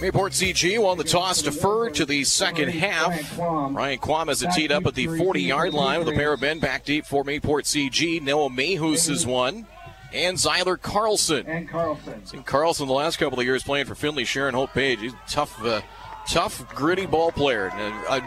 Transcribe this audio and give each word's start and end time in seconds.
Mayport 0.00 0.32
CG 0.32 0.82
won 0.82 0.96
the 0.96 1.04
toss 1.04 1.42
deferred 1.42 1.92
to 1.96 2.06
the 2.06 2.24
second 2.24 2.70
half. 2.70 3.38
Ryan 3.38 3.98
Quam 3.98 4.28
has 4.28 4.42
it 4.42 4.50
teed 4.52 4.72
up 4.72 4.86
at 4.86 4.94
the 4.94 5.06
40 5.06 5.42
yard 5.42 5.74
line 5.74 5.98
with 5.98 6.08
a 6.08 6.12
pair 6.12 6.32
of 6.32 6.40
men 6.40 6.58
back 6.58 6.86
deep 6.86 7.04
for 7.04 7.22
Mayport 7.22 7.64
CG. 7.64 8.22
Noah 8.22 8.48
Mayhus 8.48 9.10
is 9.10 9.26
one. 9.26 9.66
And 10.14 10.38
Zyler 10.38 10.80
Carlson. 10.80 11.44
And 11.46 11.68
Carlson. 11.68 12.24
Seen 12.24 12.42
Carlson 12.44 12.86
the 12.86 12.94
last 12.94 13.18
couple 13.18 13.38
of 13.38 13.44
years 13.44 13.62
playing 13.62 13.84
for 13.84 13.94
Finley 13.94 14.24
Sharon 14.24 14.54
Hope 14.54 14.72
Page. 14.72 15.00
He's 15.00 15.12
a 15.12 15.20
tough, 15.28 15.62
uh, 15.62 15.82
tough, 16.26 16.66
gritty 16.74 17.04
ball 17.04 17.30
player. 17.30 17.70
And, 17.70 18.06
uh, 18.08 18.20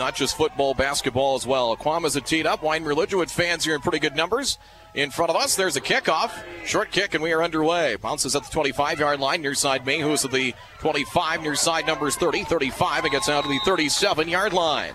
not 0.00 0.16
just 0.16 0.36
football, 0.36 0.74
basketball 0.74 1.36
as 1.36 1.46
well. 1.46 1.76
Quam 1.76 2.02
has 2.02 2.16
it 2.16 2.26
teed 2.26 2.46
up. 2.46 2.62
Wyndmere 2.62 2.96
Lidgerwood 2.96 3.30
fans 3.30 3.64
here 3.64 3.76
in 3.76 3.80
pretty 3.80 4.00
good 4.00 4.16
numbers 4.16 4.58
in 4.94 5.10
front 5.10 5.30
of 5.30 5.36
us. 5.36 5.56
There's 5.56 5.76
a 5.76 5.80
kickoff. 5.80 6.32
Short 6.64 6.90
kick, 6.90 7.14
and 7.14 7.22
we 7.22 7.32
are 7.32 7.42
underway. 7.42 7.96
Bounces 7.96 8.36
at 8.36 8.44
the 8.44 8.50
25 8.50 9.00
yard 9.00 9.20
line. 9.20 9.42
Near 9.42 9.54
side 9.54 9.84
Mayhus 9.84 10.24
at 10.24 10.30
the 10.30 10.54
25. 10.80 11.42
Near 11.42 11.54
side 11.54 11.86
numbers 11.86 12.16
30, 12.16 12.44
35. 12.44 13.06
It 13.06 13.10
gets 13.10 13.28
out 13.28 13.44
to 13.44 13.48
the 13.48 13.60
37 13.64 14.28
yard 14.28 14.52
line. 14.52 14.94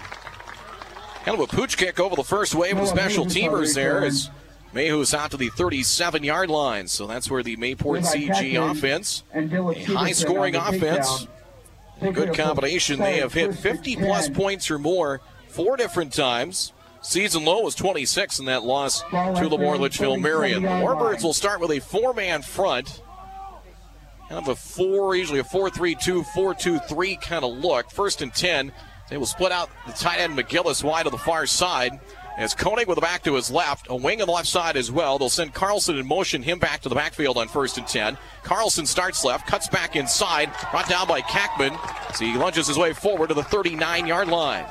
Kind 1.26 1.40
of 1.40 1.52
a 1.52 1.56
pooch 1.56 1.78
kick 1.78 2.00
over 2.00 2.16
the 2.16 2.24
first 2.24 2.56
wave 2.56 2.78
of 2.78 2.88
special 2.88 3.26
teamers 3.26 3.76
there 3.76 4.06
as 4.06 4.30
Mayhus 4.74 5.14
out 5.14 5.32
to 5.32 5.38
the 5.38 5.50
37 5.50 6.24
yard 6.24 6.50
line. 6.50 6.88
So 6.88 7.06
that's 7.06 7.30
where 7.30 7.44
the 7.44 7.58
Mayport 7.58 8.06
CG 8.06 8.72
offense, 8.72 9.24
a 9.34 9.84
high 9.94 10.14
scoring 10.14 10.56
offense, 10.56 11.28
good 12.14 12.34
combination. 12.34 13.00
They 13.00 13.18
have 13.20 13.34
hit 13.34 13.56
50 13.56 13.98
plus 13.98 14.30
points 14.30 14.72
or 14.72 14.80
more 14.80 15.20
four 15.50 15.76
different 15.76 16.14
times. 16.14 16.72
Season 17.08 17.46
low 17.46 17.62
was 17.62 17.74
26 17.74 18.40
in 18.40 18.46
that 18.48 18.64
loss 18.64 19.00
to 19.00 19.08
LaMoure 19.08 19.80
Litchfield 19.80 20.20
Marion. 20.20 20.64
The 20.64 20.68
Warbirds 20.68 21.24
will 21.24 21.34
start 21.34 21.62
with 21.62 21.72
a 21.72 21.80
four 21.80 22.14
man 22.14 22.42
front. 22.42 23.02
Kind 24.28 24.42
of 24.42 24.50
a 24.50 24.56
four, 24.58 25.16
usually 25.16 25.40
a 25.40 25.44
4 25.46 25.70
3 25.70 25.96
2, 25.96 26.24
4 26.24 26.54
2 26.54 26.80
3 26.80 27.16
kind 27.16 27.46
of 27.46 27.54
look. 27.60 27.90
First 27.92 28.22
and 28.22 28.34
10. 28.34 28.74
They 29.10 29.16
will 29.16 29.26
split 29.26 29.54
out 29.54 29.70
the 29.86 29.94
tight 29.94 30.20
end 30.20 30.38
McGillis 30.38 30.84
wide 30.84 31.06
to 31.06 31.10
the 31.10 31.18
far 31.18 31.46
side. 31.46 31.98
As 32.38 32.54
Koenig 32.54 32.90
with 32.90 32.96
the 32.96 33.02
back 33.02 33.24
to 33.24 33.36
his 33.36 33.50
left, 33.50 33.88
a 33.90 33.96
wing 33.96 34.20
on 34.20 34.28
the 34.28 34.34
left 34.34 34.50
side 34.50 34.76
as 34.76 34.92
well. 34.92 35.18
They'll 35.18 35.30
send 35.30 35.54
Carlson 35.54 35.98
in 35.98 36.06
motion, 36.06 36.44
him 36.44 36.60
back 36.60 36.82
to 36.82 36.90
the 36.90 36.96
backfield 36.96 37.38
on 37.38 37.48
first 37.48 37.78
and 37.78 37.88
10. 37.88 38.18
Carlson 38.44 38.86
starts 38.86 39.24
left, 39.24 39.48
cuts 39.48 39.70
back 39.70 39.96
inside, 39.96 40.52
brought 40.72 40.90
down 40.90 41.08
by 41.08 41.22
Kackman 41.22 41.80
as 42.10 42.20
he 42.20 42.36
lunges 42.36 42.68
his 42.68 42.78
way 42.78 42.92
forward 42.92 43.30
to 43.30 43.34
the 43.34 43.44
39 43.44 44.08
yard 44.08 44.28
line. 44.28 44.66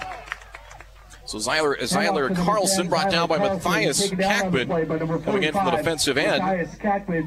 So 1.27 1.39
Zyler, 1.39 1.77
Zyler 1.81 2.35
Carlson 2.37 2.89
brought 2.89 3.11
down 3.11 3.29
by 3.29 3.39
Matthias 3.39 4.11
Kackman 4.11 5.25
coming 5.25 5.43
in 5.43 5.53
from 5.53 5.65
the 5.65 5.73
defensive 5.73 6.17
end. 6.17 6.71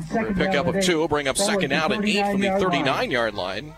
For 0.08 0.26
a 0.26 0.34
pickup 0.34 0.68
of 0.68 0.82
two, 0.82 1.06
bring 1.10 1.28
up 1.28 1.38
second 1.38 1.74
out 1.74 1.92
and 1.92 2.06
eight 2.06 2.32
from 2.32 2.40
the 2.40 2.52
39 2.52 3.12
yard 3.12 3.36
line. 3.36 3.74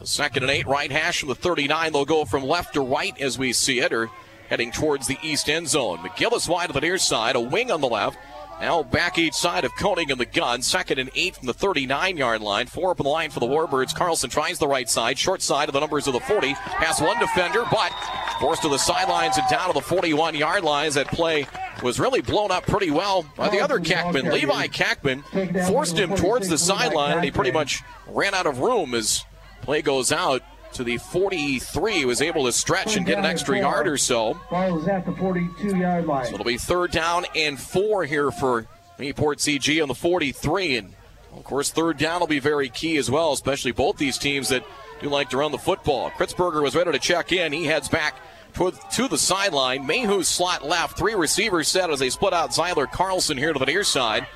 The 0.00 0.06
second 0.06 0.44
and 0.44 0.52
eight, 0.52 0.66
right 0.66 0.92
hash 0.92 1.20
from 1.20 1.30
the 1.30 1.34
39. 1.34 1.92
They'll 1.92 2.04
go 2.04 2.24
from 2.24 2.44
left 2.44 2.74
to 2.74 2.80
right 2.80 3.18
as 3.18 3.38
we 3.38 3.52
see 3.52 3.80
it, 3.80 3.92
or 3.92 4.10
heading 4.48 4.72
towards 4.72 5.06
the 5.06 5.18
east 5.22 5.48
end 5.48 5.68
zone. 5.68 5.98
McGillis 5.98 6.48
wide 6.48 6.68
to 6.68 6.72
the 6.72 6.80
near 6.80 6.98
side, 6.98 7.36
a 7.36 7.40
wing 7.40 7.70
on 7.70 7.80
the 7.80 7.88
left. 7.88 8.18
Now 8.60 8.82
back 8.82 9.18
each 9.18 9.34
side 9.34 9.64
of 9.64 9.74
Koenig 9.74 10.10
in 10.10 10.18
the 10.18 10.26
gun. 10.26 10.60
Second 10.60 10.98
and 10.98 11.10
eight 11.14 11.36
from 11.36 11.46
the 11.46 11.54
39 11.54 12.16
yard 12.16 12.42
line. 12.42 12.66
Four 12.66 12.90
up 12.90 13.00
in 13.00 13.04
the 13.04 13.10
line 13.10 13.30
for 13.30 13.40
the 13.40 13.46
Warbirds. 13.46 13.94
Carlson 13.94 14.28
tries 14.28 14.58
the 14.58 14.68
right 14.68 14.88
side. 14.88 15.18
Short 15.18 15.40
side 15.40 15.68
of 15.68 15.72
the 15.72 15.80
numbers 15.80 16.06
of 16.06 16.12
the 16.12 16.20
40. 16.20 16.52
Pass 16.54 17.00
one 17.00 17.18
defender, 17.18 17.64
but 17.70 17.90
forced 18.38 18.62
to 18.62 18.68
the 18.68 18.78
sidelines 18.78 19.38
and 19.38 19.48
down 19.48 19.68
to 19.68 19.72
the 19.72 19.80
41 19.80 20.34
yard 20.34 20.62
line. 20.62 20.90
That 20.90 21.08
play 21.08 21.46
was 21.82 21.98
really 21.98 22.20
blown 22.20 22.50
up 22.50 22.66
pretty 22.66 22.90
well 22.90 23.24
by 23.36 23.48
the 23.48 23.60
other 23.60 23.78
Kackman. 23.78 24.30
Levi 24.32 24.66
Kackman 24.68 25.22
forced 25.68 25.96
him 25.96 26.14
towards 26.14 26.48
the 26.48 26.58
sideline, 26.58 27.16
and 27.16 27.24
he 27.24 27.30
pretty 27.30 27.52
much 27.52 27.82
ran 28.08 28.34
out 28.34 28.46
of 28.46 28.58
room 28.58 28.94
as 28.94 29.24
play 29.62 29.82
goes 29.82 30.10
out 30.10 30.42
to 30.74 30.84
the 30.84 30.98
43. 30.98 31.92
He 31.92 32.04
was 32.04 32.22
able 32.22 32.44
to 32.44 32.52
stretch 32.52 32.96
and 32.96 33.06
get 33.06 33.18
an 33.18 33.24
extra 33.24 33.58
yard 33.58 33.88
or 33.88 33.96
so. 33.96 34.38
Ball 34.50 34.72
was 34.72 34.88
at 34.88 35.04
the 35.06 35.12
42 35.12 35.76
yard 35.76 36.06
line. 36.06 36.26
So 36.26 36.34
it'll 36.34 36.44
be 36.44 36.58
third 36.58 36.90
down 36.90 37.26
and 37.34 37.58
four 37.60 38.04
here 38.04 38.30
for 38.30 38.66
Mayport 38.98 39.38
CG 39.38 39.80
on 39.82 39.88
the 39.88 39.94
43. 39.94 40.76
And 40.76 40.94
of 41.36 41.44
course, 41.44 41.70
third 41.70 41.98
down 41.98 42.20
will 42.20 42.26
be 42.26 42.38
very 42.38 42.68
key 42.68 42.96
as 42.96 43.10
well, 43.10 43.32
especially 43.32 43.72
both 43.72 43.96
these 43.96 44.18
teams 44.18 44.48
that 44.48 44.64
do 45.00 45.08
like 45.08 45.30
to 45.30 45.38
run 45.38 45.52
the 45.52 45.58
football. 45.58 46.10
Kritzberger 46.10 46.62
was 46.62 46.74
ready 46.74 46.92
to 46.92 46.98
check 46.98 47.32
in. 47.32 47.52
He 47.52 47.64
heads 47.64 47.88
back 47.88 48.16
to, 48.54 48.72
to 48.92 49.08
the 49.08 49.18
sideline. 49.18 49.86
Mayhew 49.86 50.22
slot 50.22 50.66
left. 50.66 50.98
Three 50.98 51.14
receivers 51.14 51.68
set 51.68 51.90
as 51.90 51.98
they 51.98 52.10
split 52.10 52.32
out 52.32 52.50
Zyler 52.50 52.90
Carlson 52.90 53.38
here 53.38 53.52
to 53.52 53.58
the 53.58 53.66
near 53.66 53.84
side. 53.84 54.26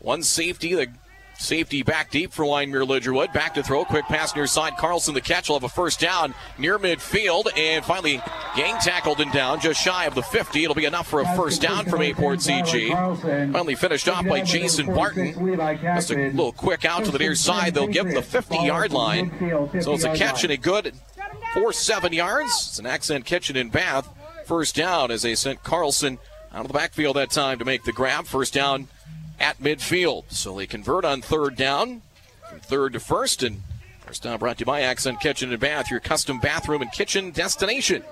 One 0.00 0.22
safety, 0.22 0.74
the 0.74 0.88
Safety 1.38 1.82
back 1.82 2.10
deep 2.10 2.32
for 2.32 2.44
Wyndmere 2.44 2.86
Lidgerwood. 2.86 3.32
Back 3.32 3.54
to 3.54 3.62
throw. 3.62 3.84
Quick 3.84 4.06
pass 4.06 4.34
near 4.34 4.46
side. 4.46 4.76
Carlson, 4.78 5.14
the 5.14 5.20
catch, 5.20 5.48
will 5.48 5.56
have 5.56 5.64
a 5.64 5.68
first 5.68 6.00
down 6.00 6.34
near 6.58 6.78
midfield. 6.78 7.46
And 7.56 7.84
finally, 7.84 8.22
gang 8.56 8.76
tackled 8.80 9.20
and 9.20 9.30
down 9.32 9.60
just 9.60 9.80
shy 9.80 10.06
of 10.06 10.14
the 10.14 10.22
50. 10.22 10.64
It'll 10.64 10.74
be 10.74 10.86
enough 10.86 11.06
for 11.06 11.20
a 11.20 11.36
first 11.36 11.60
down 11.60 11.84
from 11.84 12.00
Mayport 12.00 12.42
CG. 12.42 13.52
Finally 13.52 13.74
finished 13.74 14.08
off 14.08 14.26
by 14.26 14.40
Jason 14.40 14.86
Barton. 14.86 15.56
Just 15.82 16.10
a 16.10 16.16
little 16.30 16.52
quick 16.52 16.84
out 16.84 17.04
to 17.04 17.10
the 17.10 17.18
near 17.18 17.34
side. 17.34 17.74
They'll 17.74 17.86
give 17.86 18.06
him 18.06 18.14
the 18.14 18.22
50 18.22 18.56
yard 18.56 18.92
line. 18.92 19.30
So 19.82 19.92
it's 19.92 20.04
a 20.04 20.14
catch 20.14 20.42
and 20.42 20.52
a 20.52 20.56
good 20.56 20.94
for 21.52 21.72
seven 21.72 22.12
yards. 22.12 22.50
It's 22.68 22.78
an 22.78 22.86
accent 22.86 23.24
kitchen 23.24 23.56
in 23.56 23.68
Bath. 23.68 24.08
First 24.46 24.76
down 24.76 25.10
as 25.10 25.22
they 25.22 25.34
sent 25.34 25.62
Carlson 25.62 26.18
out 26.52 26.62
of 26.62 26.68
the 26.68 26.74
backfield 26.74 27.16
that 27.16 27.30
time 27.30 27.58
to 27.58 27.64
make 27.64 27.84
the 27.84 27.92
grab. 27.92 28.26
First 28.26 28.54
down 28.54 28.88
at 29.40 29.58
midfield. 29.58 30.24
So 30.28 30.56
they 30.56 30.66
convert 30.66 31.04
on 31.04 31.22
third 31.22 31.56
down 31.56 32.02
from 32.48 32.60
third 32.60 32.92
to 32.94 33.00
first. 33.00 33.42
And 33.42 33.62
first 34.00 34.22
down 34.22 34.38
brought 34.38 34.58
to 34.58 34.62
you 34.62 34.66
by 34.66 34.82
Accent 34.82 35.20
Kitchen 35.20 35.50
and 35.50 35.60
Bath, 35.60 35.90
your 35.90 36.00
custom 36.00 36.38
bathroom 36.38 36.82
and 36.82 36.92
kitchen 36.92 37.30
destination. 37.30 38.02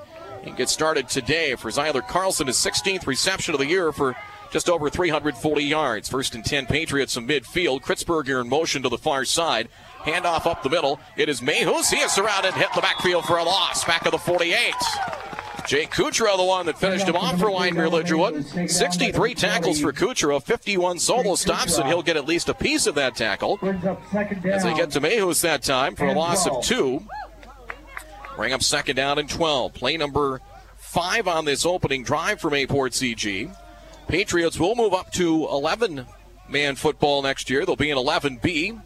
And 0.43 0.57
get 0.57 0.69
started 0.69 1.09
today 1.09 1.55
for 1.55 1.71
Zyler 1.71 2.07
Carlson, 2.07 2.49
his 2.49 2.57
16th 2.57 3.07
reception 3.07 3.55
of 3.55 3.61
the 3.61 3.67
year 3.67 3.93
for 3.93 4.15
just 4.51 4.69
over 4.69 4.91
340 4.91 5.65
yards. 5.65 6.09
First 6.09 6.35
and 6.35 6.45
10 6.45 6.67
Patriots 6.67 7.15
from 7.15 7.27
midfield. 7.27 7.81
Kritzberger 7.81 8.41
in 8.41 8.49
motion 8.49 8.83
to 8.83 8.89
the 8.89 8.99
far 8.99 9.25
side. 9.25 9.69
Handoff 10.05 10.47
up 10.47 10.63
the 10.63 10.71
middle. 10.71 11.01
It 11.17 11.29
is 11.29 11.41
Mayhus. 11.41 11.91
He 11.91 12.01
is 12.01 12.13
surrounded, 12.13 12.53
hit 12.55 12.69
the 12.75 12.83
backfield 12.83 13.25
for 13.25 13.39
a 13.39 13.43
loss. 13.43 13.85
Back 13.85 14.05
of 14.05 14.13
the 14.13 14.19
48. 14.19 14.75
Jake 15.67 15.91
Kuchera, 15.91 16.37
the 16.37 16.45
one 16.45 16.67
that 16.67 16.79
finished 16.79 17.07
him 17.07 17.17
off 17.17 17.39
for 17.39 17.47
Wyndmere 17.47 17.91
Lidgerwood. 17.91 18.69
63 18.69 19.35
tackles 19.35 19.81
for 19.81 19.93
Kuchera, 19.93 20.43
51 20.43 20.99
solo 20.99 21.35
stops, 21.35 21.79
and 21.79 21.89
he'll 21.89 22.03
get 22.03 22.17
at 22.17 22.27
least 22.27 22.49
a 22.49 22.55
piece 22.55 22.87
of 22.87 22.95
that 22.97 23.17
tackle. 23.17 23.59
As 23.63 24.63
they 24.63 24.75
get 24.75 24.91
to 24.93 25.01
Mayhus 25.01 25.41
that 25.41 25.63
time 25.63 25.97
for 25.97 26.07
a 26.07 26.13
loss 26.13 26.47
of 26.47 26.63
two. 26.63 27.03
Bring 28.37 28.53
up 28.53 28.63
second 28.63 28.97
down 28.97 29.19
and 29.19 29.29
12. 29.29 29.73
Play 29.75 29.97
number 29.97 30.41
five 30.77 31.27
on 31.27 31.45
this 31.45 31.65
opening 31.65 32.03
drive 32.03 32.41
for 32.41 32.51
Mayport 32.51 32.93
CG. 32.93 33.55
Patriots 34.07 34.59
will 34.61 34.75
move 34.75 34.93
up 34.93 35.13
to 35.13 35.49
11 35.49 36.07
man 36.49 36.75
football 36.77 37.23
next 37.23 37.49
year. 37.49 37.65
They'll 37.65 37.77
be 37.77 37.91
in 37.91 37.97
11B 37.97 38.81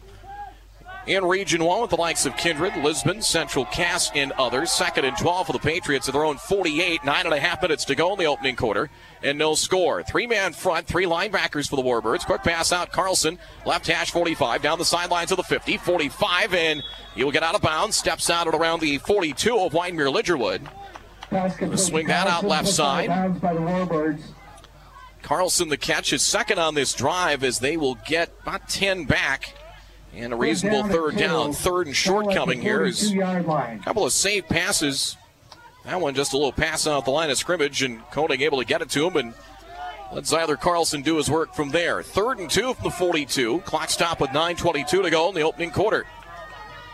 in 1.09 1.25
Region 1.25 1.63
1 1.63 1.81
with 1.81 1.89
the 1.89 1.95
likes 1.95 2.27
of 2.27 2.37
Kindred, 2.37 2.77
Lisbon, 2.77 3.19
Central 3.23 3.65
Cass, 3.65 4.11
and 4.13 4.31
others. 4.33 4.71
Second 4.71 5.05
and 5.05 5.17
12 5.17 5.47
for 5.47 5.53
the 5.53 5.59
Patriots 5.59 6.07
at 6.07 6.13
their 6.13 6.23
own 6.23 6.37
48. 6.37 7.03
Nine 7.03 7.25
and 7.25 7.33
a 7.33 7.39
half 7.39 7.63
minutes 7.63 7.83
to 7.85 7.95
go 7.95 8.13
in 8.13 8.19
the 8.19 8.27
opening 8.27 8.55
quarter. 8.55 8.91
And 9.23 9.39
no 9.39 9.55
score. 9.55 10.03
Three 10.03 10.27
man 10.27 10.53
front, 10.53 10.85
three 10.85 11.05
linebackers 11.05 11.67
for 11.67 11.77
the 11.77 11.81
Warbirds. 11.81 12.27
Quick 12.27 12.43
pass 12.43 12.71
out. 12.71 12.91
Carlson, 12.91 13.39
left 13.65 13.87
hash 13.87 14.11
45, 14.11 14.61
down 14.61 14.77
the 14.77 14.85
sidelines 14.85 15.31
of 15.31 15.37
the 15.37 15.43
50, 15.43 15.77
45, 15.77 16.53
and 16.53 16.83
he 17.15 17.23
will 17.23 17.31
get 17.31 17.41
out 17.41 17.55
of 17.55 17.61
bounds. 17.61 17.97
Steps 17.97 18.29
out 18.29 18.47
at 18.47 18.53
around 18.53 18.79
the 18.79 18.99
42 18.99 19.57
of 19.57 19.73
Wyndmere 19.73 20.13
Lidgerwood. 20.13 20.61
Swing 21.79 22.05
that 22.07 22.27
out 22.27 22.45
left 22.45 22.67
side. 22.67 23.09
Carlson, 25.23 25.69
the 25.69 25.77
catch, 25.77 26.13
is 26.13 26.21
second 26.21 26.59
on 26.59 26.75
this 26.75 26.93
drive 26.93 27.43
as 27.43 27.59
they 27.59 27.77
will 27.77 27.95
get 28.05 28.31
about 28.43 28.69
10 28.69 29.05
back. 29.05 29.55
And 30.13 30.33
a 30.33 30.35
reasonable 30.35 30.83
third 30.83 31.17
down. 31.17 31.53
Third 31.53 31.87
and 31.87 31.95
short 31.95 32.33
coming 32.33 32.61
here 32.61 32.83
is 32.85 33.13
a 33.13 33.79
couple 33.83 34.05
of 34.05 34.11
safe 34.11 34.47
passes. 34.47 35.15
That 35.85 36.01
one 36.01 36.13
just 36.13 36.33
a 36.33 36.37
little 36.37 36.51
pass 36.51 36.87
out 36.87 37.05
the 37.05 37.11
line 37.11 37.29
of 37.29 37.37
scrimmage, 37.37 37.83
and 37.83 38.01
Koenig 38.11 38.41
able 38.41 38.59
to 38.59 38.65
get 38.65 38.81
it 38.81 38.89
to 38.91 39.07
him 39.07 39.15
and 39.15 39.33
let 40.11 40.23
Zyler 40.23 40.59
Carlson 40.59 41.01
do 41.01 41.17
his 41.17 41.29
work 41.29 41.53
from 41.53 41.69
there. 41.69 42.01
Third 42.01 42.39
and 42.39 42.49
two 42.49 42.73
from 42.73 42.83
the 42.83 42.91
42. 42.91 43.59
Clock 43.61 43.89
stop 43.89 44.19
with 44.19 44.31
9.22 44.31 45.03
to 45.03 45.09
go 45.09 45.29
in 45.29 45.35
the 45.35 45.41
opening 45.41 45.71
quarter. 45.71 46.05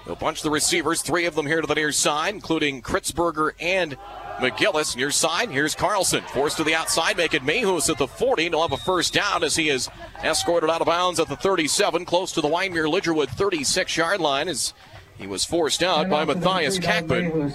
They'll 0.06 0.16
bunch 0.16 0.42
the 0.44 0.52
receivers, 0.52 1.02
three 1.02 1.26
of 1.26 1.34
them 1.34 1.48
here 1.48 1.62
to 1.62 1.68
the 1.68 1.74
near 1.74 1.92
side, 1.92 2.36
including 2.36 2.82
Kritzberger 2.82 3.52
and 3.60 3.98
McGillis 4.38 4.96
near 4.96 5.12
side. 5.12 5.50
Here's 5.50 5.76
Carlson. 5.76 6.22
Forced 6.34 6.58
to 6.58 6.64
the 6.64 6.76
outside, 6.76 7.18
make 7.18 7.34
it 7.34 7.44
Mayhus 7.44 7.90
at 7.90 7.98
the 7.98 8.08
40. 8.08 8.50
He'll 8.50 8.62
have 8.62 8.72
a 8.74 8.78
first 8.78 9.14
down 9.14 9.44
as 9.44 9.56
he 9.56 9.70
is 9.70 9.90
escorted 10.24 10.70
out 10.70 10.82
of 10.82 10.88
bounds 10.88 11.20
at 11.20 11.30
the 11.30 11.38
37, 11.38 12.06
close 12.06 12.32
to 12.34 12.42
the 12.42 12.50
Wyndmere 12.50 12.92
Lidgerwood 12.92 13.30
36 13.30 13.96
yard 13.96 14.20
line 14.20 14.50
as 14.50 14.74
he 15.18 15.26
was 15.26 15.46
forced 15.46 15.82
out 15.82 16.10
by 16.10 16.26
Matthias 16.26 16.78
Kackman. 16.80 17.54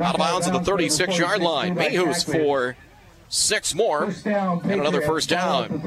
Out 0.00 0.14
of 0.14 0.18
bounds 0.18 0.46
at 0.46 0.52
the 0.52 0.60
36 0.60 1.18
yard 1.18 1.40
line. 1.42 1.74
Mayhus 1.74 2.24
for 2.24 2.76
six 3.28 3.74
more 3.74 4.04
and 4.04 4.80
another 4.80 5.02
first 5.02 5.28
down. 5.28 5.80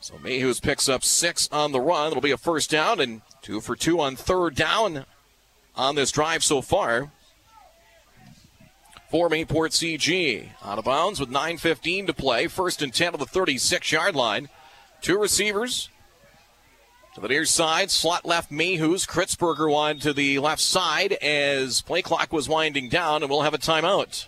So 0.00 0.14
Mayhews 0.14 0.60
picks 0.60 0.88
up 0.88 1.04
six 1.04 1.48
on 1.52 1.72
the 1.72 1.80
run. 1.80 2.08
It'll 2.08 2.20
be 2.20 2.32
a 2.32 2.36
first 2.36 2.70
down 2.70 3.00
and 3.00 3.22
two 3.40 3.60
for 3.60 3.76
two 3.76 4.00
on 4.00 4.16
third 4.16 4.54
down 4.54 5.06
on 5.76 5.94
this 5.94 6.10
drive 6.10 6.42
so 6.44 6.60
far. 6.60 7.10
For 9.12 9.28
Mayport 9.28 9.72
CG. 9.72 10.48
Out 10.64 10.78
of 10.78 10.86
bounds 10.86 11.20
with 11.20 11.28
9.15 11.28 12.06
to 12.06 12.14
play. 12.14 12.46
First 12.46 12.80
and 12.80 12.94
10 12.94 13.12
of 13.12 13.20
the 13.20 13.26
36 13.26 13.92
yard 13.92 14.16
line. 14.16 14.48
Two 15.02 15.18
receivers. 15.18 15.90
To 17.14 17.20
the 17.20 17.28
near 17.28 17.44
side, 17.44 17.90
slot 17.90 18.24
left 18.24 18.50
Mayhews. 18.50 19.06
Kritzberger 19.06 19.70
wide 19.70 20.00
to 20.00 20.14
the 20.14 20.38
left 20.38 20.62
side 20.62 21.12
as 21.12 21.82
play 21.82 22.00
clock 22.00 22.32
was 22.32 22.48
winding 22.48 22.88
down, 22.88 23.22
and 23.22 23.30
we'll 23.30 23.42
have 23.42 23.52
a 23.52 23.58
timeout. 23.58 24.24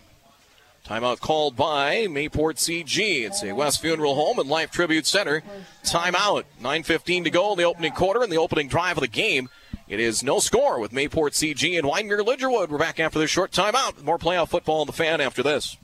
Timeout 0.86 1.20
called 1.20 1.56
by 1.56 2.06
Mayport 2.06 2.56
CG. 2.56 3.24
It's 3.24 3.42
a 3.42 3.54
West 3.54 3.80
Funeral 3.80 4.14
Home 4.16 4.38
and 4.38 4.50
Life 4.50 4.70
Tribute 4.70 5.06
Center. 5.06 5.42
Timeout. 5.82 6.44
9.15 6.62 7.24
to 7.24 7.30
go 7.30 7.52
in 7.52 7.56
the 7.56 7.64
opening 7.64 7.92
quarter 7.92 8.22
and 8.22 8.30
the 8.30 8.36
opening 8.36 8.68
drive 8.68 8.98
of 8.98 9.00
the 9.00 9.08
game. 9.08 9.48
It 9.86 10.00
is 10.00 10.22
no 10.22 10.38
score 10.40 10.78
with 10.80 10.92
Mayport 10.92 11.32
CG 11.32 11.78
and 11.78 11.86
Wyndmere 11.86 12.24
Lidgerwood. 12.24 12.70
We're 12.70 12.78
back 12.78 12.98
after 12.98 13.18
this 13.18 13.30
short 13.30 13.50
timeout. 13.50 14.02
More 14.02 14.18
playoff 14.18 14.48
football 14.48 14.80
in 14.80 14.86
the 14.86 14.92
fan 14.94 15.20
after 15.20 15.42
this. 15.42 15.76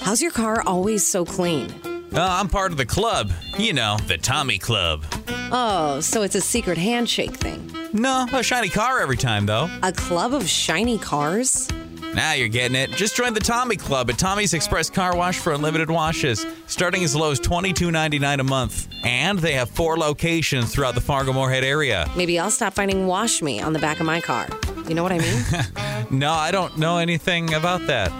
How's 0.00 0.20
your 0.20 0.30
car 0.30 0.62
always 0.66 1.06
so 1.06 1.24
clean? 1.24 1.70
Uh, 2.14 2.20
I'm 2.20 2.48
part 2.48 2.70
of 2.70 2.76
the 2.76 2.84
club. 2.84 3.30
You 3.58 3.72
know, 3.72 3.96
the 4.06 4.18
Tommy 4.18 4.58
Club. 4.58 5.04
Oh, 5.50 6.00
so 6.00 6.20
it's 6.20 6.34
a 6.34 6.40
secret 6.42 6.76
handshake 6.76 7.32
thing. 7.34 7.70
No, 7.94 8.26
a 8.32 8.42
shiny 8.42 8.68
car 8.68 9.00
every 9.00 9.16
time, 9.16 9.46
though. 9.46 9.70
A 9.82 9.92
club 9.92 10.34
of 10.34 10.46
shiny 10.46 10.98
cars? 10.98 11.68
Now 12.14 12.32
you're 12.34 12.48
getting 12.48 12.76
it. 12.76 12.90
Just 12.90 13.16
join 13.16 13.32
the 13.32 13.40
Tommy 13.40 13.76
Club 13.76 14.10
at 14.10 14.18
Tommy's 14.18 14.52
Express 14.52 14.90
Car 14.90 15.16
Wash 15.16 15.38
for 15.38 15.52
unlimited 15.54 15.90
washes, 15.90 16.44
starting 16.66 17.02
as 17.04 17.16
low 17.16 17.30
as 17.30 17.40
$22.99 17.40 18.40
a 18.40 18.44
month. 18.44 18.88
And 19.02 19.38
they 19.38 19.52
have 19.54 19.70
four 19.70 19.96
locations 19.96 20.74
throughout 20.74 20.94
the 20.94 21.00
Fargo 21.00 21.32
Moorhead 21.32 21.64
area. 21.64 22.10
Maybe 22.14 22.38
I'll 22.38 22.50
stop 22.50 22.74
finding 22.74 23.06
Wash 23.06 23.40
Me 23.40 23.60
on 23.60 23.72
the 23.72 23.78
back 23.78 23.98
of 23.98 24.04
my 24.06 24.20
car. 24.20 24.46
You 24.86 24.94
know 24.94 25.02
what 25.02 25.12
I 25.12 25.18
mean? 25.18 25.42
No, 26.10 26.32
I 26.32 26.50
don't 26.50 26.76
know 26.76 26.98
anything 26.98 27.54
about 27.54 27.86
that. 27.86 28.10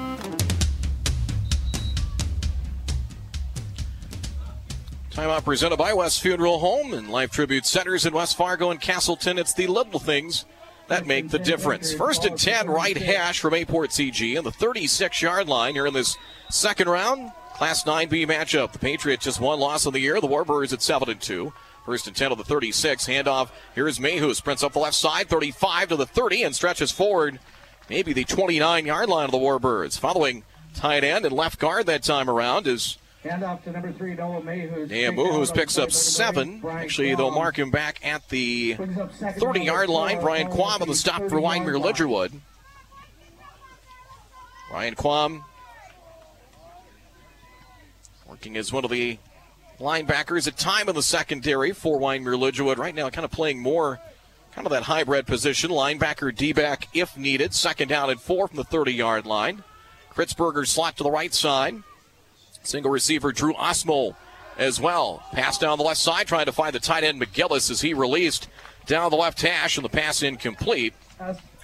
Time 5.10 5.28
out 5.28 5.44
presented 5.44 5.76
by 5.76 5.92
West 5.92 6.22
Funeral 6.22 6.58
Home 6.58 6.94
and 6.94 7.10
Life 7.10 7.30
Tribute 7.32 7.66
Centers 7.66 8.06
in 8.06 8.14
West 8.14 8.38
Fargo 8.38 8.70
and 8.70 8.80
Castleton. 8.80 9.36
It's 9.36 9.52
the 9.52 9.66
little 9.66 10.00
things 10.00 10.46
that 10.88 11.06
make 11.06 11.30
the 11.30 11.38
difference. 11.38 11.92
First 11.92 12.24
and 12.24 12.38
10, 12.38 12.68
right 12.68 12.96
hash 12.96 13.40
from 13.40 13.54
Mayport 13.54 13.90
CG 13.90 14.36
on 14.36 14.44
the 14.44 14.50
36 14.50 15.22
yard 15.22 15.48
line 15.48 15.74
here 15.74 15.86
in 15.86 15.94
this 15.94 16.16
second 16.50 16.88
round. 16.88 17.32
Class 17.54 17.84
9B 17.84 18.26
matchup. 18.26 18.72
The 18.72 18.78
Patriots 18.78 19.24
just 19.24 19.40
one 19.40 19.60
loss 19.60 19.86
of 19.86 19.92
the 19.92 20.00
year. 20.00 20.20
The 20.20 20.28
Warbirds 20.28 20.72
at 20.72 20.82
7 20.82 21.08
and 21.08 21.20
2. 21.20 21.52
First 21.84 22.06
and 22.06 22.16
10 22.16 22.32
of 22.32 22.38
the 22.38 22.44
36. 22.44 23.06
Handoff. 23.06 23.50
Here's 23.74 24.00
Mayhew. 24.00 24.34
Sprints 24.34 24.62
up 24.62 24.72
the 24.72 24.78
left 24.78 24.94
side, 24.94 25.28
35 25.28 25.88
to 25.88 25.96
the 25.96 26.06
30, 26.06 26.42
and 26.44 26.54
stretches 26.54 26.90
forward 26.90 27.38
maybe 27.88 28.12
the 28.12 28.24
29 28.24 28.86
yard 28.86 29.08
line 29.08 29.26
of 29.26 29.32
the 29.32 29.38
Warbirds. 29.38 29.98
Following 29.98 30.44
tight 30.74 31.04
end 31.04 31.24
and 31.24 31.34
left 31.34 31.58
guard 31.58 31.86
that 31.86 32.02
time 32.02 32.30
around 32.30 32.66
is 32.66 32.98
Hand 33.22 33.44
off 33.44 33.62
to 33.64 33.70
number 33.70 33.92
three, 33.92 34.14
Noah 34.14 34.40
Mayhews. 34.40 34.88
Dan 34.88 35.14
Mayhews 35.16 35.54
picks 35.54 35.78
up 35.78 35.92
seven. 35.92 36.60
Actually, 36.68 37.14
they'll 37.14 37.30
mark 37.30 37.56
him 37.56 37.70
back 37.70 38.04
at 38.04 38.28
the 38.30 38.74
30 38.74 39.60
yard 39.60 39.88
line. 39.88 40.20
Brian 40.20 40.48
Quam 40.48 40.82
on 40.82 40.88
the 40.88 40.94
stop 40.94 41.20
for 41.28 41.40
Wyndmere 41.40 41.80
Lidgerwood. 41.80 42.32
Brian 44.70 44.96
Quam 44.96 45.44
working 48.26 48.56
as 48.56 48.72
one 48.72 48.84
of 48.84 48.90
the 48.90 49.18
linebackers 49.78 50.48
at 50.48 50.56
time 50.56 50.88
in 50.88 50.94
the 50.96 51.02
secondary 51.02 51.72
for 51.72 52.00
Wyndmere 52.00 52.36
Lidgerwood. 52.36 52.78
Right 52.78 52.94
now, 52.94 53.08
kind 53.10 53.24
of 53.24 53.30
playing 53.30 53.60
more 53.60 54.00
kind 54.52 54.66
of 54.66 54.72
that 54.72 54.82
hybrid 54.82 55.28
position. 55.28 55.70
Linebacker, 55.70 56.34
D 56.34 56.52
back 56.52 56.88
if 56.92 57.16
needed. 57.16 57.54
Second 57.54 57.86
down 57.86 58.10
and 58.10 58.20
four 58.20 58.48
from 58.48 58.56
the 58.56 58.64
30 58.64 58.92
yard 58.92 59.26
line. 59.26 59.62
Kritzberger 60.12 60.66
slot 60.66 60.96
to 60.96 61.04
the 61.04 61.10
right 61.10 61.32
side. 61.32 61.82
Single 62.62 62.90
receiver 62.90 63.32
Drew 63.32 63.54
Osmo 63.54 64.14
as 64.58 64.80
well. 64.80 65.22
Pass 65.32 65.58
down 65.58 65.78
the 65.78 65.84
left 65.84 66.00
side, 66.00 66.26
trying 66.26 66.46
to 66.46 66.52
find 66.52 66.74
the 66.74 66.80
tight 66.80 67.04
end 67.04 67.20
McGillis 67.20 67.70
as 67.70 67.80
he 67.80 67.94
released 67.94 68.48
down 68.86 69.10
the 69.10 69.16
left 69.16 69.40
hash, 69.40 69.76
and 69.76 69.84
the 69.84 69.88
pass 69.88 70.22
incomplete. 70.22 70.94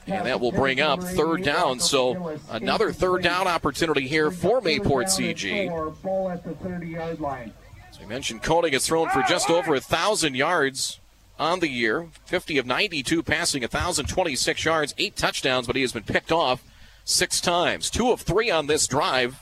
And 0.07 0.27
that 0.27 0.41
will 0.41 0.53
bring 0.53 0.81
up 0.81 1.03
third 1.03 1.43
down. 1.43 1.81
So 1.81 2.39
another 2.51 2.93
third 2.93 3.23
down 3.23 3.47
opportunity 3.47 4.09
here 4.09 4.31
for 4.31 4.61
Mayport 4.61 5.07
CG. 5.07 6.03
Ball 6.03 6.31
at 6.31 6.45
the 6.45 6.55
30 6.55 6.87
yard 6.87 7.21
line. 7.21 7.53
As 7.91 8.01
we 8.01 8.07
mentioned, 8.07 8.43
Koenig 8.43 8.73
has 8.73 8.87
thrown 8.87 9.11
for 9.11 9.23
just 9.23 9.51
over 9.51 9.75
a 9.75 9.81
thousand 9.81 10.35
yards 10.35 11.01
on 11.39 11.61
the 11.61 11.69
year, 11.69 12.09
50 12.27 12.59
of 12.59 12.67
92 12.67 13.23
passing, 13.23 13.63
1,026 13.63 14.65
yards, 14.65 14.95
eight 14.99 15.15
touchdowns, 15.17 15.67
but 15.67 15.77
he 15.77 15.83
has 15.83 15.93
been 15.93 16.03
picked 16.03 16.33
off 16.33 16.65
six 17.05 17.41
times. 17.41 17.91
Two 17.91 18.11
of 18.11 18.21
three 18.23 18.51
on 18.51 18.67
this 18.67 18.87
drive. 18.87 19.39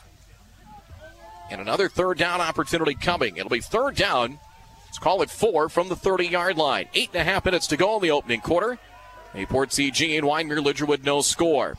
And 1.51 1.61
another 1.61 1.89
third 1.89 2.19
down 2.19 2.41
opportunity 2.41 2.95
coming. 2.95 3.37
It'll 3.37 3.51
be 3.51 3.61
third 3.61 3.97
down. 3.97 4.39
Let's 4.87 4.99
call 4.99 5.23
it 5.23 5.31
four 5.31 5.69
from 5.69 5.89
the 5.89 5.97
30 5.97 6.27
yard 6.27 6.57
line. 6.57 6.89
Eight 6.95 7.11
and 7.13 7.21
a 7.21 7.25
half 7.25 7.45
minutes 7.45 7.67
to 7.69 7.77
go 7.77 7.97
in 7.97 8.03
the 8.03 8.11
opening 8.11 8.41
quarter. 8.41 8.79
Mayport 9.35 9.71
CG 9.71 10.17
and 10.17 10.27
Wyndmere 10.27 10.65
Lidgerwood 10.65 11.05
no 11.05 11.21
score. 11.21 11.77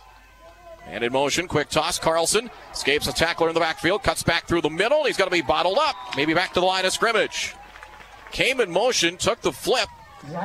And 0.86 1.04
in 1.04 1.12
motion, 1.12 1.48
quick 1.48 1.70
toss. 1.70 2.00
Carlson 2.00 2.50
escapes 2.72 3.08
a 3.08 3.14
tackler 3.14 3.50
in 3.50 3.54
the 3.54 3.60
backfield, 3.60 4.04
cuts 4.04 4.24
back 4.24 4.48
through 4.48 4.62
the 4.62 4.70
middle. 4.70 5.04
He's 5.04 5.18
going 5.18 5.30
to 5.30 5.36
be 5.36 5.42
bottled 5.42 5.78
up. 5.78 5.96
Maybe 6.16 6.34
back 6.34 6.54
to 6.54 6.60
the 6.62 6.66
line 6.66 6.86
of 6.86 6.94
scrimmage. 6.94 7.56
Came 8.32 8.62
in 8.62 8.72
motion, 8.72 9.18
took 9.18 9.42
the 9.42 9.52
flip 9.52 9.90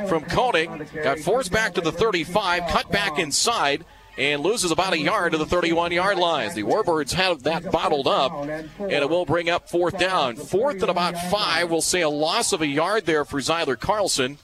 from 0.09 0.25
Koenig, 0.25 0.69
got 1.03 1.19
forced 1.19 1.53
back 1.53 1.75
to 1.75 1.81
the 1.81 1.93
35, 1.93 2.69
cut 2.69 2.91
back 2.91 3.19
inside, 3.19 3.85
and 4.19 4.43
loses 4.43 4.71
about 4.71 4.93
a 4.93 4.99
yard 4.99 5.33
to 5.33 5.39
the 5.39 5.47
31 5.47 5.93
yard 5.93 6.19
line. 6.19 6.55
The 6.55 6.65
Warbirds 6.65 7.13
have 7.15 7.45
that 7.45 7.71
bottled 7.71 8.07
up, 8.07 8.33
and 8.47 8.71
it 8.79 9.09
will 9.09 9.25
bring 9.25 9.49
up 9.49 9.69
fourth 9.69 9.99
down. 9.99 10.37
Fourth 10.37 10.83
and 10.83 10.91
about 10.91 11.17
five, 11.31 11.71
we'll 11.71 11.81
say 11.81 12.03
a 12.03 12.09
loss 12.09 12.53
of 12.53 12.61
a 12.61 12.67
yard 12.67 13.07
there 13.07 13.25
for 13.25 13.41
Zyler 13.41 13.79
Carlson. 13.79 14.39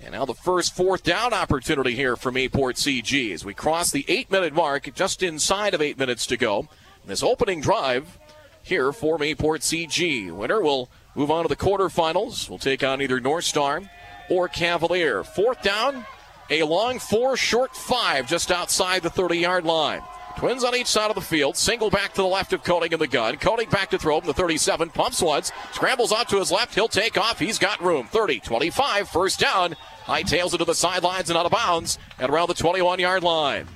And 0.00 0.12
now 0.12 0.24
the 0.24 0.34
first 0.34 0.76
fourth 0.76 1.02
down 1.02 1.34
opportunity 1.34 1.94
here 1.94 2.16
for 2.16 2.30
Mayport 2.30 2.76
CG 2.76 3.32
as 3.34 3.44
we 3.44 3.52
cross 3.52 3.90
the 3.90 4.04
eight 4.08 4.30
minute 4.30 4.54
mark, 4.54 4.94
just 4.94 5.22
inside 5.22 5.74
of 5.74 5.82
eight 5.82 5.98
minutes 5.98 6.26
to 6.26 6.36
go. 6.36 6.68
This 7.04 7.22
opening 7.22 7.60
drive 7.60 8.18
here 8.62 8.92
for 8.92 9.18
Mayport 9.18 9.60
CG. 9.60 10.30
Winner 10.30 10.60
will 10.60 10.88
move 11.14 11.30
on 11.30 11.42
to 11.42 11.48
the 11.48 11.56
quarterfinals. 11.56 12.48
We'll 12.48 12.58
take 12.58 12.84
on 12.84 13.02
either 13.02 13.18
North 13.18 13.44
Star 13.44 13.82
or 14.30 14.46
Cavalier. 14.46 15.24
Fourth 15.24 15.62
down, 15.62 16.04
a 16.50 16.62
long 16.62 16.98
four, 16.98 17.36
short 17.36 17.76
five, 17.76 18.26
just 18.26 18.50
outside 18.50 19.02
the 19.02 19.10
30 19.10 19.38
yard 19.38 19.64
line. 19.64 20.02
Twins 20.38 20.62
on 20.62 20.76
each 20.76 20.86
side 20.86 21.10
of 21.10 21.16
the 21.16 21.20
field. 21.20 21.56
Single 21.56 21.90
back 21.90 22.10
to 22.10 22.22
the 22.22 22.28
left 22.28 22.52
of 22.52 22.62
Koenig 22.62 22.92
in 22.92 23.00
the 23.00 23.08
gun. 23.08 23.38
Koenig 23.38 23.70
back 23.70 23.90
to 23.90 23.98
throw 23.98 24.20
from 24.20 24.28
the 24.28 24.34
37. 24.34 24.90
Pumps 24.90 25.20
once. 25.20 25.50
Scrambles 25.72 26.12
out 26.12 26.28
to 26.28 26.38
his 26.38 26.52
left. 26.52 26.76
He'll 26.76 26.86
take 26.86 27.18
off. 27.18 27.40
He's 27.40 27.58
got 27.58 27.82
room. 27.82 28.06
30, 28.06 28.38
25. 28.38 29.08
First 29.08 29.40
down. 29.40 29.72
High 30.04 30.22
tails 30.22 30.54
it 30.54 30.58
to 30.58 30.64
the 30.64 30.76
sidelines 30.76 31.28
and 31.28 31.36
out 31.36 31.46
of 31.46 31.50
bounds 31.50 31.98
at 32.20 32.30
around 32.30 32.46
the 32.46 32.54
21 32.54 33.00
yard 33.00 33.24
line. 33.24 33.66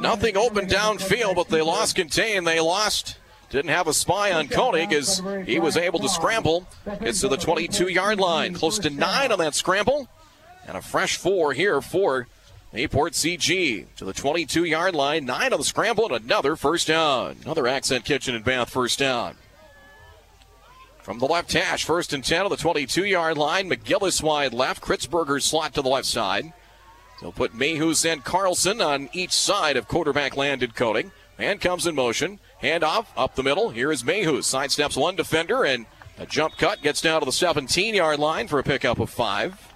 Nothing 0.00 0.36
open 0.36 0.66
downfield, 0.66 1.36
but 1.36 1.48
they 1.48 1.62
lost 1.62 1.94
contain. 1.94 2.42
They 2.42 2.58
lost. 2.58 3.16
Didn't 3.50 3.70
have 3.70 3.86
a 3.86 3.94
spy 3.94 4.32
on 4.32 4.48
Koenig 4.48 4.92
as 4.92 5.22
he 5.46 5.60
was 5.60 5.76
able 5.76 6.00
to 6.00 6.08
scramble. 6.08 6.66
It's 7.00 7.20
to 7.20 7.28
the 7.28 7.36
22 7.36 7.86
yard 7.86 8.18
line. 8.18 8.54
Close 8.54 8.80
to 8.80 8.90
nine 8.90 9.30
on 9.30 9.38
that 9.38 9.54
scramble. 9.54 10.08
And 10.66 10.76
a 10.76 10.82
fresh 10.82 11.16
four 11.16 11.52
here 11.52 11.80
for 11.80 12.26
Mayport 12.72 13.12
CG 13.12 13.86
to 13.96 14.04
the 14.04 14.12
22 14.12 14.64
yard 14.64 14.94
line. 14.94 15.24
Nine 15.24 15.52
on 15.52 15.58
the 15.58 15.64
scramble 15.64 16.12
and 16.12 16.24
another 16.24 16.56
first 16.56 16.88
down. 16.88 17.36
Another 17.44 17.66
Accent 17.66 18.04
Kitchen 18.04 18.34
and 18.34 18.44
Bath 18.44 18.70
first 18.70 18.98
down. 18.98 19.36
From 21.02 21.18
the 21.18 21.26
left 21.26 21.52
hash, 21.52 21.84
first 21.84 22.14
and 22.14 22.24
10 22.24 22.44
on 22.44 22.50
the 22.50 22.56
22 22.56 23.04
yard 23.04 23.36
line. 23.36 23.68
McGillis 23.68 24.22
wide 24.22 24.54
left. 24.54 24.82
Kritzberger 24.82 25.40
slot 25.40 25.74
to 25.74 25.82
the 25.82 25.88
left 25.88 26.06
side. 26.06 26.52
They'll 27.20 27.30
put 27.30 27.52
Mayhews 27.52 28.10
and 28.10 28.24
Carlson 28.24 28.80
on 28.80 29.08
each 29.12 29.32
side 29.32 29.76
of 29.76 29.86
quarterback 29.86 30.36
Landon 30.36 30.72
Koenig. 30.72 31.10
Man 31.38 31.58
comes 31.58 31.86
in 31.86 31.94
motion. 31.94 32.40
Handoff 32.62 33.06
up 33.16 33.34
the 33.34 33.42
middle. 33.42 33.70
Here 33.70 33.92
is 33.92 34.02
Mayhews. 34.02 34.52
Sidesteps 34.52 34.96
one 34.96 35.14
defender 35.14 35.64
and 35.64 35.86
a 36.18 36.26
jump 36.26 36.56
cut 36.56 36.82
gets 36.82 37.00
down 37.00 37.20
to 37.20 37.26
the 37.26 37.32
17 37.32 37.94
yard 37.94 38.18
line 38.18 38.48
for 38.48 38.58
a 38.58 38.64
pickup 38.64 38.98
of 38.98 39.10
five. 39.10 39.73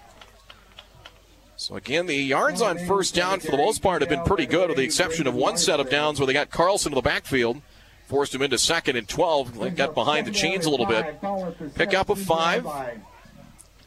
So 1.59 1.75
again, 1.75 2.07
the 2.07 2.15
yards 2.15 2.63
on 2.63 2.79
first 2.79 3.17
down 3.17 3.41
for 3.41 3.51
the 3.51 3.57
most 3.57 3.83
part 3.83 4.01
have 4.01 4.09
been 4.09 4.23
pretty 4.23 4.47
good, 4.47 4.69
with 4.69 4.79
the 4.79 4.85
exception 4.85 5.27
of 5.27 5.35
one 5.35 5.59
set 5.59 5.81
of 5.81 5.91
downs 5.91 6.21
where 6.21 6.27
they 6.29 6.33
got 6.33 6.51
Carlson 6.51 6.93
to 6.93 6.95
the 6.95 7.03
backfield, 7.03 7.61
forced 8.07 8.33
him 8.33 8.43
into 8.43 8.57
second 8.59 8.95
and 8.95 9.09
12. 9.09 9.59
They 9.59 9.71
got 9.71 9.93
behind 9.93 10.29
the 10.29 10.31
chains 10.31 10.67
a 10.67 10.71
little 10.71 10.87
bit. 10.87 11.21
Pick 11.75 11.95
up 11.95 12.11
a 12.11 12.15
five. 12.15 12.65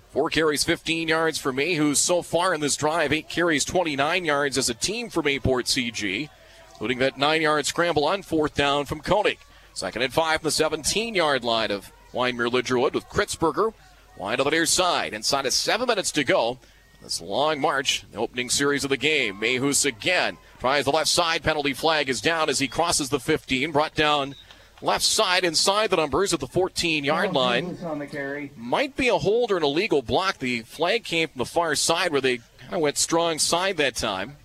Four 0.10 0.30
carries, 0.30 0.66
15 0.66 1.08
yards 1.08 1.38
for 1.38 1.54
me, 1.54 1.76
who's 1.76 1.98
so 1.98 2.22
far 2.22 2.54
in 2.54 2.60
this 2.60 2.76
drive, 2.76 3.14
eight 3.14 3.30
carries, 3.30 3.64
29 3.64 4.26
yards 4.26 4.58
as 4.58 4.68
a 4.68 4.74
team 4.74 5.10
for 5.10 5.24
Mayport 5.24 5.64
CG, 5.64 6.28
including 6.72 7.00
that 7.00 7.18
nine 7.18 7.42
yard 7.42 7.66
scramble 7.66 8.04
on 8.04 8.22
fourth 8.22 8.54
down 8.54 8.84
from 8.84 9.00
Koenig. 9.00 9.40
Second 9.74 10.02
and 10.02 10.14
five 10.14 10.42
from 10.42 10.48
the 10.48 10.52
17 10.52 11.16
yard 11.16 11.46
line 11.46 11.72
of 11.72 11.94
Wyndmere 12.14 12.52
Lidgerwood 12.52 12.92
with 12.92 13.08
Kritzberger 13.08 13.74
wide 14.18 14.42
on 14.42 14.44
the 14.44 14.52
near 14.52 14.66
side. 14.66 15.14
Inside 15.14 15.46
of 15.46 15.54
seven 15.54 15.88
minutes 15.88 16.12
to 16.12 16.26
go. 16.26 16.60
This 17.02 17.20
long 17.20 17.60
march, 17.60 18.06
the 18.12 18.20
opening 18.20 18.50
series 18.50 18.84
of 18.84 18.92
the 18.92 18.98
game. 18.98 19.40
Mayhus 19.40 19.86
again 19.86 20.38
tries 20.60 20.86
the 20.86 20.92
left 20.92 21.10
side. 21.10 21.44
Penalty 21.44 21.74
flag 21.74 22.10
is 22.10 22.22
down 22.22 22.48
as 22.50 22.60
he 22.60 22.68
crosses 22.68 23.10
the 23.10 23.20
15. 23.20 23.72
Brought 23.72 23.96
down 23.96 24.36
left 24.82 25.04
side 25.04 25.44
inside 25.44 25.90
the 25.90 25.96
numbers 25.96 26.34
at 26.34 26.40
the 26.40 26.48
14 26.48 27.04
yard 27.04 27.34
line. 27.34 27.78
On 27.84 27.98
the 27.98 28.06
carry. 28.06 28.52
Might 28.56 28.96
be 28.96 29.08
a 29.08 29.18
hold 29.18 29.52
or 29.52 29.58
an 29.58 29.64
illegal 29.64 30.04
block. 30.04 30.38
The 30.38 30.62
flag 30.62 31.04
came 31.04 31.28
from 31.30 31.40
the 31.40 31.46
far 31.46 31.74
side 31.74 32.12
where 32.12 32.22
they 32.22 32.38
kind 32.38 32.74
of 32.74 32.82
went 32.82 32.98
strong 33.00 33.40
side 33.40 33.78
that 33.78 33.96
time. 33.96 34.38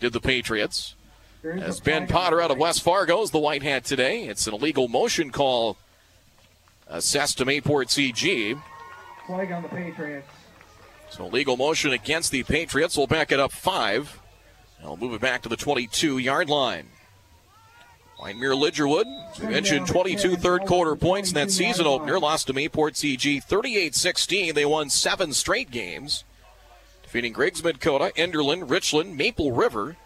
Did 0.00 0.12
the 0.12 0.20
Patriots. 0.20 0.96
As 1.44 1.80
Ben 1.80 2.08
Potter 2.08 2.40
out 2.40 2.50
of. 2.50 2.58
West 2.58 2.82
Fargo 2.82 3.22
is 3.22 3.30
the 3.30 3.38
white 3.38 3.62
hat 3.62 3.84
today. 3.84 4.24
It's 4.24 4.46
an 4.48 4.54
illegal 4.54 4.88
motion 4.88 5.30
call 5.30 5.76
assessed 6.88 7.38
to 7.38 7.46
Mayport 7.46 7.86
CG. 7.86 8.60
Flag 9.26 9.52
on 9.52 9.62
the 9.62 9.68
Patriots. 9.68 10.28
So 11.12 11.26
legal 11.26 11.58
motion 11.58 11.92
against 11.92 12.32
the 12.32 12.42
Patriots. 12.42 12.96
We'll 12.96 13.06
back 13.06 13.32
it 13.32 13.38
up 13.38 13.52
five. 13.52 14.18
They'll 14.80 14.96
move 14.96 15.12
it 15.12 15.20
back 15.20 15.42
to 15.42 15.48
the 15.50 15.58
22 15.58 16.16
yard 16.16 16.48
line. 16.48 16.86
Wyndmere 18.18 18.56
Lidgerwood, 18.58 19.40
we 19.40 19.48
mentioned, 19.48 19.88
22 19.88 20.36
third 20.36 20.62
quarter 20.62 20.96
points 20.96 21.28
in 21.30 21.34
that 21.34 21.50
season 21.50 21.86
opener. 21.86 22.18
Lost 22.18 22.46
to 22.46 22.54
Mayport 22.54 22.94
CG 22.94 23.42
38 23.42 23.94
16. 23.94 24.54
They 24.54 24.64
won 24.64 24.88
seven 24.88 25.34
straight 25.34 25.70
games, 25.70 26.24
defeating 27.02 27.34
Griggs 27.34 27.60
Midkota, 27.60 28.14
Enderlin, 28.14 28.70
Richland, 28.70 29.14
Maple 29.16 29.52
River. 29.52 29.96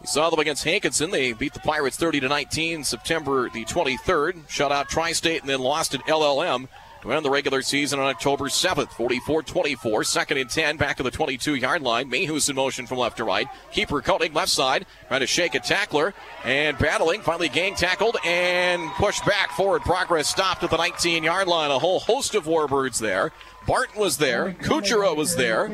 We 0.00 0.06
saw 0.06 0.28
them 0.28 0.40
against 0.40 0.64
Hankinson. 0.64 1.12
They 1.12 1.34
beat 1.34 1.54
the 1.54 1.60
Pirates 1.60 1.96
30 1.96 2.20
to 2.20 2.28
19 2.28 2.82
September 2.82 3.48
the 3.48 3.64
23rd. 3.64 4.48
Shut 4.48 4.72
out 4.72 4.88
Tri 4.88 5.12
State 5.12 5.42
and 5.42 5.48
then 5.48 5.60
lost 5.60 5.94
at 5.94 6.00
LLM 6.06 6.68
to 7.06 7.16
end 7.16 7.24
the 7.24 7.30
regular 7.30 7.62
season 7.62 7.98
on 7.98 8.06
October 8.06 8.44
7th, 8.44 8.90
44 8.90 9.42
24. 9.42 10.04
Second 10.04 10.38
and 10.38 10.50
10, 10.50 10.76
back 10.76 10.96
to 10.96 11.02
the 11.02 11.10
22 11.10 11.54
yard 11.54 11.82
line. 11.82 12.10
Mayhus 12.10 12.48
in 12.48 12.56
motion 12.56 12.86
from 12.86 12.98
left 12.98 13.16
to 13.18 13.24
right. 13.24 13.48
Keeper 13.72 14.00
Koenig 14.00 14.34
left 14.34 14.50
side, 14.50 14.86
trying 15.08 15.20
to 15.20 15.26
shake 15.26 15.54
a 15.54 15.60
tackler 15.60 16.14
and 16.44 16.78
battling. 16.78 17.20
Finally, 17.20 17.48
gang 17.48 17.74
tackled 17.74 18.16
and 18.24 18.90
pushed 18.92 19.24
back. 19.24 19.50
Forward 19.52 19.82
progress 19.82 20.28
stopped 20.28 20.62
at 20.62 20.70
the 20.70 20.76
19 20.76 21.24
yard 21.24 21.48
line. 21.48 21.70
A 21.70 21.78
whole 21.78 22.00
host 22.00 22.34
of 22.34 22.44
Warbirds 22.44 22.98
there. 22.98 23.32
Barton 23.66 24.00
was 24.00 24.18
there. 24.18 24.52
Kuchera 24.60 25.16
was 25.16 25.34
there. 25.36 25.68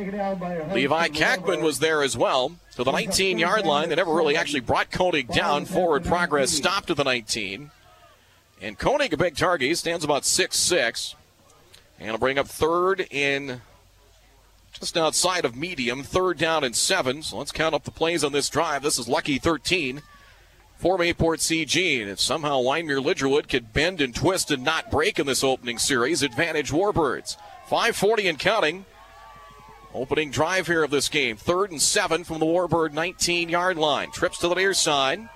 Levi 0.72 1.08
Kackman 1.08 1.62
was 1.62 1.78
there 1.78 2.02
as 2.02 2.16
well. 2.16 2.52
So 2.70 2.84
the 2.84 2.92
19 2.92 3.38
yard 3.38 3.66
line, 3.66 3.90
they 3.90 3.96
never 3.96 4.14
really 4.14 4.36
actually 4.36 4.60
brought 4.60 4.90
Koenig 4.90 5.28
down. 5.28 5.66
Forward 5.66 6.04
progress 6.04 6.50
stopped 6.50 6.90
at 6.90 6.96
the 6.96 7.04
19. 7.04 7.70
And 8.62 8.78
Koenig, 8.78 9.12
a 9.12 9.16
big 9.16 9.36
target, 9.36 9.68
he 9.68 9.74
stands 9.74 10.04
about 10.04 10.22
6'6. 10.22 11.14
And 12.02 12.10
will 12.10 12.18
bring 12.18 12.38
up 12.38 12.48
third 12.48 13.06
in 13.12 13.60
just 14.72 14.96
outside 14.96 15.44
of 15.44 15.54
medium, 15.54 16.02
third 16.02 16.36
down 16.36 16.64
and 16.64 16.74
seven. 16.74 17.22
So 17.22 17.38
let's 17.38 17.52
count 17.52 17.76
up 17.76 17.84
the 17.84 17.92
plays 17.92 18.24
on 18.24 18.32
this 18.32 18.48
drive. 18.48 18.82
This 18.82 18.98
is 18.98 19.06
lucky 19.06 19.38
13 19.38 20.02
for 20.78 20.98
Mayport 20.98 21.38
CG. 21.38 22.00
And 22.00 22.10
if 22.10 22.18
somehow 22.18 22.60
Wyndmere 22.60 23.00
Lidgerwood 23.00 23.48
could 23.48 23.72
bend 23.72 24.00
and 24.00 24.12
twist 24.12 24.50
and 24.50 24.64
not 24.64 24.90
break 24.90 25.20
in 25.20 25.26
this 25.26 25.44
opening 25.44 25.78
series, 25.78 26.24
advantage 26.24 26.72
Warbirds. 26.72 27.36
540 27.68 28.26
and 28.26 28.38
counting. 28.38 28.84
Opening 29.94 30.32
drive 30.32 30.66
here 30.66 30.82
of 30.82 30.90
this 30.90 31.08
game. 31.08 31.36
Third 31.36 31.70
and 31.70 31.80
seven 31.80 32.24
from 32.24 32.40
the 32.40 32.46
Warbird 32.46 32.92
19 32.92 33.48
yard 33.48 33.76
line. 33.76 34.10
Trips 34.10 34.38
to 34.38 34.48
the 34.48 34.56
near 34.56 34.74
side. 34.74 35.28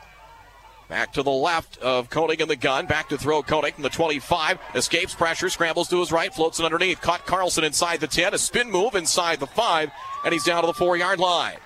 Back 0.88 1.12
to 1.14 1.22
the 1.22 1.30
left 1.30 1.78
of 1.78 2.10
Koenig 2.10 2.40
in 2.40 2.48
the 2.48 2.56
gun. 2.56 2.86
Back 2.86 3.08
to 3.08 3.18
throw 3.18 3.42
Koenig 3.42 3.74
from 3.74 3.82
the 3.82 3.90
25. 3.90 4.58
Escapes 4.74 5.14
pressure. 5.14 5.48
Scrambles 5.48 5.88
to 5.88 5.98
his 5.98 6.12
right. 6.12 6.32
Floats 6.32 6.60
it 6.60 6.64
underneath. 6.64 7.00
Caught 7.00 7.26
Carlson 7.26 7.64
inside 7.64 8.00
the 8.00 8.06
10. 8.06 8.34
A 8.34 8.38
spin 8.38 8.70
move 8.70 8.94
inside 8.94 9.40
the 9.40 9.48
5. 9.48 9.90
And 10.24 10.32
he's 10.32 10.44
down 10.44 10.62
to 10.62 10.66
the 10.68 10.74
4 10.74 10.96
yard 10.96 11.18
line. 11.18 11.56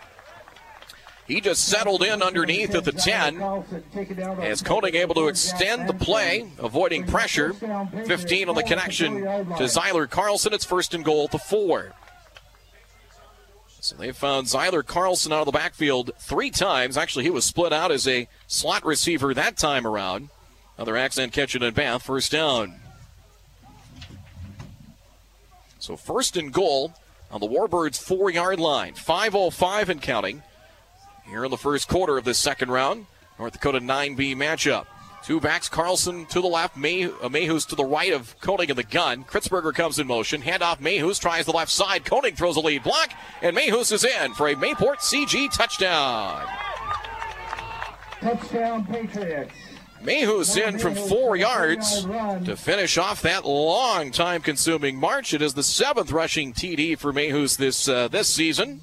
He 1.26 1.40
just 1.40 1.68
settled 1.68 2.02
in 2.02 2.22
underneath 2.22 2.74
at 2.74 2.84
the 2.84 2.92
10. 2.92 3.38
Carlson 3.38 3.84
taken 3.94 4.18
As 4.18 4.62
Koenig 4.62 4.96
able 4.96 5.14
to 5.14 5.28
extend 5.28 5.88
the 5.88 5.94
play, 5.94 6.50
avoiding 6.58 7.06
pressure. 7.06 7.52
15 7.52 8.48
on 8.48 8.54
the 8.56 8.64
connection 8.64 9.20
to 9.20 9.64
Zyler 9.64 10.10
Carlson. 10.10 10.52
It's 10.54 10.64
first 10.64 10.94
and 10.94 11.04
goal 11.04 11.24
at 11.24 11.30
the 11.30 11.38
4. 11.38 11.92
So 13.90 13.96
they 13.96 14.12
found 14.12 14.46
Zyler 14.46 14.86
Carlson 14.86 15.32
out 15.32 15.40
of 15.40 15.46
the 15.46 15.50
backfield 15.50 16.12
three 16.16 16.52
times. 16.52 16.96
Actually, 16.96 17.24
he 17.24 17.30
was 17.30 17.44
split 17.44 17.72
out 17.72 17.90
as 17.90 18.06
a 18.06 18.28
slot 18.46 18.86
receiver 18.86 19.34
that 19.34 19.56
time 19.56 19.84
around. 19.84 20.28
Another 20.76 20.96
Accent 20.96 21.32
Kitchen 21.32 21.64
at 21.64 21.74
Bath, 21.74 22.04
first 22.04 22.30
down. 22.30 22.76
So 25.80 25.96
first 25.96 26.36
and 26.36 26.52
goal 26.52 26.94
on 27.32 27.40
the 27.40 27.48
Warbirds' 27.48 28.00
four 28.00 28.30
yard 28.30 28.60
line. 28.60 28.94
5.05 28.94 29.88
and 29.88 30.00
counting 30.00 30.44
here 31.26 31.44
in 31.44 31.50
the 31.50 31.58
first 31.58 31.88
quarter 31.88 32.16
of 32.16 32.24
this 32.24 32.38
second 32.38 32.70
round. 32.70 33.06
North 33.40 33.54
Dakota 33.54 33.80
9B 33.80 34.36
matchup. 34.36 34.86
Two 35.22 35.38
backs, 35.38 35.68
Carlson 35.68 36.24
to 36.26 36.40
the 36.40 36.46
left, 36.46 36.76
May, 36.76 37.04
uh, 37.04 37.28
Mayhus 37.28 37.66
to 37.68 37.74
the 37.74 37.84
right 37.84 38.12
of 38.12 38.38
Koenig 38.40 38.70
in 38.70 38.76
the 38.76 38.82
gun. 38.82 39.24
Kritzberger 39.24 39.74
comes 39.74 39.98
in 39.98 40.06
motion. 40.06 40.40
Handoff, 40.40 40.78
Mayhus 40.78 41.20
tries 41.20 41.44
the 41.44 41.52
left 41.52 41.70
side. 41.70 42.06
Koenig 42.06 42.36
throws 42.36 42.56
a 42.56 42.60
lead 42.60 42.82
block, 42.82 43.10
and 43.42 43.54
Mayhus 43.54 43.92
is 43.92 44.02
in 44.02 44.32
for 44.34 44.48
a 44.48 44.54
Mayport 44.54 44.98
CG 44.98 45.52
touchdown. 45.52 46.46
Touchdown 48.20 48.86
Patriots. 48.86 49.52
Mayhus 50.02 50.56
in 50.56 50.78
from 50.78 50.94
four 50.94 51.36
yards 51.36 52.04
to 52.06 52.56
finish 52.56 52.96
off 52.96 53.20
that 53.20 53.44
long 53.44 54.10
time 54.10 54.40
consuming 54.40 54.96
march. 54.96 55.34
It 55.34 55.42
is 55.42 55.52
the 55.52 55.62
seventh 55.62 56.10
rushing 56.10 56.54
TD 56.54 56.98
for 56.98 57.12
Mayhus 57.12 57.58
this, 57.58 57.86
uh, 57.86 58.08
this 58.08 58.28
season. 58.28 58.80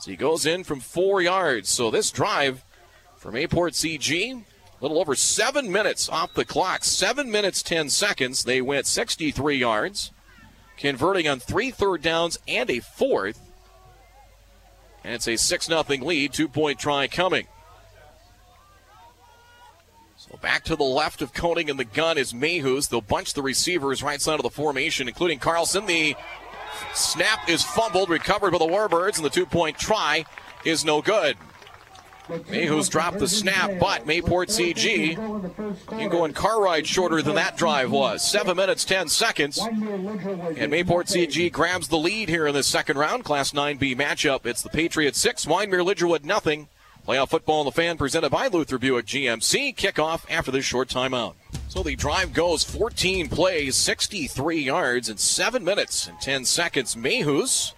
So 0.00 0.10
he 0.10 0.16
goes 0.16 0.46
in 0.46 0.64
from 0.64 0.80
four 0.80 1.22
yards. 1.22 1.68
So 1.68 1.90
this 1.92 2.10
drive 2.10 2.64
for 3.16 3.30
Mayport 3.30 3.74
CG, 3.74 4.42
little 4.80 4.98
over 4.98 5.14
seven 5.14 5.70
minutes 5.70 6.08
off 6.08 6.34
the 6.34 6.44
clock. 6.44 6.84
Seven 6.84 7.30
minutes, 7.30 7.62
10 7.62 7.90
seconds. 7.90 8.44
They 8.44 8.60
went 8.60 8.86
63 8.86 9.56
yards, 9.56 10.10
converting 10.76 11.28
on 11.28 11.40
three 11.40 11.70
third 11.70 12.02
downs 12.02 12.38
and 12.48 12.70
a 12.70 12.80
fourth. 12.80 13.40
And 15.04 15.14
it's 15.14 15.28
a 15.28 15.36
6 15.36 15.66
0 15.66 15.82
lead, 15.82 16.32
two 16.32 16.48
point 16.48 16.78
try 16.78 17.06
coming. 17.08 17.46
So 20.16 20.36
back 20.36 20.64
to 20.64 20.76
the 20.76 20.84
left 20.84 21.22
of 21.22 21.32
Koenig 21.32 21.70
and 21.70 21.78
the 21.78 21.84
gun 21.84 22.18
is 22.18 22.34
Mayhus. 22.34 22.88
They'll 22.88 23.00
bunch 23.00 23.32
the 23.32 23.42
receivers 23.42 24.02
right 24.02 24.20
side 24.20 24.38
of 24.38 24.42
the 24.42 24.50
formation, 24.50 25.08
including 25.08 25.38
Carlson. 25.38 25.86
The 25.86 26.14
snap 26.94 27.48
is 27.48 27.64
fumbled, 27.64 28.10
recovered 28.10 28.52
by 28.52 28.58
the 28.58 28.66
Warbirds, 28.66 29.16
and 29.16 29.24
the 29.24 29.30
two 29.30 29.46
point 29.46 29.78
try 29.78 30.26
is 30.64 30.84
no 30.84 31.00
good. 31.00 31.36
Mayhew's 32.48 32.88
dropped 32.88 33.18
the 33.18 33.28
snap, 33.28 33.72
but 33.78 34.06
Mayport 34.06 34.48
CG 34.48 35.10
You 35.10 35.98
can 35.98 36.08
go 36.08 36.24
in 36.24 36.32
car 36.32 36.62
ride 36.62 36.86
shorter 36.86 37.22
than 37.22 37.34
that 37.34 37.56
drive 37.56 37.90
was. 37.90 38.28
Seven 38.28 38.56
minutes, 38.56 38.84
10 38.84 39.08
seconds. 39.08 39.58
And 39.58 40.72
Mayport 40.72 41.08
CG 41.08 41.50
grabs 41.52 41.88
the 41.88 41.98
lead 41.98 42.28
here 42.28 42.46
in 42.46 42.54
the 42.54 42.62
second 42.62 42.98
round, 42.98 43.24
Class 43.24 43.52
9B 43.52 43.96
matchup. 43.96 44.46
It's 44.46 44.62
the 44.62 44.70
Patriots 44.70 45.18
6, 45.18 45.46
Wyndmere 45.46 45.84
Lidgerwood 45.84 46.24
nothing. 46.24 46.68
Playoff 47.06 47.30
football 47.30 47.64
the 47.64 47.72
fan 47.72 47.96
presented 47.96 48.30
by 48.30 48.46
Luther 48.46 48.78
Buick 48.78 49.06
GMC. 49.06 49.74
Kickoff 49.74 50.24
after 50.30 50.50
this 50.50 50.64
short 50.64 50.88
timeout. 50.88 51.34
So 51.68 51.82
the 51.82 51.96
drive 51.96 52.32
goes 52.32 52.62
14 52.62 53.28
plays, 53.28 53.76
63 53.76 54.60
yards 54.60 55.08
in 55.08 55.16
7 55.16 55.64
minutes 55.64 56.06
and 56.06 56.20
10 56.20 56.44
seconds. 56.44 56.96
Mayhus 56.96 57.72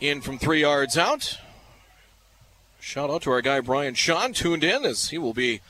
in 0.00 0.20
from 0.20 0.38
3 0.38 0.60
yards 0.60 0.98
out. 0.98 1.38
Shout 2.88 3.10
out 3.10 3.20
to 3.24 3.30
our 3.32 3.42
guy 3.42 3.60
Brian 3.60 3.92
Sean 3.92 4.32
tuned 4.32 4.64
in 4.64 4.86
as 4.86 5.10
he 5.10 5.18
will 5.18 5.34
be 5.34 5.60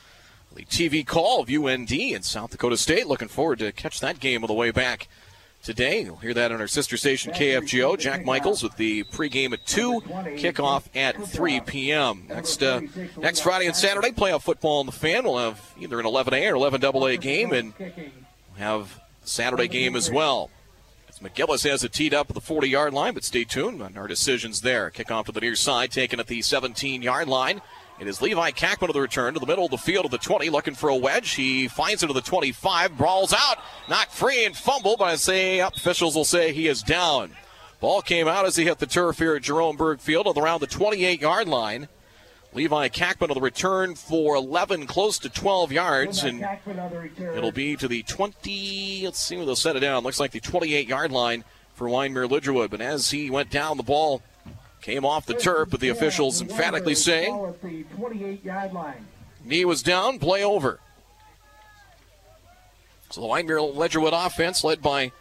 the 0.55 0.63
TV 0.63 1.05
call 1.05 1.43
of 1.43 1.51
UND 1.51 1.91
in 1.91 2.23
South 2.23 2.53
Dakota 2.53 2.77
State. 2.77 3.09
Looking 3.09 3.27
forward 3.27 3.59
to 3.59 3.73
catch 3.73 3.99
that 3.99 4.21
game 4.21 4.45
on 4.45 4.47
the 4.47 4.55
way 4.55 4.71
back 4.71 5.09
today. 5.61 6.03
You'll 6.03 6.19
hear 6.19 6.33
that 6.33 6.53
on 6.53 6.61
our 6.61 6.69
sister 6.69 6.97
station 6.97 7.33
KFGO. 7.33 7.99
Jack 7.99 8.25
Michaels 8.25 8.63
with 8.63 8.77
the 8.77 9.03
pregame 9.03 9.53
at 9.53 9.67
2, 9.67 10.01
kickoff 10.37 10.85
at 10.95 11.21
3 11.21 11.59
p.m. 11.63 12.23
Next 12.29 12.63
uh, 12.63 12.83
next 13.17 13.41
Friday 13.41 13.67
and 13.67 13.75
Saturday, 13.75 14.13
playoff 14.13 14.43
football 14.43 14.79
on 14.79 14.87
the 14.87 14.93
fan. 14.93 15.25
We'll 15.25 15.39
have 15.39 15.75
either 15.81 15.99
an 15.99 16.07
11A 16.07 16.53
or 16.53 16.71
11AA 16.71 17.21
game 17.21 17.53
and 17.53 17.73
have 18.59 19.01
Saturday 19.25 19.67
game 19.67 19.97
as 19.97 20.09
well. 20.09 20.51
As 21.19 21.31
McGillis 21.31 21.69
has 21.69 21.83
it 21.83 21.93
teed 21.93 22.15
up 22.15 22.31
at 22.31 22.35
the 22.35 22.41
40 22.41 22.69
yard 22.69 22.95
line, 22.95 23.15
but 23.15 23.25
stay 23.25 23.43
tuned 23.43 23.83
on 23.83 23.97
our 23.97 24.07
decisions 24.07 24.61
there. 24.61 24.91
Kickoff 24.91 25.27
to 25.27 25.33
the 25.33 25.41
near 25.41 25.57
side, 25.57 25.91
taken 25.91 26.21
at 26.21 26.29
the 26.29 26.43
17 26.43 27.03
yard 27.03 27.27
line. 27.27 27.61
It 27.99 28.07
is 28.07 28.23
Levi 28.23 28.53
Kackman 28.53 28.89
of 28.89 28.95
the 28.95 29.01
return 29.01 29.35
to 29.35 29.41
the 29.41 29.47
middle 29.47 29.65
of 29.65 29.73
the 29.73 29.79
field 29.79 30.05
of 30.05 30.13
the 30.13 30.19
20, 30.19 30.49
looking 30.51 30.75
for 30.75 30.91
a 30.91 30.97
wedge. 30.97 31.31
He 31.31 31.67
finds 31.67 32.05
it 32.05 32.07
to 32.07 32.13
the 32.13 32.21
25, 32.21 32.97
brawls 32.97 33.33
out, 33.33 33.59
knocked 33.89 34.13
free 34.13 34.45
and 34.45 34.57
fumbled, 34.57 35.01
but 35.01 35.07
I 35.07 35.17
say 35.17 35.59
officials 35.59 36.15
will 36.15 36.25
say 36.25 36.53
he 36.53 36.69
is 36.69 36.83
down. 36.83 37.33
Ball 37.81 38.03
came 38.03 38.29
out 38.29 38.47
as 38.47 38.55
he 38.55 38.65
hit 38.65 38.79
the 38.79 38.87
turf 38.87 39.19
here 39.19 39.35
at 39.35 39.43
Jerome 39.43 39.77
Berg 39.77 39.99
Field 39.99 40.39
around 40.39 40.61
the 40.61 40.69
28 40.69 41.21
yard 41.21 41.49
line. 41.49 41.89
Levi 42.55 42.89
Kackman 42.89 43.31
on 43.31 43.35
the 43.35 43.41
return 43.41 43.95
for 43.95 44.35
11, 44.35 44.87
close 44.87 45.19
to 45.19 45.29
12 45.29 45.71
yards, 45.71 46.25
and 46.25 46.41
Kackman 46.41 46.83
on 46.83 46.91
the 46.91 46.99
return. 47.01 47.37
it'll 47.37 47.53
be 47.53 47.77
to 47.77 47.87
the 47.87 48.03
20. 48.05 49.03
Let's 49.05 49.21
see 49.21 49.37
where 49.37 49.45
they'll 49.45 49.57
set 49.57 49.77
it 49.77 49.81
down. 49.81 50.03
Looks 50.03 50.21
like 50.21 50.31
the 50.31 50.41
28 50.41 50.89
yard 50.89 51.13
line 51.13 51.45
for 51.75 51.87
Wyndmere 51.89 52.29
Lidgerwood. 52.29 52.71
But 52.71 52.81
as 52.81 53.11
he 53.11 53.31
went 53.31 53.51
down, 53.51 53.77
the 53.77 53.83
ball 53.83 54.23
came 54.81 55.05
off 55.05 55.27
the 55.27 55.35
turf, 55.35 55.69
but 55.71 55.81
the 55.81 55.89
officials 55.89 56.41
emphatically 56.41 56.95
saying 56.95 57.55
the 57.63 57.85
28-yard 57.97 58.73
line. 58.73 59.07
knee 59.45 59.65
was 59.65 59.83
down, 59.83 60.19
play 60.19 60.43
over. 60.43 60.81
So 63.11 63.21
the 63.21 63.27
Wyndmere 63.27 63.75
Lidgerwood 63.75 64.27
offense, 64.27 64.65
led 64.65 64.83
by 64.83 65.13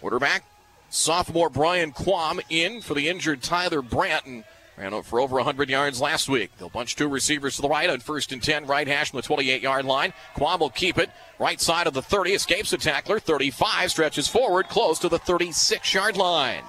quarterback 0.00 0.44
sophomore 0.90 1.50
Brian 1.50 1.92
Quam, 1.92 2.40
in 2.48 2.80
for 2.80 2.94
the 2.94 3.08
injured 3.08 3.42
Tyler 3.42 3.82
Branton. 3.82 4.44
Ran 4.76 4.92
up 4.92 5.06
for 5.06 5.20
over 5.20 5.36
100 5.36 5.70
yards 5.70 6.00
last 6.00 6.28
week. 6.28 6.50
They'll 6.58 6.68
bunch 6.68 6.96
two 6.96 7.08
receivers 7.08 7.56
to 7.56 7.62
the 7.62 7.68
right 7.68 7.88
on 7.88 8.00
first 8.00 8.30
and 8.32 8.42
10, 8.42 8.66
right 8.66 8.86
hash 8.86 9.10
from 9.10 9.18
the 9.18 9.22
28 9.22 9.62
yard 9.62 9.86
line. 9.86 10.12
Quam 10.34 10.60
will 10.60 10.70
keep 10.70 10.98
it. 10.98 11.10
Right 11.38 11.60
side 11.60 11.86
of 11.86 11.94
the 11.94 12.02
30, 12.02 12.32
escapes 12.32 12.70
the 12.70 12.76
tackler. 12.76 13.18
35, 13.18 13.90
stretches 13.90 14.28
forward, 14.28 14.68
close 14.68 14.98
to 14.98 15.08
the 15.08 15.18
36 15.18 15.94
yard 15.94 16.16
line. 16.16 16.62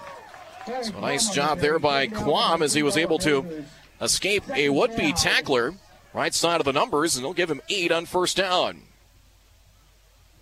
So 0.81 0.99
nice 0.99 1.29
job 1.29 1.59
there 1.59 1.79
by 1.79 2.07
Quam 2.07 2.61
as 2.61 2.73
he 2.73 2.83
was 2.83 2.97
able 2.97 3.19
to 3.19 3.65
escape 4.01 4.43
a 4.53 4.69
would 4.69 4.95
be 4.95 5.11
tackler. 5.13 5.73
Right 6.13 6.33
side 6.33 6.61
of 6.61 6.65
the 6.65 6.73
numbers, 6.73 7.15
and 7.15 7.23
they'll 7.23 7.33
give 7.33 7.51
him 7.51 7.61
eight 7.69 7.91
on 7.91 8.05
first 8.05 8.37
down. 8.37 8.81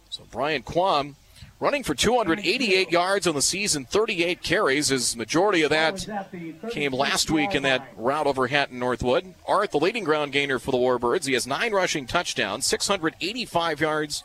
So 0.09 0.23
Brian 0.31 0.61
Quam 0.61 1.15
running 1.59 1.83
for 1.83 1.95
288 1.95 2.91
yards 2.91 3.27
on 3.27 3.35
the 3.35 3.41
season, 3.41 3.85
38 3.85 4.41
carries. 4.41 4.89
His 4.89 5.15
majority 5.15 5.61
of 5.61 5.69
that 5.69 6.07
came 6.71 6.93
last 6.93 7.31
week 7.31 7.55
in 7.55 7.63
that 7.63 7.87
route 7.97 8.27
over 8.27 8.47
Hatton 8.47 8.79
Northwood. 8.79 9.33
Arth, 9.47 9.71
the 9.71 9.79
leading 9.79 10.03
ground 10.03 10.31
gainer 10.31 10.59
for 10.59 10.71
the 10.71 10.77
Warbirds. 10.77 11.25
He 11.25 11.33
has 11.33 11.47
nine 11.47 11.73
rushing 11.73 12.05
touchdowns, 12.07 12.65
685 12.65 13.79
yards 13.79 14.23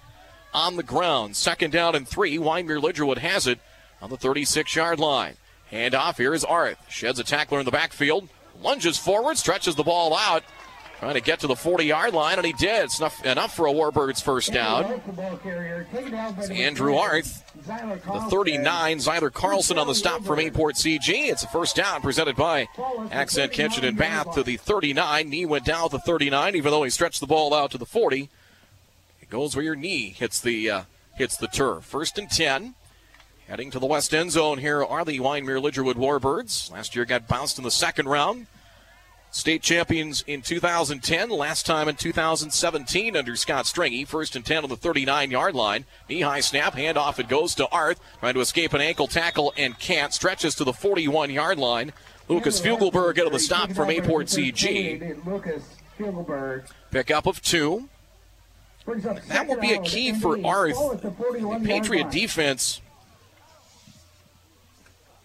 on 0.53 0.77
the 0.77 0.83
ground. 0.83 1.37
Second 1.37 1.71
down 1.73 1.95
and 1.95 2.07
three. 2.07 2.39
Wyndmere 2.39 2.81
Lidgerwood 2.81 3.19
has 3.19 3.47
it 3.47 3.61
on 4.03 4.11
the 4.11 4.17
36 4.17 4.75
yard 4.75 4.99
line. 4.99 5.35
Hand 5.71 5.95
off. 5.95 6.19
Here 6.19 6.35
is 6.35 6.45
Arth. 6.45 6.79
Sheds 6.89 7.19
a 7.19 7.25
tackler 7.25 7.61
in 7.61 7.65
the 7.65 7.71
backfield. 7.71 8.29
Lunges 8.61 8.99
forward, 8.99 9.39
stretches 9.39 9.77
the 9.77 9.85
ball 9.85 10.15
out. 10.15 10.43
Trying 11.01 11.15
to 11.15 11.23
get 11.23 11.41
to 11.41 11.47
the 11.47 11.57
40 11.57 11.87
yard 11.87 12.13
line, 12.13 12.37
and 12.37 12.47
he 12.47 12.53
did. 12.53 12.85
It's 12.85 12.99
enough, 12.99 13.25
enough 13.25 13.57
for 13.57 13.67
a 13.67 13.73
Warbirds 13.73 14.23
first 14.23 14.53
down. 14.53 15.01
It's 16.39 16.51
Andrew 16.51 16.95
Arth, 16.95 17.43
the 17.67 18.27
39, 18.29 18.99
Zyler 18.99 19.33
Carlson 19.33 19.79
on 19.79 19.87
the 19.87 19.95
stop 19.95 20.23
from 20.25 20.39
Mayport 20.39 20.75
CG. 20.75 21.09
It's 21.09 21.43
a 21.43 21.49
first 21.49 21.75
down 21.75 22.03
presented 22.03 22.37
by 22.37 22.69
Accent 23.11 23.53
Kitchen 23.53 23.83
and 23.83 23.97
Bath 23.97 24.35
to 24.35 24.43
the 24.43 24.59
39. 24.59 25.31
Knee 25.31 25.47
went 25.47 25.65
down 25.65 25.89
to 25.89 25.99
39, 25.99 26.55
even 26.55 26.71
though 26.71 26.83
he 26.83 26.91
stretched 26.91 27.21
the 27.21 27.27
ball 27.27 27.55
out 27.55 27.71
to 27.71 27.79
the 27.79 27.87
40. 27.87 28.29
It 29.23 29.31
goes 29.31 29.57
where 29.57 29.65
your 29.65 29.77
knee 29.77 30.11
hits 30.11 30.39
the 30.39 30.71
uh, 30.71 30.83
hits 31.17 31.39
the 31.39 31.49
turf. 31.49 31.83
First 31.83 32.19
and 32.19 32.29
10. 32.31 32.75
Heading 33.49 33.71
to 33.71 33.79
the 33.79 33.87
west 33.87 34.13
end 34.13 34.33
zone 34.33 34.59
here 34.59 34.85
are 34.85 35.07
the 35.07 35.19
Wyndmere 35.19 35.63
Lidgerwood 35.63 35.95
Warbirds. 35.95 36.71
Last 36.71 36.95
year 36.95 37.07
got 37.07 37.27
bounced 37.27 37.57
in 37.57 37.65
the 37.65 37.71
second 37.71 38.07
round. 38.07 38.47
State 39.33 39.63
champions 39.63 40.25
in 40.27 40.43
2010, 40.43 41.31
last 41.31 41.65
time 41.65 41.89
in 41.89 41.95
2017 41.95 43.17
under 43.17 43.37
Scott 43.37 43.65
Stringy. 43.65 44.05
First 44.05 44.35
and 44.35 44.45
10 44.45 44.65
on 44.65 44.69
the 44.69 44.77
39 44.77 45.31
yard 45.31 45.55
line. 45.55 45.85
Knee 46.09 46.23
high 46.23 46.41
snap, 46.41 46.75
handoff, 46.75 47.21
it 47.21 47.29
goes 47.29 47.55
to 47.55 47.69
Arth. 47.69 48.01
Trying 48.19 48.35
to 48.35 48.41
escape 48.41 48.73
an 48.73 48.81
ankle 48.81 49.07
tackle 49.07 49.53
and 49.57 49.79
can't. 49.79 50.13
Stretches 50.13 50.57
to 50.57 50.65
the 50.65 50.73
41 50.73 51.31
yard 51.31 51.59
line. 51.59 51.93
Lucas 52.29 52.61
Fugelberg 52.61 53.19
out 53.21 53.27
of 53.27 53.33
the 53.33 53.39
stop 53.39 53.73
from 53.73 53.89
Mayport 53.89 54.29
CG. 54.29 55.25
Lucas 55.25 55.63
Fugelberg. 55.97 56.65
Pickup 56.91 57.27
of 57.27 57.41
two. 57.41 57.89
That 59.29 59.47
will 59.47 59.61
be 59.61 59.73
a 59.73 59.83
key 59.83 60.13
for 60.13 60.45
Arth. 60.45 60.77
The 61.03 61.61
Patriot 61.65 62.11
defense 62.11 62.81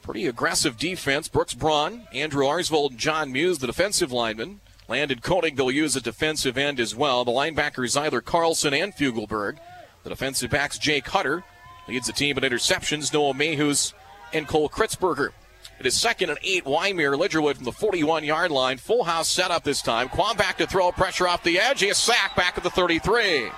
Pretty 0.06 0.28
aggressive 0.28 0.78
defense. 0.78 1.28
Brooks 1.28 1.56
Braun, 1.56 2.08
Andrew 2.14 2.46
Arsvold, 2.46 2.92
and 2.92 3.00
John 3.00 3.32
Muse, 3.32 3.58
the 3.58 3.66
defensive 3.66 4.12
linemen. 4.12 4.60
Landon 4.88 5.18
Koenig, 5.18 5.56
they'll 5.56 5.72
use 5.72 5.96
a 5.96 6.00
defensive 6.00 6.60
end 6.60 6.79
as 6.79 6.96
well. 6.96 7.25
The 7.25 7.32
linebackers 7.32 8.00
either 8.00 8.22
Carlson 8.22 8.72
and 8.72 8.94
Fugelberg. 8.94 9.58
The 10.03 10.12
defensive 10.12 10.51
backs 10.51 10.77
Jake 10.77 11.08
Hutter 11.08 11.44
leads 11.88 12.06
the 12.06 12.14
team 12.14 12.38
in 12.38 12.44
interceptions. 12.44 13.12
Noah 13.12 13.34
Mayhews 13.34 13.94
and 14.32 14.48
Cole 14.48 14.70
Kritzberger. 14.70 15.32
It 15.79 15.88
is 15.88 16.00
second 16.00 16.29
and 16.29 16.38
eight. 16.44 16.66
Wyndmere 16.66 17.18
Lidgerwood 17.18 17.56
from 17.56 17.66
the 17.66 17.72
41 17.72 18.24
yard 18.24 18.51
line. 18.51 18.77
Full 18.77 19.06
house 19.06 19.27
setup 19.27 19.64
this 19.64 19.82
time. 19.82 20.10
Quam 20.10 20.38
back 20.38 20.60
to 20.60 20.68
throw 20.68 20.92
pressure 20.92 21.27
off 21.27 21.42
the 21.42 21.60
edge. 21.60 21.82
He 21.82 21.88
is 21.88 21.98
sacked 21.98 22.38
back 22.38 22.60
at 22.60 22.64
the 22.64 22.70
33. 22.70 23.50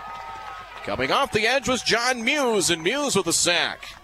Coming 0.85 1.11
off 1.11 1.33
the 1.33 1.45
edge 1.45 1.67
was 1.67 1.83
John 1.83 2.23
Muse, 2.23 2.69
and 2.69 2.81
Muse 2.81 3.17
with 3.17 3.27
a 3.27 3.33
sack. 3.33 3.96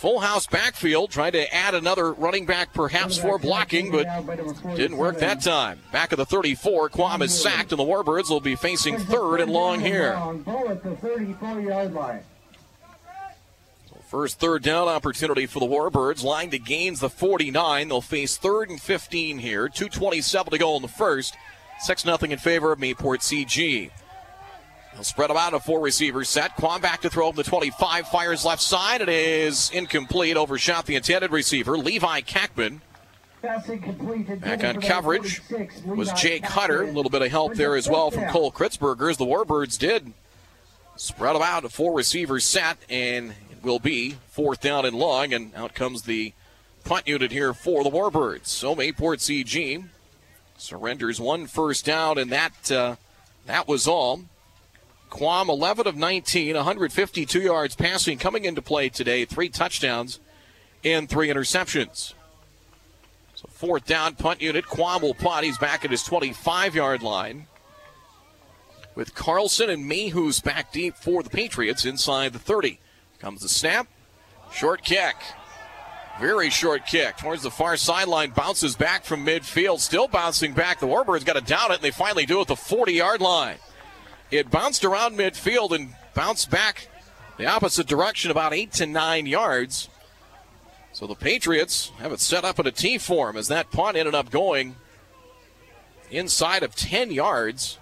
Full 0.00 0.20
house 0.20 0.46
backfield, 0.46 1.10
trying 1.10 1.32
to 1.32 1.54
add 1.54 1.74
another 1.74 2.14
running 2.14 2.46
back 2.46 2.72
perhaps 2.72 3.18
for 3.18 3.38
blocking, 3.38 3.90
but 3.90 4.06
didn't 4.74 4.96
work 4.96 5.18
that 5.18 5.42
time. 5.42 5.78
Back 5.92 6.12
of 6.12 6.16
the 6.16 6.24
34, 6.24 6.88
Quam 6.88 7.20
is 7.20 7.38
sacked, 7.38 7.70
and 7.70 7.78
the 7.78 7.84
Warbirds 7.84 8.30
will 8.30 8.40
be 8.40 8.56
facing 8.56 8.96
third 8.96 9.42
and 9.42 9.52
long 9.52 9.80
here. 9.80 10.18
First 14.08 14.40
third 14.40 14.62
down 14.62 14.88
opportunity 14.88 15.44
for 15.44 15.60
the 15.60 15.66
Warbirds. 15.66 16.24
Line 16.24 16.48
to 16.48 16.58
gains 16.58 17.00
the 17.00 17.10
49. 17.10 17.88
They'll 17.88 18.00
face 18.00 18.38
third 18.38 18.70
and 18.70 18.80
15 18.80 19.38
here. 19.38 19.68
2.27 19.68 20.48
to 20.48 20.56
go 20.56 20.76
in 20.76 20.82
the 20.82 20.88
first. 20.88 21.36
6 21.80 22.02
0 22.04 22.16
in 22.22 22.38
favor 22.38 22.72
of 22.72 22.78
Mayport 22.78 23.20
CG. 23.20 23.90
Spread 25.02 25.30
them 25.30 25.36
out 25.36 25.54
a 25.54 25.60
four 25.60 25.80
receiver 25.80 26.24
set. 26.24 26.56
Quam 26.56 26.80
back 26.80 27.00
to 27.02 27.10
throw 27.10 27.28
from 27.30 27.36
the 27.36 27.42
25. 27.42 28.08
Fires 28.08 28.44
left 28.44 28.62
side. 28.62 29.00
It 29.00 29.08
is 29.08 29.70
incomplete. 29.70 30.36
Overshot 30.36 30.86
the 30.86 30.96
intended 30.96 31.30
receiver. 31.30 31.76
Levi 31.78 32.20
Kackman. 32.22 32.80
Back 33.42 34.64
on 34.64 34.80
coverage 34.82 35.40
was 35.86 36.12
Jake 36.12 36.44
Hutter. 36.44 36.82
A 36.82 36.92
little 36.92 37.10
bit 37.10 37.22
of 37.22 37.30
help 37.30 37.54
there 37.54 37.74
as 37.74 37.88
well 37.88 38.10
from 38.10 38.28
Cole 38.28 38.52
Kritzberger 38.52 39.10
as 39.10 39.16
the 39.16 39.24
Warbirds 39.24 39.78
did 39.78 40.12
spread 41.00 41.34
them 41.34 41.42
out 41.42 41.64
a 41.64 41.68
four 41.70 41.94
receiver 41.94 42.38
set 42.38 42.76
and 42.90 43.30
it 43.50 43.62
will 43.62 43.78
be 43.78 44.16
fourth 44.28 44.60
down 44.60 44.84
and 44.84 44.94
long 44.94 45.32
and 45.32 45.54
out 45.54 45.74
comes 45.74 46.02
the 46.02 46.34
punt 46.84 47.08
unit 47.08 47.32
here 47.32 47.54
for 47.54 47.82
the 47.82 47.90
Warbirds. 47.90 48.46
So 48.46 48.76
Mayport 48.76 49.18
CG 49.18 49.82
surrenders 50.58 51.18
one 51.18 51.46
first 51.46 51.86
down 51.86 52.18
and 52.18 52.30
that 52.30 52.70
uh, 52.70 52.96
that 53.46 53.66
was 53.66 53.88
all. 53.88 54.24
Quam 55.10 55.50
11 55.50 55.86
of 55.86 55.96
19, 55.96 56.54
152 56.54 57.40
yards 57.40 57.74
passing 57.74 58.16
coming 58.16 58.44
into 58.44 58.62
play 58.62 58.88
today, 58.88 59.24
three 59.24 59.48
touchdowns 59.48 60.20
and 60.84 61.08
three 61.08 61.28
interceptions. 61.28 62.14
So 63.34 63.48
fourth 63.50 63.86
down 63.86 64.14
punt 64.14 64.40
unit. 64.40 64.66
Quam 64.66 65.02
will 65.02 65.14
punt. 65.14 65.44
He's 65.44 65.58
back 65.58 65.84
at 65.84 65.90
his 65.90 66.02
25 66.02 66.74
yard 66.74 67.02
line. 67.02 67.46
With 68.94 69.14
Carlson 69.14 69.70
and 69.70 69.90
Mayhews 69.90 70.42
back 70.42 70.72
deep 70.72 70.94
for 70.94 71.22
the 71.22 71.30
Patriots 71.30 71.84
inside 71.84 72.32
the 72.32 72.38
30. 72.38 72.78
Comes 73.18 73.42
the 73.42 73.48
snap. 73.48 73.86
Short 74.52 74.82
kick. 74.82 75.16
Very 76.20 76.50
short 76.50 76.86
kick 76.86 77.16
towards 77.16 77.42
the 77.42 77.50
far 77.50 77.76
sideline. 77.76 78.30
Bounces 78.30 78.76
back 78.76 79.04
from 79.04 79.24
midfield. 79.24 79.80
Still 79.80 80.06
bouncing 80.06 80.52
back. 80.52 80.80
The 80.80 80.86
Warbirds 80.86 81.24
got 81.24 81.34
to 81.34 81.40
down 81.40 81.70
it, 81.70 81.76
and 81.76 81.82
they 81.82 81.90
finally 81.90 82.26
do 82.26 82.38
it 82.38 82.42
at 82.42 82.48
the 82.48 82.56
40 82.56 82.92
yard 82.92 83.20
line. 83.22 83.56
It 84.30 84.50
bounced 84.50 84.84
around 84.84 85.18
midfield 85.18 85.72
and 85.72 85.94
bounced 86.14 86.50
back 86.50 86.88
the 87.36 87.46
opposite 87.46 87.86
direction 87.86 88.30
about 88.30 88.52
eight 88.52 88.72
to 88.74 88.86
nine 88.86 89.26
yards. 89.26 89.88
So 90.92 91.06
the 91.06 91.14
Patriots 91.14 91.90
have 91.98 92.12
it 92.12 92.20
set 92.20 92.44
up 92.44 92.58
in 92.58 92.66
a 92.66 92.70
T 92.70 92.98
form 92.98 93.36
as 93.36 93.48
that 93.48 93.70
punt 93.70 93.96
ended 93.96 94.14
up 94.14 94.30
going 94.30 94.76
inside 96.10 96.62
of 96.62 96.74
10 96.74 97.10
yards, 97.10 97.78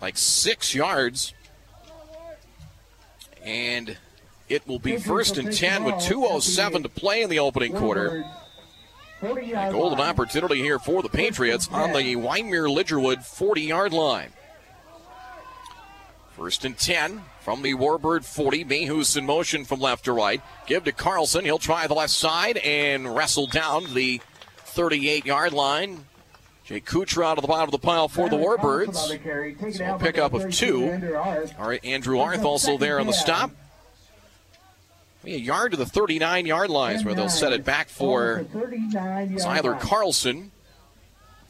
like 0.00 0.16
six 0.16 0.74
yards. 0.74 1.34
And 3.42 3.96
it 4.48 4.66
will 4.66 4.78
be 4.78 4.96
first 4.96 5.38
and 5.38 5.52
10 5.52 5.84
with 5.84 5.96
2.07 5.96 6.82
to 6.82 6.88
play 6.88 7.22
in 7.22 7.30
the 7.30 7.38
opening 7.38 7.72
quarter. 7.72 8.24
A 9.22 9.70
golden 9.72 10.00
opportunity 10.00 10.56
here 10.56 10.78
for 10.78 11.02
the 11.02 11.08
Patriots 11.08 11.68
on 11.68 11.92
the 11.92 12.14
Wyndmere 12.14 12.68
Lidgerwood 12.68 13.24
40 13.24 13.62
yard 13.62 13.92
line. 13.92 14.32
First 16.36 16.64
and 16.64 16.76
10 16.76 17.22
from 17.40 17.62
the 17.62 17.74
Warbird 17.74 18.24
40. 18.24 18.64
Mayhews 18.64 19.16
in 19.16 19.24
motion 19.24 19.64
from 19.64 19.80
left 19.80 20.06
to 20.06 20.12
right. 20.12 20.42
Give 20.66 20.82
to 20.84 20.92
Carlson. 20.92 21.44
He'll 21.44 21.58
try 21.58 21.86
the 21.86 21.94
left 21.94 22.12
side 22.12 22.56
and 22.58 23.14
wrestle 23.14 23.46
down 23.46 23.94
the 23.94 24.20
38 24.56 25.24
yard 25.24 25.52
line. 25.52 26.06
Jake 26.64 26.86
Kuchera 26.86 27.26
out 27.26 27.38
of 27.38 27.42
the 27.42 27.48
bottom 27.48 27.68
of 27.68 27.72
the 27.72 27.78
pile 27.78 28.08
for 28.08 28.28
the 28.28 28.36
Warbirds. 28.36 28.96
So 29.76 29.98
pickup 29.98 30.32
of 30.32 30.50
two. 30.50 30.90
All 31.58 31.68
right, 31.68 31.84
Andrew 31.84 32.18
Arth 32.18 32.42
also 32.42 32.78
there 32.78 32.98
on 32.98 33.06
the 33.06 33.12
stop. 33.12 33.50
A 35.24 35.30
yard 35.30 35.72
to 35.72 35.76
the 35.76 35.86
39 35.86 36.46
yard 36.46 36.70
lines 36.70 37.04
where 37.04 37.14
they'll 37.14 37.28
set 37.28 37.52
it 37.52 37.64
back 37.64 37.88
for 37.88 38.44
Zyler 38.52 39.78
Carlson. 39.78 40.50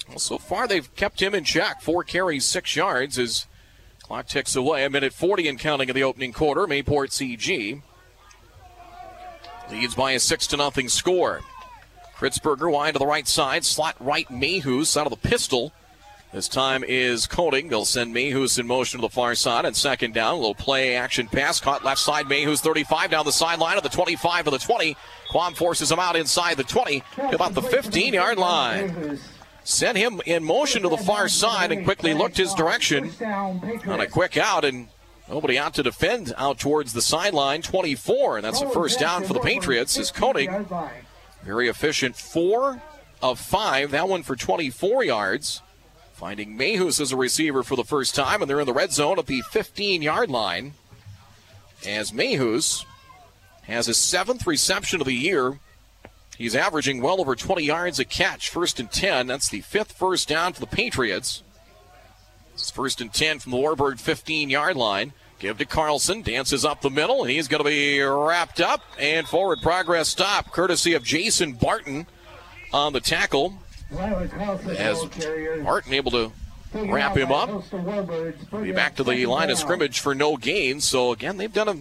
Well, 0.08 0.18
so 0.18 0.36
far 0.36 0.68
they've 0.68 0.94
kept 0.94 1.22
him 1.22 1.34
in 1.34 1.44
check. 1.44 1.80
Four 1.80 2.04
carries, 2.04 2.44
six 2.44 2.76
yards 2.76 3.18
as 3.18 3.46
clock 4.04 4.26
ticks 4.26 4.54
away. 4.54 4.84
A 4.84 4.90
minute 4.90 5.12
40 5.12 5.48
and 5.48 5.58
counting 5.58 5.88
in 5.88 5.94
the 5.94 6.04
opening 6.04 6.32
quarter. 6.32 6.66
Mayport 6.66 7.10
CG 7.10 7.82
leads 9.70 9.94
by 9.94 10.12
a 10.12 10.20
six 10.20 10.46
to 10.48 10.56
nothing 10.56 10.88
score. 10.88 11.40
Kritzberger 12.16 12.70
wide 12.70 12.92
to 12.92 12.98
the 12.98 13.06
right 13.06 13.26
side, 13.26 13.64
slot 13.64 13.96
right 13.98 14.28
Mayhus 14.30 14.96
out 14.96 15.06
of 15.06 15.10
the 15.10 15.28
pistol. 15.28 15.72
This 16.32 16.48
time 16.48 16.84
is 16.84 17.26
Koenig. 17.26 17.70
They'll 17.70 17.84
send 17.84 18.14
Mayhus 18.14 18.58
in 18.58 18.66
motion 18.66 19.00
to 19.00 19.02
the 19.02 19.08
far 19.08 19.34
side 19.34 19.64
and 19.64 19.76
second 19.76 20.14
down. 20.14 20.34
A 20.34 20.36
little 20.36 20.54
play 20.54 20.96
action 20.96 21.28
pass 21.28 21.60
caught 21.60 21.84
left 21.84 22.00
side. 22.00 22.26
Mayhus 22.26 22.60
35 22.60 23.10
down 23.10 23.24
the 23.24 23.32
sideline 23.32 23.76
of 23.76 23.84
the 23.84 23.88
25 23.88 24.46
to 24.46 24.50
the 24.50 24.58
20. 24.58 24.96
Quam 25.30 25.54
forces 25.54 25.90
him 25.90 26.00
out 26.00 26.16
inside 26.16 26.56
the 26.56 26.64
20 26.64 27.02
to 27.16 27.34
about 27.34 27.54
the 27.54 27.62
15 27.62 28.14
yard 28.14 28.36
line. 28.36 29.18
Sent 29.64 29.96
him 29.96 30.20
in 30.26 30.44
motion 30.44 30.82
to 30.82 30.88
the 30.90 30.98
far 30.98 31.28
side 31.28 31.72
and 31.72 31.84
quickly 31.84 32.12
looked 32.12 32.36
his 32.36 32.52
direction. 32.52 33.10
On 33.22 34.00
a 34.00 34.06
quick 34.06 34.36
out 34.36 34.64
and 34.64 34.88
nobody 35.28 35.58
out 35.58 35.74
to 35.74 35.82
defend 35.82 36.34
out 36.36 36.58
towards 36.58 36.92
the 36.92 37.00
sideline. 37.00 37.62
24 37.62 38.36
and 38.36 38.44
that's 38.44 38.60
a 38.60 38.68
first 38.68 39.00
down 39.00 39.24
for 39.24 39.32
the 39.32 39.40
Patriots 39.40 39.96
is 39.96 40.10
Koenig. 40.10 40.50
Very 41.42 41.68
efficient. 41.68 42.14
Four 42.14 42.82
of 43.22 43.40
five. 43.40 43.90
That 43.90 44.08
one 44.08 44.22
for 44.22 44.36
24 44.36 45.04
yards. 45.04 45.62
Finding 46.12 46.56
Mayhus 46.56 47.00
as 47.00 47.10
a 47.10 47.16
receiver 47.16 47.62
for 47.62 47.74
the 47.74 47.84
first 47.84 48.14
time, 48.14 48.40
and 48.40 48.48
they're 48.48 48.60
in 48.60 48.66
the 48.66 48.72
red 48.72 48.92
zone 48.92 49.18
at 49.18 49.26
the 49.26 49.42
15 49.50 50.00
yard 50.00 50.30
line. 50.30 50.74
As 51.86 52.12
Mayhus 52.12 52.84
has 53.62 53.86
his 53.86 53.98
seventh 53.98 54.46
reception 54.46 55.00
of 55.00 55.06
the 55.06 55.14
year. 55.14 55.58
He's 56.36 56.56
averaging 56.56 57.00
well 57.00 57.20
over 57.20 57.34
20 57.34 57.62
yards 57.62 57.98
a 57.98 58.04
catch, 58.04 58.48
first 58.48 58.80
and 58.80 58.90
10. 58.90 59.26
That's 59.26 59.48
the 59.48 59.60
fifth 59.60 59.92
first 59.92 60.28
down 60.28 60.52
for 60.52 60.60
the 60.60 60.66
Patriots. 60.66 61.42
It's 62.54 62.70
first 62.70 63.00
and 63.00 63.12
10 63.12 63.40
from 63.40 63.52
the 63.52 63.58
Warbird 63.58 64.00
15 64.00 64.50
yard 64.50 64.76
line. 64.76 65.12
Give 65.38 65.58
to 65.58 65.64
Carlson, 65.64 66.22
dances 66.22 66.64
up 66.64 66.80
the 66.80 66.90
middle, 66.90 67.22
and 67.22 67.30
he's 67.30 67.48
going 67.48 67.62
to 67.62 67.68
be 67.68 68.00
wrapped 68.00 68.60
up. 68.60 68.80
And 68.98 69.26
forward 69.26 69.60
progress 69.62 70.08
stop, 70.08 70.52
courtesy 70.52 70.94
of 70.94 71.02
Jason 71.02 71.52
Barton 71.52 72.06
on 72.72 72.92
the 72.92 73.00
tackle. 73.00 73.54
As 73.90 75.04
Barton 75.62 75.92
able 75.92 76.10
to 76.12 76.32
wrap 76.72 77.16
him 77.16 77.30
up. 77.32 77.50
Be 78.62 78.72
back 78.72 78.96
to 78.96 79.04
the 79.04 79.26
line 79.26 79.50
of 79.50 79.58
scrimmage 79.58 80.00
for 80.00 80.14
no 80.14 80.36
gain. 80.36 80.80
So 80.80 81.12
again, 81.12 81.36
they've 81.36 81.52
done 81.52 81.68
a 81.68 81.76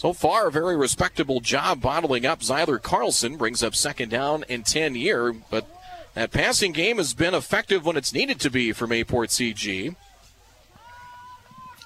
so 0.00 0.14
far 0.14 0.48
a 0.48 0.50
very 0.50 0.78
respectable 0.78 1.40
job 1.40 1.82
bottling 1.82 2.24
up 2.24 2.40
Zyler 2.40 2.80
Carlson. 2.80 3.36
Brings 3.36 3.62
up 3.62 3.74
second 3.74 4.08
down 4.08 4.46
in 4.48 4.62
10 4.62 4.94
year, 4.94 5.34
but 5.50 5.66
that 6.14 6.30
passing 6.30 6.72
game 6.72 6.96
has 6.96 7.12
been 7.12 7.34
effective 7.34 7.84
when 7.84 7.98
it's 7.98 8.14
needed 8.14 8.40
to 8.40 8.48
be 8.48 8.72
for 8.72 8.86
Mayport 8.86 9.28
CG. 9.28 9.94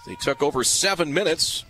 They 0.06 0.14
took 0.14 0.44
over 0.44 0.62
seven 0.62 1.12
minutes 1.12 1.64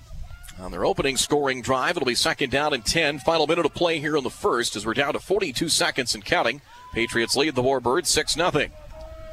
on 0.61 0.71
their 0.71 0.85
opening 0.85 1.17
scoring 1.17 1.63
drive. 1.63 1.97
It'll 1.97 2.05
be 2.05 2.15
second 2.15 2.51
down 2.51 2.75
and 2.75 2.85
10. 2.85 3.21
Final 3.21 3.47
minute 3.47 3.65
of 3.65 3.73
play 3.73 3.99
here 3.99 4.15
in 4.15 4.23
the 4.23 4.29
first 4.29 4.77
as 4.77 4.85
we're 4.85 4.93
down 4.93 5.15
to 5.15 5.21
42 5.21 5.71
seconds 5.71 6.15
and 6.15 6.23
counting. 6.23 6.61
Patriots 6.93 7.37
lead 7.37 7.55
the 7.55 7.63
Warbirds 7.63 8.09
6 8.09 8.35
0. 8.35 8.51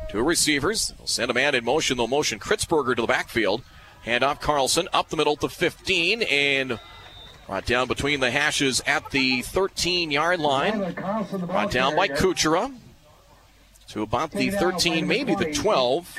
Two 0.10 0.24
receivers. 0.24 0.93
They'll 0.97 1.08
send 1.08 1.30
a 1.30 1.34
man 1.34 1.56
in 1.56 1.65
motion. 1.65 1.97
They'll 1.97 2.08
motion 2.08 2.39
Kritzberger 2.39 2.95
to 2.95 3.02
the 3.02 3.08
backfield. 3.08 3.63
Hand 4.04 4.24
off 4.24 4.39
Carlson 4.39 4.88
up 4.93 5.10
the 5.10 5.17
middle 5.17 5.36
to 5.36 5.50
15 5.50 6.21
and 6.21 6.80
brought 7.51 7.65
down 7.65 7.85
between 7.85 8.21
the 8.21 8.31
hashes 8.31 8.81
at 8.87 9.11
the 9.11 9.41
13 9.41 10.09
yard 10.09 10.39
line. 10.39 10.93
Brought 10.93 11.69
down 11.69 11.97
by 11.97 12.07
Kuchera 12.07 12.73
to 13.89 14.03
about 14.03 14.31
the 14.31 14.51
13, 14.51 15.05
maybe 15.05 15.35
the 15.35 15.51
12. 15.51 16.17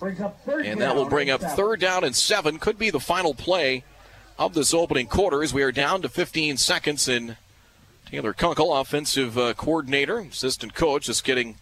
And 0.00 0.80
that 0.80 0.94
will 0.94 1.08
bring 1.08 1.28
up 1.28 1.40
third 1.40 1.80
down 1.80 2.04
and 2.04 2.14
seven. 2.14 2.60
Could 2.60 2.78
be 2.78 2.90
the 2.90 3.00
final 3.00 3.34
play 3.34 3.82
of 4.38 4.54
this 4.54 4.72
opening 4.72 5.08
quarter 5.08 5.42
as 5.42 5.52
we 5.52 5.64
are 5.64 5.72
down 5.72 6.02
to 6.02 6.08
15 6.08 6.56
seconds 6.56 7.08
and 7.08 7.36
Taylor 8.06 8.34
Kunkel, 8.34 8.72
offensive 8.72 9.36
uh, 9.36 9.54
coordinator, 9.54 10.20
assistant 10.20 10.74
coach, 10.74 11.06
just 11.06 11.24
getting 11.24 11.56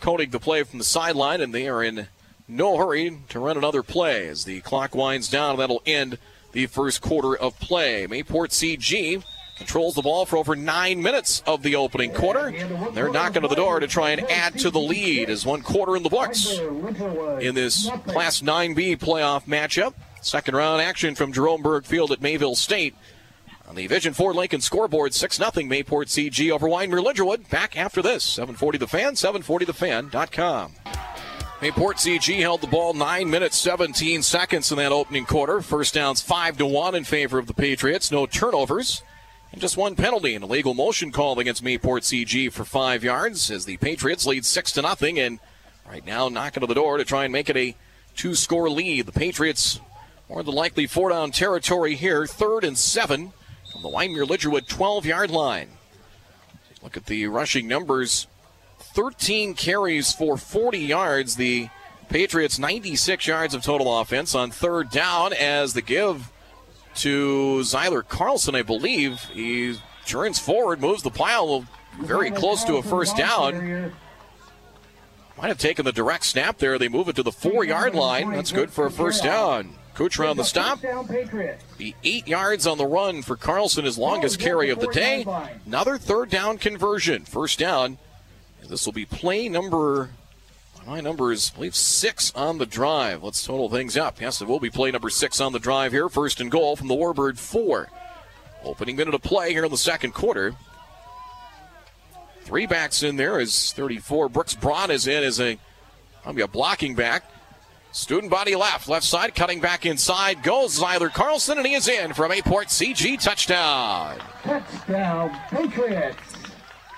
Koenig 0.00 0.30
the 0.30 0.40
play 0.40 0.62
from 0.62 0.78
the 0.78 0.86
sideline, 0.86 1.42
and 1.42 1.52
they 1.52 1.68
are 1.68 1.84
in 1.84 2.08
no 2.48 2.78
hurry 2.78 3.18
to 3.28 3.38
run 3.38 3.58
another 3.58 3.82
play 3.82 4.26
as 4.26 4.46
the 4.46 4.62
clock 4.62 4.94
winds 4.94 5.28
down. 5.28 5.58
That'll 5.58 5.82
end 5.84 6.16
the 6.52 6.66
first 6.66 7.00
quarter 7.00 7.36
of 7.36 7.58
play. 7.58 8.06
Mayport 8.06 8.50
CG 8.50 9.22
controls 9.56 9.94
the 9.94 10.02
ball 10.02 10.26
for 10.26 10.36
over 10.36 10.54
nine 10.54 11.02
minutes 11.02 11.42
of 11.46 11.62
the 11.62 11.76
opening 11.76 12.12
quarter. 12.12 12.52
They're 12.92 13.10
knocking 13.10 13.42
on 13.42 13.50
the 13.50 13.56
door 13.56 13.80
to 13.80 13.86
try 13.86 14.10
and 14.10 14.20
add 14.30 14.58
to 14.60 14.70
the 14.70 14.80
lead 14.80 15.30
as 15.30 15.46
one 15.46 15.62
quarter 15.62 15.96
in 15.96 16.02
the 16.02 16.10
books 16.10 16.58
in 16.58 17.54
this 17.54 17.88
Class 18.06 18.42
9B 18.42 18.98
playoff 18.98 19.44
matchup. 19.46 19.94
Second 20.20 20.54
round 20.56 20.82
action 20.82 21.14
from 21.14 21.32
Jerome 21.32 21.62
Berg 21.62 21.84
Field 21.84 22.12
at 22.12 22.20
Mayville 22.20 22.56
State. 22.56 22.94
On 23.68 23.74
the 23.74 23.86
Vision 23.88 24.14
Ford 24.14 24.36
Lincoln 24.36 24.60
scoreboard, 24.60 25.12
6 25.12 25.36
0 25.36 25.50
Mayport 25.50 26.06
CG 26.06 26.50
over 26.52 26.68
Wyndmere 26.68 27.04
Lidgerwood. 27.04 27.48
Back 27.50 27.76
after 27.76 28.00
this. 28.00 28.22
740 28.22 28.78
the 28.78 28.86
fan, 28.86 29.14
740thefan.com. 29.14 30.72
Mayport 31.60 31.94
CG 31.94 32.38
held 32.38 32.60
the 32.60 32.66
ball 32.66 32.92
9 32.92 33.30
minutes 33.30 33.56
17 33.56 34.22
seconds 34.22 34.70
in 34.70 34.76
that 34.76 34.92
opening 34.92 35.24
quarter. 35.24 35.62
First 35.62 35.94
downs 35.94 36.20
5 36.20 36.58
to 36.58 36.66
1 36.66 36.94
in 36.94 37.04
favor 37.04 37.38
of 37.38 37.46
the 37.46 37.54
Patriots. 37.54 38.12
No 38.12 38.26
turnovers. 38.26 39.02
And 39.52 39.60
just 39.60 39.78
one 39.78 39.96
penalty, 39.96 40.34
an 40.34 40.42
illegal 40.42 40.74
motion 40.74 41.12
call 41.12 41.38
against 41.38 41.64
Mayport 41.64 42.02
CG 42.02 42.52
for 42.52 42.66
five 42.66 43.02
yards 43.02 43.50
as 43.50 43.64
the 43.64 43.78
Patriots 43.78 44.26
lead 44.26 44.44
6 44.44 44.72
to 44.72 44.82
nothing 44.82 45.18
and 45.18 45.40
right 45.88 46.04
now 46.04 46.28
knocking 46.28 46.60
to 46.60 46.66
the 46.66 46.74
door 46.74 46.98
to 46.98 47.06
try 47.06 47.24
and 47.24 47.32
make 47.32 47.48
it 47.48 47.56
a 47.56 47.74
two 48.14 48.34
score 48.34 48.68
lead. 48.68 49.06
The 49.06 49.12
Patriots 49.12 49.80
more 50.28 50.42
than 50.42 50.54
likely 50.54 50.86
four 50.86 51.08
down 51.08 51.30
territory 51.30 51.94
here, 51.94 52.26
third 52.26 52.64
and 52.64 52.76
seven 52.76 53.32
from 53.72 53.80
the 53.80 53.88
Wyndmere 53.88 54.26
Lidgerwood 54.26 54.68
12 54.68 55.06
yard 55.06 55.30
line. 55.30 55.68
Look 56.82 56.98
at 56.98 57.06
the 57.06 57.26
rushing 57.28 57.66
numbers 57.66 58.26
13 58.96 59.52
carries 59.52 60.14
for 60.14 60.38
40 60.38 60.78
yards. 60.78 61.36
The 61.36 61.68
Patriots 62.08 62.58
96 62.58 63.26
yards 63.26 63.52
of 63.52 63.62
total 63.62 64.00
offense 64.00 64.34
on 64.34 64.50
third 64.50 64.88
down 64.90 65.34
as 65.34 65.74
the 65.74 65.82
give 65.82 66.32
to 66.96 67.58
Zyler 67.60 68.08
Carlson, 68.08 68.54
I 68.54 68.62
believe. 68.62 69.20
He 69.34 69.76
turns 70.06 70.38
forward, 70.38 70.80
moves 70.80 71.02
the 71.02 71.10
pile 71.10 71.66
very 72.00 72.30
close 72.30 72.64
to 72.64 72.76
a 72.76 72.82
first 72.82 73.18
down. 73.18 73.92
Might 75.36 75.48
have 75.48 75.58
taken 75.58 75.84
the 75.84 75.92
direct 75.92 76.24
snap 76.24 76.56
there. 76.56 76.78
They 76.78 76.88
move 76.88 77.10
it 77.10 77.16
to 77.16 77.22
the 77.22 77.32
four 77.32 77.64
yard 77.64 77.94
line. 77.94 78.32
That's 78.32 78.50
good 78.50 78.70
for 78.70 78.86
a 78.86 78.90
first 78.90 79.22
down. 79.22 79.74
Kuchera 79.94 80.30
on 80.30 80.38
the 80.38 80.44
stop. 80.44 80.80
The 80.80 81.94
eight 82.02 82.26
yards 82.26 82.66
on 82.66 82.78
the 82.78 82.86
run 82.86 83.20
for 83.20 83.36
Carlson, 83.36 83.84
his 83.84 83.98
longest 83.98 84.40
carry 84.40 84.70
of 84.70 84.80
the 84.80 84.88
day. 84.88 85.26
Another 85.66 85.98
third 85.98 86.30
down 86.30 86.56
conversion. 86.56 87.26
First 87.26 87.58
down. 87.58 87.98
This 88.68 88.84
will 88.84 88.92
be 88.92 89.04
play 89.04 89.48
number, 89.48 90.10
my 90.86 91.00
number 91.00 91.32
is, 91.32 91.50
I 91.52 91.56
believe, 91.56 91.74
six 91.74 92.32
on 92.34 92.58
the 92.58 92.66
drive. 92.66 93.22
Let's 93.22 93.44
total 93.44 93.68
things 93.68 93.96
up. 93.96 94.20
Yes, 94.20 94.40
it 94.40 94.48
will 94.48 94.60
be 94.60 94.70
play 94.70 94.90
number 94.90 95.10
six 95.10 95.40
on 95.40 95.52
the 95.52 95.58
drive 95.58 95.92
here. 95.92 96.08
First 96.08 96.40
and 96.40 96.50
goal 96.50 96.76
from 96.76 96.88
the 96.88 96.94
Warbird 96.94 97.38
four. 97.38 97.88
Opening 98.64 98.96
minute 98.96 99.14
of 99.14 99.22
play 99.22 99.52
here 99.52 99.64
in 99.64 99.70
the 99.70 99.76
second 99.76 100.12
quarter. 100.12 100.54
Three 102.42 102.66
backs 102.66 103.02
in 103.02 103.16
there 103.16 103.40
is 103.40 103.72
34. 103.72 104.28
Brooks 104.28 104.54
Braun 104.54 104.90
is 104.90 105.06
in 105.06 105.24
as 105.24 105.40
a, 105.40 105.58
be 106.32 106.42
a 106.42 106.48
blocking 106.48 106.94
back. 106.94 107.24
Student 107.90 108.30
body 108.30 108.54
left, 108.54 108.88
left 108.88 109.06
side, 109.06 109.34
cutting 109.34 109.60
back 109.60 109.86
inside. 109.86 110.42
Goes 110.42 110.78
Zyler 110.78 111.12
Carlson, 111.12 111.58
and 111.58 111.66
he 111.66 111.74
is 111.74 111.88
in 111.88 112.12
from 112.12 112.30
Mayport 112.30 112.66
CG 112.66 113.20
touchdown. 113.20 114.18
Touchdown, 114.42 115.36
Patriots. 115.50 116.35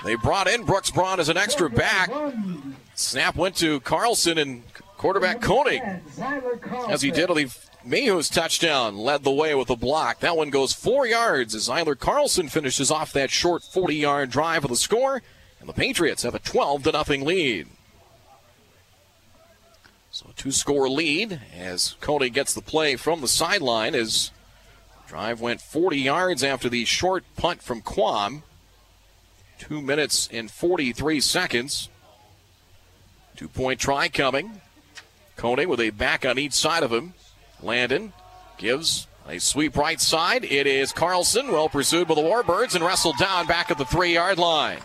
They 0.05 0.15
brought 0.15 0.49
in 0.49 0.65
Brooks 0.65 0.91
Braun 0.91 1.21
as 1.21 1.29
an 1.29 1.37
extra 1.37 1.69
back. 1.69 2.11
Snap 2.95 3.37
went 3.37 3.57
to 3.57 3.81
Carlson 3.81 4.39
and 4.39 4.63
quarterback 4.97 5.41
Koenig, 5.41 5.83
as 6.89 7.03
he 7.03 7.11
did 7.11 7.29
the 7.29 7.55
Mayhew's 7.85 8.29
touchdown, 8.29 8.97
led 8.97 9.23
the 9.25 9.31
way 9.31 9.55
with 9.55 9.71
a 9.71 9.77
block. 9.77 10.21
That 10.21 10.37
one 10.37 10.51
goes 10.51 10.73
four 10.73 11.07
yards 11.07 11.55
as 11.55 11.69
Zyler 11.69 11.99
Carlson 11.99 12.49
finishes 12.49 12.91
off 12.91 13.13
that 13.13 13.31
short 13.31 13.63
40 13.63 13.95
yard 13.95 14.31
drive 14.31 14.65
with 14.65 14.73
a 14.73 14.77
score, 14.77 15.23
and 15.61 15.69
the 15.69 15.73
Patriots 15.73 16.23
have 16.25 16.35
a 16.35 16.41
12 16.41 16.85
to 16.85 16.93
nothing 16.93 17.25
lead. 17.25 17.69
So 20.11 20.27
a 20.31 20.33
two 20.33 20.51
score 20.51 20.89
lead 20.89 21.41
as 21.57 21.95
Koenig 22.01 22.35
gets 22.35 22.53
the 22.53 22.61
play 22.61 22.97
from 22.97 23.21
the 23.21 23.29
sideline 23.29 23.95
as 23.95 24.33
drive 25.07 25.41
went 25.41 25.61
40 25.61 25.97
yards 25.99 26.43
after 26.43 26.69
the 26.69 26.85
short 26.85 27.25
punt 27.37 27.63
from 27.63 27.81
Quam. 27.81 28.43
Two 29.59 29.83
minutes 29.83 30.29
and 30.33 30.51
43 30.51 31.21
seconds. 31.21 31.88
Two 33.37 33.49
point 33.49 33.81
try 33.81 34.09
coming. 34.09 34.61
Koenig 35.37 35.68
with 35.68 35.81
a 35.81 35.90
back 35.90 36.25
on 36.25 36.38
each 36.38 36.53
side 36.53 36.83
of 36.83 36.92
him. 36.92 37.14
Landon 37.62 38.12
gives 38.57 39.07
a 39.29 39.38
sweep 39.38 39.77
right 39.77 40.01
side. 40.01 40.44
It 40.44 40.66
is 40.66 40.92
Carlson, 40.92 41.53
well 41.53 41.68
pursued 41.68 42.09
by 42.09 42.14
the 42.14 42.23
Warbirds 42.23 42.75
and 42.75 42.85
wrestled 42.85 43.18
down 43.18 43.47
back 43.47 43.71
at 43.71 43.79
the 43.79 43.85
three 43.85 44.14
yard 44.14 44.38
line. 44.38 44.81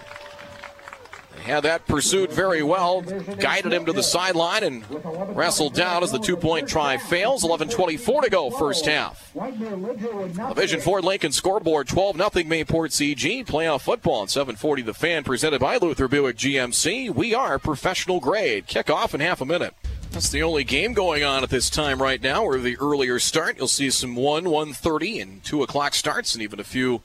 Had 1.44 1.64
that 1.64 1.86
pursued 1.88 2.32
very 2.32 2.64
well, 2.64 3.02
guided 3.02 3.74
him 3.74 3.86
to 3.86 3.94
the 3.94 4.04
sideline 4.04 4.64
and 4.64 5.36
wrestled 5.36 5.74
down 5.74 6.04
as 6.04 6.12
the 6.12 6.20
two 6.20 6.38
point 6.38 6.68
try 6.68 6.98
fails. 6.98 7.44
11.24 7.44 8.24
to 8.24 8.30
go, 8.30 8.50
first 8.50 8.86
half. 8.86 9.32
Division 9.34 10.82
Ford 10.82 11.04
Lincoln 11.04 11.32
scoreboard 11.32 11.88
12 11.88 12.18
0 12.18 12.30
Mayport 12.30 12.92
CG. 12.92 13.46
Playoff 13.46 13.82
football 13.82 14.22
on 14.22 14.28
740 14.28 14.82
The 14.82 14.94
Fan, 14.94 15.24
presented 15.24 15.60
by 15.60 15.78
Luther 15.78 16.08
Buick 16.08 16.38
GMC. 16.38 17.14
We 17.14 17.34
are 17.34 17.60
professional 17.60 18.20
grade. 18.20 18.68
Kickoff 18.68 19.14
in 19.14 19.20
half 19.20 19.42
a 19.42 19.46
minute. 19.46 19.74
That's 20.12 20.30
the 20.30 20.44
only 20.44 20.64
game 20.64 20.94
going 20.94 21.24
on 21.24 21.44
at 21.44 21.50
this 21.50 21.72
time 21.72 22.00
right 22.00 22.22
now, 22.22 22.44
or 22.44 22.60
the 22.60 22.78
earlier 22.78 23.18
start. 23.18 23.58
You'll 23.58 23.68
see 23.68 23.90
some 23.90 24.16
1, 24.16 24.44
1.30 24.44 25.22
and 25.22 25.44
2 25.44 25.64
o'clock 25.64 25.96
starts, 25.96 26.36
and 26.36 26.44
even 26.44 26.60
a 26.60 26.64
few 26.64 27.02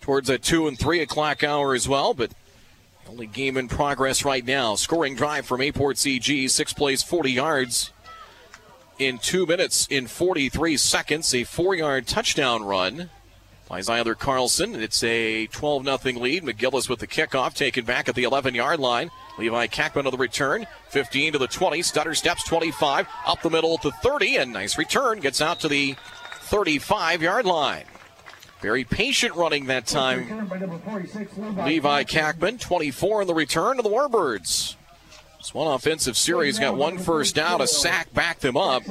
towards 0.00 0.26
that 0.26 0.42
2 0.42 0.66
and 0.66 0.78
3 0.78 1.00
o'clock 1.00 1.44
hour 1.44 1.74
as 1.74 1.88
well. 1.88 2.12
But 2.12 2.32
only 3.08 3.26
game 3.26 3.56
in 3.56 3.68
progress 3.68 4.24
right 4.24 4.44
now. 4.44 4.74
Scoring 4.74 5.14
drive 5.14 5.46
from 5.46 5.60
Mayport 5.60 5.96
CG, 5.96 6.50
six 6.50 6.72
plays, 6.72 7.02
40 7.02 7.32
yards 7.32 7.90
in 8.98 9.18
two 9.18 9.46
minutes 9.46 9.86
in 9.90 10.06
43 10.06 10.76
seconds. 10.76 11.34
A 11.34 11.44
four 11.44 11.74
yard 11.74 12.06
touchdown 12.06 12.64
run 12.64 13.10
by 13.68 13.80
Zyler 13.80 14.18
Carlson. 14.18 14.74
It's 14.74 15.02
a 15.02 15.46
12 15.48 15.84
0 15.84 16.20
lead. 16.20 16.44
McGillis 16.44 16.88
with 16.88 17.00
the 17.00 17.06
kickoff, 17.06 17.54
taken 17.54 17.84
back 17.84 18.08
at 18.08 18.14
the 18.14 18.24
11 18.24 18.54
yard 18.54 18.80
line. 18.80 19.10
Levi 19.38 19.66
Kackman 19.66 20.06
on 20.06 20.12
the 20.12 20.18
return. 20.18 20.66
15 20.90 21.32
to 21.32 21.38
the 21.38 21.48
20. 21.48 21.82
Stutter 21.82 22.14
steps 22.14 22.44
25. 22.44 23.08
Up 23.26 23.42
the 23.42 23.50
middle 23.50 23.78
to 23.78 23.90
30. 23.90 24.36
And 24.36 24.52
nice 24.52 24.78
return. 24.78 25.20
Gets 25.20 25.40
out 25.40 25.60
to 25.60 25.68
the 25.68 25.96
35 26.42 27.22
yard 27.22 27.46
line. 27.46 27.84
Very 28.64 28.84
patient 28.84 29.34
running 29.34 29.66
that 29.66 29.86
time. 29.86 30.26
Levi 31.66 32.04
Kackman, 32.04 32.58
24 32.58 33.20
in 33.20 33.28
the 33.28 33.34
return 33.34 33.76
to 33.76 33.82
the 33.82 33.90
Warbirds. 33.90 34.76
It's 35.38 35.52
one 35.52 35.74
offensive 35.74 36.16
series, 36.16 36.58
got 36.58 36.74
one 36.74 36.96
first 36.96 37.34
down, 37.34 37.60
a 37.60 37.66
sack 37.66 38.14
backed 38.14 38.40
them 38.40 38.56
up. 38.56 38.82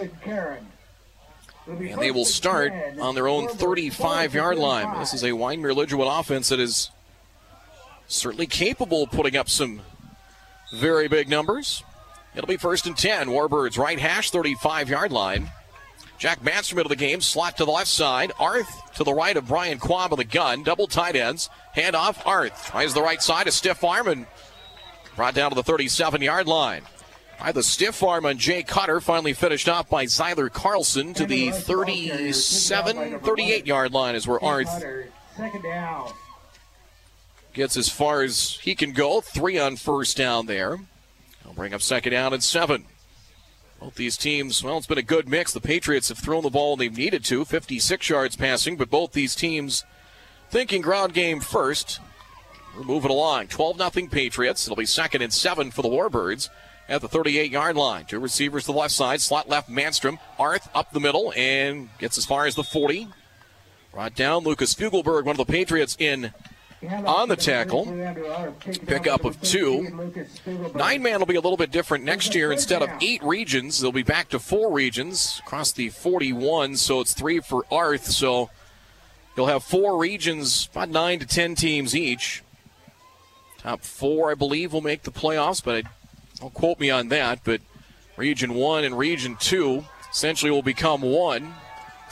And 1.65 1.99
they 1.99 2.11
will 2.11 2.23
start 2.23 2.71
on 3.01 3.15
their 3.15 3.27
own 3.27 3.47
35 3.47 4.35
yard 4.35 4.59
line. 4.59 4.99
This 4.99 5.15
is 5.15 5.23
a 5.23 5.31
Wyndmere 5.31 5.73
Lidgerwood 5.73 6.19
offense 6.19 6.49
that 6.49 6.59
is 6.59 6.91
certainly 8.05 8.45
capable 8.45 9.05
of 9.05 9.09
putting 9.09 9.35
up 9.35 9.49
some 9.49 9.81
very 10.71 11.07
big 11.07 11.29
numbers. 11.29 11.83
It'll 12.35 12.45
be 12.45 12.57
first 12.57 12.85
and 12.85 12.95
10. 12.95 13.29
Warbirds 13.29 13.79
right 13.79 13.97
hash, 13.97 14.29
35 14.29 14.89
yard 14.89 15.11
line. 15.11 15.49
Jack 16.23 16.41
Manstrom 16.41 16.77
into 16.77 16.87
the 16.87 16.95
game, 16.95 17.19
slot 17.19 17.57
to 17.57 17.65
the 17.65 17.71
left 17.71 17.89
side. 17.89 18.31
Arth 18.39 18.93
to 18.95 19.03
the 19.03 19.13
right 19.13 19.35
of 19.35 19.49
Brian 19.49 19.77
Quam 19.77 20.09
of 20.09 20.17
the 20.17 20.23
gun. 20.23 20.63
Double 20.63 20.87
tight 20.87 21.17
ends. 21.17 21.49
Hand 21.73 21.97
off. 21.97 22.25
Arth 22.25 22.67
tries 22.67 22.93
the 22.93 23.01
right 23.01 23.21
side. 23.21 23.45
A 23.49 23.51
stiff 23.51 23.83
arm 23.83 24.07
and 24.07 24.25
brought 25.17 25.33
down 25.33 25.51
to 25.51 25.55
the 25.55 25.63
37 25.63 26.21
yard 26.21 26.47
line. 26.47 26.83
By 27.41 27.51
the 27.51 27.61
stiff 27.61 28.01
arm 28.01 28.25
on 28.25 28.37
Jake 28.37 28.71
Hutter, 28.71 29.01
finally 29.01 29.33
finished 29.33 29.67
off 29.67 29.89
by 29.89 30.05
Zyler 30.05 30.49
Carlson 30.49 31.13
to 31.15 31.25
the 31.25 31.51
37, 31.51 33.19
38 33.19 33.67
yard 33.67 33.91
line 33.91 34.15
is 34.15 34.25
where 34.25 34.41
Arth 34.41 34.69
gets 37.53 37.75
as 37.75 37.89
far 37.89 38.21
as 38.21 38.59
he 38.61 38.75
can 38.75 38.93
go. 38.93 39.19
Three 39.19 39.59
on 39.59 39.75
first 39.75 40.15
down 40.15 40.45
there. 40.45 40.77
I'll 41.45 41.53
bring 41.53 41.73
up 41.73 41.81
second 41.81 42.13
down 42.13 42.31
and 42.31 42.41
seven. 42.41 42.85
Both 43.83 43.95
these 43.95 44.15
teams, 44.15 44.63
well, 44.63 44.77
it's 44.77 44.87
been 44.87 44.97
a 44.97 45.01
good 45.01 45.27
mix. 45.27 45.51
The 45.51 45.59
Patriots 45.59 46.07
have 46.07 46.17
thrown 46.17 46.43
the 46.43 46.49
ball 46.49 46.77
they've 46.77 46.97
needed 46.97 47.25
to, 47.25 47.43
56 47.43 48.07
yards 48.07 48.37
passing, 48.37 48.77
but 48.77 48.89
both 48.89 49.11
these 49.11 49.35
teams 49.35 49.83
thinking 50.49 50.81
ground 50.81 51.13
game 51.13 51.41
first. 51.41 51.99
We're 52.77 52.85
moving 52.85 53.11
along. 53.11 53.47
12 53.47 53.79
0 53.93 54.07
Patriots. 54.07 54.65
It'll 54.65 54.77
be 54.77 54.85
second 54.85 55.21
and 55.21 55.33
seven 55.33 55.69
for 55.69 55.81
the 55.81 55.89
Warbirds 55.89 56.47
at 56.87 57.01
the 57.01 57.09
38 57.09 57.51
yard 57.51 57.75
line. 57.75 58.05
Two 58.05 58.21
receivers 58.21 58.63
to 58.63 58.71
the 58.71 58.77
left 58.77 58.93
side. 58.93 59.19
Slot 59.19 59.49
left, 59.49 59.69
Manstrom. 59.69 60.17
Arth 60.39 60.69
up 60.73 60.93
the 60.93 61.01
middle 61.01 61.33
and 61.35 61.89
gets 61.97 62.17
as 62.17 62.25
far 62.25 62.45
as 62.45 62.55
the 62.55 62.63
40. 62.63 63.09
Brought 63.91 64.15
down 64.15 64.45
Lucas 64.45 64.73
Fugelberg, 64.73 65.25
one 65.25 65.37
of 65.37 65.45
the 65.45 65.51
Patriots 65.51 65.97
in 65.99 66.31
on 66.89 67.29
the 67.29 67.35
tackle. 67.35 67.85
Pickup 68.85 69.25
of 69.25 69.41
two. 69.41 70.11
Nine 70.75 71.01
man 71.01 71.19
will 71.19 71.25
be 71.25 71.35
a 71.35 71.41
little 71.41 71.57
bit 71.57 71.71
different 71.71 72.03
next 72.03 72.35
year. 72.35 72.51
Instead 72.51 72.81
of 72.81 72.89
eight 73.01 73.23
regions, 73.23 73.79
they'll 73.79 73.91
be 73.91 74.03
back 74.03 74.29
to 74.29 74.39
four 74.39 74.71
regions 74.71 75.41
across 75.45 75.71
the 75.71 75.89
41. 75.89 76.77
So 76.77 76.99
it's 77.01 77.13
three 77.13 77.39
for 77.39 77.65
Arth. 77.71 78.05
So 78.05 78.49
you'll 79.35 79.47
have 79.47 79.63
four 79.63 79.97
regions, 79.97 80.69
about 80.71 80.89
nine 80.89 81.19
to 81.19 81.25
ten 81.25 81.55
teams 81.55 81.95
each. 81.95 82.43
Top 83.59 83.81
four, 83.81 84.31
I 84.31 84.35
believe, 84.35 84.73
will 84.73 84.81
make 84.81 85.03
the 85.03 85.11
playoffs, 85.11 85.63
but 85.63 85.85
I, 85.85 85.89
don't 86.39 86.53
quote 86.53 86.79
me 86.79 86.89
on 86.89 87.07
that. 87.07 87.39
But 87.43 87.61
Region 88.17 88.53
1 88.53 88.83
and 88.83 88.97
Region 88.97 89.37
2 89.39 89.85
essentially 90.11 90.51
will 90.51 90.61
become 90.61 91.01
one. 91.01 91.55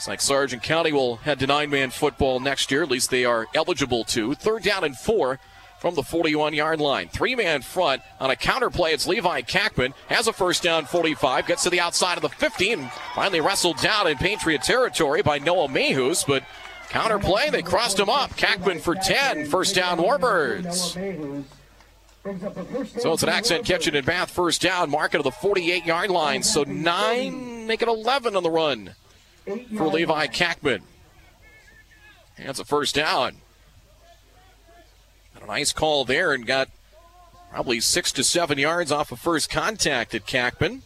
Like 0.08 0.20
Sargent 0.20 0.62
County 0.62 0.92
will 0.92 1.16
head 1.16 1.38
to 1.40 1.46
nine 1.46 1.70
man 1.70 1.90
football 1.90 2.40
next 2.40 2.70
year. 2.70 2.82
At 2.82 2.90
least 2.90 3.10
they 3.10 3.24
are 3.24 3.46
eligible 3.54 4.04
to. 4.04 4.34
Third 4.34 4.62
down 4.62 4.84
and 4.84 4.96
four 4.96 5.38
from 5.80 5.94
the 5.94 6.02
41 6.02 6.54
yard 6.54 6.80
line. 6.80 7.08
Three 7.08 7.34
man 7.34 7.62
front 7.62 8.02
on 8.20 8.30
a 8.30 8.36
counter 8.36 8.70
play. 8.70 8.92
It's 8.92 9.06
Levi 9.06 9.42
Kackman. 9.42 9.94
Has 10.08 10.26
a 10.26 10.32
first 10.32 10.62
down 10.62 10.86
45. 10.86 11.46
Gets 11.46 11.64
to 11.64 11.70
the 11.70 11.80
outside 11.80 12.18
of 12.18 12.22
the 12.22 12.28
15. 12.28 12.80
and 12.80 12.92
finally 13.14 13.40
wrestled 13.40 13.78
down 13.78 14.06
in 14.06 14.16
Patriot 14.16 14.62
territory 14.62 15.22
by 15.22 15.38
Noah 15.38 15.68
Mayhus. 15.68 16.24
But 16.24 16.44
counter 16.88 17.18
play, 17.18 17.50
they 17.50 17.62
crossed 17.62 17.98
him 17.98 18.08
up. 18.08 18.30
Kackman 18.36 18.80
for 18.80 18.94
10. 18.94 19.46
First 19.46 19.74
down, 19.74 19.98
Warbirds. 19.98 21.44
So 23.00 23.12
it's 23.12 23.22
an 23.24 23.28
Accent 23.28 23.64
Kitchen 23.64 23.96
and 23.96 24.06
bath 24.06 24.30
first 24.30 24.62
down. 24.62 24.90
Market 24.90 25.18
of 25.18 25.24
the 25.24 25.32
48 25.32 25.84
yard 25.84 26.10
line. 26.10 26.42
So 26.42 26.62
nine, 26.62 27.66
make 27.66 27.82
it 27.82 27.88
11 27.88 28.36
on 28.36 28.42
the 28.42 28.50
run 28.50 28.94
for 29.44 29.86
Levi 29.88 30.26
Kackman. 30.28 30.82
And 32.38 32.48
it's 32.48 32.60
a 32.60 32.64
first 32.64 32.94
down. 32.94 33.36
Got 35.34 35.44
a 35.44 35.46
nice 35.46 35.72
call 35.72 36.04
there 36.04 36.32
and 36.32 36.46
got 36.46 36.68
probably 37.50 37.80
six 37.80 38.12
to 38.12 38.24
seven 38.24 38.58
yards 38.58 38.90
off 38.90 39.12
of 39.12 39.18
first 39.18 39.50
contact 39.50 40.14
at 40.14 40.26
Kackman. 40.26 40.82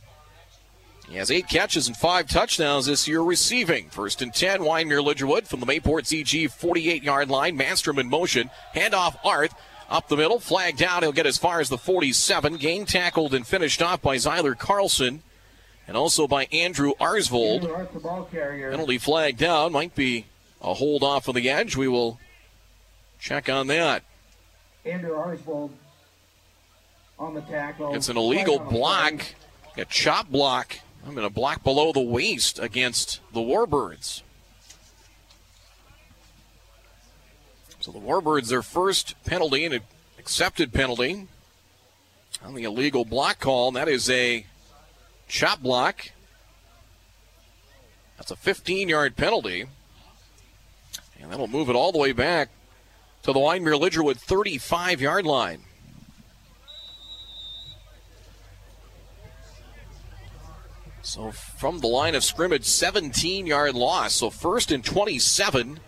He 1.08 1.16
has 1.16 1.30
eight 1.30 1.48
catches 1.48 1.86
and 1.86 1.96
five 1.96 2.28
touchdowns 2.28 2.86
this 2.86 3.06
year 3.06 3.20
receiving. 3.20 3.90
First 3.90 4.22
and 4.22 4.34
10, 4.34 4.60
Wyndmere 4.60 5.04
Lidgerwood 5.04 5.46
from 5.46 5.60
the 5.60 5.66
Mayport 5.66 6.02
CG 6.02 6.50
48 6.50 7.04
yard 7.04 7.28
line. 7.28 7.56
Manstrom 7.56 7.98
in 7.98 8.08
motion. 8.08 8.50
Handoff 8.74 9.16
Arth. 9.24 9.54
Up 9.88 10.08
the 10.08 10.16
middle, 10.16 10.40
flag 10.40 10.76
down. 10.76 11.02
He'll 11.02 11.12
get 11.12 11.26
as 11.26 11.38
far 11.38 11.60
as 11.60 11.68
the 11.68 11.78
47. 11.78 12.56
Game 12.56 12.86
tackled 12.86 13.34
and 13.34 13.46
finished 13.46 13.80
off 13.80 14.02
by 14.02 14.16
Zyler 14.16 14.58
Carlson 14.58 15.22
and 15.86 15.96
also 15.96 16.26
by 16.26 16.46
Andrew 16.46 16.92
Arsvold. 17.00 17.62
Penalty 18.70 18.98
flag 18.98 19.36
down. 19.36 19.72
Might 19.72 19.94
be 19.94 20.26
a 20.60 20.74
hold 20.74 21.02
off 21.02 21.28
on 21.28 21.34
the 21.34 21.48
edge. 21.48 21.76
We 21.76 21.88
will 21.88 22.18
check 23.18 23.48
on 23.48 23.66
that. 23.68 24.02
Andrew 24.84 25.16
Arsvold 25.16 25.70
on 27.18 27.34
the 27.34 27.40
tackle. 27.42 27.94
It's 27.94 28.08
an 28.08 28.16
illegal 28.16 28.58
block, 28.58 29.34
a 29.76 29.84
chop 29.84 30.30
block. 30.30 30.78
I'm 31.06 31.14
going 31.14 31.26
to 31.26 31.32
block 31.32 31.62
below 31.62 31.92
the 31.92 32.00
waist 32.00 32.58
against 32.58 33.20
the 33.32 33.40
Warbirds. 33.40 34.22
So 37.80 37.92
the 37.92 38.00
Warbirds, 38.00 38.48
their 38.48 38.62
first 38.62 39.14
penalty, 39.24 39.64
and 39.64 39.74
an 39.74 39.82
accepted 40.18 40.72
penalty 40.72 41.28
on 42.44 42.54
the 42.54 42.64
illegal 42.64 43.04
block 43.04 43.38
call, 43.38 43.68
and 43.68 43.76
that 43.76 43.88
is 43.88 44.10
a 44.10 44.44
chop 45.28 45.62
block. 45.62 46.10
That's 48.16 48.30
a 48.30 48.36
15 48.36 48.88
yard 48.88 49.16
penalty. 49.16 49.66
And 51.20 51.32
that'll 51.32 51.48
move 51.48 51.68
it 51.68 51.76
all 51.76 51.92
the 51.92 51.98
way 51.98 52.12
back 52.12 52.50
to 53.22 53.32
the 53.32 53.40
Wyndmere 53.40 53.80
Lidgerwood 53.80 54.18
35 54.18 55.00
yard 55.00 55.26
line. 55.26 55.60
So 61.02 61.30
from 61.30 61.78
the 61.78 61.86
line 61.86 62.14
of 62.14 62.24
scrimmage, 62.24 62.64
17 62.64 63.46
yard 63.46 63.74
loss. 63.74 64.14
So 64.14 64.28
first 64.28 64.72
and 64.72 64.84
27 64.84 65.80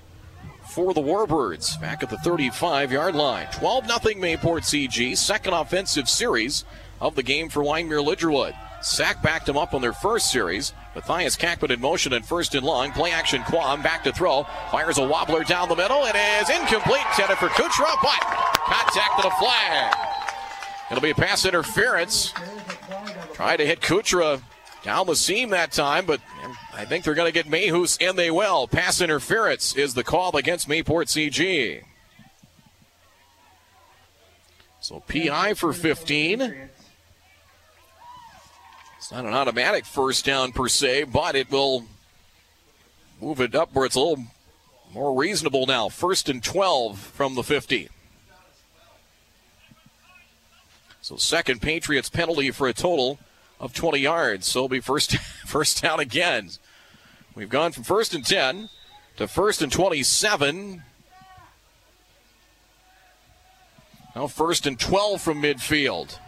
for 0.68 0.94
the 0.94 1.00
Warbirds 1.00 1.80
back 1.80 2.02
at 2.02 2.10
the 2.10 2.18
35 2.18 2.92
yard 2.92 3.14
line. 3.14 3.48
12 3.52 3.86
0 3.86 3.98
Mayport 4.14 4.62
CG, 4.62 5.16
second 5.16 5.54
offensive 5.54 6.08
series 6.08 6.64
of 7.00 7.14
the 7.14 7.22
game 7.22 7.48
for 7.48 7.62
Wyndmere 7.62 8.04
Lidgerwood. 8.04 8.54
Sack 8.80 9.22
backed 9.22 9.48
him 9.48 9.56
up 9.56 9.74
on 9.74 9.82
their 9.82 9.92
first 9.92 10.30
series. 10.30 10.72
Matthias 10.94 11.36
Kackman 11.36 11.70
in 11.70 11.80
motion 11.80 12.12
and 12.12 12.24
first 12.24 12.54
and 12.54 12.64
long. 12.64 12.92
Play 12.92 13.10
action 13.10 13.42
Quam 13.42 13.82
back 13.82 14.04
to 14.04 14.12
throw. 14.12 14.44
Fires 14.70 14.98
a 14.98 15.06
wobbler 15.06 15.44
down 15.44 15.68
the 15.68 15.76
middle. 15.76 16.04
It 16.04 16.14
is 16.14 16.48
incomplete. 16.48 17.02
Intended 17.10 17.38
for 17.38 17.48
but 17.48 18.20
contact 18.68 19.16
to 19.16 19.22
the 19.22 19.34
flag. 19.38 19.94
It'll 20.90 21.02
be 21.02 21.10
a 21.10 21.14
pass 21.14 21.44
interference. 21.44 22.32
Tried 23.34 23.58
to 23.58 23.66
hit 23.66 23.80
Kuchera 23.80 24.40
down 24.82 25.06
the 25.06 25.16
seam 25.16 25.50
that 25.50 25.72
time, 25.72 26.06
but 26.06 26.20
I 26.72 26.84
think 26.84 27.04
they're 27.04 27.14
going 27.14 27.32
to 27.32 27.32
get 27.32 27.50
Mayhus, 27.50 27.98
and 28.00 28.18
they 28.18 28.30
will. 28.30 28.68
Pass 28.68 29.00
interference 29.00 29.76
is 29.76 29.94
the 29.94 30.04
call 30.04 30.36
against 30.36 30.68
Mayport 30.68 31.08
CG. 31.08 31.82
So 34.80 35.00
PI 35.00 35.54
for 35.54 35.72
15. 35.72 36.70
It's 38.98 39.12
not 39.12 39.24
an 39.24 39.32
automatic 39.32 39.86
first 39.86 40.24
down 40.24 40.50
per 40.50 40.66
se, 40.66 41.04
but 41.04 41.36
it 41.36 41.52
will 41.52 41.84
move 43.20 43.40
it 43.40 43.54
up 43.54 43.72
where 43.72 43.86
it's 43.86 43.94
a 43.94 44.00
little 44.00 44.24
more 44.92 45.16
reasonable 45.16 45.66
now. 45.66 45.88
First 45.88 46.28
and 46.28 46.42
12 46.42 46.98
from 46.98 47.36
the 47.36 47.44
50. 47.44 47.88
So 51.00 51.16
second 51.16 51.62
Patriots 51.62 52.10
penalty 52.10 52.50
for 52.50 52.66
a 52.66 52.72
total 52.72 53.20
of 53.60 53.72
20 53.72 54.00
yards. 54.00 54.48
So 54.48 54.58
it'll 54.58 54.68
be 54.68 54.80
first 54.80 55.16
first 55.46 55.80
down 55.80 56.00
again. 56.00 56.50
We've 57.36 57.48
gone 57.48 57.70
from 57.70 57.84
first 57.84 58.14
and 58.14 58.26
10 58.26 58.68
to 59.16 59.28
first 59.28 59.62
and 59.62 59.70
27. 59.70 60.82
Now 64.16 64.26
first 64.26 64.66
and 64.66 64.78
12 64.78 65.20
from 65.20 65.40
midfield. 65.40 66.18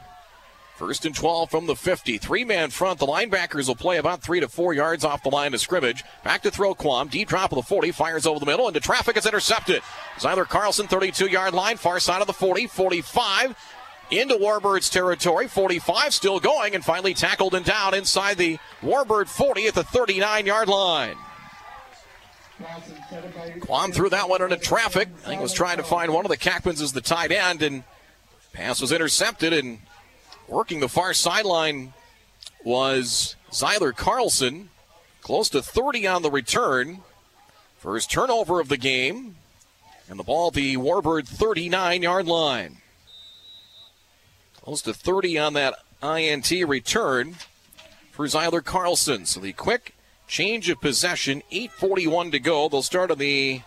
First 0.80 1.04
and 1.04 1.14
12 1.14 1.50
from 1.50 1.66
the 1.66 1.76
50. 1.76 2.16
Three 2.16 2.42
man 2.42 2.70
front. 2.70 3.00
The 3.00 3.06
linebackers 3.06 3.68
will 3.68 3.76
play 3.76 3.98
about 3.98 4.22
three 4.22 4.40
to 4.40 4.48
four 4.48 4.72
yards 4.72 5.04
off 5.04 5.22
the 5.22 5.28
line 5.28 5.52
of 5.52 5.60
scrimmage. 5.60 6.04
Back 6.24 6.40
to 6.44 6.50
throw 6.50 6.74
Quam. 6.74 7.08
Deep 7.08 7.28
drop 7.28 7.52
of 7.52 7.56
the 7.56 7.62
40. 7.62 7.92
Fires 7.92 8.26
over 8.26 8.40
the 8.40 8.46
middle. 8.46 8.66
Into 8.66 8.80
traffic. 8.80 9.18
It's 9.18 9.26
intercepted. 9.26 9.82
Zyler 10.16 10.48
Carlson, 10.48 10.88
32 10.88 11.26
yard 11.26 11.52
line. 11.52 11.76
Far 11.76 12.00
side 12.00 12.22
of 12.22 12.26
the 12.26 12.32
40. 12.32 12.66
45. 12.66 13.58
Into 14.10 14.36
Warbirds 14.36 14.90
territory. 14.90 15.48
45 15.48 16.14
still 16.14 16.40
going 16.40 16.74
and 16.74 16.82
finally 16.82 17.12
tackled 17.12 17.54
and 17.54 17.66
down 17.66 17.92
inside 17.92 18.38
the 18.38 18.58
Warbird 18.80 19.28
40 19.28 19.66
at 19.66 19.74
the 19.74 19.84
39 19.84 20.46
yard 20.46 20.68
line. 20.68 21.16
Quam 23.60 23.92
threw 23.92 24.08
that 24.08 24.30
one 24.30 24.40
into 24.40 24.56
traffic. 24.56 25.10
I 25.24 25.28
think 25.28 25.42
was 25.42 25.52
trying 25.52 25.76
to 25.76 25.82
find 25.82 26.14
one 26.14 26.24
of 26.24 26.30
the 26.30 26.38
Kackmans 26.38 26.80
as 26.80 26.94
the 26.94 27.02
tight 27.02 27.32
end, 27.32 27.60
and 27.60 27.84
pass 28.54 28.80
was 28.80 28.92
intercepted. 28.92 29.52
And 29.52 29.80
working 30.50 30.80
the 30.80 30.88
far 30.88 31.14
sideline 31.14 31.92
was 32.64 33.36
Zyler 33.50 33.94
Carlson, 33.94 34.68
close 35.22 35.48
to 35.50 35.62
30 35.62 36.06
on 36.06 36.22
the 36.22 36.30
return. 36.30 37.00
First 37.78 38.10
turnover 38.10 38.60
of 38.60 38.68
the 38.68 38.76
game, 38.76 39.36
and 40.08 40.18
the 40.18 40.24
ball 40.24 40.50
the 40.50 40.76
Warbird 40.76 41.26
39 41.26 42.02
yard 42.02 42.26
line. 42.26 42.78
Close 44.60 44.82
to 44.82 44.92
30 44.92 45.38
on 45.38 45.52
that 45.54 45.76
INT 46.02 46.50
return 46.68 47.36
for 48.10 48.26
Zyler 48.26 48.62
Carlson. 48.62 49.24
So 49.24 49.40
the 49.40 49.54
quick 49.54 49.94
change 50.28 50.68
of 50.68 50.80
possession, 50.80 51.42
8.41 51.50 52.32
to 52.32 52.38
go. 52.38 52.68
They'll 52.68 52.82
start 52.82 53.10
on 53.10 53.16
the 53.16 53.62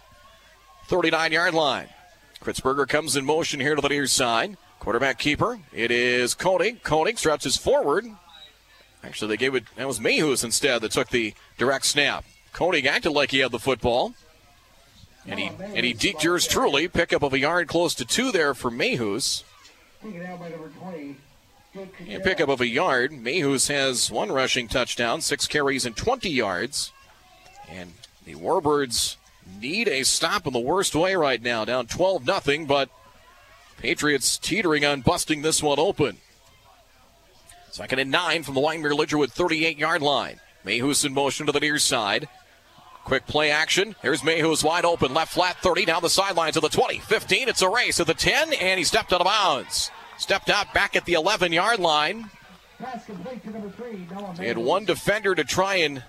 39 0.86 1.32
yard 1.32 1.54
line. 1.56 1.88
Kritzberger 2.40 2.88
comes 2.88 3.16
in 3.16 3.26
motion 3.26 3.60
here 3.60 3.74
to 3.74 3.82
the 3.82 3.90
near 3.90 4.06
side. 4.06 4.58
Quarterback 4.84 5.18
keeper. 5.18 5.60
It 5.72 5.92
is 5.92 6.34
Koenig. 6.34 6.84
Koenig 6.84 7.18
stretches 7.18 7.56
forward. 7.56 8.06
Actually, 9.02 9.30
they 9.30 9.38
gave 9.38 9.56
it, 9.56 9.64
that 9.78 9.88
was 9.88 10.00
Mayhews 10.00 10.44
instead 10.44 10.82
that 10.82 10.92
took 10.92 11.08
the 11.08 11.34
direct 11.58 11.86
snap. 11.86 12.26
Koenig 12.52 12.86
acted 12.86 13.12
like 13.12 13.32
he 13.32 13.40
had 13.40 13.52
the 13.52 13.60
football. 13.60 14.14
And 15.26 15.40
he, 15.40 15.48
and 15.48 15.86
he 15.86 15.94
deked 15.94 16.24
yours 16.24 16.46
truly. 16.46 16.90
Pickup 16.90 17.24
of 17.24 17.32
a 17.32 17.40
yard 17.40 17.70
close 17.70 17.96
to 17.96 18.04
two 18.04 18.30
there 18.34 18.54
for 18.54 18.70
Mayhews. 18.70 19.44
And 20.04 21.16
pickup 22.22 22.50
of 22.50 22.60
a 22.60 22.68
yard. 22.68 23.14
Mayhews 23.14 23.70
has 23.70 24.12
one 24.12 24.34
rushing 24.34 24.68
touchdown, 24.68 25.22
six 25.22 25.48
carries 25.48 25.86
and 25.86 25.96
20 25.96 26.30
yards. 26.30 26.92
And 27.70 27.94
the 28.26 28.36
Warbirds 28.36 29.16
need 29.62 29.88
a 29.88 30.04
stop 30.04 30.46
in 30.46 30.52
the 30.52 30.60
worst 30.60 30.94
way 30.94 31.16
right 31.16 31.42
now, 31.42 31.64
down 31.64 31.88
12 31.88 32.28
nothing, 32.28 32.66
but 32.66 32.90
Patriots 33.78 34.38
teetering 34.38 34.86
on 34.86 35.02
busting 35.02 35.42
this 35.42 35.62
one 35.62 35.80
open. 35.80 36.18
Second 37.72 38.00
and 38.00 38.12
nine 38.12 38.44
from 38.44 38.54
the 38.54 38.62
Wyndmere 38.62 38.98
Lidgerwood 38.98 39.32
38 39.32 39.78
yard 39.78 40.02
line. 40.02 40.40
Mayhews 40.66 41.04
in 41.04 41.14
motion 41.14 41.46
to 41.46 41.52
the 41.52 41.60
near 41.60 41.80
side. 41.80 42.30
Quick 43.04 43.28
play 43.28 43.52
action. 43.52 43.96
Here's 44.02 44.22
Mayhews 44.22 44.64
wide 44.64 44.86
open, 44.86 45.14
left 45.14 45.34
flat 45.34 45.58
30, 45.58 45.86
down 45.86 46.02
the 46.02 46.10
sideline 46.10 46.54
to 46.54 46.62
the 46.62 46.70
20, 46.70 47.00
15. 47.00 47.50
It's 47.50 47.62
a 47.62 47.70
race 47.70 48.00
at 48.00 48.08
the 48.08 48.14
10, 48.14 48.54
and 48.54 48.78
he 48.78 48.86
stepped 48.86 49.12
out 49.12 49.20
of 49.20 49.28
bounds. 49.28 49.92
Stepped 50.18 50.50
out 50.50 50.74
back 50.74 50.96
at 50.96 51.06
the 51.06 51.14
11 51.14 51.52
yard 51.52 51.80
line. 51.80 52.30
They 54.38 54.48
had 54.48 54.58
one 54.58 54.86
defender 54.86 55.36
to 55.36 55.44
try 55.44 55.76
and 55.76 56.04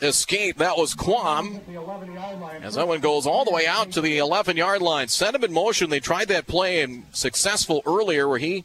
escape. 0.00 0.58
That 0.58 0.76
was 0.76 0.94
Quam. 0.94 1.60
As 2.62 2.74
that 2.74 2.88
one 2.88 3.00
goes 3.00 3.26
all 3.26 3.44
the 3.44 3.50
way 3.50 3.66
out 3.66 3.92
to 3.92 4.00
the 4.00 4.18
11 4.18 4.56
yard 4.56 4.82
line. 4.82 5.08
Sent 5.08 5.36
him 5.36 5.44
in 5.44 5.52
motion. 5.52 5.90
They 5.90 6.00
tried 6.00 6.28
that 6.28 6.46
play 6.46 6.82
and 6.82 7.04
successful 7.12 7.82
earlier 7.86 8.28
where 8.28 8.38
he 8.38 8.64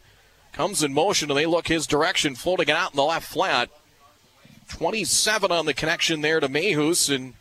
comes 0.52 0.84
in 0.84 0.94
motion 0.94 1.30
and 1.30 1.38
they 1.38 1.46
look 1.46 1.68
his 1.68 1.88
direction, 1.88 2.36
floating 2.36 2.70
it 2.70 2.76
out 2.76 2.92
in 2.92 2.98
the 2.98 3.04
left 3.04 3.28
flat. 3.28 3.70
27 4.70 5.52
on 5.52 5.66
the 5.66 5.74
connection 5.74 6.22
there 6.22 6.40
to 6.40 6.48
Mayhus, 6.48 7.10
and 7.14 7.34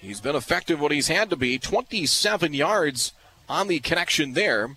he's 0.00 0.20
been 0.20 0.36
effective 0.36 0.80
what 0.80 0.92
he's 0.92 1.08
had 1.08 1.28
to 1.30 1.36
be. 1.36 1.58
27 1.58 2.54
yards 2.54 3.12
on 3.48 3.68
the 3.68 3.80
connection 3.80 4.34
there. 4.34 4.76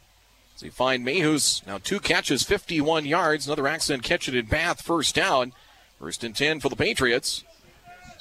So 0.55 0.65
you 0.65 0.71
find 0.71 1.05
Mayhus 1.05 1.65
now 1.67 1.77
two 1.77 1.99
catches, 1.99 2.41
51 2.41 3.05
yards. 3.05 3.45
Another 3.45 3.67
Accent 3.67 4.01
Kitchen 4.01 4.35
and 4.35 4.49
Bath, 4.49 4.81
first 4.81 5.13
down. 5.13 5.53
First 5.99 6.23
and 6.23 6.35
10 6.35 6.59
for 6.59 6.69
the 6.69 6.75
Patriots. 6.75 7.43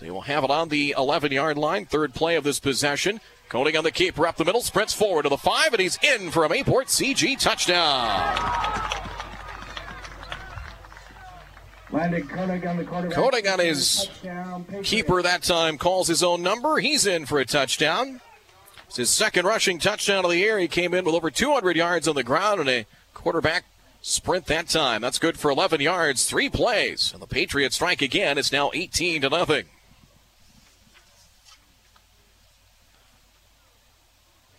They 0.00 0.10
will 0.10 0.22
have 0.22 0.44
it 0.44 0.50
on 0.50 0.68
the 0.68 0.94
11 0.96 1.32
yard 1.32 1.56
line. 1.56 1.86
Third 1.86 2.14
play 2.14 2.36
of 2.36 2.44
this 2.44 2.60
possession. 2.60 3.20
Koenig 3.48 3.76
on 3.76 3.84
the 3.84 3.92
keeper 3.92 4.26
up 4.26 4.36
the 4.36 4.44
middle, 4.44 4.60
sprints 4.60 4.92
forward 4.92 5.22
to 5.22 5.28
the 5.28 5.36
five, 5.36 5.72
and 5.72 5.80
he's 5.80 5.98
in 6.02 6.30
for 6.30 6.44
a 6.44 6.48
Mayport 6.48 6.88
CG 6.88 7.38
touchdown. 7.38 8.36
Koenig 13.12 13.46
on 13.46 13.60
his 13.60 14.10
keeper 14.82 15.22
that 15.22 15.42
time 15.42 15.78
calls 15.78 16.08
his 16.08 16.22
own 16.22 16.42
number. 16.42 16.78
He's 16.78 17.06
in 17.06 17.24
for 17.24 17.38
a 17.38 17.46
touchdown. 17.46 18.20
It's 18.88 18.96
his 18.96 19.10
second 19.10 19.46
rushing 19.46 19.78
touchdown 19.78 20.24
of 20.24 20.30
the 20.30 20.38
year. 20.38 20.58
He 20.58 20.68
came 20.68 20.92
in 20.94 21.04
with 21.04 21.14
over 21.14 21.30
200 21.30 21.76
yards 21.76 22.08
on 22.08 22.16
the 22.16 22.24
ground 22.24 22.60
and 22.60 22.68
a 22.68 22.86
quarterback 23.14 23.64
sprint 24.02 24.46
that 24.46 24.68
time. 24.68 25.00
That's 25.00 25.18
good 25.18 25.38
for 25.38 25.50
11 25.50 25.80
yards, 25.80 26.28
three 26.28 26.48
plays. 26.48 27.12
And 27.12 27.22
the 27.22 27.26
Patriots 27.26 27.76
strike 27.76 28.02
again. 28.02 28.38
It's 28.38 28.52
now 28.52 28.70
18 28.74 29.22
to 29.22 29.28
nothing. 29.28 29.64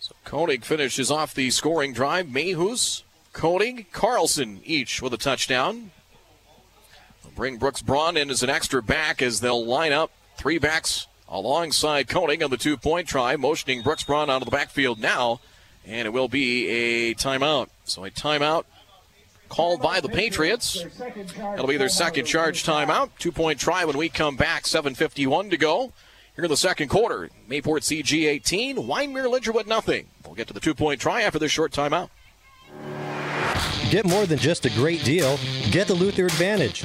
So 0.08 0.14
Koenig 0.24 0.64
finishes 0.64 1.10
off 1.10 1.34
the 1.34 1.50
scoring 1.50 1.92
drive. 1.92 2.28
Mayhus, 2.28 3.02
Koenig, 3.34 3.92
Carlson 3.92 4.62
each 4.64 5.02
with 5.02 5.12
a 5.12 5.18
touchdown. 5.18 5.90
They'll 7.22 7.32
bring 7.32 7.58
Brooks 7.58 7.82
Braun 7.82 8.16
in 8.16 8.30
as 8.30 8.42
an 8.42 8.48
extra 8.48 8.82
back 8.82 9.20
as 9.20 9.40
they'll 9.40 9.62
line 9.62 9.92
up 9.92 10.10
three 10.38 10.58
backs 10.58 11.08
alongside 11.28 12.08
Koenig 12.08 12.42
on 12.42 12.48
the 12.48 12.56
two 12.56 12.78
point 12.78 13.06
try, 13.06 13.36
motioning 13.36 13.82
Brooks 13.82 14.02
Braun 14.02 14.30
out 14.30 14.40
of 14.40 14.46
the 14.46 14.50
backfield 14.50 14.98
now, 14.98 15.40
and 15.84 16.06
it 16.06 16.10
will 16.10 16.28
be 16.28 16.68
a 16.68 17.14
timeout. 17.14 17.68
So 17.84 18.02
a 18.06 18.10
timeout 18.10 18.64
called 19.50 19.82
by 19.82 20.00
the 20.00 20.08
Patriots. 20.08 20.82
It'll 21.52 21.66
be 21.66 21.76
their 21.76 21.90
second 21.90 22.24
charge 22.24 22.64
timeout. 22.64 23.10
Two 23.18 23.32
point 23.32 23.60
try 23.60 23.84
when 23.84 23.98
we 23.98 24.08
come 24.08 24.36
back. 24.36 24.62
7.51 24.62 25.50
to 25.50 25.58
go. 25.58 25.92
Here 26.38 26.44
in 26.44 26.50
the 26.52 26.56
second 26.56 26.86
quarter. 26.86 27.30
Mayport 27.50 27.82
CG 27.82 28.28
18, 28.28 28.76
Wyndmere 28.76 29.26
Lidgerwood 29.26 29.66
nothing. 29.66 30.06
We'll 30.24 30.36
get 30.36 30.46
to 30.46 30.54
the 30.54 30.60
two 30.60 30.72
point 30.72 31.00
try 31.00 31.22
after 31.22 31.40
this 31.40 31.50
short 31.50 31.72
timeout. 31.72 32.10
Get 33.90 34.04
more 34.04 34.24
than 34.24 34.38
just 34.38 34.64
a 34.64 34.70
great 34.70 35.02
deal. 35.02 35.36
Get 35.72 35.88
the 35.88 35.94
Luther 35.94 36.26
Advantage. 36.26 36.84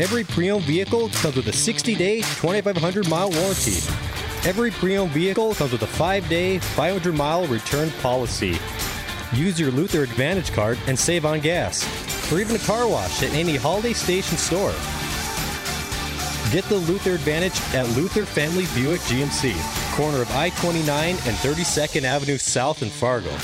Every 0.00 0.24
pre-owned 0.24 0.64
vehicle 0.64 1.08
comes 1.10 1.36
with 1.36 1.46
a 1.46 1.52
60-day, 1.52 2.22
2,500-mile 2.22 3.30
warranty. 3.30 3.76
Every 4.44 4.72
pre-owned 4.72 5.12
vehicle 5.12 5.54
comes 5.54 5.70
with 5.70 5.82
a 5.82 5.86
5-day, 5.86 6.58
500-mile 6.58 7.46
return 7.46 7.92
policy. 8.02 8.58
Use 9.34 9.60
your 9.60 9.70
Luther 9.70 10.02
Advantage 10.02 10.50
card 10.50 10.80
and 10.88 10.98
save 10.98 11.24
on 11.24 11.38
gas, 11.38 11.86
or 12.32 12.40
even 12.40 12.56
a 12.56 12.58
car 12.58 12.88
wash 12.88 13.22
at 13.22 13.32
any 13.34 13.54
Holiday 13.54 13.92
Station 13.92 14.36
store. 14.36 14.74
Get 16.54 16.62
the 16.66 16.76
Luther 16.76 17.14
Advantage 17.14 17.60
at 17.74 17.84
Luther 17.96 18.24
Family 18.24 18.66
Buick 18.76 19.00
GMC, 19.00 19.96
corner 19.96 20.22
of 20.22 20.30
I-29 20.36 20.86
and 20.86 21.18
32nd 21.18 22.04
Avenue 22.04 22.38
South 22.38 22.80
in 22.80 22.90
Fargo. 22.90 23.36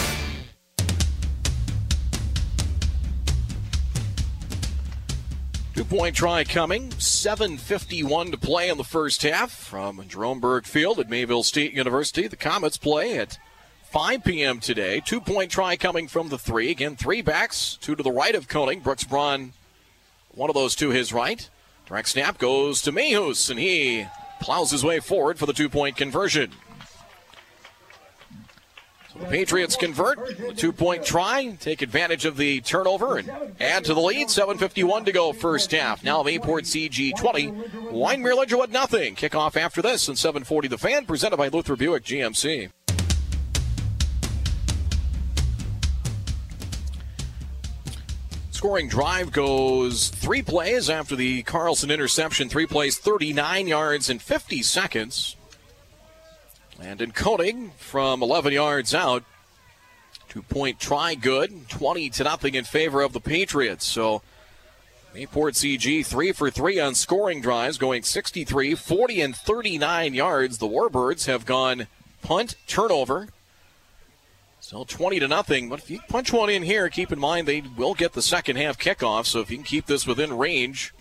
Two 5.75 5.83
point 5.83 6.15
try 6.15 6.45
coming. 6.45 6.91
7.51 6.91 8.31
to 8.31 8.39
play 8.39 8.69
in 8.69 8.79
the 8.79 8.85
first 8.85 9.25
half 9.25 9.51
from 9.51 10.07
Jerome 10.07 10.39
Berg 10.39 10.65
Field 10.65 11.01
at 11.01 11.11
Mayville 11.11 11.43
State 11.43 11.73
University. 11.73 12.29
The 12.29 12.37
Comets 12.37 12.77
play 12.77 13.19
at 13.19 13.41
5 13.91 14.23
p.m. 14.23 14.61
today. 14.61 15.03
Two 15.05 15.21
point 15.21 15.51
try 15.51 15.75
coming 15.75 16.07
from 16.07 16.29
the 16.29 16.39
three. 16.39 16.71
Again, 16.71 16.95
three 16.95 17.23
backs, 17.23 17.77
two 17.81 17.97
to 17.97 18.05
the 18.05 18.13
right 18.13 18.37
of 18.37 18.47
Koenig. 18.47 18.85
Brooks 18.85 19.03
Braun, 19.03 19.55
one 20.31 20.49
of 20.49 20.55
those 20.55 20.77
to 20.77 20.91
his 20.91 21.13
right. 21.13 21.51
Direct 21.91 22.09
snap 22.09 22.39
goes 22.39 22.83
to 22.83 22.93
Mayhus, 22.93 23.51
and 23.51 23.59
he 23.59 24.07
plows 24.41 24.71
his 24.71 24.85
way 24.85 25.01
forward 25.01 25.41
for 25.41 25.47
the 25.47 25.53
two 25.53 25.69
point 25.69 25.97
conversion. 25.97 26.53
So 29.13 29.19
The 29.19 29.27
Patriots 29.27 29.75
convert 29.75 30.21
a 30.41 30.55
two 30.55 30.71
point 30.71 31.05
try, 31.05 31.57
take 31.59 31.83
advantage 31.83 32.27
of 32.27 32.37
the 32.37 32.61
turnover, 32.61 33.19
and 33.19 33.29
add 33.59 33.85
to 33.87 33.95
the 33.95 34.01
lead. 34.01 34.29
7.51 34.29 35.07
to 35.07 35.11
go, 35.11 35.33
first 35.33 35.73
half. 35.73 36.05
Now 36.05 36.23
Mayport 36.23 36.63
CG 36.63 37.19
20, 37.19 37.49
Wyndmere 37.91 38.37
Lidgerwood 38.37 38.71
nothing. 38.71 39.17
Kickoff 39.17 39.57
after 39.57 39.83
this, 39.83 40.07
and 40.07 40.17
7.40 40.17 40.71
the 40.71 40.79
fan, 40.79 41.07
presented 41.07 41.39
by 41.39 41.49
Luther 41.49 41.75
Buick 41.75 42.05
GMC. 42.05 42.71
Scoring 48.61 48.89
drive 48.89 49.33
goes 49.33 50.11
three 50.11 50.43
plays 50.43 50.91
after 50.91 51.17
the 51.17 51.43
Carlson 51.45 51.91
interception. 51.91 52.51
Three 52.51 52.67
plays, 52.67 52.99
39 52.99 53.67
yards 53.67 54.11
in 54.11 54.19
50 54.19 54.63
seconds. 54.63 55.35
And 56.79 57.01
in 57.01 57.13
Koenig 57.13 57.73
from 57.79 58.23
11 58.23 58.53
yards 58.53 58.95
out, 58.95 59.25
two 60.29 60.43
point 60.43 60.79
try 60.79 61.15
good, 61.15 61.71
20 61.71 62.11
to 62.11 62.25
nothing 62.25 62.55
in 62.55 62.65
favor 62.65 63.01
of 63.01 63.15
the 63.15 63.21
Patriots. 63.21 63.87
So 63.87 64.21
Mayport 65.15 65.55
CG 65.55 66.05
three 66.05 66.33
for 66.33 66.51
three 66.51 66.79
on 66.79 66.95
scoring 66.95 67.41
drives, 67.41 67.79
going 67.79 68.03
63, 68.03 68.75
40, 68.75 69.21
and 69.23 69.35
39 69.35 70.13
yards. 70.13 70.59
The 70.59 70.69
Warbirds 70.69 71.25
have 71.25 71.47
gone 71.47 71.87
punt, 72.21 72.57
turnover. 72.67 73.29
Still 74.71 74.85
20 74.85 75.19
to 75.19 75.27
nothing, 75.27 75.69
but 75.69 75.81
if 75.81 75.91
you 75.91 75.99
punch 76.09 76.33
one 76.33 76.49
in 76.49 76.63
here, 76.63 76.89
keep 76.89 77.11
in 77.11 77.19
mind 77.19 77.49
they 77.49 77.61
will 77.77 77.93
get 77.93 78.13
the 78.13 78.23
second 78.23 78.55
half 78.55 78.79
kickoff. 78.79 79.27
So 79.27 79.41
if 79.41 79.51
you 79.51 79.57
can 79.57 79.65
keep 79.65 79.87
this 79.87 80.07
within 80.07 80.39
range, 80.39 80.95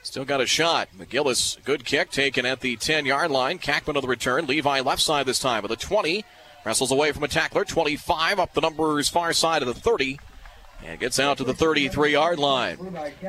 Still 0.00 0.24
got 0.24 0.40
a 0.40 0.46
shot. 0.46 0.88
McGillis, 0.98 1.62
good 1.62 1.84
kick 1.84 2.10
taken 2.10 2.46
at 2.46 2.60
the 2.60 2.76
10 2.76 3.04
yard 3.04 3.30
line. 3.30 3.58
Kackman 3.58 3.96
of 3.96 4.02
the 4.02 4.08
return. 4.08 4.46
Levi 4.46 4.80
left 4.80 5.02
side 5.02 5.26
this 5.26 5.38
time 5.38 5.62
with 5.62 5.70
a 5.72 5.76
20. 5.76 6.24
Wrestles 6.64 6.90
away 6.90 7.12
from 7.12 7.22
a 7.22 7.28
tackler. 7.28 7.66
25 7.66 8.38
up 8.38 8.54
the 8.54 8.62
numbers 8.62 9.10
far 9.10 9.34
side 9.34 9.60
of 9.60 9.68
the 9.68 9.74
30. 9.74 10.18
And 10.82 10.98
gets 10.98 11.20
out 11.20 11.36
to 11.36 11.44
the 11.44 11.52
33 11.52 12.12
yard 12.12 12.38
line. 12.38 12.78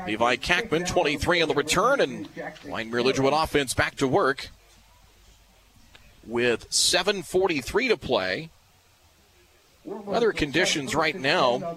Levi 0.07 0.37
Kackman, 0.37 0.87
23 0.87 1.41
on 1.41 1.49
the 1.49 1.55
return. 1.55 1.99
And 1.99 2.33
Wyndmere 2.35 3.03
Lidgerwood 3.03 3.43
offense 3.43 3.73
back 3.73 3.95
to 3.97 4.07
work 4.07 4.47
with 6.25 6.69
7.43 6.69 7.89
to 7.89 7.97
play. 7.97 8.49
Weather 9.85 10.31
conditions 10.31 10.95
right 10.95 11.15
now, 11.15 11.75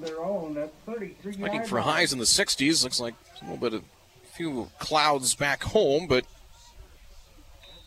looking 1.39 1.65
for 1.65 1.81
highs 1.81 2.13
in 2.13 2.19
the 2.19 2.25
60s. 2.25 2.85
Looks 2.85 3.01
like 3.01 3.15
a 3.41 3.45
little 3.45 3.57
bit 3.57 3.75
of 3.75 3.83
few 4.33 4.71
clouds 4.79 5.35
back 5.35 5.65
home, 5.65 6.07
but 6.07 6.25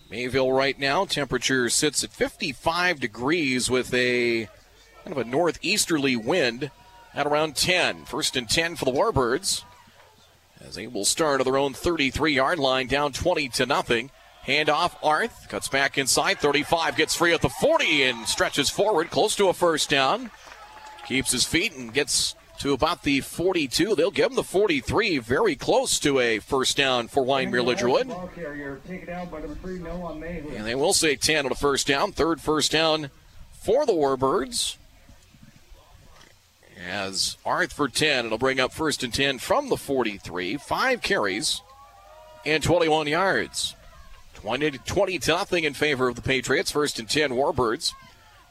Mayville 0.09 0.51
right 0.51 0.77
now, 0.77 1.05
temperature 1.05 1.69
sits 1.69 2.03
at 2.03 2.11
55 2.11 2.99
degrees 2.99 3.69
with 3.69 3.93
a 3.93 4.49
kind 5.03 5.11
of 5.11 5.17
a 5.17 5.23
northeasterly 5.23 6.15
wind 6.15 6.71
at 7.13 7.25
around 7.25 7.55
10. 7.55 8.05
First 8.05 8.35
and 8.35 8.49
10 8.49 8.75
for 8.75 8.85
the 8.85 8.91
Warbirds 8.91 9.63
as 10.61 10.75
they 10.75 10.87
will 10.87 11.05
start 11.05 11.39
at 11.39 11.45
their 11.45 11.57
own 11.57 11.73
33 11.73 12.33
yard 12.33 12.59
line, 12.59 12.87
down 12.87 13.11
20 13.11 13.49
to 13.49 13.65
nothing. 13.65 14.11
Handoff, 14.45 14.95
Arth 15.03 15.47
cuts 15.49 15.67
back 15.67 15.97
inside, 15.97 16.39
35, 16.39 16.95
gets 16.95 17.15
free 17.15 17.33
at 17.33 17.41
the 17.41 17.49
40 17.49 18.03
and 18.03 18.27
stretches 18.27 18.69
forward, 18.69 19.11
close 19.11 19.35
to 19.35 19.49
a 19.49 19.53
first 19.53 19.89
down. 19.89 20.31
Keeps 21.05 21.31
his 21.31 21.45
feet 21.45 21.73
and 21.73 21.93
gets 21.93 22.35
to 22.59 22.73
about 22.73 23.03
the 23.03 23.21
42. 23.21 23.95
They'll 23.95 24.11
give 24.11 24.31
him 24.31 24.35
the 24.35 24.43
43, 24.43 25.17
very 25.19 25.55
close 25.55 25.97
to 25.99 26.19
a 26.19 26.39
first 26.39 26.77
down 26.77 27.07
for 27.07 27.23
Wyndmere 27.23 27.63
Lidgerwood. 27.63 28.09
And 30.55 30.65
they 30.65 30.75
will 30.75 30.93
say 30.93 31.15
10 31.15 31.45
on 31.45 31.51
a 31.51 31.55
first 31.55 31.87
down. 31.87 32.11
Third 32.11 32.41
first 32.41 32.71
down 32.71 33.09
for 33.51 33.85
the 33.85 33.93
Warbirds. 33.93 34.75
As 36.87 37.37
Arth 37.45 37.73
for 37.73 37.89
10, 37.89 38.27
it'll 38.27 38.37
bring 38.37 38.59
up 38.59 38.71
first 38.71 39.03
and 39.03 39.13
10 39.13 39.39
from 39.39 39.69
the 39.69 39.77
43. 39.77 40.57
Five 40.57 41.01
carries 41.01 41.61
and 42.45 42.63
21 42.63 43.07
yards. 43.07 43.75
20, 44.41 44.71
20 44.71 45.19
to 45.19 45.31
nothing 45.31 45.63
in 45.65 45.73
favor 45.73 46.07
of 46.07 46.15
the 46.15 46.21
Patriots. 46.21 46.71
First 46.71 46.99
and 46.99 47.09
10 47.09 47.31
Warbirds 47.31 47.93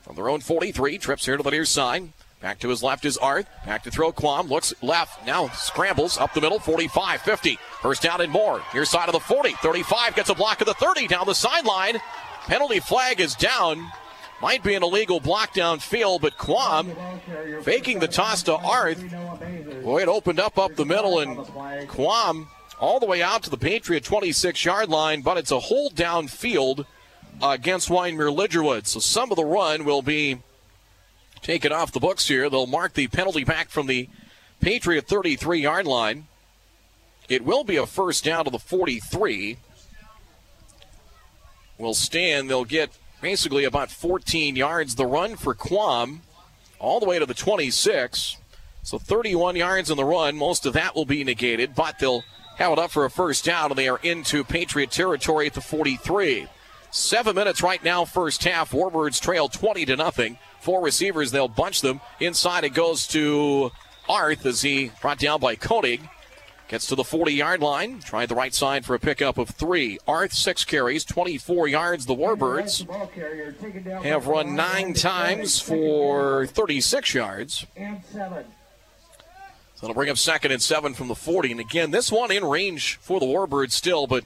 from 0.03 0.17
their 0.17 0.29
own 0.29 0.41
43. 0.41 0.99
Trips 0.99 1.25
here 1.25 1.37
to 1.37 1.43
the 1.43 1.51
near 1.51 1.65
side. 1.65 2.13
Back 2.41 2.61
to 2.61 2.69
his 2.69 2.83
left 2.83 3.05
is 3.05 3.17
Arth. 3.17 3.49
Back 3.67 3.83
to 3.85 3.91
throw 3.91 4.13
Quam. 4.13 4.49
Looks 4.49 4.73
left. 4.83 5.27
Now 5.27 5.49
scrambles 5.49 6.19
up 6.19 6.35
the 6.35 6.41
middle. 6.41 6.59
45, 6.59 7.23
50. 7.23 7.59
First 7.81 8.03
down 8.03 8.21
and 8.21 8.31
more. 8.31 8.63
Near 8.75 8.85
side 8.85 9.09
of 9.09 9.13
the 9.13 9.21
40. 9.21 9.55
35 9.55 10.15
gets 10.15 10.31
a 10.31 10.35
block 10.35 10.61
of 10.61 10.67
the 10.67 10.75
30 10.75 11.09
down 11.09 11.27
the 11.27 11.35
sideline. 11.35 11.97
Penalty 12.47 12.81
flag 12.81 13.21
is 13.21 13.35
down. 13.35 13.91
Might 14.41 14.63
be 14.63 14.75
an 14.75 14.85
illegal 14.85 15.19
block 15.19 15.53
downfield, 15.53 16.21
but 16.21 16.39
Quam 16.39 16.93
faking 17.63 17.99
the 17.99 18.07
toss 18.07 18.45
to 18.45 18.55
Arth. 18.55 19.03
Boy, 19.83 20.03
it 20.03 20.09
opened 20.09 20.39
up 20.39 20.59
up 20.59 20.77
the 20.77 20.85
middle, 20.85 21.19
and 21.19 21.89
Quam 21.89 22.47
all 22.81 23.01
the 23.01 23.07
way 23.07 23.23
out 23.23 23.43
to 23.45 23.51
the 23.51 23.59
Patriot 23.59 24.05
26 24.05 24.65
yard 24.65 24.89
line, 24.89 25.23
but 25.23 25.37
it's 25.37 25.51
a 25.51 25.59
hold 25.59 25.95
downfield 25.95 26.87
against 27.43 27.89
Wyndmere 27.89 28.35
Lidgerwood. 28.35 28.87
So 28.87 29.01
some 29.01 29.31
of 29.31 29.37
the 29.37 29.45
run 29.45 29.85
will 29.85 30.03
be 30.03 30.39
taken 31.43 31.73
off 31.73 31.93
the 31.93 32.01
books 32.01 32.29
here. 32.29 32.49
They'll 32.51 32.67
mark 32.67 32.95
the 32.95 33.09
penalty 33.09 33.45
back 33.45 33.69
from 33.69 33.87
the 33.87 34.09
Patriot 34.61 35.07
33 35.07 35.61
yard 35.61 35.87
line. 35.87 36.27
It 37.29 37.45
will 37.45 37.65
be 37.65 37.77
a 37.77 37.87
first 37.87 38.25
down 38.25 38.45
to 38.45 38.51
the 38.51 38.59
43. 38.59 39.59
Will 41.77 41.95
stand. 41.95 42.49
They'll 42.49 42.65
get 42.65 42.91
basically 43.21 43.65
about 43.65 43.91
14 43.91 44.57
yards. 44.57 44.95
The 44.95 45.07
run 45.07 45.37
for 45.37 45.55
Quam 45.55 46.23
all 46.79 47.01
the 47.01 47.07
way 47.07 47.19
to 47.19 47.27
the 47.27 47.35
26. 47.35 48.39
So 48.83 48.99
31 48.99 49.57
yards 49.57 49.91
in 49.91 49.97
the 49.97 50.05
run. 50.05 50.37
Most 50.37 50.65
of 50.65 50.73
that 50.73 50.95
will 50.95 51.05
be 51.05 51.23
negated, 51.23 51.75
but 51.75 51.99
they'll 51.99 52.25
it 52.59 52.79
up 52.79 52.91
for 52.91 53.05
a 53.05 53.11
first 53.11 53.45
down, 53.45 53.71
and 53.71 53.79
they 53.79 53.89
are 53.89 54.01
into 54.03 54.45
Patriot 54.45 54.91
territory 54.91 55.47
at 55.47 55.55
the 55.55 55.61
43. 55.61 56.49
Seven 56.91 57.35
minutes 57.35 57.63
right 57.63 57.83
now, 57.85 58.05
first 58.05 58.43
half. 58.45 58.73
Warbirds 58.73 59.21
trail 59.21 59.49
20 59.49 59.87
to 59.87 59.97
nothing. 59.97 60.39
Four 60.61 60.83
receivers, 60.83 61.31
they'll 61.31 61.49
bunch 61.49 61.83
them. 61.83 62.01
Inside 62.19 62.65
it 62.65 62.71
goes 62.75 63.07
to 63.09 63.71
Arth 64.09 64.45
as 64.47 64.63
he 64.63 64.91
brought 65.01 65.19
down 65.19 65.41
by 65.41 65.55
Koenig. 65.55 66.01
Gets 66.69 66.87
to 66.89 66.95
the 66.95 67.05
40 67.05 67.33
yard 67.33 67.61
line. 67.61 68.01
Tried 68.01 68.29
the 68.29 68.35
right 68.35 68.53
side 68.53 68.85
for 68.85 68.95
a 68.95 68.99
pickup 68.99 69.39
of 69.39 69.49
three. 69.51 69.99
Arth, 70.07 70.35
six 70.35 70.65
carries, 70.67 71.03
24 71.05 71.69
yards. 71.69 72.05
The 72.05 72.15
Warbirds 72.15 72.87
have 74.03 74.27
run 74.27 74.55
nine 74.55 74.93
times 74.93 75.61
for 75.61 76.47
36 76.47 77.15
yards. 77.15 77.67
So 79.79 79.87
it'll 79.87 79.95
bring 79.95 80.11
up 80.11 80.19
second 80.19 80.51
and 80.51 80.61
seven 80.61 80.93
from 80.93 81.07
the 81.07 81.15
40. 81.15 81.53
And 81.53 81.61
again, 81.61 81.93
this 81.93 82.11
one 82.11 82.33
in 82.33 82.45
range 82.45 82.97
for 82.97 83.21
the 83.21 83.27
Warbirds 83.27 83.71
still, 83.71 84.09
but 84.09 84.25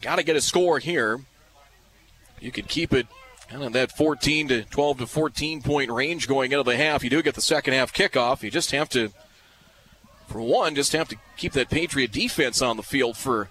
got 0.00 0.16
to 0.16 0.22
get 0.22 0.36
a 0.36 0.40
score 0.40 0.78
here. 0.78 1.22
You 2.38 2.52
could 2.52 2.68
keep 2.68 2.92
it 2.92 3.08
kind 3.48 3.64
of 3.64 3.72
that 3.72 3.90
14 3.96 4.46
to 4.46 4.62
12 4.62 4.98
to 4.98 5.06
14 5.08 5.60
point 5.60 5.90
range 5.90 6.28
going 6.28 6.52
into 6.52 6.62
the 6.62 6.76
half. 6.76 7.02
You 7.02 7.10
do 7.10 7.20
get 7.20 7.34
the 7.34 7.40
second 7.40 7.74
half 7.74 7.92
kickoff. 7.92 8.44
You 8.44 8.50
just 8.52 8.70
have 8.70 8.88
to, 8.90 9.10
for 10.28 10.40
one, 10.40 10.76
just 10.76 10.92
have 10.92 11.08
to 11.08 11.16
keep 11.36 11.54
that 11.54 11.68
Patriot 11.68 12.12
defense 12.12 12.62
on 12.62 12.76
the 12.76 12.84
field 12.84 13.16
for 13.16 13.42
a 13.42 13.48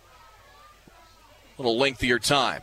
little 1.58 1.78
lengthier 1.78 2.18
time. 2.18 2.62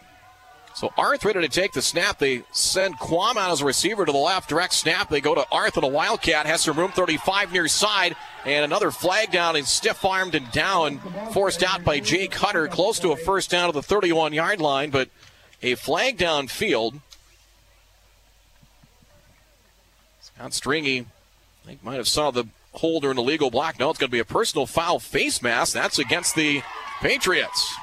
So 0.74 0.92
Arth 0.96 1.24
ready 1.24 1.40
to 1.40 1.48
take 1.48 1.72
the 1.72 1.82
snap. 1.82 2.18
They 2.18 2.44
send 2.52 2.98
Quam 2.98 3.36
out 3.36 3.50
as 3.50 3.60
a 3.60 3.64
receiver 3.64 4.06
to 4.06 4.12
the 4.12 4.18
left. 4.18 4.48
Direct 4.48 4.72
snap. 4.72 5.10
They 5.10 5.20
go 5.20 5.34
to 5.34 5.46
Arth 5.52 5.76
and 5.76 5.84
a 5.84 5.88
Wildcat. 5.88 6.46
Has 6.46 6.62
some 6.62 6.78
room 6.78 6.90
35 6.90 7.52
near 7.52 7.68
side. 7.68 8.16
And 8.44 8.64
another 8.64 8.90
flag 8.90 9.30
down 9.30 9.54
and 9.56 9.66
stiff 9.66 10.04
armed 10.04 10.34
and 10.34 10.50
down. 10.50 10.98
Forced 11.32 11.62
out 11.62 11.84
by 11.84 12.00
Jake 12.00 12.34
Hutter. 12.34 12.68
Close 12.68 12.98
to 13.00 13.12
a 13.12 13.16
first 13.16 13.50
down 13.50 13.68
to 13.68 13.72
the 13.72 13.82
31 13.82 14.32
yard 14.32 14.60
line. 14.60 14.90
But 14.90 15.10
a 15.62 15.74
flag 15.74 16.16
down 16.16 16.48
field. 16.48 17.00
Scott 20.20 20.54
Stringy, 20.54 21.00
I 21.00 21.66
think, 21.66 21.84
might 21.84 21.96
have 21.96 22.08
saw 22.08 22.30
the 22.30 22.46
holder 22.72 23.10
in 23.10 23.16
the 23.16 23.22
legal 23.22 23.50
block. 23.50 23.78
No, 23.78 23.90
it's 23.90 23.98
going 23.98 24.08
to 24.08 24.12
be 24.12 24.18
a 24.18 24.24
personal 24.24 24.66
foul 24.66 24.98
face 24.98 25.42
mask. 25.42 25.74
That's 25.74 25.98
against 25.98 26.34
the 26.34 26.62
Patriots. 27.00 27.74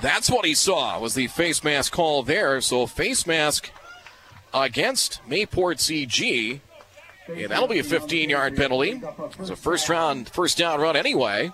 That's 0.00 0.30
what 0.30 0.44
he 0.44 0.54
saw 0.54 0.98
was 1.00 1.14
the 1.14 1.26
face 1.26 1.64
mask 1.64 1.92
call 1.92 2.22
there. 2.22 2.60
So 2.60 2.86
face 2.86 3.26
mask 3.26 3.70
against 4.54 5.20
Mayport 5.28 5.78
CG. 5.78 6.60
Yeah, 7.34 7.46
that'll 7.48 7.68
be 7.68 7.78
a 7.78 7.84
15-yard 7.84 8.56
penalty. 8.56 9.02
It's 9.38 9.50
a 9.50 9.56
first 9.56 9.88
round, 9.88 10.30
first 10.30 10.56
down 10.56 10.80
run 10.80 10.96
anyway. 10.96 11.52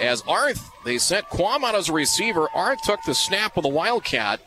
As 0.00 0.22
Arth, 0.28 0.70
they 0.84 0.98
sent 0.98 1.28
Quam 1.28 1.64
out 1.64 1.74
as 1.74 1.88
a 1.88 1.92
receiver. 1.92 2.48
Arth 2.54 2.78
took 2.82 3.02
the 3.04 3.14
snap 3.14 3.56
with 3.56 3.64
the 3.64 3.68
Wildcat. 3.68 4.40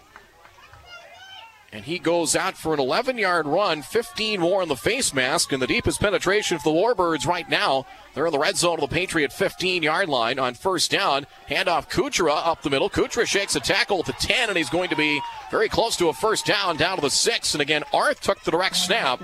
And 1.72 1.86
he 1.86 2.00
goes 2.00 2.36
out 2.36 2.58
for 2.58 2.74
an 2.74 2.80
11 2.80 3.18
yard 3.20 3.46
run, 3.46 3.84
15 3.84 4.40
more 4.40 4.64
in 4.64 4.70
the 4.70 4.76
face 4.76 5.14
mask, 5.14 5.52
and 5.52 5.62
the 5.62 5.68
deepest 5.68 6.00
penetration 6.00 6.58
for 6.58 6.74
the 6.74 6.80
Warbirds 6.80 7.28
right 7.28 7.48
now. 7.48 7.86
They're 8.16 8.26
in 8.26 8.32
the 8.32 8.40
red 8.40 8.58
zone 8.58 8.76
of 8.76 8.90
the 8.90 8.96
Patriot 8.96 9.32
15 9.32 9.84
yard 9.84 10.10
line 10.10 10.40
on 10.40 10.56
first 10.56 10.90
down. 10.90 11.28
Handoff 11.48 11.90
Kuchera 11.90 12.48
up 12.48 12.64
the 12.64 12.72
middle. 12.72 12.90
Kuchera 12.90 13.28
shakes 13.28 13.56
a 13.56 13.60
tackle 13.60 14.00
at 14.00 14.06
the 14.06 14.14
10, 14.14 14.50
and 14.50 14.58
he's 14.58 14.70
going 14.70 14.90
to 14.90 14.96
be 14.96 15.22
very 15.52 15.70
close 15.70 15.96
to 15.98 16.08
a 16.08 16.14
first 16.14 16.48
down, 16.48 16.76
down 16.76 16.98
to 16.98 17.02
the 17.02 17.10
6. 17.10 17.54
And 17.54 17.62
again, 17.62 17.84
Arth 17.94 18.20
took 18.22 18.42
the 18.44 18.52
direct 18.52 18.76
snap. 18.76 19.22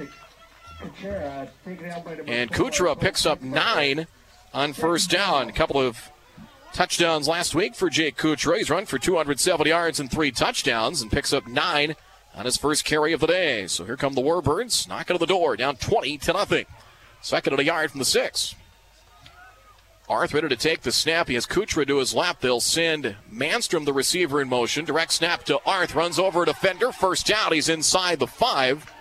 And 2.28 2.52
Kuchera 2.52 3.00
picks 3.00 3.26
up 3.26 3.42
nine 3.42 4.06
on 4.54 4.74
first 4.74 5.10
down. 5.10 5.50
A 5.50 5.54
couple 5.54 5.82
of 5.82 6.12
touchdowns 6.74 7.28
last 7.28 7.56
week 7.56 7.74
for 7.74 7.90
Jake 7.90 8.18
Kuchera. 8.18 8.58
He's 8.58 8.70
run 8.70 8.86
for 8.86 9.00
270 9.00 9.68
yards 9.68 10.00
and 10.00 10.12
three 10.12 10.30
touchdowns 10.30 11.02
and 11.02 11.12
picks 11.12 11.34
up 11.34 11.48
nine 11.48 11.96
on 12.36 12.46
his 12.46 12.58
first 12.58 12.86
carry 12.86 13.14
of 13.14 13.22
the 13.22 13.28
day. 13.28 13.68
So 13.68 13.86
here 13.86 13.98
come 13.98 14.14
the 14.14 14.22
Warbirds, 14.22 14.88
knocking 14.88 15.16
on 15.16 15.20
the 15.20 15.26
door, 15.26 15.56
down 15.56 15.78
20 15.78 16.18
to 16.20 16.34
nothing. 16.34 16.66
Second 17.22 17.54
and 17.54 17.60
a 17.62 17.66
yard 17.66 17.92
from 17.92 18.00
the 18.00 18.06
six. 18.06 18.56
Arth 20.08 20.36
ready 20.36 20.50
to 20.50 20.56
take 20.56 20.82
the 20.82 20.92
snap. 20.92 21.28
He 21.28 21.34
has 21.34 21.48
Kuchera 21.48 21.88
to 21.88 21.98
his 21.98 22.14
lap. 22.14 22.40
They'll 22.40 22.60
send 22.60 23.16
Manstrom, 23.32 23.86
the 23.86 23.94
receiver, 23.94 24.40
in 24.40 24.48
motion. 24.48 24.86
Direct 24.86 25.12
snap 25.12 25.44
to 25.46 25.60
Arth. 25.66 25.96
Runs 25.96 26.20
over 26.20 26.44
a 26.44 26.46
defender. 26.46 26.92
First 26.92 27.26
down. 27.26 27.54
He's 27.54 27.70
inside 27.70 28.20
the 28.20 28.28
five. 28.28 28.92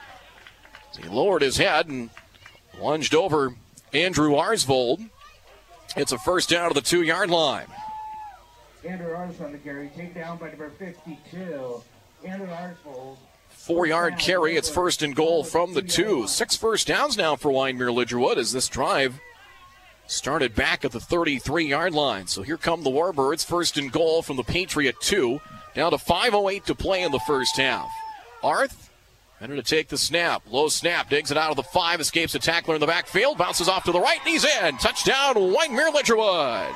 He 0.98 1.06
lowered 1.06 1.42
his 1.42 1.58
head 1.58 1.88
and 1.88 2.08
lunged 2.80 3.14
over 3.14 3.54
Andrew 3.92 4.30
Arsvold. 4.30 5.10
It's 5.94 6.12
a 6.12 6.18
first 6.18 6.48
down 6.48 6.70
to 6.70 6.74
the 6.74 6.80
two 6.80 7.02
yard 7.02 7.28
line. 7.28 7.66
Andrew 8.86 9.12
Arsvold 9.12 9.44
on 9.44 9.52
the 9.52 9.58
carry, 9.58 9.90
take 9.94 10.14
down 10.14 10.38
by 10.38 10.48
number 10.48 10.70
52. 10.70 11.82
Four 13.48 13.86
yard 13.86 14.18
carry. 14.18 14.56
It's 14.56 14.68
first 14.68 15.02
and 15.02 15.14
goal 15.14 15.44
from 15.44 15.74
the 15.74 15.82
two. 15.82 16.26
Six 16.26 16.56
first 16.56 16.86
downs 16.86 17.16
now 17.16 17.36
for 17.36 17.50
Wyndmere 17.50 17.94
Lidgerwood 17.94 18.36
as 18.36 18.52
this 18.52 18.68
drive 18.68 19.18
started 20.06 20.54
back 20.54 20.84
at 20.84 20.92
the 20.92 21.00
33 21.00 21.66
yard 21.66 21.94
line. 21.94 22.26
So 22.26 22.42
here 22.42 22.56
come 22.56 22.82
the 22.82 22.90
Warbirds. 22.90 23.44
First 23.44 23.78
and 23.78 23.90
goal 23.90 24.22
from 24.22 24.36
the 24.36 24.44
Patriot 24.44 24.96
two. 25.00 25.40
Down 25.74 25.90
to 25.90 25.96
5.08 25.96 26.64
to 26.64 26.74
play 26.74 27.02
in 27.02 27.10
the 27.10 27.20
first 27.20 27.56
half. 27.56 27.88
Arth 28.42 28.84
Ready 29.40 29.56
to 29.56 29.62
take 29.62 29.88
the 29.88 29.98
snap. 29.98 30.42
Low 30.50 30.68
snap. 30.68 31.10
Digs 31.10 31.30
it 31.30 31.36
out 31.36 31.50
of 31.50 31.56
the 31.56 31.64
five. 31.64 32.00
Escapes 32.00 32.34
a 32.34 32.38
tackler 32.38 32.76
in 32.76 32.80
the 32.80 32.86
backfield. 32.86 33.36
Bounces 33.36 33.68
off 33.68 33.84
to 33.84 33.92
the 33.92 34.00
right. 34.00 34.18
And 34.20 34.28
he's 34.28 34.44
in. 34.44 34.78
Touchdown, 34.78 35.34
Wyndmere 35.34 35.92
Lidgerwood. 35.92 36.72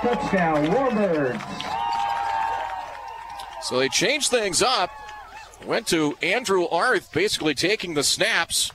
Touchdown, 0.00 0.66
Warbirds. 0.68 1.97
So 3.62 3.78
they 3.78 3.88
changed 3.88 4.30
things 4.30 4.62
up. 4.62 4.90
Went 5.66 5.86
to 5.88 6.16
Andrew 6.22 6.66
Arth, 6.68 7.12
basically 7.12 7.54
taking 7.54 7.94
the 7.94 8.04
snaps. 8.04 8.70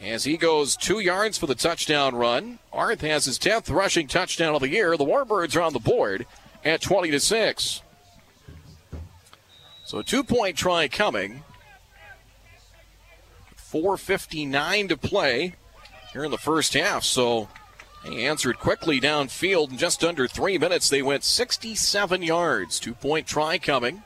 As 0.00 0.24
he 0.24 0.36
goes 0.36 0.76
two 0.76 1.00
yards 1.00 1.36
for 1.36 1.46
the 1.46 1.54
touchdown 1.54 2.14
run. 2.14 2.60
Arth 2.72 3.00
has 3.00 3.24
his 3.24 3.38
10th 3.38 3.70
rushing 3.70 4.06
touchdown 4.06 4.54
of 4.54 4.60
the 4.60 4.68
year. 4.68 4.96
The 4.96 5.04
Warbirds 5.04 5.56
are 5.56 5.62
on 5.62 5.72
the 5.72 5.80
board 5.80 6.26
at 6.64 6.80
20 6.80 7.10
to 7.10 7.20
6. 7.20 7.82
So 9.84 9.98
a 9.98 10.04
two 10.04 10.22
point 10.22 10.56
try 10.56 10.86
coming. 10.86 11.42
4.59 13.72 14.88
to 14.88 14.96
play 14.96 15.54
here 16.12 16.24
in 16.24 16.30
the 16.30 16.38
first 16.38 16.74
half. 16.74 17.04
So 17.04 17.48
they 18.04 18.24
answered 18.26 18.58
quickly 18.58 19.00
downfield. 19.00 19.70
In 19.70 19.78
just 19.78 20.04
under 20.04 20.26
three 20.28 20.58
minutes, 20.58 20.88
they 20.88 21.02
went 21.02 21.24
67 21.24 22.22
yards. 22.22 22.78
Two 22.78 22.94
point 22.94 23.26
try 23.26 23.58
coming. 23.58 24.02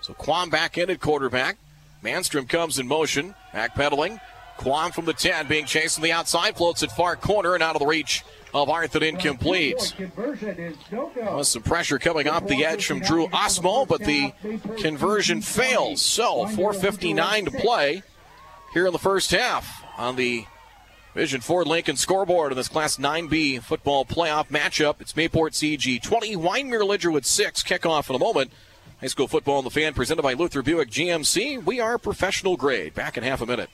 So 0.00 0.14
Quam 0.14 0.50
back 0.50 0.78
in 0.78 0.90
at 0.90 1.00
quarterback. 1.00 1.58
Manstrom 2.02 2.48
comes 2.48 2.78
in 2.78 2.86
motion, 2.86 3.34
backpedaling. 3.52 4.20
Quam 4.56 4.92
from 4.92 5.04
the 5.04 5.12
10 5.12 5.48
being 5.48 5.66
chased 5.66 5.98
on 5.98 6.02
the 6.02 6.12
outside, 6.12 6.56
floats 6.56 6.82
at 6.82 6.90
far 6.92 7.16
corner 7.16 7.54
and 7.54 7.62
out 7.62 7.76
of 7.76 7.80
the 7.80 7.86
reach 7.86 8.24
of 8.54 8.70
Arthur 8.70 9.04
incomplete. 9.04 9.94
Was 11.16 11.48
some 11.48 11.62
pressure 11.62 11.98
coming 11.98 12.28
off 12.28 12.46
the 12.46 12.64
edge 12.64 12.86
from 12.86 13.00
Drew 13.00 13.26
Osmo, 13.28 13.86
but 13.86 14.00
the 14.00 14.32
conversion 14.80 15.42
fails. 15.42 16.00
So 16.00 16.46
4.59 16.46 17.44
to 17.46 17.50
play 17.50 18.02
here 18.72 18.86
in 18.86 18.92
the 18.92 18.98
first 18.98 19.30
half 19.30 19.84
on 19.98 20.16
the 20.16 20.46
Vision 21.16 21.40
Ford 21.40 21.66
Lincoln 21.66 21.96
scoreboard 21.96 22.52
in 22.52 22.58
this 22.58 22.68
Class 22.68 22.98
9B 22.98 23.62
football 23.62 24.04
playoff 24.04 24.48
matchup. 24.48 25.00
It's 25.00 25.14
Mayport 25.14 25.52
CG 25.54 26.02
20, 26.02 26.36
Wyndmere 26.36 26.82
Lidgerwood 26.82 27.24
6. 27.24 27.62
Kickoff 27.62 28.10
in 28.10 28.16
a 28.16 28.18
moment. 28.18 28.52
High 29.00 29.06
school 29.06 29.26
football 29.26 29.58
in 29.58 29.64
the 29.64 29.70
fan 29.70 29.94
presented 29.94 30.20
by 30.20 30.34
Luther 30.34 30.60
Buick 30.60 30.90
GMC. 30.90 31.64
We 31.64 31.80
are 31.80 31.96
professional 31.96 32.58
grade. 32.58 32.92
Back 32.92 33.16
in 33.16 33.22
half 33.24 33.40
a 33.40 33.46
minute. 33.46 33.70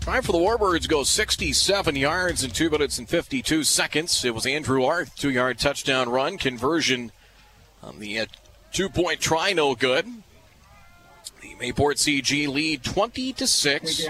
Time 0.00 0.22
for 0.22 0.32
the 0.32 0.38
Warbirds 0.38 0.88
goes 0.88 1.10
67 1.10 1.94
yards 1.94 2.42
in 2.42 2.52
2 2.52 2.70
minutes 2.70 2.98
and 2.98 3.06
52 3.06 3.62
seconds. 3.62 4.24
It 4.24 4.34
was 4.34 4.46
Andrew 4.46 4.82
Arth, 4.82 5.14
two 5.16 5.30
yard 5.30 5.58
touchdown 5.58 6.08
run. 6.08 6.38
Conversion 6.38 7.12
on 7.82 7.98
the 7.98 8.20
uh, 8.20 8.26
two 8.72 8.88
point 8.88 9.20
try, 9.20 9.52
no 9.52 9.74
good. 9.74 10.06
Mayport 11.60 11.98
CG 11.98 12.48
lead 12.48 12.82
20 12.82 13.34
to 13.34 13.46
6. 13.46 14.04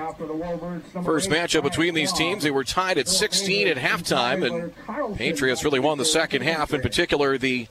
First 1.04 1.30
matchup 1.30 1.64
between 1.64 1.94
these 1.94 2.12
teams. 2.12 2.44
They 2.44 2.52
were 2.52 2.62
tied 2.62 2.96
at 2.96 3.08
16 3.08 3.66
at 3.66 3.76
halftime, 3.76 4.46
and 4.46 5.16
Patriots 5.16 5.64
really 5.64 5.80
won 5.80 5.98
the 5.98 6.04
second 6.04 6.42
half, 6.42 6.72
in 6.72 6.80
particular 6.80 7.36
the 7.36 7.66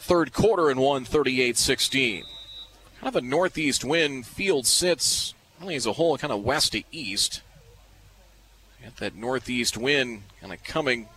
third 0.00 0.32
quarter, 0.32 0.68
and 0.68 0.80
won 0.80 1.04
38 1.04 1.56
16. 1.56 2.24
Kind 3.00 3.08
of 3.08 3.14
a 3.14 3.24
northeast 3.24 3.84
wind. 3.84 4.26
Field 4.26 4.66
sits 4.66 5.34
really 5.60 5.76
as 5.76 5.86
a 5.86 5.92
whole 5.92 6.18
kind 6.18 6.32
of 6.32 6.42
west 6.42 6.72
to 6.72 6.82
east. 6.90 7.42
Got 8.82 8.96
that 8.96 9.14
northeast 9.14 9.76
wind 9.76 10.24
kind 10.40 10.52
of 10.52 10.62
coming 10.64 11.08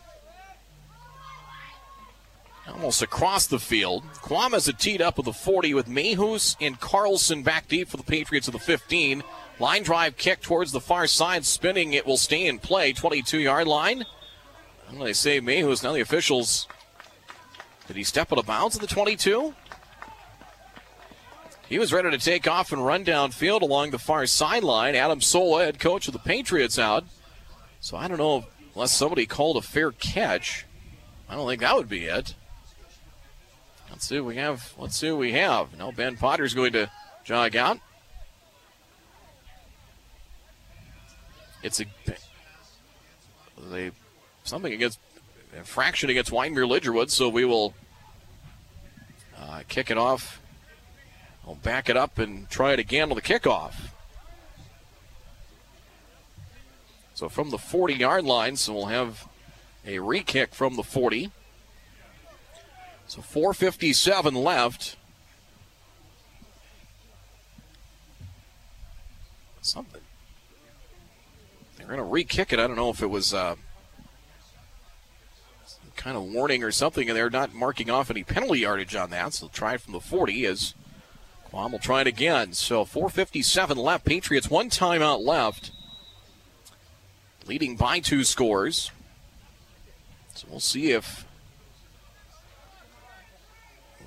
almost 2.72 3.01
across 3.01 3.47
the 3.47 3.59
field. 3.59 4.03
Has 4.30 4.68
it 4.68 4.80
teed 4.80 5.01
up 5.01 5.18
with 5.18 5.26
the 5.26 5.34
40 5.34 5.74
with 5.74 5.88
Mayhus 5.88 6.55
and 6.59 6.80
Carlson 6.80 7.43
back 7.43 7.68
deep 7.68 7.88
for 7.89 7.97
the 7.97 8.03
Patriots 8.03 8.47
of 8.47 8.53
the 8.53 8.59
15. 8.59 9.24
Line 9.59 9.84
drive 9.84 10.18
kick 10.18 10.41
towards 10.41 10.72
the 10.72 10.80
far 10.80 11.07
side, 11.07 11.45
spinning. 11.45 11.93
It 11.93 12.05
will 12.05 12.18
stay 12.18 12.45
in 12.45 12.59
play. 12.59 12.93
22 12.93 13.39
yard 13.39 13.68
line. 13.68 14.05
And 14.89 15.01
they 15.01 15.13
say 15.13 15.41
Mayhus. 15.41 15.84
Now 15.84 15.93
the 15.93 16.01
officials. 16.01 16.68
Did 17.88 17.95
he 17.95 18.03
step 18.03 18.32
out 18.32 18.39
of 18.39 18.45
bounds 18.45 18.76
at 18.76 18.82
the 18.82 18.88
22? 18.88 19.55
He 21.70 21.80
was 21.80 21.91
ready 21.91 22.11
to 22.11 22.18
take 22.18 22.47
off 22.47 22.72
and 22.72 22.86
run 22.86 23.03
downfield 23.03 23.61
along 23.61 23.91
the 23.91 23.99
far 23.99 24.26
sideline. 24.26 24.95
Adam 24.95 25.20
Sola, 25.20 25.65
head 25.65 25.80
coach 25.80 26.07
of 26.07 26.13
the 26.13 26.20
Patriots, 26.20 26.80
out. 26.80 27.03
So 27.80 27.97
I 27.97 28.07
don't 28.07 28.18
know 28.18 28.45
unless 28.74 28.93
somebody 28.93 29.26
called 29.26 29.57
a 29.57 29.61
fair 29.61 29.91
catch. 29.91 30.65
I 31.28 31.36
don't 31.36 31.47
think 31.47 31.61
that 31.61 31.76
would 31.76 31.89
be 31.89 32.05
it. 32.05 32.36
Let's 33.97 34.09
see 34.09 34.19
what 34.19 34.27
we 34.27 34.35
have. 34.35 34.75
Let's 34.77 34.95
see 34.95 35.09
we 35.09 35.31
have. 35.31 35.75
Now 35.75 35.89
Ben 35.89 36.17
Potter's 36.17 36.53
going 36.53 36.73
to 36.73 36.91
jog 37.23 37.55
out. 37.55 37.79
It's 41.63 41.81
a 41.81 41.85
they 43.71 43.89
something 44.43 44.71
against 44.71 44.99
infraction 45.57 46.11
against 46.11 46.29
Wyndmere 46.29 46.69
Lidgerwood, 46.69 47.09
so 47.09 47.27
we 47.27 47.43
will 47.43 47.73
uh, 49.35 49.63
kick 49.67 49.89
it 49.89 49.97
off. 49.97 50.43
I'll 51.47 51.55
back 51.55 51.89
it 51.89 51.97
up 51.97 52.19
and 52.19 52.47
try 52.51 52.73
it 52.73 52.79
again 52.79 53.09
on 53.09 53.15
the 53.15 53.21
kickoff. 53.23 53.73
So 57.15 57.29
from 57.29 57.49
the 57.49 57.57
40 57.57 57.95
yard 57.95 58.25
line, 58.25 58.57
so 58.57 58.73
we'll 58.73 58.85
have 58.85 59.27
a 59.87 59.97
re 59.97 60.21
kick 60.21 60.53
from 60.53 60.75
the 60.75 60.83
40. 60.83 61.31
So 63.08 63.22
457 63.22 64.36
left. 64.36 64.97
Something. 69.62 70.01
They're 71.78 71.88
going 71.88 71.97
to 71.97 72.03
re 72.03 72.24
kick 72.24 72.53
it. 72.53 72.60
I 72.60 72.68
don't 72.68 72.76
know 72.76 72.89
if 72.89 73.01
it 73.01 73.08
was 73.08 73.34
uh, 73.34 73.55
kind 75.95 76.18
of 76.18 76.24
warning 76.24 76.64
or 76.64 76.72
something, 76.72 77.10
and 77.10 77.18
they're 77.18 77.30
not 77.30 77.53
marking 77.53 77.89
off 77.89 78.10
any 78.10 78.24
penalty 78.24 78.60
yardage 78.60 78.95
on 78.95 79.10
that. 79.10 79.34
So 79.34 79.47
try 79.47 79.74
it 79.74 79.82
from 79.82 79.93
the 79.93 79.99
40 79.99 80.45
as 80.45 80.74
Quam 81.45 81.72
will 81.72 81.80
try 81.80 82.01
it 82.01 82.08
again. 82.08 82.53
So 82.53 82.86
457 82.86 83.78
left. 83.78 84.05
Patriots 84.05 84.49
one 84.49 84.70
timeout 84.70 85.26
left 85.26 85.72
leading 87.45 87.76
by 87.76 87.99
two 87.99 88.24
scores. 88.24 88.91
So 90.36 90.47
we'll 90.49 90.60
see 90.60 90.91
if 90.91 91.26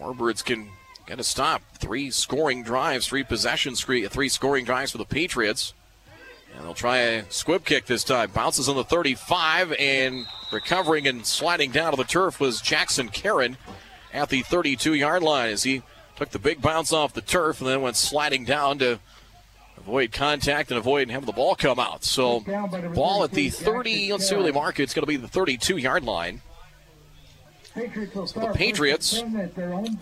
Warbirds 0.01 0.45
can 0.45 0.71
get 1.07 1.21
a 1.21 1.25
stop. 1.25 1.63
Three 1.75 2.11
scoring 2.11 2.63
drives, 2.63 3.07
three 3.07 3.25
possessions, 3.25 3.81
three 3.83 4.29
scoring 4.29 4.65
drives 4.65 4.93
for 4.93 4.99
the 4.99 5.05
Patriots. 5.05 5.75
And 6.55 6.65
they'll 6.65 6.75
try 6.75 6.99
a 6.99 7.31
squib 7.31 7.65
kick 7.65 7.87
this 7.87 8.03
time. 8.03 8.31
Bounces 8.31 8.69
on 8.69 8.77
the 8.77 8.85
35, 8.85 9.73
and 9.79 10.27
recovering 10.53 11.07
and 11.07 11.25
sliding 11.25 11.71
down 11.71 11.93
to 11.93 11.97
the 11.97 12.05
turf 12.05 12.41
was 12.41 12.61
Jackson 12.61 13.09
Karen 13.09 13.57
at 14.13 14.31
the 14.31 14.43
32 14.43 14.95
yard 14.95 15.23
line 15.23 15.51
as 15.51 15.63
he 15.63 15.83
took 16.17 16.31
the 16.31 16.39
big 16.39 16.61
bounce 16.61 16.93
off 16.93 17.13
the 17.13 17.21
turf 17.21 17.61
and 17.61 17.69
then 17.71 17.83
went 17.83 17.97
sliding 17.97 18.45
down 18.45 18.79
to 18.79 18.99
avoid 19.77 20.13
contact 20.13 20.71
and 20.71 20.79
avoid 20.79 21.09
having 21.11 21.27
the 21.27 21.33
ball 21.33 21.55
come 21.55 21.79
out. 21.79 22.05
So, 22.05 22.41
ball 22.95 23.25
at 23.25 23.31
the 23.31 23.49
30, 23.51 24.13
let's 24.13 24.29
see 24.29 24.35
where 24.35 24.45
they 24.45 24.53
mark 24.53 24.81
it. 24.81 24.85
It's 24.85 24.95
going 24.95 25.03
to 25.03 25.07
be 25.07 25.17
the 25.17 25.29
32 25.29 25.77
yard 25.77 26.05
line. 26.05 26.43
The 27.75 28.53
Patriots, 28.55 29.23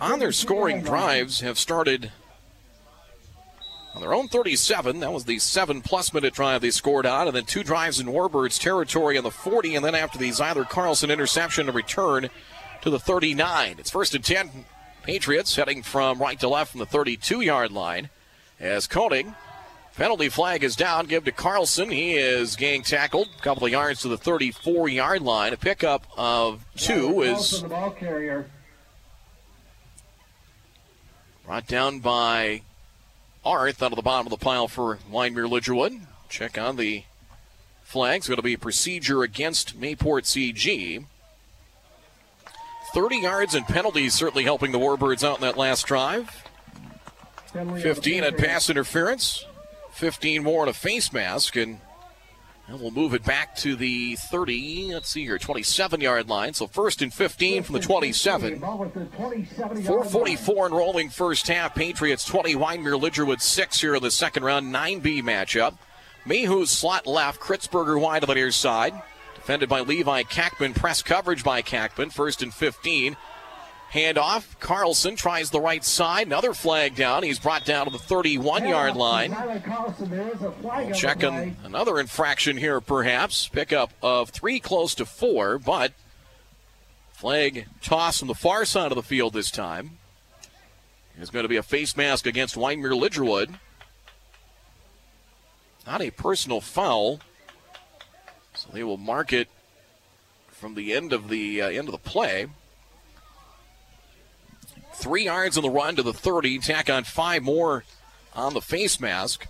on 0.01 0.19
their 0.19 0.31
scoring 0.31 0.81
drives, 0.81 1.41
have 1.41 1.59
started 1.59 2.11
on 3.93 4.01
their 4.01 4.13
own 4.13 4.27
37. 4.27 4.99
That 5.01 5.13
was 5.13 5.25
the 5.25 5.39
seven 5.39 5.81
plus 5.81 6.13
minute 6.13 6.33
drive 6.33 6.61
they 6.61 6.71
scored 6.71 7.05
on, 7.05 7.27
and 7.27 7.35
then 7.35 7.45
two 7.45 7.63
drives 7.63 7.99
in 7.99 8.07
Warbirds 8.07 8.59
territory 8.59 9.17
on 9.17 9.23
the 9.23 9.31
40, 9.31 9.75
and 9.75 9.85
then 9.85 9.95
after 9.95 10.17
the 10.17 10.29
Zyler 10.29 10.67
Carlson 10.67 11.11
interception, 11.11 11.69
a 11.69 11.71
return 11.71 12.29
to 12.81 12.89
the 12.89 12.99
39. 12.99 13.75
It's 13.77 13.91
first 13.91 14.15
and 14.15 14.23
10. 14.23 14.65
Patriots 15.03 15.55
heading 15.55 15.81
from 15.83 16.19
right 16.19 16.39
to 16.39 16.49
left 16.49 16.71
from 16.71 16.79
the 16.79 16.85
32 16.85 17.41
yard 17.41 17.71
line 17.71 18.09
as 18.59 18.87
Koenig. 18.87 19.27
Penalty 19.95 20.29
flag 20.29 20.63
is 20.63 20.75
down. 20.75 21.07
Give 21.07 21.25
to 21.25 21.31
Carlson. 21.31 21.89
He 21.89 22.15
is 22.15 22.55
getting 22.55 22.83
tackled. 22.83 23.27
A 23.37 23.41
couple 23.41 23.65
of 23.65 23.71
yards 23.71 24.01
to 24.01 24.07
the 24.07 24.17
34 24.17 24.87
yard 24.87 25.21
line. 25.21 25.53
A 25.53 25.57
pickup 25.57 26.05
of 26.17 26.65
two 26.77 27.21
is 27.21 27.63
brought 31.45 31.67
down 31.67 31.99
by 31.99 32.61
Arth 33.43 33.81
out 33.81 33.91
of 33.91 33.95
the 33.95 34.01
bottom 34.01 34.27
of 34.27 34.31
the 34.31 34.43
pile 34.43 34.67
for 34.67 34.99
Wyndmere 35.11 35.49
Lidgerwood. 35.49 36.01
Check 36.29 36.57
on 36.57 36.75
the 36.75 37.03
flags. 37.83 38.27
Going 38.27 38.37
to 38.37 38.43
be 38.43 38.53
a 38.53 38.57
procedure 38.57 39.23
against 39.23 39.79
Mayport 39.79 40.23
CG. 40.23 41.05
30 42.93 43.17
yards 43.17 43.53
and 43.53 43.65
penalties 43.65 44.13
certainly 44.13 44.43
helping 44.43 44.71
the 44.71 44.79
Warbirds 44.79 45.23
out 45.23 45.37
in 45.37 45.41
that 45.41 45.57
last 45.57 45.85
drive. 45.85 46.43
15 47.53 48.23
at 48.23 48.37
pass 48.37 48.69
interference. 48.69 49.45
15 49.99 50.43
more 50.43 50.63
in 50.63 50.69
a 50.69 50.73
face 50.73 51.13
mask. 51.13 51.55
And 51.55 51.79
and 52.69 52.79
we'll 52.79 52.91
move 52.91 53.15
it 53.15 53.23
back 53.23 53.55
to 53.57 53.75
the 53.75 54.15
30, 54.15 54.93
let's 54.93 55.09
see 55.09 55.23
here, 55.23 55.39
27 55.39 56.01
yard 56.01 56.29
line. 56.29 56.53
So 56.53 56.67
first 56.67 57.01
and 57.01 57.11
15 57.11 57.63
from 57.63 57.73
the 57.73 57.81
27. 57.81 58.59
444 58.59 60.65
and 60.67 60.75
rolling 60.75 61.09
first 61.09 61.47
half. 61.47 61.73
Patriots 61.73 62.25
20, 62.25 62.55
Wyndmere 62.55 62.99
Lidgerwood 62.99 63.41
6 63.41 63.81
here 63.81 63.95
in 63.95 64.03
the 64.03 64.11
second 64.11 64.43
round, 64.43 64.73
9B 64.73 65.23
matchup. 65.23 65.77
Mayhew's 66.27 66.69
slot 66.69 67.07
left, 67.07 67.41
Kritzberger 67.41 67.99
wide 67.99 68.23
on 68.23 68.27
the 68.27 68.35
near 68.35 68.51
side. 68.51 68.93
Defended 69.33 69.67
by 69.67 69.79
Levi 69.79 70.21
Kackman, 70.23 70.75
press 70.75 71.01
coverage 71.01 71.43
by 71.43 71.63
Kackman. 71.63 72.13
First 72.13 72.43
and 72.43 72.53
15. 72.53 73.17
Handoff. 73.93 74.59
Carlson 74.59 75.15
tries 75.15 75.49
the 75.49 75.59
right 75.59 75.83
side. 75.83 76.27
Another 76.27 76.53
flag 76.53 76.95
down. 76.95 77.23
He's 77.23 77.39
brought 77.39 77.65
down 77.65 77.85
to 77.85 77.91
the 77.91 77.97
31 77.97 78.67
yard 78.67 78.95
line. 78.95 79.35
We'll 80.61 80.91
check 80.93 81.23
on 81.23 81.57
another 81.63 81.99
infraction 81.99 82.57
here, 82.57 82.81
perhaps. 82.81 83.47
Pickup 83.47 83.91
of 84.03 84.29
three 84.29 84.59
close 84.59 84.93
to 84.95 85.05
four, 85.05 85.57
but 85.57 85.93
flag 87.13 87.65
toss 87.81 88.19
from 88.19 88.27
the 88.27 88.35
far 88.35 88.63
side 88.63 88.91
of 88.91 88.95
the 88.95 89.03
field 89.03 89.33
this 89.33 89.49
time. 89.49 89.97
There's 91.15 91.31
going 91.31 91.43
to 91.43 91.49
be 91.49 91.57
a 91.57 91.63
face 91.63 91.97
mask 91.97 92.27
against 92.27 92.55
Wyndmere 92.55 92.97
Lidgerwood. 92.97 93.55
Not 95.85 96.01
a 96.01 96.11
personal 96.11 96.61
foul. 96.61 97.19
So 98.53 98.69
they 98.71 98.83
will 98.83 98.97
mark 98.97 99.33
it 99.33 99.47
from 100.51 100.75
the 100.75 100.93
end 100.93 101.11
of 101.11 101.29
the 101.29 101.61
uh, 101.61 101.69
end 101.69 101.87
of 101.87 101.91
the 101.91 101.97
play. 101.97 102.47
Three 104.99 105.23
yards 105.23 105.55
on 105.55 105.63
the 105.63 105.69
run 105.69 105.95
to 105.95 106.03
the 106.03 106.11
30. 106.11 106.59
Tack 106.59 106.89
on 106.89 107.05
five 107.05 107.41
more 107.41 107.85
on 108.35 108.53
the 108.53 108.59
face 108.59 108.99
mask. 108.99 109.47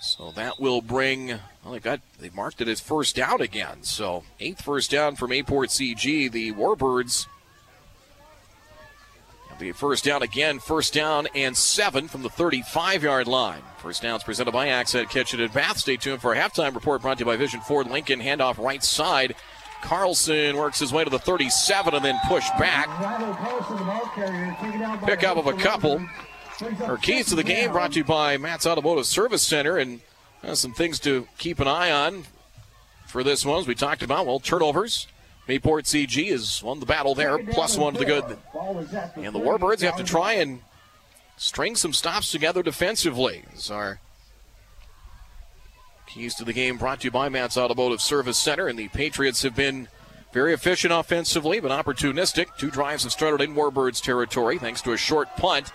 So 0.00 0.32
that 0.32 0.58
will 0.58 0.80
bring. 0.80 1.28
Well, 1.62 1.74
they 1.74 1.78
got 1.78 2.00
they 2.18 2.30
marked 2.30 2.60
it 2.60 2.66
as 2.66 2.80
first 2.80 3.14
down 3.14 3.40
again. 3.40 3.84
So 3.84 4.24
eighth 4.40 4.62
first 4.62 4.90
down 4.90 5.14
for 5.14 5.28
Mayport 5.28 5.68
CG. 5.68 6.32
The 6.32 6.52
Warbirds. 6.52 7.26
The 9.60 9.72
first 9.72 10.04
down 10.04 10.22
again, 10.22 10.60
first 10.60 10.94
down 10.94 11.26
and 11.34 11.56
seven 11.56 12.06
from 12.06 12.22
the 12.22 12.28
35 12.28 13.02
yard 13.02 13.26
line. 13.26 13.62
First 13.78 14.02
downs 14.02 14.22
presented 14.22 14.52
by 14.52 14.68
Accent 14.68 15.10
Kitchen 15.10 15.40
and 15.40 15.52
Bath. 15.52 15.78
Stay 15.78 15.96
tuned 15.96 16.20
for 16.20 16.32
a 16.32 16.36
halftime 16.36 16.74
report 16.74 17.02
brought 17.02 17.18
to 17.18 17.22
you 17.22 17.26
by 17.26 17.36
Vision 17.36 17.60
Ford 17.60 17.90
Lincoln. 17.90 18.20
Handoff 18.20 18.56
right 18.58 18.84
side 18.84 19.34
Carlson 19.82 20.56
works 20.56 20.78
his 20.78 20.92
way 20.92 21.04
to 21.04 21.10
the 21.10 21.18
37 21.18 21.94
and 21.94 22.04
then 22.04 22.18
pushed 22.28 22.56
back. 22.58 22.88
Pickup 25.04 25.36
of 25.36 25.46
a 25.46 25.54
couple. 25.54 26.06
Our 26.82 26.96
keys 26.96 27.26
to 27.26 27.36
the 27.36 27.44
game 27.44 27.70
brought 27.70 27.92
to 27.92 27.98
you 27.98 28.04
by 28.04 28.36
Matt's 28.36 28.66
Automotive 28.66 29.06
Service 29.06 29.42
Center 29.42 29.78
and 29.78 30.00
uh, 30.42 30.54
some 30.54 30.72
things 30.72 30.98
to 31.00 31.28
keep 31.38 31.60
an 31.60 31.68
eye 31.68 31.90
on 31.90 32.24
for 33.06 33.22
this 33.22 33.44
one, 33.44 33.60
as 33.60 33.66
we 33.66 33.74
talked 33.74 34.02
about. 34.02 34.26
Well, 34.26 34.40
turnovers. 34.40 35.06
Mayport 35.48 35.84
CG 35.84 36.30
has 36.30 36.62
won 36.62 36.78
the 36.78 36.86
battle 36.86 37.14
there, 37.14 37.38
plus 37.38 37.78
one 37.78 37.94
to 37.94 37.98
the 37.98 38.04
good. 38.04 38.24
And 39.16 39.34
the 39.34 39.40
Warbirds 39.40 39.80
have 39.80 39.96
to 39.96 40.04
try 40.04 40.34
and 40.34 40.60
string 41.38 41.74
some 41.74 41.94
stops 41.94 42.30
together 42.30 42.62
defensively. 42.62 43.44
As 43.54 43.70
our 43.70 43.98
Keys 46.08 46.34
to 46.36 46.44
the 46.44 46.52
game 46.52 46.78
brought 46.78 47.00
to 47.00 47.04
you 47.04 47.10
by 47.10 47.28
Matt's 47.28 47.56
Automotive 47.56 48.00
Service 48.00 48.38
Center, 48.38 48.66
and 48.66 48.78
the 48.78 48.88
Patriots 48.88 49.42
have 49.42 49.54
been 49.54 49.88
very 50.32 50.54
efficient 50.54 50.92
offensively, 50.92 51.60
but 51.60 51.70
opportunistic. 51.70 52.46
Two 52.58 52.70
drives 52.70 53.02
have 53.02 53.12
started 53.12 53.42
in 53.42 53.54
Warbirds 53.54 54.02
territory 54.02 54.58
thanks 54.58 54.80
to 54.82 54.92
a 54.92 54.96
short 54.96 55.28
punt 55.36 55.70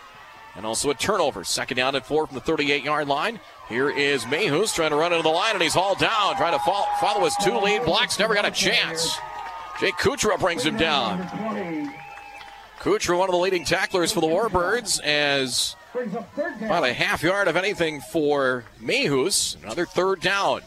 and 0.56 0.66
also 0.66 0.90
a 0.90 0.96
turnover. 0.96 1.44
Second 1.44 1.78
down 1.78 1.96
and 1.96 2.04
four 2.04 2.28
from 2.28 2.36
the 2.36 2.42
38 2.42 2.84
yard 2.84 3.08
line. 3.08 3.40
Here 3.70 3.90
is 3.90 4.26
Mayhus 4.26 4.74
trying 4.74 4.90
to 4.90 4.96
run 4.96 5.14
into 5.14 5.24
the 5.24 5.30
line, 5.30 5.54
and 5.54 5.64
he's 5.64 5.74
hauled 5.74 6.00
down, 6.00 6.36
trying 6.36 6.54
to 6.54 6.64
follow, 6.64 6.86
follow 7.00 7.24
his 7.26 7.36
two 7.44 7.58
lead 7.58 7.86
blocks. 7.86 8.20
Never 8.20 8.34
got 8.34 8.46
a 8.46 8.52
chance. 8.52 9.16
Jake 9.80 9.96
Kuchera 9.96 10.40
brings 10.40 10.66
him 10.66 10.78
down. 10.78 11.94
Kuchera, 12.84 13.18
one 13.18 13.30
of 13.30 13.34
the 13.34 13.40
leading 13.40 13.64
tacklers 13.64 14.12
for 14.12 14.20
the 14.20 14.28
Warbirds, 14.28 15.02
as 15.02 15.78
about 16.62 16.84
a 16.84 16.92
half 16.92 17.24
yard 17.24 17.48
of 17.48 17.56
anything 17.56 18.02
for 18.02 18.66
Mayhus. 18.82 19.56
Another 19.64 19.86
third 19.86 20.20
down. 20.20 20.64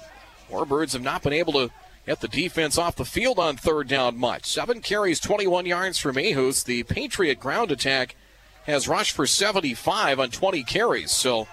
Warbirds 0.50 0.94
have 0.94 1.02
not 1.02 1.22
been 1.22 1.34
able 1.34 1.52
to 1.52 1.70
get 2.06 2.22
the 2.22 2.28
defense 2.28 2.78
off 2.78 2.96
the 2.96 3.04
field 3.04 3.38
on 3.38 3.58
third 3.58 3.88
down 3.88 4.16
much. 4.16 4.46
Seven 4.46 4.80
carries, 4.80 5.20
21 5.20 5.66
yards 5.66 5.98
for 5.98 6.10
Mayhus. 6.10 6.64
The 6.64 6.84
Patriot 6.84 7.38
ground 7.38 7.70
attack 7.70 8.16
has 8.64 8.88
rushed 8.88 9.12
for 9.12 9.26
75 9.26 10.18
on 10.18 10.30
20 10.30 10.64
carries, 10.64 11.10
so 11.10 11.46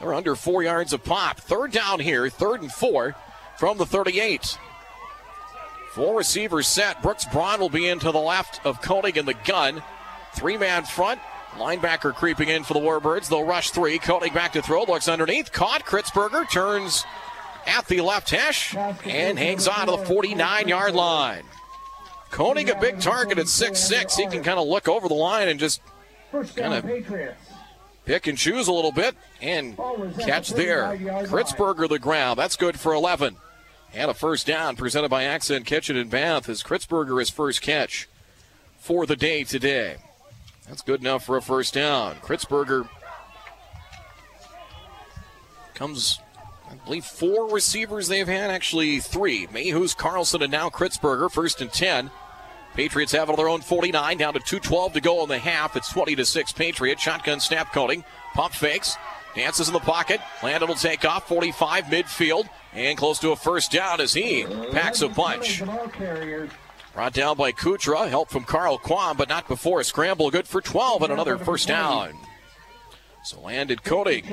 they're 0.00 0.12
under 0.12 0.34
four 0.34 0.64
yards 0.64 0.92
of 0.92 1.04
pop. 1.04 1.38
Third 1.38 1.70
down 1.70 2.00
here, 2.00 2.28
third 2.28 2.60
and 2.60 2.72
four 2.72 3.14
from 3.56 3.78
the 3.78 3.86
38. 3.86 4.58
Four 5.92 6.18
receivers 6.18 6.66
set. 6.66 7.02
Brooks 7.02 7.24
Braun 7.24 7.60
will 7.60 7.70
be 7.70 7.86
into 7.86 8.10
the 8.10 8.18
left 8.18 8.60
of 8.66 8.82
Koenig 8.82 9.16
in 9.16 9.24
the 9.24 9.34
gun. 9.34 9.80
Three 10.34 10.56
man 10.56 10.84
front. 10.84 11.20
Linebacker 11.56 12.14
creeping 12.14 12.48
in 12.48 12.62
for 12.62 12.74
the 12.74 12.80
Warbirds. 12.80 13.28
They'll 13.28 13.44
rush 13.44 13.70
three. 13.70 13.98
Koenig 13.98 14.34
back 14.34 14.52
to 14.52 14.62
throw. 14.62 14.84
Looks 14.84 15.08
underneath. 15.08 15.50
Caught. 15.52 15.84
Kritzberger 15.84 16.48
turns 16.50 17.04
at 17.66 17.86
the 17.86 18.00
left 18.00 18.30
hash 18.30 18.74
and 18.76 19.38
hangs 19.38 19.66
on 19.66 19.86
to 19.86 19.92
the 19.92 20.04
49 20.04 20.68
yard 20.68 20.94
line. 20.94 21.44
Koenig, 22.30 22.68
a 22.68 22.78
big 22.78 23.00
target 23.00 23.38
at 23.38 23.46
6'6. 23.46 24.16
He 24.16 24.26
can 24.26 24.42
kind 24.42 24.58
of 24.58 24.66
look 24.66 24.86
over 24.86 25.08
the 25.08 25.14
line 25.14 25.48
and 25.48 25.58
just 25.58 25.80
kind 26.56 26.74
of 26.74 26.84
pick 28.04 28.26
and 28.26 28.36
choose 28.38 28.68
a 28.68 28.72
little 28.72 28.92
bit 28.92 29.16
and 29.40 29.76
catch 30.18 30.50
there. 30.50 30.96
Kritzberger 31.26 31.88
the 31.88 31.98
ground. 31.98 32.38
That's 32.38 32.56
good 32.56 32.78
for 32.78 32.92
11. 32.92 33.36
And 33.94 34.10
a 34.10 34.14
first 34.14 34.46
down 34.46 34.76
presented 34.76 35.08
by 35.08 35.24
Accent 35.24 35.64
Kitchen 35.64 35.96
and 35.96 36.10
Bath 36.10 36.48
as 36.48 36.62
Kritzberger 36.62 37.18
his 37.18 37.30
first 37.30 37.62
catch 37.62 38.08
for 38.78 39.06
the 39.06 39.16
day 39.16 39.44
today. 39.44 39.96
That's 40.68 40.82
good 40.82 41.00
enough 41.00 41.24
for 41.24 41.36
a 41.36 41.42
first 41.42 41.74
down. 41.74 42.16
Kritzberger 42.16 42.88
comes, 45.74 46.20
I 46.70 46.74
believe, 46.84 47.04
four 47.04 47.50
receivers 47.50 48.08
they've 48.08 48.28
had, 48.28 48.50
actually 48.50 49.00
three. 49.00 49.46
Mayhew's, 49.46 49.94
Carlson, 49.94 50.42
and 50.42 50.52
now 50.52 50.68
Kritzberger, 50.68 51.30
first 51.30 51.60
and 51.60 51.72
10. 51.72 52.10
Patriots 52.74 53.12
have 53.12 53.28
it 53.28 53.32
on 53.32 53.36
their 53.36 53.48
own 53.48 53.60
49, 53.60 54.18
down 54.18 54.34
to 54.34 54.40
2.12 54.40 54.92
to 54.92 55.00
go 55.00 55.22
in 55.22 55.28
the 55.28 55.38
half. 55.38 55.74
It's 55.74 55.90
20 55.90 56.14
to 56.16 56.24
6 56.24 56.52
Patriots. 56.52 57.02
Shotgun 57.02 57.40
snap 57.40 57.72
Koenig. 57.72 58.04
Pump 58.34 58.54
fakes. 58.54 58.96
Dances 59.34 59.68
in 59.68 59.74
the 59.74 59.80
pocket. 59.80 60.20
Landon 60.42 60.68
will 60.68 60.76
take 60.76 61.04
off. 61.04 61.26
45 61.26 61.84
midfield. 61.84 62.48
And 62.72 62.96
close 62.96 63.18
to 63.20 63.30
a 63.30 63.36
first 63.36 63.72
down 63.72 64.00
as 64.00 64.12
he 64.12 64.44
packs 64.70 65.00
a 65.00 65.08
punch. 65.08 65.62
Brought 66.98 67.12
down 67.12 67.36
by 67.36 67.52
Kuchera. 67.52 68.08
Help 68.08 68.28
from 68.28 68.42
Carl 68.42 68.76
Quam, 68.76 69.16
but 69.16 69.28
not 69.28 69.46
before 69.46 69.78
a 69.78 69.84
scramble. 69.84 70.32
Good 70.32 70.48
for 70.48 70.60
12 70.60 71.02
and 71.02 71.12
another 71.12 71.38
first 71.38 71.68
down. 71.68 72.18
So 73.22 73.40
Landon 73.40 73.78
Koenig. 73.78 74.26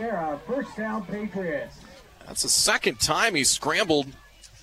First 0.48 0.76
down, 0.76 1.06
Patriots. 1.06 1.78
That's 2.26 2.42
the 2.42 2.50
second 2.50 3.00
time 3.00 3.36
he's 3.36 3.52
scrambled 3.52 4.08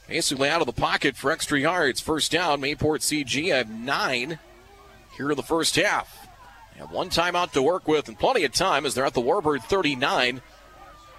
basically 0.09 0.49
out 0.49 0.61
of 0.61 0.67
the 0.67 0.73
pocket 0.73 1.17
for 1.17 1.31
extra 1.31 1.61
yards. 1.61 2.01
First 2.01 2.33
down, 2.33 2.61
Mayport 2.61 3.03
CG 3.03 3.55
have 3.55 3.71
nine 3.71 4.41
here 5.17 5.31
in 5.31 5.37
the 5.37 5.45
first 5.45 5.77
half. 5.77 6.27
They 6.73 6.81
have 6.81 6.91
one 6.91 7.09
timeout 7.09 7.53
to 7.53 7.63
work 7.63 7.87
with 7.87 8.09
and 8.09 8.19
plenty 8.19 8.43
of 8.43 8.51
time 8.51 8.85
as 8.85 8.95
they're 8.95 9.07
at 9.07 9.15
the 9.15 9.23
Warbird 9.23 9.63
39. 9.63 10.43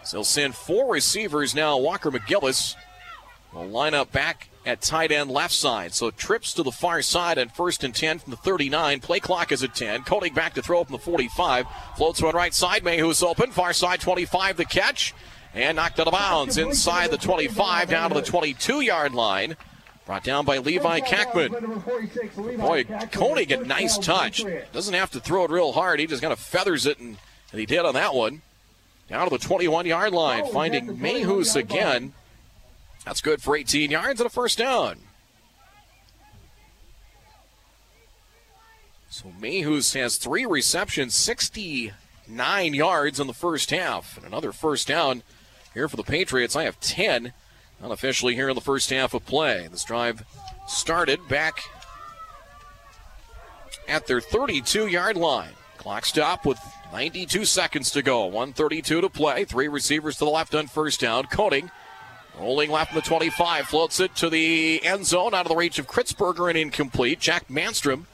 So 0.04 0.18
they'll 0.18 0.26
send 0.26 0.54
four 0.54 0.92
receivers 0.92 1.56
now. 1.56 1.78
Walker 1.78 2.12
McGillis 2.12 2.76
will 3.54 3.70
line 3.70 3.94
up 3.94 4.12
back 4.12 4.50
at 4.66 4.82
tight 4.82 5.12
end 5.12 5.32
left 5.32 5.54
side. 5.54 5.94
So 5.94 6.12
trips 6.12 6.54
to 6.54 6.64
the 6.64 6.72
far 6.72 7.02
side 7.02 7.38
and 7.38 7.52
first 7.52 7.84
and 7.84 7.94
10 7.94 8.20
from 8.20 8.32
the 8.32 8.38
39. 8.38 9.00
Play 9.02 9.20
clock 9.20 9.52
is 9.52 9.64
at 9.64 9.76
10. 9.76 10.04
Koenig 10.04 10.34
back 10.34 10.54
to 10.56 10.62
throw 10.62 10.84
from 10.84 10.94
the 10.94 11.00
45. 11.00 11.66
Floats 11.98 12.22
one 12.22 12.36
right 12.36 12.54
side. 12.54 12.84
Mayhew's 12.84 13.24
open. 13.24 13.52
Far 13.52 13.74
side 13.74 14.00
25 14.02 14.58
the 14.58 14.66
catch. 14.66 15.14
And 15.54 15.76
knocked 15.76 16.00
out 16.00 16.08
of 16.08 16.14
bounds 16.14 16.58
inside 16.58 17.12
the 17.12 17.18
25 17.18 17.90
down 17.90 18.10
to 18.10 18.16
the 18.16 18.26
22 18.26 18.82
yard 18.82 19.14
line. 19.14 19.56
Brought 20.06 20.24
down 20.24 20.46
by 20.46 20.58
Levi 20.58 21.00
Kackman. 21.02 22.58
Boy, 22.58 22.84
Koenig 23.12 23.52
a 23.52 23.58
nice 23.64 23.98
touch. 23.98 24.44
Doesn't 24.74 24.94
have 24.94 25.12
to 25.12 25.20
throw 25.20 25.46
it 25.46 25.52
real 25.52 25.72
hard. 25.72 26.00
He 26.00 26.08
just 26.08 26.22
kind 26.22 26.34
of 26.34 26.40
feathers 26.40 26.86
it, 26.86 27.00
and, 27.00 27.18
and 27.52 27.60
he 27.60 27.66
did 27.66 27.86
on 27.86 27.94
that 27.94 28.14
one. 28.14 28.42
Down 29.10 29.30
to 29.30 29.30
the 29.30 29.38
21 29.38 29.86
yard 29.86 30.12
line, 30.12 30.52
finding 30.52 30.98
Mayhus 30.98 31.56
again. 31.56 32.14
That's 33.06 33.22
good 33.22 33.42
for 33.42 33.56
18 33.56 33.92
yards 33.92 34.20
and 34.20 34.28
a 34.28 34.30
first 34.30 34.58
down. 34.58 34.98
So 39.10 39.32
Mayhus 39.40 39.94
has 39.94 40.18
three 40.18 40.46
receptions, 40.46 41.14
69 41.14 42.74
yards 42.74 43.20
in 43.20 43.28
the 43.28 43.34
first 43.34 43.70
half, 43.70 44.18
and 44.18 44.26
another 44.26 44.52
first 44.52 44.88
down 44.88 45.22
here 45.74 45.88
for 45.88 45.98
the 45.98 46.04
Patriots. 46.04 46.56
I 46.56 46.64
have 46.64 46.80
10 46.80 47.34
unofficially 47.82 48.34
here 48.34 48.50
in 48.50 48.56
the 48.56 48.62
first 48.62 48.90
half 48.90 49.14
of 49.14 49.26
play. 49.26 49.68
This 49.70 49.84
drive 49.84 50.24
started 50.68 51.28
back 51.28 51.60
at 53.88 54.08
their 54.08 54.22
32 54.22 54.88
yard 54.88 55.18
line. 55.18 55.54
Clock 55.78 56.06
stop 56.06 56.46
with 56.46 56.60
92 56.92 57.46
seconds 57.46 57.92
to 57.92 58.02
go. 58.02 58.26
132 58.26 59.02
to 59.02 59.10
play. 59.10 59.44
Three 59.44 59.68
receivers 59.68 60.18
to 60.18 60.26
the 60.26 60.32
left 60.32 60.56
on 60.56 60.68
first 60.68 61.02
down. 61.02 61.26
Koenig 61.26 61.70
rolling 62.40 62.72
left 62.72 62.92
in 62.92 62.96
the 62.96 63.02
25. 63.02 63.68
Floats 63.68 64.00
it 64.00 64.16
to 64.16 64.30
the 64.30 64.84
end 64.84 65.06
zone 65.06 65.34
out 65.34 65.46
of 65.46 65.50
the 65.50 65.56
reach 65.56 65.80
of 65.80 65.88
Kritzberger 65.88 66.50
and 66.50 66.58
incomplete. 66.58 67.20
Jack 67.20 67.48
Manstrom 67.48 68.06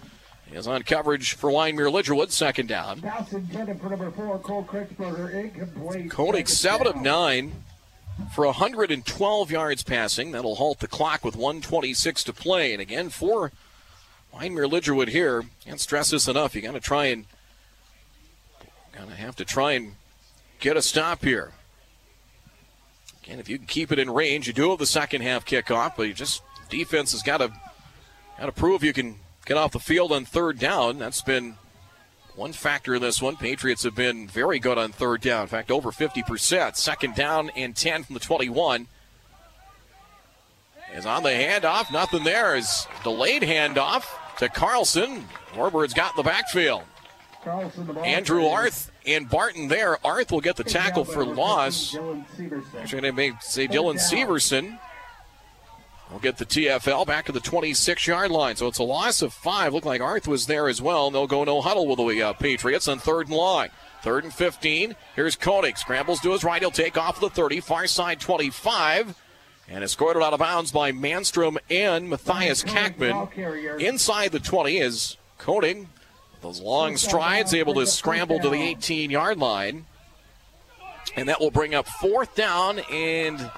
is 0.52 0.68
on 0.68 0.84
coverage 0.84 1.34
for 1.34 1.50
Wyndmere 1.50 1.92
Lidgerwood. 1.92 2.32
Second 2.32 2.68
down. 2.68 3.02
For 3.02 3.90
number 3.90 4.12
four, 4.12 4.40
Cole 4.40 4.68
incomplete. 4.70 6.12
Koenig 6.12 6.48
7 6.48 6.88
of 6.88 6.96
9 6.96 7.64
for 8.34 8.46
112 8.46 9.52
yards 9.52 9.84
passing. 9.84 10.32
That'll 10.32 10.56
halt 10.56 10.80
the 10.80 10.88
clock 10.88 11.24
with 11.24 11.36
126 11.36 12.24
to 12.26 12.34
play. 12.34 12.74
And 12.74 12.82
again, 12.82 13.10
for 13.10 13.52
Wyndmere 14.34 14.70
Lidgerwood 14.70 15.10
here, 15.10 15.44
can't 15.64 15.80
stress 15.80 16.10
this 16.10 16.28
enough. 16.28 16.56
You 16.56 16.62
got 16.62 16.74
to 16.74 16.80
try 16.80 17.06
and 17.06 17.26
Gonna 19.00 19.16
have 19.16 19.36
to 19.38 19.46
try 19.46 19.74
and 19.74 19.96
get 20.60 20.76
a 20.76 20.82
stop 20.82 21.24
here. 21.24 21.54
Again, 23.30 23.40
if 23.40 23.48
you 23.48 23.60
can 23.60 23.68
keep 23.68 23.92
it 23.92 24.00
in 24.00 24.10
range, 24.10 24.48
you 24.48 24.54
do 24.54 24.72
have 24.72 24.80
the 24.80 24.88
second 24.88 25.22
half 25.22 25.46
kickoff, 25.46 25.94
but 25.96 26.08
you 26.08 26.16
just 26.16 26.42
defense 26.68 27.12
has 27.12 27.22
got 27.22 27.38
to 27.38 27.52
got 28.40 28.48
to 28.48 28.52
prove 28.52 28.84
you 28.84 28.92
can 28.92 29.18
get 29.46 29.56
off 29.56 29.72
the 29.72 29.80
field 29.80 30.12
on 30.12 30.26
third 30.26 30.58
down. 30.58 30.98
That's 30.98 31.22
been 31.22 31.56
one 32.36 32.54
factor 32.54 32.96
in 32.96 33.04
this 33.04 33.22
one. 33.22 33.36
Patriots 33.36 33.84
have 33.84 33.94
been 33.94 34.28
very 34.28 34.58
good 34.58 34.80
on 34.80 34.92
third 34.92 35.22
down. 35.22 35.44
In 35.44 35.48
fact, 35.48 35.70
over 35.70 35.92
50%. 35.92 36.76
Second 36.76 37.14
down 37.14 37.52
and 37.52 37.76
10 37.76 38.06
from 38.06 38.16
the 38.16 38.20
21. 38.20 38.88
Is 40.96 41.06
on 41.06 41.22
the 41.22 41.30
handoff. 41.30 41.94
Nothing 41.94 42.24
there. 42.24 42.56
Is 42.56 42.88
delayed 43.04 43.44
handoff 43.44 44.06
to 44.40 44.50
Carlson. 44.50 45.28
Warbird's 45.56 45.94
got 45.94 46.16
the 46.16 46.24
backfield. 46.24 46.82
Andrew 48.04 48.48
Arth 48.48 48.92
and 49.06 49.30
Barton 49.30 49.68
there. 49.68 50.06
Arth 50.06 50.32
will 50.32 50.42
get 50.42 50.56
the 50.58 50.64
tackle 50.64 51.06
for 51.06 51.26
loss. 51.26 51.96
Actually, 52.78 53.02
they 53.02 53.12
may 53.12 53.32
say 53.42 53.68
Dylan 53.68 53.96
Severson 53.96 54.78
will 56.12 56.20
get 56.20 56.38
the 56.38 56.46
TFL 56.46 57.06
back 57.06 57.26
to 57.26 57.32
the 57.32 57.40
26 57.40 58.08
yard 58.08 58.32
line. 58.32 58.56
So 58.56 58.68
it's 58.68 58.80
a 58.80 58.84
loss 58.84 59.22
of 59.22 59.34
five. 59.34 59.74
Look 59.74 59.86
like 59.86 60.02
Arth 60.02 60.28
was 60.28 60.48
there 60.48 60.68
as 60.68 60.82
well. 60.82 61.12
They'll 61.12 61.28
go 61.28 61.44
no 61.44 61.62
huddle 61.62 61.88
with 61.88 61.98
the 61.98 62.22
uh, 62.22 62.34
Patriots 62.34 62.88
on 62.88 63.00
third 63.00 63.28
and 63.28 63.36
long. 63.36 63.68
Third 64.02 64.24
and 64.24 64.34
15. 64.34 64.96
Here's 65.16 65.36
Koenig. 65.36 65.78
Scrambles 65.78 66.22
to 66.22 66.32
his 66.32 66.44
right. 66.44 66.62
He'll 66.62 66.72
take 66.72 66.98
off 66.98 67.20
the 67.20 67.30
30. 67.30 67.60
Far 67.60 67.88
side 67.88 68.20
25. 68.20 69.16
And 69.68 69.84
escorted 69.84 70.24
out 70.24 70.34
of 70.34 70.40
bounds 70.40 70.72
by 70.72 70.92
Manstrom 70.92 71.58
and 71.70 72.10
Matthias 72.10 72.64
Kackman. 72.64 73.80
Inside 73.80 74.32
the 74.32 74.40
20 74.40 74.78
is 74.78 75.18
Koenig 75.38 75.88
those 76.42 76.62
long 76.62 76.98
strides, 76.98 77.54
able 77.54 77.74
to 77.76 77.86
scramble 77.86 78.40
to 78.40 78.50
the 78.50 78.62
18 78.62 79.10
yard 79.10 79.38
line. 79.38 79.86
And 81.16 81.28
that 81.28 81.40
will 81.40 81.52
bring 81.52 81.74
up 81.76 81.88
fourth 81.88 82.36
down, 82.36 82.80
and 82.92 83.52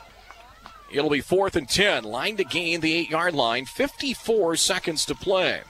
it'll 0.92 1.10
be 1.10 1.22
fourth 1.22 1.56
and 1.56 1.68
10. 1.68 2.04
Line 2.04 2.38
to 2.38 2.44
gain 2.44 2.82
the 2.82 2.94
eight 2.94 3.10
yard 3.10 3.34
line, 3.34 3.66
54 3.66 4.56
seconds 4.56 5.06
to 5.06 5.16
play. 5.16 5.62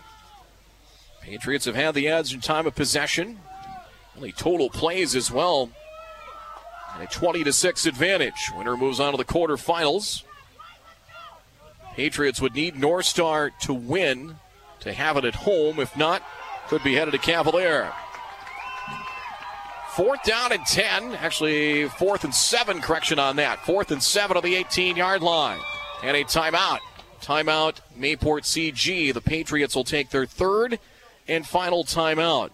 Patriots 1.21 1.65
have 1.65 1.75
had 1.75 1.93
the 1.93 2.07
edge 2.07 2.33
in 2.33 2.41
time 2.41 2.65
of 2.65 2.75
possession. 2.75 3.39
Only 4.15 4.31
total 4.31 4.69
plays 4.69 5.15
as 5.15 5.31
well. 5.31 5.69
And 6.95 7.03
a 7.03 7.07
20 7.07 7.43
to 7.43 7.53
6 7.53 7.85
advantage. 7.85 8.51
Winner 8.55 8.75
moves 8.75 8.99
on 8.99 9.11
to 9.11 9.17
the 9.17 9.25
quarterfinals. 9.25 10.23
Patriots 11.93 12.41
would 12.41 12.55
need 12.55 12.77
North 12.77 13.05
Star 13.05 13.51
to 13.61 13.73
win 13.73 14.35
to 14.81 14.93
have 14.93 15.17
it 15.17 15.25
at 15.25 15.35
home. 15.35 15.79
If 15.79 15.95
not, 15.95 16.23
could 16.71 16.83
be 16.85 16.95
headed 16.95 17.11
to 17.11 17.17
Cavalier. 17.17 17.91
Fourth 19.89 20.23
down 20.23 20.53
and 20.53 20.65
10. 20.65 21.15
Actually, 21.15 21.89
fourth 21.89 22.23
and 22.23 22.33
seven, 22.33 22.79
correction 22.79 23.19
on 23.19 23.35
that. 23.35 23.59
Fourth 23.65 23.91
and 23.91 24.01
seven 24.01 24.37
on 24.37 24.43
the 24.43 24.55
18 24.55 24.95
yard 24.95 25.21
line. 25.21 25.59
And 26.01 26.15
a 26.15 26.23
timeout. 26.23 26.79
Timeout, 27.21 27.81
Mayport 27.99 28.43
CG. 28.43 29.13
The 29.13 29.19
Patriots 29.19 29.75
will 29.75 29.83
take 29.83 30.11
their 30.11 30.25
third 30.25 30.79
and 31.27 31.45
final 31.45 31.83
timeout. 31.83 32.51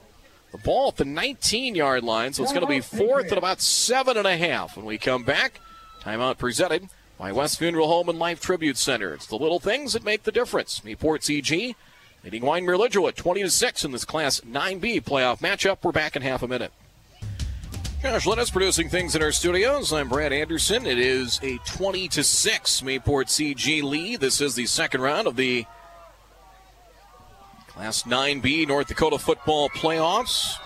The 0.51 0.57
ball 0.57 0.87
at 0.87 0.97
the 0.97 1.05
19 1.05 1.75
yard 1.75 2.03
line, 2.03 2.33
so 2.33 2.41
it's 2.41 2.51
going 2.51 2.65
to 2.65 2.67
be 2.67 2.79
fourth 2.79 3.29
and 3.29 3.37
about 3.37 3.61
seven 3.61 4.17
and 4.17 4.25
a 4.25 4.35
half 4.35 4.75
when 4.75 4.87
we 4.87 4.97
come 4.97 5.25
back. 5.25 5.59
Timeout 6.01 6.39
presented 6.39 6.89
by 7.19 7.31
West 7.31 7.59
Funeral 7.59 7.87
Home 7.87 8.09
and 8.09 8.17
Life 8.17 8.41
Tribute 8.41 8.77
Center. 8.77 9.13
It's 9.13 9.27
the 9.27 9.37
little 9.37 9.59
things 9.59 9.93
that 9.93 10.03
make 10.03 10.23
the 10.23 10.31
difference. 10.31 10.79
Mayport 10.79 11.19
CG 11.21 11.75
leading 12.27 12.41
Wyndmere 12.41 12.77
Lidgerwood 12.77 13.15
20 13.15 13.43
to 13.43 13.49
6 13.49 13.85
in 13.85 13.93
this 13.93 14.03
Class 14.03 14.41
9B 14.41 15.01
playoff 15.01 15.39
matchup. 15.39 15.77
We're 15.81 15.93
back 15.93 16.17
in 16.17 16.21
half 16.21 16.43
a 16.43 16.47
minute. 16.47 16.73
Josh 18.01 18.25
Lennis 18.25 18.49
producing 18.49 18.89
things 18.89 19.15
in 19.15 19.23
our 19.23 19.31
studios. 19.31 19.93
I'm 19.93 20.09
Brad 20.09 20.33
Anderson. 20.33 20.85
It 20.85 20.99
is 20.99 21.39
a 21.41 21.57
20 21.59 22.09
to 22.09 22.25
6 22.25 22.81
Mayport 22.81 23.27
CG 23.27 23.81
lead. 23.81 24.19
This 24.19 24.41
is 24.41 24.55
the 24.55 24.65
second 24.65 24.99
round 24.99 25.25
of 25.25 25.37
the 25.37 25.65
Class 27.69 28.03
9B 28.03 28.67
North 28.67 28.87
Dakota 28.87 29.19
football 29.19 29.69
playoffs. 29.69 30.57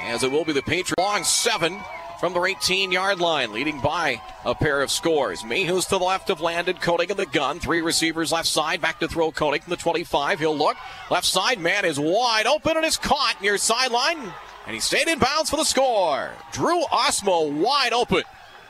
As 0.00 0.22
it 0.22 0.30
will 0.30 0.44
be 0.44 0.52
the 0.52 0.60
Patriots 0.60 0.92
long 0.98 1.24
seven 1.24 1.80
from 2.18 2.32
their 2.32 2.46
18 2.46 2.92
yard 2.92 3.20
line, 3.20 3.52
leading 3.52 3.80
by 3.80 4.20
a 4.44 4.54
pair 4.54 4.80
of 4.80 4.90
scores. 4.90 5.42
Mayhews 5.42 5.84
to 5.84 5.98
the 5.98 6.04
left 6.04 6.30
of 6.30 6.40
Landon, 6.40 6.76
Koenig 6.76 7.10
in 7.10 7.16
the 7.16 7.26
gun. 7.26 7.60
Three 7.60 7.80
receivers 7.80 8.32
left 8.32 8.48
side, 8.48 8.80
back 8.80 9.00
to 9.00 9.08
throw 9.08 9.30
Koenig 9.30 9.62
from 9.62 9.70
the 9.70 9.76
25. 9.76 10.40
He'll 10.40 10.56
look. 10.56 10.76
Left 11.10 11.26
side, 11.26 11.60
man 11.60 11.84
is 11.84 11.98
wide 11.98 12.46
open 12.46 12.76
and 12.76 12.84
is 12.84 12.96
caught 12.96 13.40
near 13.40 13.56
sideline. 13.58 14.32
And 14.66 14.74
he 14.74 14.80
stayed 14.80 15.08
in 15.08 15.18
bounds 15.18 15.50
for 15.50 15.56
the 15.56 15.64
score. 15.64 16.30
Drew 16.52 16.82
Osmo 16.84 17.50
wide 17.52 17.92
open 17.92 18.22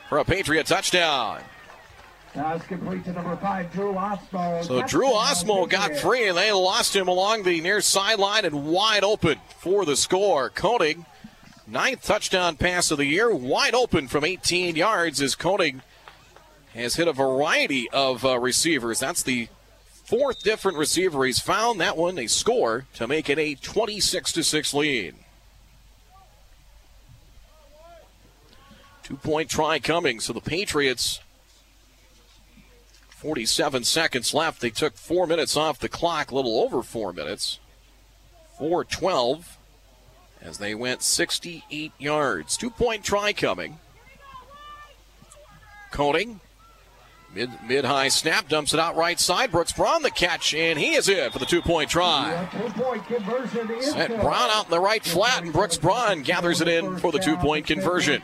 for 0.07 0.19
a 0.19 0.25
Patriot 0.25 0.65
touchdown. 0.65 1.41
Pass 2.33 2.65
complete 2.67 3.03
to 3.05 3.11
number 3.11 3.35
five, 3.37 3.71
Drew 3.73 3.93
Osmo. 3.93 4.63
So 4.63 4.83
Drew 4.83 5.09
Osmo 5.09 5.67
got 5.67 5.95
free, 5.97 6.27
and 6.27 6.37
they 6.37 6.51
lost 6.51 6.95
him 6.95 7.07
along 7.07 7.43
the 7.43 7.59
near 7.59 7.81
sideline 7.81 8.45
and 8.45 8.67
wide 8.67 9.03
open 9.03 9.39
for 9.57 9.83
the 9.83 9.97
score. 9.97 10.49
Koenig 10.51 10.99
Ninth 11.71 12.03
touchdown 12.03 12.55
pass 12.55 12.89
of 12.89 12.97
the 12.97 13.05
year, 13.05 13.33
wide 13.33 13.75
open 13.75 14.07
from 14.07 14.23
18 14.23 14.75
yards 14.75 15.21
as 15.21 15.35
Koenig 15.35 15.81
has 16.73 16.95
hit 16.95 17.07
a 17.07 17.13
variety 17.13 17.87
of 17.91 18.25
uh, 18.25 18.39
receivers. 18.39 18.99
That's 18.99 19.21
the 19.21 19.49
fourth 20.03 20.41
different 20.41 20.79
receiver 20.79 21.25
he's 21.25 21.39
found. 21.39 21.79
That 21.79 21.95
one 21.95 22.17
a 22.17 22.25
score 22.25 22.87
to 22.95 23.07
make 23.07 23.29
it 23.29 23.37
a 23.37 23.53
26 23.53 24.31
to 24.33 24.43
6 24.43 24.73
lead. 24.73 25.15
Two 29.03 29.17
point 29.17 29.49
try 29.51 29.77
coming. 29.77 30.19
So 30.19 30.33
the 30.33 30.41
Patriots, 30.41 31.19
47 33.09 33.83
seconds 33.83 34.33
left. 34.33 34.61
They 34.61 34.71
took 34.71 34.95
four 34.95 35.27
minutes 35.27 35.55
off 35.55 35.77
the 35.77 35.89
clock, 35.89 36.31
a 36.31 36.35
little 36.35 36.61
over 36.61 36.81
four 36.81 37.13
minutes. 37.13 37.59
4 38.57 38.85
12 38.85 39.58
as 40.41 40.57
they 40.57 40.75
went 40.75 41.01
68 41.01 41.91
yards. 41.97 42.57
Two 42.57 42.69
point 42.69 43.03
try 43.03 43.33
coming. 43.33 43.79
Koenig 45.91 46.39
Mid 47.33 47.51
mid 47.67 47.85
high 47.85 48.07
snap, 48.07 48.47
dumps 48.47 48.73
it 48.73 48.79
out 48.79 48.95
right 48.95 49.19
side. 49.19 49.51
Brooks 49.51 49.71
Braun 49.71 50.01
the 50.01 50.09
catch, 50.09 50.55
and 50.55 50.79
he 50.79 50.95
is 50.95 51.07
in 51.07 51.29
for 51.29 51.37
the 51.37 51.45
two 51.45 51.61
point 51.61 51.91
try. 51.91 52.49
Set. 53.81 54.19
Braun 54.19 54.49
out 54.49 54.65
in 54.65 54.71
the 54.71 54.79
right 54.79 55.03
flat, 55.05 55.43
and 55.43 55.53
Brooks 55.53 55.77
Braun 55.77 56.23
gathers 56.23 56.59
it 56.59 56.67
in 56.67 56.97
for 56.97 57.11
the 57.11 57.19
two 57.19 57.37
point 57.37 57.67
conversion. 57.67 58.23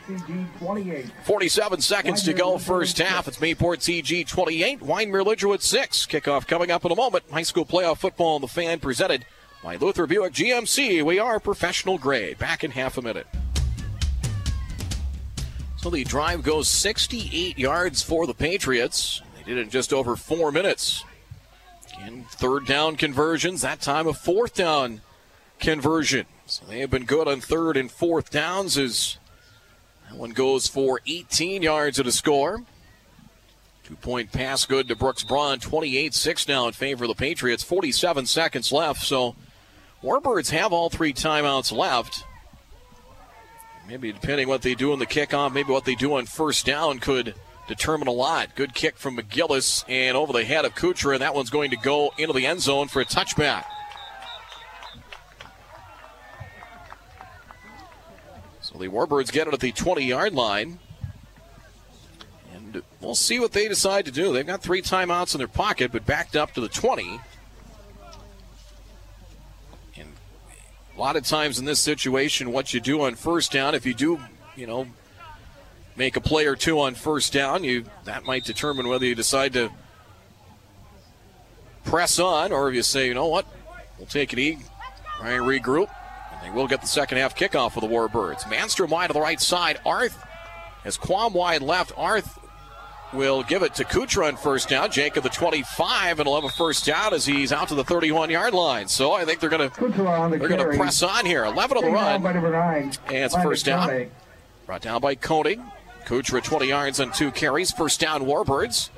47 1.22 1.80
seconds 1.82 2.24
to 2.24 2.32
go, 2.32 2.58
first 2.58 2.98
half. 2.98 3.28
It's 3.28 3.38
Mayport 3.38 3.78
CG 3.78 4.26
28, 4.26 4.80
Wyndmere 4.80 5.24
Lidgerwood 5.24 5.62
6. 5.62 6.06
Kickoff 6.06 6.48
coming 6.48 6.72
up 6.72 6.84
in 6.84 6.90
a 6.90 6.96
moment. 6.96 7.24
High 7.30 7.42
school 7.42 7.64
playoff 7.64 7.98
football 7.98 8.34
on 8.34 8.40
the 8.40 8.48
fan 8.48 8.80
presented 8.80 9.24
Luther 9.74 10.06
Buick 10.06 10.32
GMC. 10.32 11.04
We 11.04 11.18
are 11.18 11.40
professional 11.40 11.98
grade. 11.98 12.38
Back 12.38 12.62
in 12.62 12.70
half 12.70 12.96
a 12.96 13.02
minute. 13.02 13.26
So 15.76 15.90
the 15.90 16.04
drive 16.04 16.44
goes 16.44 16.68
68 16.68 17.58
yards 17.58 18.00
for 18.00 18.28
the 18.28 18.34
Patriots. 18.34 19.22
They 19.36 19.42
did 19.42 19.58
it 19.58 19.62
in 19.62 19.70
just 19.70 19.92
over 19.92 20.14
four 20.14 20.52
minutes. 20.52 21.04
Again, 21.96 22.24
third 22.30 22.66
down 22.66 22.94
conversions, 22.94 23.62
that 23.62 23.80
time 23.80 24.06
a 24.06 24.12
fourth 24.12 24.54
down 24.54 25.00
conversion. 25.58 26.26
So 26.46 26.64
they 26.66 26.78
have 26.80 26.90
been 26.90 27.04
good 27.04 27.26
on 27.26 27.40
third 27.40 27.76
and 27.76 27.90
fourth 27.90 28.30
downs 28.30 28.78
as 28.78 29.18
that 30.08 30.16
one 30.16 30.30
goes 30.30 30.68
for 30.68 31.00
18 31.06 31.62
yards 31.62 31.98
at 31.98 32.06
a 32.06 32.12
score. 32.12 32.62
Two 33.82 33.96
point 33.96 34.32
pass 34.32 34.64
good 34.64 34.88
to 34.88 34.96
Brooks 34.96 35.22
Braun. 35.22 35.58
28 35.58 36.14
6 36.14 36.48
now 36.48 36.66
in 36.66 36.72
favor 36.72 37.04
of 37.04 37.08
the 37.08 37.14
Patriots. 37.14 37.62
47 37.62 38.26
seconds 38.26 38.72
left. 38.72 39.02
So 39.02 39.36
Warbirds 40.06 40.50
have 40.50 40.72
all 40.72 40.88
three 40.88 41.12
timeouts 41.12 41.76
left. 41.76 42.22
Maybe 43.88 44.12
depending 44.12 44.46
what 44.46 44.62
they 44.62 44.76
do 44.76 44.92
in 44.92 45.00
the 45.00 45.06
kickoff, 45.06 45.52
maybe 45.52 45.72
what 45.72 45.84
they 45.84 45.96
do 45.96 46.14
on 46.14 46.26
first 46.26 46.64
down 46.64 47.00
could 47.00 47.34
determine 47.66 48.06
a 48.06 48.12
lot. 48.12 48.54
Good 48.54 48.72
kick 48.72 48.96
from 48.96 49.16
McGillis 49.16 49.84
and 49.88 50.16
over 50.16 50.32
the 50.32 50.44
head 50.44 50.64
of 50.64 50.76
Kuchera, 50.76 51.14
and 51.14 51.22
that 51.22 51.34
one's 51.34 51.50
going 51.50 51.72
to 51.72 51.76
go 51.76 52.12
into 52.18 52.32
the 52.32 52.46
end 52.46 52.60
zone 52.60 52.86
for 52.86 53.00
a 53.00 53.04
touchback. 53.04 53.64
So 58.60 58.78
the 58.78 58.86
Warbirds 58.86 59.32
get 59.32 59.48
it 59.48 59.54
at 59.54 59.58
the 59.58 59.72
20 59.72 60.04
yard 60.04 60.34
line. 60.34 60.78
And 62.54 62.80
we'll 63.00 63.16
see 63.16 63.40
what 63.40 63.50
they 63.50 63.66
decide 63.66 64.04
to 64.04 64.12
do. 64.12 64.32
They've 64.32 64.46
got 64.46 64.62
three 64.62 64.82
timeouts 64.82 65.34
in 65.34 65.38
their 65.38 65.48
pocket, 65.48 65.90
but 65.90 66.06
backed 66.06 66.36
up 66.36 66.54
to 66.54 66.60
the 66.60 66.68
20. 66.68 67.20
A 70.96 71.00
lot 71.00 71.16
of 71.16 71.24
times 71.24 71.58
in 71.58 71.64
this 71.64 71.78
situation, 71.78 72.52
what 72.52 72.72
you 72.72 72.80
do 72.80 73.02
on 73.02 73.14
first 73.14 73.52
down, 73.52 73.74
if 73.74 73.84
you 73.84 73.94
do, 73.94 74.18
you 74.56 74.66
know, 74.66 74.86
make 75.94 76.16
a 76.16 76.20
play 76.20 76.46
or 76.46 76.56
two 76.56 76.80
on 76.80 76.94
first 76.94 77.32
down, 77.32 77.64
you 77.64 77.84
that 78.04 78.24
might 78.24 78.44
determine 78.44 78.88
whether 78.88 79.04
you 79.04 79.14
decide 79.14 79.52
to 79.52 79.70
press 81.84 82.18
on 82.18 82.50
or 82.50 82.68
if 82.68 82.74
you 82.74 82.82
say, 82.82 83.06
you 83.06 83.14
know 83.14 83.26
what, 83.26 83.46
we'll 83.98 84.06
take 84.06 84.32
it 84.32 84.38
easy, 84.38 84.62
try 85.18 85.32
and 85.32 85.44
regroup. 85.44 85.90
And 86.32 86.42
they 86.42 86.50
will 86.50 86.66
get 86.66 86.80
the 86.80 86.86
second 86.86 87.18
half 87.18 87.36
kickoff 87.36 87.72
for 87.72 87.80
the 87.80 87.86
Warbirds. 87.86 88.42
Manstrom 88.42 88.88
wide 88.88 89.08
to 89.08 89.12
the 89.12 89.20
right 89.20 89.40
side. 89.40 89.78
Arth 89.84 90.22
has 90.82 90.96
Quam 90.96 91.34
wide 91.34 91.62
left. 91.62 91.92
Arth 91.96 92.38
will 93.12 93.42
give 93.42 93.62
it 93.62 93.74
to 93.76 93.84
Kuchera 93.84 94.28
on 94.28 94.36
first 94.36 94.68
down. 94.68 94.90
Jake 94.90 95.14
Jacob 95.14 95.22
the 95.22 95.30
25 95.30 96.18
and 96.20 96.26
11 96.26 96.50
first 96.50 96.84
down 96.84 97.14
as 97.14 97.24
he's 97.24 97.52
out 97.52 97.68
to 97.68 97.74
the 97.74 97.84
31 97.84 98.30
yard 98.30 98.54
line. 98.54 98.88
So 98.88 99.12
I 99.12 99.24
think 99.24 99.40
they're 99.40 99.50
going 99.50 99.70
to 99.70 99.80
the 99.80 100.36
they're 100.38 100.48
going 100.48 100.70
to 100.70 100.76
press 100.76 101.02
on 101.02 101.24
here. 101.24 101.44
11 101.44 101.76
on 101.76 101.84
the 101.84 101.90
run. 101.90 102.22
nine. 102.22 102.92
And 103.06 103.16
it's 103.16 103.36
first 103.36 103.66
down. 103.66 104.10
Brought 104.66 104.82
down 104.82 105.00
by 105.00 105.14
Koenig. 105.14 105.60
Kuchera 106.04 106.42
20 106.42 106.66
yards 106.66 107.00
and 107.00 107.12
two 107.14 107.30
carries. 107.30 107.70
First 107.72 108.00
down 108.00 108.22
Warbirds. 108.22 108.90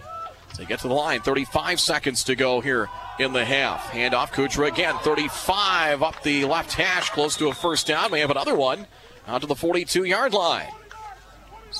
They 0.56 0.64
get 0.64 0.80
to 0.80 0.88
the 0.88 0.94
line. 0.94 1.20
35 1.20 1.78
seconds 1.78 2.24
to 2.24 2.34
go 2.34 2.60
here 2.60 2.88
in 3.18 3.32
the 3.32 3.44
half. 3.44 3.90
Hand 3.90 4.14
off 4.14 4.32
Kuchera 4.32 4.68
again. 4.68 4.96
35 5.02 6.02
up 6.02 6.22
the 6.22 6.44
left 6.46 6.72
hash, 6.72 7.10
close 7.10 7.36
to 7.36 7.48
a 7.48 7.54
first 7.54 7.86
down. 7.86 8.10
We 8.10 8.20
have 8.20 8.30
another 8.30 8.54
one 8.54 8.86
out 9.26 9.42
to 9.42 9.46
the 9.46 9.54
42 9.54 10.04
yard 10.04 10.32
line. 10.32 10.68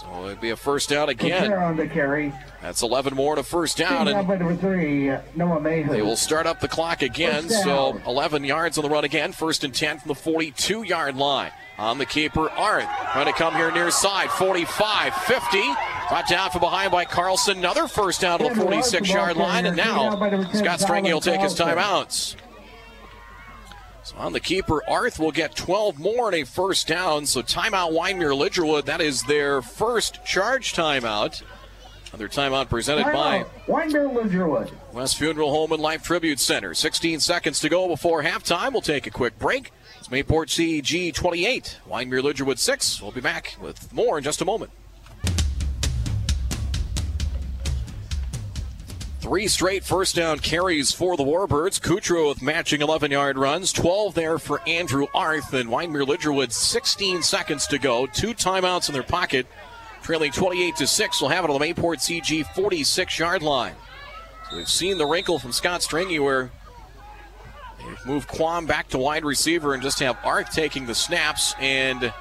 So 0.01 0.27
it'd 0.27 0.41
be 0.41 0.51
a 0.51 0.57
first 0.57 0.89
down 0.89 1.09
again. 1.09 1.53
On 1.53 1.77
the 1.77 1.89
carry. 1.89 2.33
That's 2.63 2.83
11 2.83 3.15
more 3.15 3.35
to 3.35 3.43
first 3.43 3.77
down. 3.77 4.07
And 4.07 4.29
number 4.29 4.57
three, 4.57 5.11
Noah 5.35 5.61
Mayhew. 5.61 5.89
they 5.91 6.03
will 6.03 6.17
start 6.17 6.47
up 6.47 6.61
the 6.61 6.69
clock 6.69 7.03
again. 7.03 7.49
So 7.49 8.01
11 8.07 8.45
yards 8.45 8.79
on 8.79 8.83
the 8.83 8.91
run 8.91 9.05
again. 9.05 9.33
First 9.33 9.65
and 9.65 9.75
10 9.75 10.01
from 10.01 10.09
the 10.09 10.15
42 10.15 10.83
yard 10.85 11.17
line. 11.17 11.51
On 11.79 11.99
the 11.99 12.07
keeper, 12.07 12.51
Arth. 12.51 12.89
Trying 13.13 13.27
to 13.27 13.33
come 13.33 13.55
here 13.55 13.71
near 13.71 13.91
side. 13.91 14.31
45, 14.31 15.15
50. 15.15 15.63
Brought 16.09 16.29
down 16.29 16.51
from 16.51 16.61
behind 16.61 16.91
by 16.91 17.05
Carlson. 17.05 17.59
Another 17.59 17.87
first 17.87 18.21
down 18.21 18.39
to 18.41 18.49
the 18.49 18.55
46 18.55 19.09
yard 19.09 19.37
line. 19.37 19.65
And 19.67 19.77
carrier, 19.77 19.95
taken 19.97 20.11
down 20.11 20.19
by 20.19 20.31
now 20.31 20.53
Scott 20.53 20.81
Stringy 20.81 21.13
will 21.13 21.21
take 21.21 21.41
his 21.41 21.55
timeouts. 21.55 22.35
So 24.09 24.17
on 24.17 24.33
the 24.33 24.41
keeper, 24.41 24.83
Arth 24.89 25.19
will 25.19 25.33
get 25.33 25.55
12 25.55 25.99
more 25.99 26.33
and 26.33 26.37
a 26.37 26.45
first 26.47 26.89
down. 26.89 27.27
So 27.27 27.43
timeout 27.43 27.93
Wyndmere 27.93 28.35
Lidgerwood. 28.35 28.87
That 28.87 29.03
is 29.03 29.23
their 29.25 29.61
first 29.61 30.25
charge 30.25 30.73
timeout. 30.73 31.43
Another 32.11 32.27
timeout 32.27 32.71
presented 32.71 33.05
by 33.13 33.45
Timeout. 33.45 33.69
Winder 33.69 34.09
Lidgerwood. 34.09 34.73
West 34.95 35.19
Funeral 35.19 35.51
Home 35.51 35.73
and 35.73 35.83
Life 35.83 36.05
Tribute 36.05 36.41
Center. 36.41 36.73
16 36.73 37.21
seconds 37.21 37.61
to 37.61 37.69
go 37.69 37.87
before 37.87 38.23
halftime. 38.23 38.73
We'll 38.73 38.81
take 38.81 39.07
a 39.07 39.11
quick 39.11 39.39
break. 39.39 39.73
It's 39.99 40.09
Mayport 40.09 40.49
CG 40.49 41.13
28, 41.13 41.81
Wyndmere 41.87 42.23
Lidgerwood 42.23 42.59
6. 42.59 43.03
We'll 43.03 43.13
be 43.13 43.21
back 43.21 43.57
with 43.61 43.93
more 43.93 44.17
in 44.17 44.25
just 44.25 44.41
a 44.41 44.47
moment. 44.47 44.71
Three 49.21 49.49
straight 49.49 49.83
first 49.83 50.15
down 50.15 50.39
carries 50.39 50.93
for 50.93 51.17
the 51.17 51.25
Warbirds. 51.25 51.81
Kuchera 51.81 52.29
with 52.29 52.41
matching 52.41 52.83
11 52.83 53.11
yard 53.11 53.37
runs. 53.37 53.73
12 53.73 54.15
there 54.15 54.39
for 54.39 54.61
Andrew 54.67 55.07
Arth. 55.13 55.53
And 55.53 55.69
Wyndmere 55.69 56.07
Lidgerwood, 56.07 56.53
16 56.53 57.23
seconds 57.23 57.67
to 57.67 57.79
go. 57.79 58.07
Two 58.07 58.33
timeouts 58.33 58.89
in 58.89 58.93
their 58.93 59.03
pocket. 59.03 59.49
Trailing 60.03 60.31
28 60.31 60.77
to 60.77 60.87
6. 60.87 61.21
We'll 61.21 61.31
have 61.31 61.45
it 61.45 61.51
on 61.51 61.59
the 61.59 61.67
Mayport 61.67 61.99
CG 61.99 62.47
46 62.55 63.19
yard 63.19 63.43
line. 63.43 63.75
So 64.51 64.57
we've 64.57 64.69
seen 64.69 64.99
the 64.99 65.07
wrinkle 65.07 65.41
from 65.41 65.51
Scott 65.51 65.83
Stringy 65.83 66.21
where 66.21 66.53
they've 67.85 68.07
moved 68.07 68.29
Quam 68.29 68.67
back 68.67 68.89
to 68.91 68.99
wide 68.99 69.25
receiver 69.25 69.75
and 69.75 69.83
just 69.83 69.99
have 69.99 70.17
Arth 70.23 70.53
taking 70.53 70.87
the 70.87 70.95
snaps. 70.95 71.57
And 71.59 72.13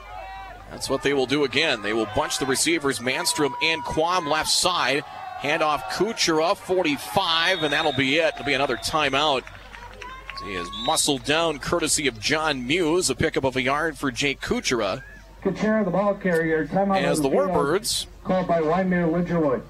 that's 0.71 0.89
what 0.89 1.03
they 1.03 1.13
will 1.13 1.27
do 1.27 1.43
again. 1.43 1.83
They 1.83 1.93
will 1.93 2.09
bunch 2.15 2.39
the 2.39 2.47
receivers, 2.47 2.97
Manstrom 2.97 3.53
and 3.61 3.83
Quam 3.83 4.27
left 4.27 4.49
side. 4.49 5.03
Hand 5.37 5.61
off 5.61 5.91
Kuchera, 5.91 6.57
45, 6.57 7.63
and 7.63 7.71
that'll 7.71 7.93
be 7.93 8.17
it. 8.17 8.33
It'll 8.33 8.45
be 8.45 8.53
another 8.53 8.77
timeout. 8.77 9.43
He 10.43 10.53
is 10.53 10.67
muscled 10.85 11.23
down 11.25 11.59
courtesy 11.59 12.07
of 12.07 12.19
John 12.19 12.65
Muse. 12.65 13.09
A 13.09 13.15
pickup 13.15 13.43
of 13.43 13.55
a 13.55 13.61
yard 13.61 13.97
for 13.97 14.11
Jake 14.11 14.41
Kuchera. 14.41 15.03
Kuchera, 15.43 15.85
the 15.85 15.91
ball 15.91 16.15
carrier. 16.15 16.65
Timeout 16.67 17.01
As 17.01 17.21
the 17.21 17.29
field. 17.29 17.49
Uh, 17.49 17.53
Warbirds, 17.53 18.07
Called 18.23 18.47
by 18.47 18.61
Winder 18.61 19.05
Lidgerwood. 19.07 19.61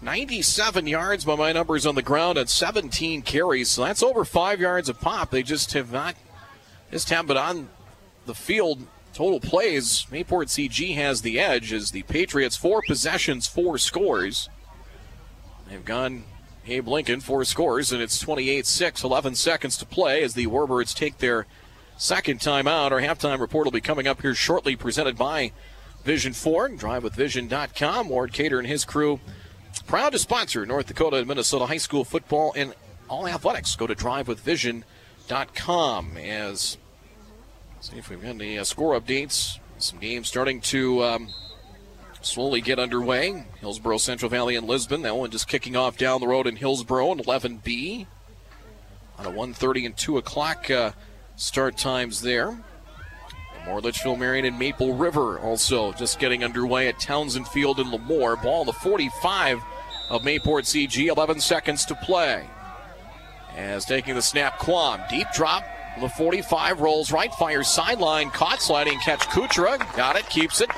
97 0.00 0.86
yards 0.86 1.24
by 1.24 1.34
my 1.34 1.52
numbers 1.52 1.84
on 1.84 1.96
the 1.96 2.02
ground 2.02 2.38
and 2.38 2.48
17 2.48 3.22
carries. 3.22 3.68
So 3.68 3.84
that's 3.84 4.02
over 4.02 4.24
five 4.24 4.60
yards 4.60 4.88
a 4.88 4.94
pop. 4.94 5.30
They 5.30 5.42
just 5.42 5.72
have 5.72 5.90
not, 5.90 6.14
just 6.92 7.10
haven't 7.10 7.26
been 7.26 7.36
on 7.36 7.68
the 8.26 8.34
field. 8.34 8.86
Total 9.14 9.40
plays, 9.40 10.06
Mayport 10.12 10.46
CG 10.46 10.94
has 10.94 11.22
the 11.22 11.40
edge 11.40 11.72
as 11.72 11.90
the 11.90 12.02
Patriots 12.04 12.56
four 12.56 12.82
possessions, 12.86 13.48
four 13.48 13.78
scores. 13.78 14.48
They've 15.68 15.84
gone 15.84 16.24
Abe 16.66 16.88
Lincoln, 16.88 17.20
four 17.20 17.44
scores, 17.44 17.92
and 17.92 18.02
it's 18.02 18.18
28 18.18 18.66
6, 18.66 19.04
11 19.04 19.34
seconds 19.34 19.76
to 19.78 19.86
play 19.86 20.22
as 20.22 20.34
the 20.34 20.46
Warbirds 20.46 20.94
take 20.94 21.18
their 21.18 21.46
second 21.96 22.40
timeout. 22.40 22.90
Our 22.90 23.00
halftime 23.00 23.40
report 23.40 23.66
will 23.66 23.72
be 23.72 23.80
coming 23.80 24.06
up 24.06 24.22
here 24.22 24.34
shortly, 24.34 24.76
presented 24.76 25.16
by 25.16 25.52
Vision 26.04 26.32
Ford. 26.32 26.78
DriveWithVision.com. 26.78 28.08
Ward 28.08 28.32
Cater 28.32 28.58
and 28.58 28.68
his 28.68 28.84
crew 28.84 29.20
proud 29.86 30.12
to 30.12 30.18
sponsor 30.18 30.66
North 30.66 30.86
Dakota 30.86 31.16
and 31.16 31.26
Minnesota 31.26 31.66
high 31.66 31.78
school 31.78 32.04
football 32.04 32.52
and 32.56 32.74
all 33.08 33.26
athletics. 33.26 33.74
Go 33.76 33.86
to 33.86 33.94
DriveWithVision.com. 33.94 36.16
As 36.16 36.76
see 37.80 37.96
if 37.96 38.10
we've 38.10 38.20
got 38.20 38.30
any 38.30 38.58
uh, 38.58 38.64
score 38.64 39.00
updates. 39.00 39.58
Some 39.78 39.98
games 39.98 40.28
starting 40.28 40.60
to. 40.62 41.04
Um, 41.04 41.28
slowly 42.22 42.60
get 42.60 42.78
underway. 42.78 43.46
Hillsboro, 43.60 43.98
Central 43.98 44.30
Valley, 44.30 44.56
and 44.56 44.66
Lisbon. 44.66 45.02
That 45.02 45.16
one 45.16 45.30
just 45.30 45.48
kicking 45.48 45.76
off 45.76 45.96
down 45.96 46.20
the 46.20 46.26
road 46.26 46.46
in 46.46 46.56
Hillsboro 46.56 47.12
in 47.12 47.18
11B. 47.18 48.06
On 49.18 49.26
a 49.26 49.30
1:30 49.30 49.86
and 49.86 49.96
2 49.96 50.18
o'clock 50.18 50.70
uh, 50.70 50.92
start 51.36 51.76
times 51.76 52.20
there. 52.22 52.56
More 53.66 53.80
Litchfield, 53.80 54.18
Marion, 54.18 54.44
and 54.44 54.58
Maple 54.58 54.94
River 54.94 55.38
also 55.40 55.92
just 55.92 56.18
getting 56.18 56.44
underway 56.44 56.88
at 56.88 56.98
Townsend 57.00 57.48
Field 57.48 57.80
in 57.80 57.88
LaMoure. 57.88 58.42
Ball 58.42 58.64
the 58.64 58.72
45 58.72 59.60
of 60.10 60.22
Mayport 60.22 60.64
CG. 60.64 61.06
11 61.06 61.40
seconds 61.40 61.84
to 61.86 61.94
play. 61.96 62.46
As 63.56 63.84
taking 63.84 64.14
the 64.14 64.22
snap, 64.22 64.58
Quam. 64.58 65.00
Deep 65.10 65.26
drop. 65.34 65.64
The 66.00 66.08
45 66.08 66.80
rolls 66.80 67.10
right, 67.10 67.32
fires 67.34 67.66
sideline, 67.66 68.30
caught 68.30 68.62
sliding 68.62 69.00
catch 69.00 69.20
Kuchera. 69.20 69.78
Got 69.96 70.16
it, 70.16 70.28
keeps 70.30 70.60
it. 70.60 70.70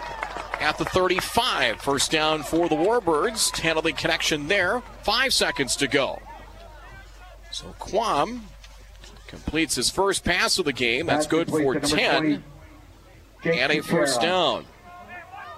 At 0.61 0.79
the 0.79 0.85
35. 0.85 1.81
First 1.81 2.11
down 2.11 2.43
for 2.43 2.69
the 2.69 2.77
Warbirds. 2.77 3.57
Handling 3.59 3.97
connection 3.97 4.49
there. 4.49 4.83
Five 5.03 5.33
seconds 5.33 5.77
to 5.77 5.89
go. 5.89 6.21
So 7.51 7.75
Quam 7.79 8.47
completes 9.27 9.75
his 9.75 9.91
first 9.91 10.25
pass 10.25 10.59
of 10.59 10.65
the 10.65 10.73
game. 10.73 11.07
That's 11.07 11.27
good 11.27 11.49
for 11.49 11.79
10 11.79 12.45
and 13.45 13.73
a 13.73 13.81
first 13.81 14.21
down. 14.21 14.67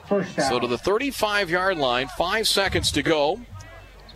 First 0.09 0.37
down. 0.37 0.51
So 0.51 0.61
to 0.61 0.67
the 0.67 0.79
35 0.79 1.51
yard 1.51 1.79
line, 1.79 2.09
five 2.17 2.49
seconds 2.49 2.91
to 2.93 3.03
go. 3.03 3.41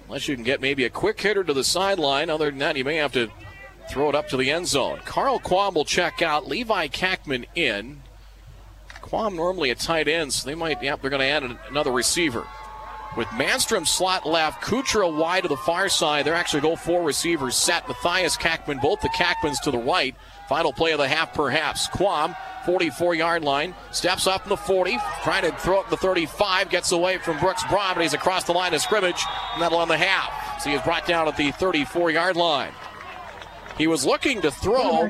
Unless 0.06 0.28
you 0.28 0.36
can 0.36 0.44
get 0.44 0.60
maybe 0.60 0.84
a 0.84 0.90
quick 0.90 1.20
hitter 1.20 1.42
to 1.42 1.52
the 1.52 1.64
sideline. 1.64 2.30
Other 2.30 2.50
than 2.50 2.60
that, 2.60 2.76
you 2.76 2.84
may 2.84 2.96
have 2.96 3.12
to 3.12 3.30
throw 3.90 4.08
it 4.08 4.14
up 4.14 4.28
to 4.28 4.36
the 4.36 4.50
end 4.50 4.68
zone. 4.68 5.00
Carl 5.04 5.38
Quam 5.38 5.74
will 5.74 5.84
check 5.84 6.22
out. 6.22 6.46
Levi 6.46 6.88
Kackman 6.88 7.46
in. 7.54 8.02
Quam 9.08 9.36
normally 9.36 9.70
a 9.70 9.74
tight 9.74 10.08
end, 10.08 10.32
so 10.32 10.48
they 10.48 10.54
might, 10.54 10.82
yep, 10.82 11.00
they're 11.00 11.10
going 11.10 11.20
to 11.20 11.26
add 11.26 11.58
another 11.70 11.92
receiver. 11.92 12.46
With 13.16 13.28
Manstrom 13.28 13.86
slot 13.86 14.26
left, 14.26 14.62
Kuchera 14.62 15.10
wide 15.10 15.44
to 15.44 15.48
the 15.48 15.56
far 15.56 15.88
side. 15.88 16.26
They're 16.26 16.34
actually 16.34 16.60
go 16.60 16.76
four 16.76 17.02
receivers 17.02 17.56
set. 17.56 17.88
Matthias 17.88 18.36
Kackman, 18.36 18.82
both 18.82 19.00
the 19.00 19.08
Kackmans 19.08 19.62
to 19.62 19.70
the 19.70 19.78
right. 19.78 20.14
Final 20.48 20.72
play 20.72 20.92
of 20.92 20.98
the 20.98 21.08
half, 21.08 21.32
perhaps. 21.32 21.88
Quam, 21.88 22.34
44 22.66 23.14
yard 23.14 23.42
line, 23.42 23.74
steps 23.90 24.26
up 24.26 24.42
in 24.42 24.50
the 24.50 24.56
40, 24.56 24.98
trying 25.22 25.50
to 25.50 25.56
throw 25.58 25.80
up 25.80 25.88
the 25.88 25.96
35, 25.96 26.68
gets 26.68 26.92
away 26.92 27.16
from 27.18 27.38
Brooks 27.38 27.64
Braun, 27.70 27.94
but 27.94 28.02
he's 28.02 28.12
across 28.12 28.44
the 28.44 28.52
line 28.52 28.74
of 28.74 28.82
scrimmage, 28.82 29.22
and 29.54 29.62
that'll 29.62 29.80
end 29.80 29.90
the 29.90 29.96
half. 29.96 30.60
So 30.62 30.70
he 30.70 30.76
is 30.76 30.82
brought 30.82 31.06
down 31.06 31.26
at 31.26 31.36
the 31.36 31.52
34 31.52 32.10
yard 32.10 32.36
line. 32.36 32.72
He 33.78 33.86
was 33.86 34.06
looking 34.06 34.40
to 34.42 34.50
throw. 34.50 35.08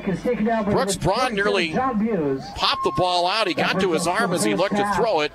Brooks 0.65 0.97
Braun 0.97 1.35
nearly 1.35 1.73
popped 1.73 2.85
the 2.85 2.93
ball 2.97 3.27
out. 3.27 3.47
He 3.47 3.55
got 3.55 3.81
to 3.81 3.93
his 3.93 4.07
arm 4.07 4.33
as 4.33 4.45
he 4.45 4.55
looked 4.55 4.77
to 4.77 4.93
throw 4.95 5.21
it. 5.21 5.33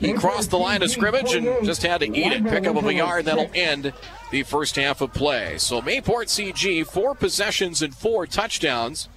He 0.00 0.14
crossed 0.14 0.50
the 0.50 0.58
line 0.58 0.82
of 0.82 0.90
scrimmage 0.90 1.34
and 1.34 1.64
just 1.64 1.82
had 1.82 2.00
to 2.00 2.06
eat 2.06 2.32
it. 2.32 2.44
Pickup 2.44 2.76
of 2.76 2.86
a 2.86 2.94
yard 2.94 3.26
that'll 3.26 3.50
end 3.54 3.92
the 4.30 4.42
first 4.44 4.76
half 4.76 5.02
of 5.02 5.12
play. 5.12 5.58
So 5.58 5.82
Mayport 5.82 6.26
CG, 6.26 6.86
four 6.86 7.14
possessions 7.14 7.82
and 7.82 7.94
four 7.94 8.26
touchdowns 8.26 9.08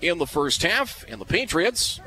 in 0.00 0.18
the 0.18 0.26
first 0.26 0.62
half. 0.62 1.04
And 1.08 1.20
the 1.20 1.26
Patriots, 1.26 2.00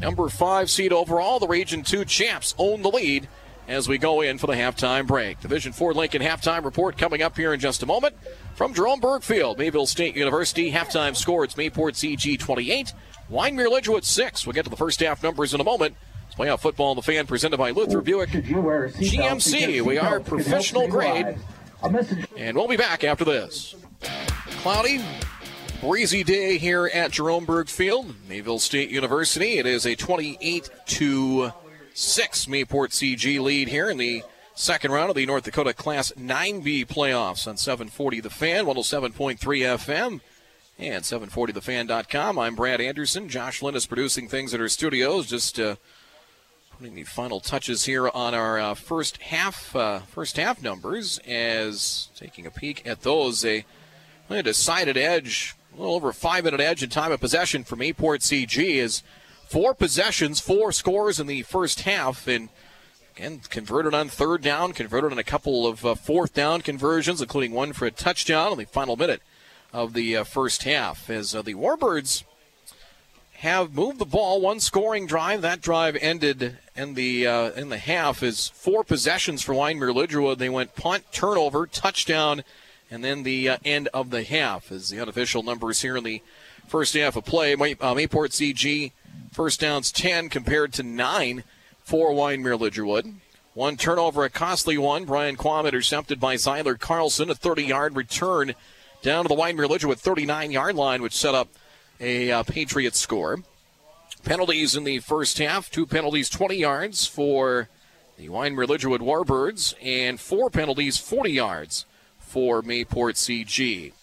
number 0.00 0.28
five 0.28 0.70
seed 0.70 0.92
overall, 0.92 1.38
the 1.38 1.46
Region 1.46 1.82
2 1.82 2.04
champs, 2.04 2.54
own 2.58 2.82
the 2.82 2.90
lead 2.90 3.28
as 3.68 3.86
we 3.88 3.98
go 3.98 4.20
in 4.20 4.38
for 4.38 4.48
the 4.48 4.54
halftime 4.54 5.06
break. 5.06 5.38
Vision 5.40 5.72
Ford 5.72 5.94
Lincoln 5.94 6.22
halftime 6.22 6.64
report 6.64 6.98
coming 6.98 7.22
up 7.22 7.36
here 7.36 7.52
in 7.52 7.60
just 7.60 7.82
a 7.82 7.86
moment. 7.86 8.16
From 8.58 8.74
Jerome 8.74 8.98
Berg 8.98 9.22
Field, 9.22 9.56
Mayville 9.56 9.86
State 9.86 10.16
University, 10.16 10.72
halftime 10.72 11.14
score, 11.14 11.44
it's 11.44 11.54
Mayport 11.54 11.94
CG 11.94 12.36
28, 12.40 12.92
Wyndmere 13.30 13.68
Lidgerwood 13.68 14.02
6. 14.02 14.44
We'll 14.44 14.52
get 14.52 14.64
to 14.64 14.70
the 14.70 14.76
first 14.76 14.98
half 14.98 15.22
numbers 15.22 15.54
in 15.54 15.60
a 15.60 15.64
moment. 15.64 15.94
Playoff 16.36 16.58
football 16.58 16.90
on 16.90 16.96
the 16.96 17.02
fan 17.02 17.28
presented 17.28 17.56
by 17.56 17.70
Luther 17.70 18.00
Buick 18.00 18.30
GMC. 18.30 19.80
We 19.82 19.96
are 19.96 20.18
professional 20.18 20.88
grade. 20.88 21.38
And 22.36 22.56
we'll 22.56 22.66
be 22.66 22.76
back 22.76 23.04
after 23.04 23.24
this. 23.24 23.76
Cloudy, 24.62 25.04
breezy 25.80 26.24
day 26.24 26.58
here 26.58 26.90
at 26.92 27.12
Jerome 27.12 27.44
Berg 27.44 27.68
Field, 27.68 28.12
Mayville 28.28 28.58
State 28.58 28.90
University. 28.90 29.58
It 29.58 29.66
is 29.66 29.86
a 29.86 29.94
28 29.94 30.68
to 30.86 31.52
6 31.94 32.46
Mayport 32.46 32.90
CG 32.90 33.40
lead 33.40 33.68
here 33.68 33.88
in 33.88 33.98
the 33.98 34.24
second 34.58 34.90
round 34.90 35.08
of 35.08 35.14
the 35.14 35.24
North 35.24 35.44
Dakota 35.44 35.72
Class 35.72 36.10
9B 36.18 36.84
playoffs 36.86 37.46
on 37.46 37.56
740 37.56 38.20
The 38.20 38.28
Fan, 38.28 38.64
107.3 38.64 39.38
FM, 39.38 40.20
and 40.80 41.04
740thefan.com. 41.04 42.38
I'm 42.40 42.56
Brad 42.56 42.80
Anderson. 42.80 43.28
Josh 43.28 43.62
Lynn 43.62 43.76
is 43.76 43.86
producing 43.86 44.28
things 44.28 44.52
at 44.52 44.60
our 44.60 44.68
studios. 44.68 45.28
Just 45.28 45.60
uh, 45.60 45.76
putting 46.76 46.96
the 46.96 47.04
final 47.04 47.38
touches 47.38 47.84
here 47.84 48.08
on 48.08 48.34
our 48.34 48.58
uh, 48.58 48.74
first 48.74 49.18
half 49.18 49.76
uh, 49.76 50.00
first 50.00 50.36
half 50.36 50.60
numbers 50.60 51.18
as 51.18 52.08
taking 52.16 52.44
a 52.44 52.50
peek 52.50 52.84
at 52.84 53.02
those 53.02 53.44
a, 53.44 53.64
a 54.28 54.42
decided 54.42 54.96
edge 54.96 55.54
a 55.72 55.78
little 55.78 55.94
over 55.94 56.12
five 56.12 56.42
minute 56.42 56.60
edge 56.60 56.82
in 56.82 56.90
time 56.90 57.12
of 57.12 57.20
possession 57.20 57.62
for 57.62 57.76
Mayport 57.76 58.22
CG 58.22 58.58
is 58.60 59.04
four 59.46 59.72
possessions 59.72 60.40
four 60.40 60.72
scores 60.72 61.20
in 61.20 61.28
the 61.28 61.42
first 61.42 61.82
half 61.82 62.26
and 62.26 62.48
again 63.18 63.40
converted 63.50 63.94
on 63.94 64.08
third 64.08 64.42
down 64.42 64.72
converted 64.72 65.10
on 65.10 65.18
a 65.18 65.24
couple 65.24 65.66
of 65.66 65.84
uh, 65.84 65.94
fourth 65.94 66.32
down 66.34 66.60
conversions 66.60 67.20
including 67.20 67.52
one 67.52 67.72
for 67.72 67.86
a 67.86 67.90
touchdown 67.90 68.52
in 68.52 68.58
the 68.58 68.64
final 68.64 68.96
minute 68.96 69.22
of 69.72 69.92
the 69.92 70.16
uh, 70.16 70.24
first 70.24 70.62
half 70.62 71.10
as 71.10 71.34
uh, 71.34 71.42
the 71.42 71.54
Warbirds 71.54 72.22
have 73.38 73.74
moved 73.74 73.98
the 73.98 74.04
ball 74.04 74.40
one 74.40 74.58
scoring 74.58 75.06
drive. 75.06 75.42
That 75.42 75.60
drive 75.60 75.96
ended 76.00 76.58
in 76.76 76.94
the 76.94 77.26
uh, 77.26 77.50
in 77.50 77.68
the 77.68 77.78
half 77.78 78.22
is 78.22 78.48
four 78.48 78.84
possessions 78.84 79.42
for 79.42 79.52
Wyndmere 79.52 79.94
Lidgerwood. 79.94 80.38
They 80.38 80.48
went 80.48 80.74
punt, 80.74 81.04
turnover, 81.12 81.66
touchdown, 81.66 82.42
and 82.90 83.04
then 83.04 83.24
the 83.24 83.48
uh, 83.48 83.58
end 83.64 83.88
of 83.92 84.10
the 84.10 84.22
half 84.22 84.72
is 84.72 84.90
the 84.90 85.00
unofficial 85.00 85.42
numbers 85.42 85.82
here 85.82 85.96
in 85.96 86.04
the 86.04 86.22
first 86.66 86.94
half 86.94 87.16
of 87.16 87.24
play. 87.24 87.54
May, 87.54 87.72
uh, 87.72 87.94
Mayport 87.94 88.30
CG 88.30 88.92
first 89.32 89.60
downs 89.60 89.92
10 89.92 90.28
compared 90.28 90.72
to 90.74 90.82
9 90.82 91.44
for 91.88 92.10
Wyndmere 92.10 92.58
Lidgerwood. 92.58 93.14
One 93.54 93.78
turnover, 93.78 94.22
a 94.22 94.28
costly 94.28 94.76
one. 94.76 95.06
Brian 95.06 95.36
Quam 95.36 95.64
intercepted 95.64 96.20
by 96.20 96.34
Zyler 96.34 96.78
Carlson. 96.78 97.30
A 97.30 97.34
30 97.34 97.64
yard 97.64 97.96
return 97.96 98.54
down 99.00 99.24
to 99.24 99.28
the 99.28 99.34
Wyndmere 99.34 99.66
Lidgerwood 99.66 99.98
39 99.98 100.50
yard 100.50 100.76
line, 100.76 101.00
which 101.00 101.16
set 101.16 101.34
up 101.34 101.48
a 101.98 102.30
uh, 102.30 102.42
Patriots 102.42 102.98
score. 102.98 103.38
Penalties 104.22 104.76
in 104.76 104.84
the 104.84 104.98
first 104.98 105.38
half 105.38 105.70
two 105.70 105.86
penalties, 105.86 106.28
20 106.28 106.56
yards 106.56 107.06
for 107.06 107.70
the 108.18 108.28
Wyndmere 108.28 108.66
Lidgerwood 108.66 109.00
Warbirds, 109.00 109.72
and 109.82 110.20
four 110.20 110.50
penalties, 110.50 110.98
40 110.98 111.30
yards 111.30 111.86
for 112.18 112.60
Mayport 112.60 113.14
CG. 113.14 113.94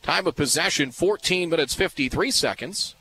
Time 0.00 0.26
of 0.26 0.34
possession 0.34 0.92
14 0.92 1.50
minutes 1.50 1.74
53 1.74 2.30
seconds 2.30 2.94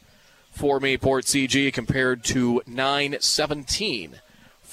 for 0.52 0.82
Mayport 0.82 1.24
CG 1.24 1.72
compared 1.72 2.26
to 2.26 2.62
9:17 2.68 4.20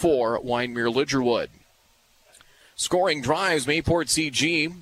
for 0.00 0.40
Wyndmere 0.40 0.90
Lidgerwood. 0.90 1.48
Scoring 2.74 3.20
drives, 3.20 3.66
Mayport 3.66 4.06
CG 4.06 4.74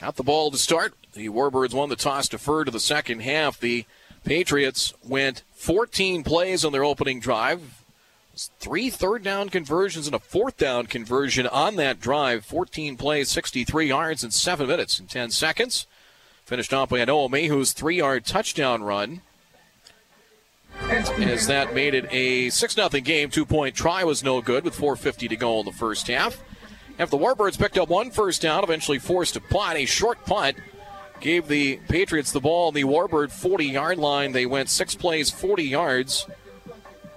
got 0.00 0.14
the 0.14 0.22
ball 0.22 0.52
to 0.52 0.56
start. 0.56 0.94
The 1.14 1.28
Warbirds 1.30 1.74
won 1.74 1.88
the 1.88 1.96
toss, 1.96 2.28
deferred 2.28 2.66
to 2.66 2.70
the 2.70 2.78
second 2.78 3.22
half. 3.22 3.58
The 3.58 3.84
Patriots 4.24 4.94
went 5.02 5.42
14 5.54 6.22
plays 6.22 6.64
on 6.64 6.70
their 6.70 6.84
opening 6.84 7.18
drive. 7.18 7.82
Three 8.60 8.88
third 8.88 9.24
down 9.24 9.48
conversions 9.48 10.06
and 10.06 10.14
a 10.14 10.20
fourth 10.20 10.58
down 10.58 10.86
conversion 10.86 11.48
on 11.48 11.74
that 11.76 12.00
drive. 12.00 12.44
14 12.44 12.96
plays, 12.96 13.28
63 13.30 13.88
yards 13.88 14.22
in 14.22 14.30
7 14.30 14.68
minutes 14.68 15.00
and 15.00 15.10
10 15.10 15.32
seconds. 15.32 15.88
Finished 16.44 16.72
off 16.72 16.90
by 16.90 17.04
Noah 17.04 17.28
Mayhew's 17.28 17.72
three 17.72 17.96
yard 17.96 18.24
touchdown 18.24 18.84
run. 18.84 19.22
As 20.80 21.46
that 21.46 21.74
made 21.74 21.94
it 21.94 22.06
a 22.10 22.50
6 22.50 22.74
0 22.74 22.88
game, 22.88 23.30
two 23.30 23.46
point 23.46 23.74
try 23.74 24.04
was 24.04 24.22
no 24.22 24.40
good 24.40 24.64
with 24.64 24.76
4.50 24.76 25.28
to 25.28 25.36
go 25.36 25.60
in 25.60 25.66
the 25.66 25.72
first 25.72 26.08
half. 26.08 26.42
After 26.98 27.16
the 27.16 27.24
Warbirds 27.24 27.58
picked 27.58 27.78
up 27.78 27.88
one 27.88 28.10
first 28.10 28.42
down, 28.42 28.62
eventually 28.62 28.98
forced 28.98 29.36
a 29.36 29.40
punt, 29.40 29.78
a 29.78 29.86
short 29.86 30.24
punt 30.24 30.56
gave 31.20 31.48
the 31.48 31.76
Patriots 31.88 32.32
the 32.32 32.40
ball 32.40 32.68
on 32.68 32.74
the 32.74 32.84
Warbird 32.84 33.30
40 33.30 33.66
yard 33.66 33.98
line. 33.98 34.32
They 34.32 34.44
went 34.44 34.68
six 34.68 34.94
plays, 34.94 35.30
40 35.30 35.64
yards, 35.64 36.26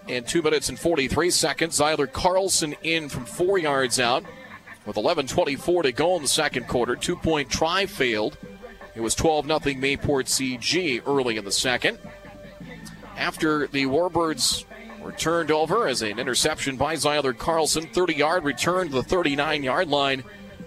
in 0.07 0.23
two 0.23 0.41
minutes 0.41 0.69
and 0.69 0.79
43 0.79 1.29
seconds. 1.31 1.79
Zyler 1.79 2.11
Carlson 2.11 2.75
in 2.83 3.09
from 3.09 3.25
four 3.25 3.57
yards 3.57 3.99
out 3.99 4.23
with 4.85 4.95
11.24 4.95 5.83
to 5.83 5.91
go 5.91 6.15
in 6.15 6.21
the 6.21 6.27
second 6.27 6.67
quarter. 6.67 6.95
Two 6.95 7.15
point 7.15 7.49
try 7.49 7.85
failed. 7.85 8.37
It 8.93 9.01
was 9.01 9.15
12 9.15 9.47
0 9.47 9.59
Mayport 9.59 10.27
CG 10.27 11.01
early 11.05 11.37
in 11.37 11.43
the 11.43 11.51
second. 11.51 11.99
After 13.17 13.67
the 13.67 13.85
Warbirds 13.85 14.65
were 15.01 15.11
turned 15.11 15.51
over 15.51 15.87
as 15.87 16.01
an 16.01 16.19
interception 16.19 16.77
by 16.77 16.95
Zyler 16.95 17.37
Carlson, 17.37 17.87
30 17.87 18.15
yard 18.15 18.43
return 18.43 18.87
to 18.89 18.93
the 18.95 19.03
39 19.03 19.63
yard 19.63 19.87
line. 19.87 20.23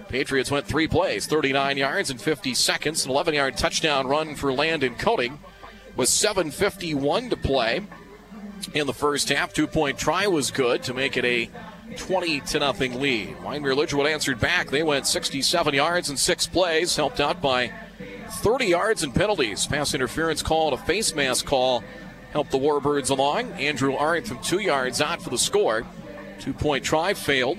Patriots 0.09 0.51
went 0.51 0.67
three 0.67 0.89
plays, 0.89 1.27
39 1.27 1.77
yards 1.77 2.11
in 2.11 2.17
50 2.17 2.55
seconds, 2.55 3.05
an 3.05 3.11
11 3.11 3.35
yard 3.35 3.57
touchdown 3.57 4.07
run 4.07 4.35
for 4.35 4.53
Landon 4.53 4.95
Koenig 4.95 5.33
with 5.97 6.09
7.51 6.09 7.31
to 7.31 7.37
play 7.37 7.83
in 8.73 8.87
the 8.87 8.95
first 8.95 9.29
half. 9.29 9.53
Two 9.53 9.67
point 9.67 9.99
try 9.99 10.27
was 10.27 10.51
good 10.51 10.83
to 10.85 10.95
make 10.95 11.17
it 11.17 11.25
a 11.25 11.51
20 11.97 12.41
to 12.41 12.59
nothing 12.61 13.01
lead. 13.01 13.37
Wyndmere 13.39 13.75
Lidgerwood 13.75 14.11
answered 14.11 14.41
back. 14.41 14.71
They 14.71 14.83
went 14.83 15.07
67 15.07 15.75
yards 15.75 16.11
in 16.11 16.17
six 16.17 16.47
plays, 16.47 16.97
helped 16.97 17.21
out 17.21 17.43
by 17.43 17.73
30 18.31 18.67
yards 18.67 19.03
in 19.03 19.13
penalties. 19.13 19.67
Pass 19.67 19.95
interference 19.95 20.43
call 20.43 20.73
and 20.73 20.81
a 20.81 20.85
face 20.85 21.15
mask 21.15 21.47
call 21.47 21.83
helped 22.33 22.51
the 22.51 22.59
Warbirds 22.59 23.11
along. 23.11 23.53
Andrew 23.53 23.95
Arth 23.95 24.29
from 24.29 24.39
two 24.41 24.61
yards 24.61 25.01
out 25.01 25.23
for 25.23 25.31
the 25.31 25.39
score. 25.39 25.87
Two 26.41 26.53
point 26.53 26.85
try 26.85 27.15
failed 27.15 27.59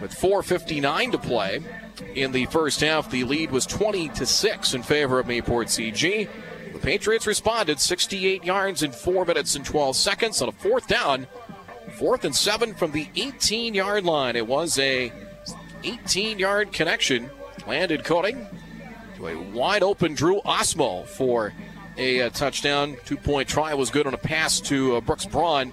with 0.00 0.12
4.59 0.12 1.12
to 1.12 1.18
play 1.18 1.60
in 2.14 2.32
the 2.32 2.46
first 2.46 2.80
half. 2.80 3.10
The 3.10 3.24
lead 3.24 3.50
was 3.50 3.66
20 3.66 4.08
to 4.10 4.26
6 4.26 4.74
in 4.74 4.82
favor 4.82 5.18
of 5.18 5.26
Mayport 5.26 5.68
CG. 5.68 6.28
The 6.72 6.78
Patriots 6.78 7.26
responded 7.26 7.80
68 7.80 8.44
yards 8.44 8.82
in 8.82 8.92
4 8.92 9.24
minutes 9.24 9.54
and 9.54 9.64
12 9.64 9.96
seconds 9.96 10.42
on 10.42 10.48
a 10.48 10.52
fourth 10.52 10.88
down. 10.88 11.26
Fourth 11.98 12.24
and 12.24 12.34
seven 12.34 12.74
from 12.74 12.92
the 12.92 13.08
18 13.16 13.74
yard 13.74 14.04
line. 14.04 14.34
It 14.34 14.46
was 14.46 14.78
a 14.78 15.12
18 15.84 16.38
yard 16.38 16.72
connection. 16.72 17.30
Landon 17.66 18.02
Koenig 18.02 18.36
to 19.16 19.28
a 19.28 19.36
wide 19.50 19.82
open 19.82 20.14
Drew 20.14 20.40
Osmo 20.40 21.06
for 21.06 21.52
a, 21.96 22.20
a 22.20 22.30
touchdown. 22.30 22.96
Two 23.04 23.16
point 23.16 23.48
try 23.48 23.74
was 23.74 23.90
good 23.90 24.06
on 24.06 24.14
a 24.14 24.18
pass 24.18 24.60
to 24.62 24.96
uh, 24.96 25.00
Brooks 25.00 25.26
Braun. 25.26 25.72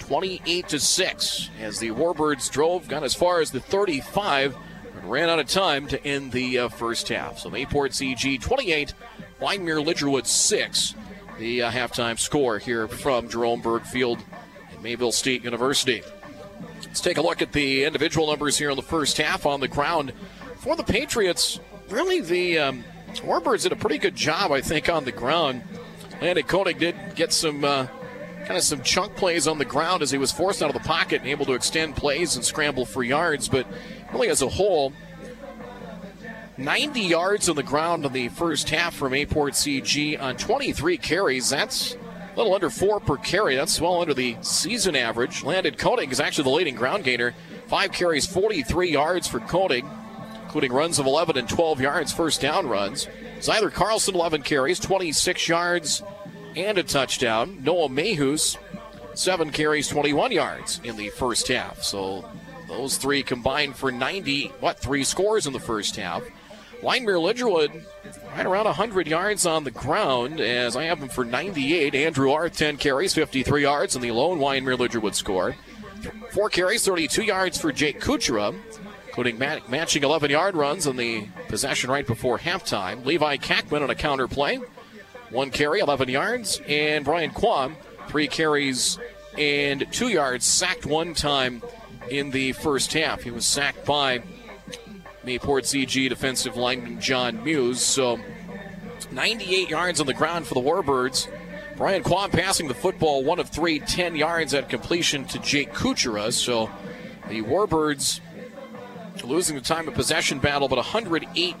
28 0.00 0.68
to 0.68 0.78
6 0.78 1.50
as 1.60 1.78
the 1.78 1.90
Warbirds 1.90 2.50
drove, 2.50 2.88
got 2.88 3.02
as 3.04 3.14
far 3.14 3.40
as 3.40 3.50
the 3.50 3.60
35, 3.60 4.54
but 4.94 5.08
ran 5.08 5.30
out 5.30 5.38
of 5.38 5.48
time 5.48 5.86
to 5.88 6.06
end 6.06 6.30
the 6.30 6.58
uh, 6.58 6.68
first 6.68 7.08
half. 7.08 7.38
So 7.38 7.50
Mayport 7.50 7.92
CG 7.92 8.40
28, 8.40 8.92
Wyndmere 9.40 9.82
Lidgerwood 9.82 10.26
6. 10.26 10.94
The 11.38 11.62
uh, 11.62 11.70
halftime 11.70 12.18
score 12.18 12.58
here 12.58 12.86
from 12.86 13.28
Jerome 13.28 13.60
Berg 13.60 13.82
Field 13.82 14.18
at 14.72 14.82
Mayville 14.82 15.10
State 15.10 15.42
University. 15.42 16.02
Let's 16.82 17.00
take 17.00 17.16
a 17.16 17.22
look 17.22 17.42
at 17.42 17.52
the 17.52 17.84
individual 17.84 18.28
numbers 18.28 18.56
here 18.56 18.70
in 18.70 18.76
the 18.76 18.82
first 18.82 19.16
half 19.16 19.46
on 19.46 19.60
the 19.60 19.68
ground. 19.68 20.12
For 20.58 20.76
the 20.76 20.84
Patriots, 20.84 21.58
really 21.88 22.20
the 22.20 22.58
um, 22.58 22.84
Warbirds 23.20 23.62
did 23.62 23.72
a 23.72 23.76
pretty 23.76 23.98
good 23.98 24.16
job, 24.16 24.52
I 24.52 24.60
think, 24.60 24.88
on 24.88 25.04
the 25.04 25.12
ground. 25.12 25.62
Landon 26.20 26.44
Koenig 26.44 26.78
did 26.78 26.96
get 27.14 27.32
some 27.32 27.64
uh, 27.64 27.86
kind 28.44 28.56
of 28.56 28.62
some 28.62 28.82
chunk 28.82 29.16
plays 29.16 29.46
on 29.46 29.58
the 29.58 29.64
ground 29.64 30.02
as 30.02 30.10
he 30.10 30.18
was 30.18 30.32
forced 30.32 30.62
out 30.62 30.74
of 30.74 30.80
the 30.80 30.86
pocket 30.86 31.20
and 31.20 31.30
able 31.30 31.46
to 31.46 31.54
extend 31.54 31.96
plays 31.96 32.36
and 32.36 32.44
scramble 32.44 32.86
for 32.86 33.02
yards. 33.02 33.48
But 33.48 33.66
really, 34.12 34.28
as 34.28 34.42
a 34.42 34.48
whole, 34.48 34.92
90 36.56 37.00
yards 37.00 37.48
on 37.48 37.56
the 37.56 37.62
ground 37.62 38.04
in 38.04 38.12
the 38.12 38.28
first 38.28 38.70
half 38.70 38.94
from 38.94 39.12
Mayport 39.12 39.52
CG 39.52 40.20
on 40.20 40.36
23 40.36 40.96
carries. 40.98 41.50
That's 41.50 41.94
a 41.94 42.36
little 42.36 42.54
under 42.54 42.70
four 42.70 43.00
per 43.00 43.16
carry. 43.16 43.56
That's 43.56 43.80
well 43.80 44.00
under 44.00 44.14
the 44.14 44.36
season 44.42 44.94
average. 44.94 45.42
Landon 45.42 45.74
Koenig 45.74 46.12
is 46.12 46.20
actually 46.20 46.44
the 46.44 46.50
leading 46.50 46.74
ground 46.74 47.04
gainer. 47.04 47.34
Five 47.66 47.92
carries, 47.92 48.26
43 48.26 48.90
yards 48.90 49.26
for 49.26 49.40
Koenig, 49.40 49.84
including 50.54 50.72
runs 50.72 51.00
of 51.00 51.06
11 51.06 51.36
and 51.36 51.48
12 51.48 51.80
yards, 51.80 52.12
first 52.12 52.40
down 52.40 52.68
runs. 52.68 53.08
Zyler 53.40 53.72
Carlson, 53.72 54.14
11 54.14 54.42
carries, 54.42 54.78
26 54.78 55.48
yards, 55.48 56.00
and 56.54 56.78
a 56.78 56.84
touchdown. 56.84 57.58
Noah 57.64 57.88
Mayhus, 57.88 58.56
seven 59.14 59.50
carries, 59.50 59.88
21 59.88 60.30
yards 60.30 60.80
in 60.84 60.96
the 60.96 61.08
first 61.08 61.48
half. 61.48 61.82
So 61.82 62.24
those 62.68 62.98
three 62.98 63.24
combined 63.24 63.74
for 63.74 63.90
90, 63.90 64.52
what, 64.60 64.78
three 64.78 65.02
scores 65.02 65.48
in 65.48 65.52
the 65.52 65.58
first 65.58 65.96
half. 65.96 66.22
Wyndmere 66.80 67.18
Lidgerwood 67.18 67.84
right 68.36 68.46
around 68.46 68.66
100 68.66 69.08
yards 69.08 69.46
on 69.46 69.64
the 69.64 69.72
ground 69.72 70.40
as 70.40 70.76
I 70.76 70.84
have 70.84 71.02
him 71.02 71.08
for 71.08 71.24
98. 71.24 71.96
Andrew 71.96 72.30
Arth, 72.30 72.56
10 72.56 72.76
carries, 72.76 73.12
53 73.12 73.62
yards, 73.62 73.96
and 73.96 74.04
the 74.04 74.12
lone 74.12 74.38
Wyndmere 74.38 74.78
Lidgerwood 74.78 75.16
score. 75.16 75.56
Four 76.30 76.48
carries, 76.48 76.84
32 76.84 77.24
yards 77.24 77.60
for 77.60 77.72
Jake 77.72 78.00
Kuchera, 78.00 78.54
including 79.14 79.38
mat- 79.38 79.68
matching 79.70 80.02
11 80.02 80.28
yard 80.28 80.56
runs 80.56 80.88
on 80.88 80.96
the 80.96 81.28
possession 81.46 81.88
right 81.88 82.04
before 82.04 82.36
halftime. 82.36 83.04
Levi 83.04 83.36
Kackman 83.36 83.80
on 83.80 83.88
a 83.88 83.94
counter 83.94 84.26
play. 84.26 84.58
One 85.30 85.52
carry, 85.52 85.78
11 85.78 86.08
yards. 86.08 86.60
And 86.66 87.04
Brian 87.04 87.30
Quam, 87.30 87.76
three 88.08 88.26
carries 88.26 88.98
and 89.38 89.86
two 89.92 90.08
yards, 90.08 90.44
sacked 90.44 90.84
one 90.84 91.14
time 91.14 91.62
in 92.10 92.32
the 92.32 92.54
first 92.54 92.92
half. 92.92 93.22
He 93.22 93.30
was 93.30 93.46
sacked 93.46 93.84
by 93.84 94.18
Mayport 95.24 95.62
CG 95.62 96.08
defensive 96.08 96.56
lineman 96.56 97.00
John 97.00 97.44
Muse. 97.44 97.82
So 97.82 98.18
98 99.12 99.68
yards 99.70 100.00
on 100.00 100.06
the 100.06 100.14
ground 100.14 100.48
for 100.48 100.54
the 100.54 100.60
Warbirds. 100.60 101.28
Brian 101.76 102.02
Quam 102.02 102.32
passing 102.32 102.66
the 102.66 102.74
football, 102.74 103.22
one 103.22 103.38
of 103.38 103.48
three, 103.48 103.78
10 103.78 104.16
yards 104.16 104.54
at 104.54 104.68
completion 104.68 105.24
to 105.26 105.38
Jake 105.38 105.72
Kuchera. 105.72 106.32
So 106.32 106.68
the 107.28 107.42
Warbirds 107.42 108.18
losing 109.22 109.54
the 109.54 109.62
time 109.62 109.86
of 109.86 109.94
possession 109.94 110.38
battle, 110.38 110.68
but 110.68 110.76
108 110.76 111.54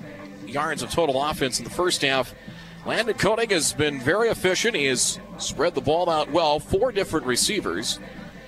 yards 0.46 0.82
of 0.82 0.90
total 0.90 1.22
offense 1.22 1.58
in 1.58 1.64
the 1.64 1.70
first 1.70 2.02
half. 2.02 2.34
Landon 2.86 3.14
Koenig 3.14 3.50
has 3.50 3.72
been 3.72 4.00
very 4.00 4.28
efficient. 4.28 4.76
He 4.76 4.86
has 4.86 5.18
spread 5.38 5.74
the 5.74 5.80
ball 5.80 6.10
out 6.10 6.30
well. 6.30 6.58
Four 6.60 6.92
different 6.92 7.26
receivers, 7.26 7.98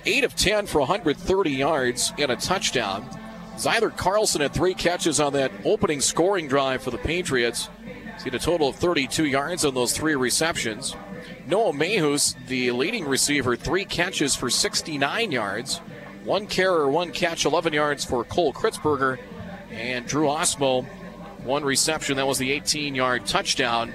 eight 0.05 0.23
of 0.23 0.35
10 0.35 0.67
for 0.67 0.79
130 0.79 1.51
yards 1.51 2.13
and 2.17 2.31
a 2.31 2.35
touchdown. 2.35 3.09
Zyler 3.55 3.95
Carlson 3.95 4.41
had 4.41 4.53
three 4.53 4.75
catches 4.75 5.19
on 5.19 5.33
that 5.33 5.51
opening 5.65 6.01
scoring 6.01 6.47
drive 6.47 6.83
for 6.83 6.91
the 6.91 6.99
Patriots. 6.99 7.69
He's 8.13 8.23
got 8.23 8.35
a 8.35 8.39
total 8.39 8.69
of 8.69 8.75
32 8.75 9.25
yards 9.25 9.65
on 9.65 9.73
those 9.73 9.93
three 9.93 10.15
receptions. 10.15 10.95
Noah 11.47 11.73
Mayhus, 11.73 12.35
the 12.47 12.71
leading 12.71 13.05
receiver, 13.05 13.55
three 13.55 13.85
catches 13.85 14.35
for 14.35 14.49
69 14.49 15.31
yards. 15.31 15.81
One 16.27 16.45
carrier, 16.45 16.89
one 16.89 17.13
catch, 17.13 17.45
11 17.45 17.71
yards 17.71 18.03
for 18.03 18.25
Cole 18.25 18.51
Kritzberger. 18.51 19.17
And 19.71 20.05
Drew 20.05 20.27
Osmo, 20.27 20.85
one 21.45 21.63
reception. 21.63 22.17
That 22.17 22.27
was 22.27 22.37
the 22.37 22.51
18 22.51 22.95
yard 22.95 23.25
touchdown 23.25 23.93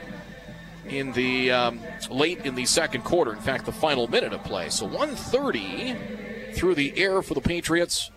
in 0.89 1.13
the 1.13 1.53
um, 1.53 1.81
late 2.11 2.47
in 2.47 2.55
the 2.55 2.65
second 2.65 3.05
quarter. 3.05 3.35
In 3.35 3.39
fact, 3.41 3.67
the 3.67 3.73
final 3.73 4.09
minute 4.09 4.33
of 4.33 4.43
play. 4.45 4.71
So 4.71 4.87
130 4.87 6.55
through 6.55 6.75
the 6.75 6.97
air 6.97 7.21
for 7.21 7.35
the 7.35 7.43
Patriots. 7.43 8.11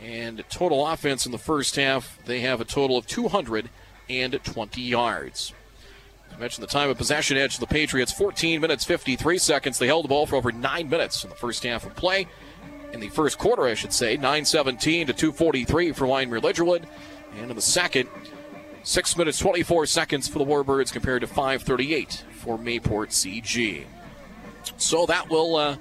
And 0.00 0.42
total 0.48 0.86
offense 0.86 1.26
in 1.26 1.32
the 1.32 1.36
first 1.36 1.76
half, 1.76 2.18
they 2.24 2.40
have 2.40 2.62
a 2.62 2.64
total 2.64 2.96
of 2.96 3.06
220 3.06 4.80
yards. 4.80 5.52
I 6.34 6.38
mentioned 6.38 6.62
the 6.62 6.72
time 6.72 6.88
of 6.88 6.96
possession 6.96 7.36
edge 7.36 7.54
of 7.54 7.60
the 7.60 7.66
Patriots 7.66 8.12
14 8.12 8.62
minutes 8.62 8.86
53 8.86 9.36
seconds. 9.36 9.78
They 9.78 9.88
held 9.88 10.04
the 10.04 10.08
ball 10.08 10.24
for 10.24 10.36
over 10.36 10.52
nine 10.52 10.88
minutes 10.88 11.22
in 11.22 11.28
the 11.28 11.36
first 11.36 11.64
half 11.64 11.84
of 11.84 11.94
play. 11.94 12.28
In 12.92 13.00
the 13.00 13.08
first 13.08 13.38
quarter, 13.38 13.64
I 13.64 13.74
should 13.74 13.92
say, 13.92 14.14
917 14.14 15.08
to 15.08 15.12
243 15.12 15.92
for 15.92 16.06
Wyndmere 16.06 16.40
Lidgerwood. 16.40 16.84
And 17.36 17.50
in 17.50 17.56
the 17.56 17.62
second, 17.62 18.08
6 18.82 19.16
minutes 19.16 19.38
24 19.38 19.86
seconds 19.86 20.28
for 20.28 20.38
the 20.38 20.44
Warbirds 20.44 20.92
compared 20.92 21.20
to 21.20 21.26
538 21.26 22.24
for 22.32 22.58
Mayport 22.58 23.10
CG. 23.10 23.84
So 24.76 25.06
that 25.06 25.28
will 25.28 25.56
uh, 25.56 25.76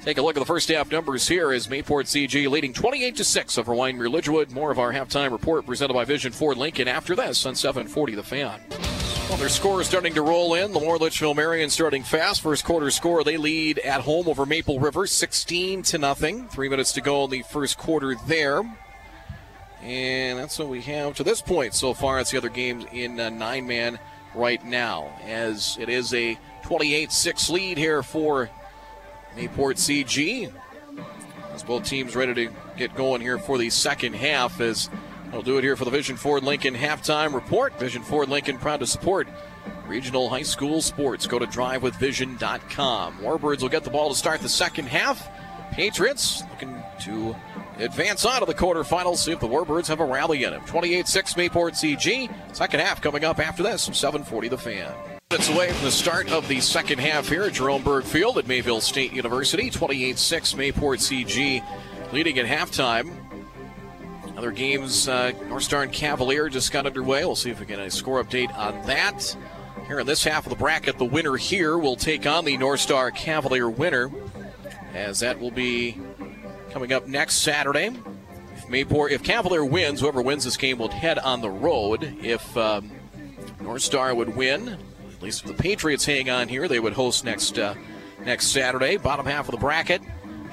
take 0.00 0.18
a 0.18 0.22
look 0.22 0.36
at 0.36 0.40
the 0.40 0.46
first 0.46 0.68
half 0.68 0.90
numbers 0.90 1.28
here 1.28 1.52
as 1.52 1.68
Mayport 1.68 2.06
CG 2.06 2.48
leading 2.50 2.72
28 2.72 3.16
to 3.16 3.24
6 3.24 3.58
over 3.58 3.72
Wyndmere 3.74 4.08
Lidgerwood. 4.08 4.50
More 4.50 4.70
of 4.70 4.78
our 4.78 4.92
halftime 4.92 5.30
report 5.32 5.66
presented 5.66 5.94
by 5.94 6.04
Vision 6.04 6.32
Ford 6.32 6.56
Lincoln 6.56 6.88
after 6.88 7.14
this 7.14 7.44
on 7.44 7.54
740 7.54 8.14
The 8.14 8.22
Fan. 8.22 8.97
Well, 9.28 9.36
their 9.36 9.50
score 9.50 9.82
is 9.82 9.86
starting 9.86 10.14
to 10.14 10.22
roll 10.22 10.54
in. 10.54 10.72
The 10.72 10.78
Litchfield 10.78 11.36
Marion 11.36 11.68
starting 11.68 12.02
fast. 12.02 12.40
First 12.40 12.64
quarter 12.64 12.90
score, 12.90 13.22
they 13.22 13.36
lead 13.36 13.78
at 13.80 14.00
home 14.00 14.26
over 14.26 14.46
Maple 14.46 14.80
River, 14.80 15.06
16 15.06 15.82
to 15.82 15.98
nothing. 15.98 16.48
Three 16.48 16.70
minutes 16.70 16.92
to 16.92 17.02
go 17.02 17.24
in 17.24 17.30
the 17.30 17.42
first 17.42 17.76
quarter 17.76 18.14
there. 18.26 18.62
And 19.82 20.38
that's 20.38 20.58
what 20.58 20.68
we 20.68 20.80
have 20.80 21.14
to 21.16 21.24
this 21.24 21.42
point 21.42 21.74
so 21.74 21.92
far. 21.92 22.18
It's 22.20 22.30
the 22.30 22.38
other 22.38 22.48
games 22.48 22.86
in 22.90 23.20
uh, 23.20 23.28
nine 23.28 23.66
man 23.66 23.98
right 24.34 24.64
now, 24.64 25.12
as 25.22 25.76
it 25.78 25.90
is 25.90 26.14
a 26.14 26.38
28 26.62 27.12
6 27.12 27.50
lead 27.50 27.76
here 27.76 28.02
for 28.02 28.48
Mayport 29.36 29.76
CG. 29.76 30.50
As 31.52 31.62
both 31.62 31.84
teams 31.84 32.16
ready 32.16 32.32
to 32.32 32.52
get 32.78 32.94
going 32.94 33.20
here 33.20 33.38
for 33.38 33.58
the 33.58 33.68
second 33.68 34.14
half, 34.14 34.58
as 34.62 34.88
I'll 35.32 35.42
do 35.42 35.58
it 35.58 35.64
here 35.64 35.76
for 35.76 35.84
the 35.84 35.90
Vision 35.90 36.16
Ford 36.16 36.42
Lincoln 36.42 36.74
halftime 36.74 37.34
report. 37.34 37.78
Vision 37.78 38.02
Ford 38.02 38.28
Lincoln 38.28 38.58
proud 38.58 38.80
to 38.80 38.86
support 38.86 39.28
regional 39.86 40.28
high 40.28 40.42
school 40.42 40.80
sports. 40.80 41.26
Go 41.26 41.38
to 41.38 41.46
drivewithvision.com. 41.46 43.18
Warbirds 43.18 43.62
will 43.62 43.68
get 43.68 43.84
the 43.84 43.90
ball 43.90 44.08
to 44.08 44.14
start 44.14 44.40
the 44.40 44.48
second 44.48 44.86
half. 44.86 45.28
Patriots 45.72 46.42
looking 46.50 46.82
to 47.02 47.36
advance 47.78 48.24
on 48.24 48.40
to 48.40 48.46
the 48.46 48.54
quarterfinals. 48.54 49.18
See 49.18 49.32
if 49.32 49.40
the 49.40 49.48
Warbirds 49.48 49.86
have 49.88 50.00
a 50.00 50.04
rally 50.04 50.44
in 50.44 50.52
them. 50.52 50.64
28 50.64 51.06
6 51.06 51.34
Mayport 51.34 51.72
CG. 51.74 52.56
Second 52.56 52.80
half 52.80 53.02
coming 53.02 53.24
up 53.24 53.38
after 53.38 53.62
this 53.62 53.84
from 53.84 53.94
740 53.94 54.48
The 54.48 54.58
Fan. 54.58 54.92
Minutes 55.30 55.50
away 55.50 55.70
from 55.72 55.84
the 55.84 55.90
start 55.90 56.32
of 56.32 56.48
the 56.48 56.58
second 56.60 57.00
half 57.00 57.28
here 57.28 57.42
at 57.42 57.52
Jerome 57.52 57.82
Berg 57.82 58.04
Field 58.04 58.38
at 58.38 58.46
Mayville 58.46 58.80
State 58.80 59.12
University. 59.12 59.68
28 59.68 60.18
6 60.18 60.54
Mayport 60.54 61.00
CG 61.00 61.62
leading 62.12 62.38
at 62.38 62.46
halftime. 62.46 63.27
Other 64.38 64.52
games, 64.52 65.08
uh, 65.08 65.32
North 65.48 65.64
Star 65.64 65.82
and 65.82 65.92
Cavalier 65.92 66.48
just 66.48 66.70
got 66.70 66.86
underway. 66.86 67.24
We'll 67.24 67.34
see 67.34 67.50
if 67.50 67.58
we 67.58 67.66
get 67.66 67.80
a 67.80 67.90
score 67.90 68.22
update 68.22 68.56
on 68.56 68.86
that. 68.86 69.36
Here 69.88 69.98
in 69.98 70.06
this 70.06 70.22
half 70.22 70.46
of 70.46 70.50
the 70.50 70.56
bracket, 70.56 70.96
the 70.96 71.04
winner 71.04 71.34
here 71.34 71.76
will 71.76 71.96
take 71.96 72.24
on 72.24 72.44
the 72.44 72.56
North 72.56 72.78
Star 72.78 73.10
Cavalier 73.10 73.68
winner, 73.68 74.12
as 74.94 75.18
that 75.18 75.40
will 75.40 75.50
be 75.50 75.98
coming 76.70 76.92
up 76.92 77.08
next 77.08 77.38
Saturday. 77.38 77.90
If 78.56 78.68
Mayport, 78.68 79.10
if 79.10 79.24
Cavalier 79.24 79.64
wins, 79.64 79.98
whoever 79.98 80.22
wins 80.22 80.44
this 80.44 80.56
game 80.56 80.78
will 80.78 80.88
head 80.88 81.18
on 81.18 81.40
the 81.40 81.50
road. 81.50 82.16
If 82.22 82.56
um, 82.56 82.92
North 83.60 83.82
Star 83.82 84.14
would 84.14 84.36
win, 84.36 84.68
at 84.68 85.20
least 85.20 85.40
if 85.40 85.48
the 85.48 85.60
Patriots 85.60 86.06
hang 86.06 86.30
on 86.30 86.46
here, 86.46 86.68
they 86.68 86.78
would 86.78 86.92
host 86.92 87.24
next 87.24 87.58
uh, 87.58 87.74
next 88.24 88.52
Saturday. 88.52 88.98
Bottom 88.98 89.26
half 89.26 89.48
of 89.48 89.50
the 89.50 89.58
bracket. 89.58 90.00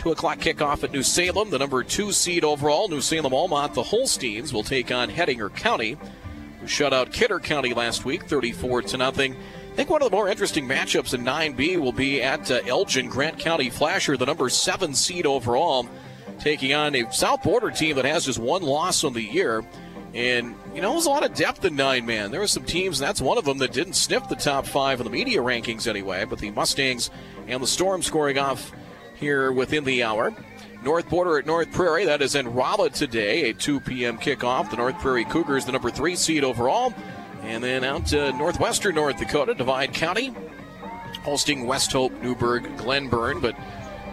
2 0.06 0.11
o'clock 0.11 0.38
kickoff 0.38 0.84
at 0.84 0.91
New 0.91 1.02
Salem. 1.02 1.49
The 1.49 1.57
number 1.57 1.84
two 1.84 2.11
seed 2.11 2.44
overall, 2.44 2.88
New 2.88 3.02
Salem 3.02 3.34
Almont, 3.34 3.73
the 3.73 3.82
Holsteins, 3.82 4.53
will 4.53 4.61
take 4.61 4.91
on 4.91 5.10
Hettinger 5.10 5.49
County, 5.56 5.98
who 6.61 6.68
shut 6.68 6.94
out 6.94 7.11
Kidder 7.11 7.40
County 7.40 7.73
last 7.73 8.06
week, 8.06 8.26
34 8.26 8.84
to 8.84 8.98
nothing. 8.98 9.34
I 9.34 9.76
think 9.76 9.90
one 9.90 10.03
of 10.03 10.11
the 10.11 10.15
more 10.15 10.30
interesting 10.30 10.68
matchups 10.68 11.15
in 11.15 11.23
9B 11.23 11.80
will 11.80 11.91
be 11.91 12.22
at 12.22 12.52
uh, 12.52 12.60
Elgin, 12.68 13.10
Grant 13.10 13.40
County 13.40 13.72
Flasher, 13.72 14.15
the 14.15 14.27
number 14.27 14.48
seven 14.48 14.94
seed 14.94 15.26
overall, 15.26 15.90
taking 16.38 16.76
on 16.76 16.94
a 16.94 17.11
South 17.11 17.41
Border 17.41 17.72
team 17.72 17.95
that 17.95 18.06
has 18.06 18.26
just 18.26 18.38
one 18.38 18.61
loss 18.61 19.03
on 19.03 19.14
the 19.14 19.23
year. 19.23 19.65
And, 20.14 20.53
you 20.76 20.84
know, 20.84 20.91
there's 20.91 21.07
a 21.07 21.10
lot 21.10 21.26
of 21.26 21.34
depth 21.34 21.65
in 21.65 21.76
nine 21.76 22.06
man. 22.06 22.30
There 22.30 22.41
were 22.41 22.48
some 22.48 22.64
teams, 22.64 23.02
and 23.02 23.07
that's 23.07 23.22
one 23.22 23.40
of 23.40 23.45
them, 23.45 23.57
that 23.57 23.73
didn't 23.73 23.94
sniff 23.94 24.30
the 24.30 24.36
top 24.36 24.68
five 24.68 24.99
in 24.99 25.06
the 25.06 25.11
media 25.11 25.41
rankings 25.41 25.88
anyway. 25.88 26.26
But 26.26 26.38
the 26.38 26.52
Mustangs 26.52 27.10
and 27.48 27.64
the 27.64 27.65
Storm 27.65 28.03
scoring 28.03 28.38
off 28.38 28.72
here 29.15 29.51
within 29.51 29.83
the 29.83 30.03
hour. 30.03 30.33
North 30.83 31.09
Border 31.09 31.39
at 31.39 31.45
North 31.45 31.71
Prairie, 31.71 32.05
that 32.05 32.21
is 32.21 32.35
in 32.35 32.53
Rolla 32.53 32.89
today, 32.89 33.49
a 33.49 33.53
2 33.53 33.79
p.m. 33.79 34.17
kickoff. 34.17 34.69
The 34.69 34.77
North 34.77 34.99
Prairie 34.99 35.25
Cougars, 35.25 35.65
the 35.65 35.71
number 35.71 35.89
three 35.89 36.15
seed 36.15 36.43
overall. 36.43 36.93
And 37.41 37.63
then 37.63 37.83
out 37.83 38.07
to 38.07 38.31
northwestern 38.33 38.95
North 38.95 39.17
Dakota, 39.17 39.53
Divide 39.53 39.93
County, 39.93 40.33
hosting 41.23 41.65
West 41.65 41.91
Hope, 41.91 42.11
Newburg, 42.21 42.77
Glenburn. 42.77 43.39
But 43.39 43.55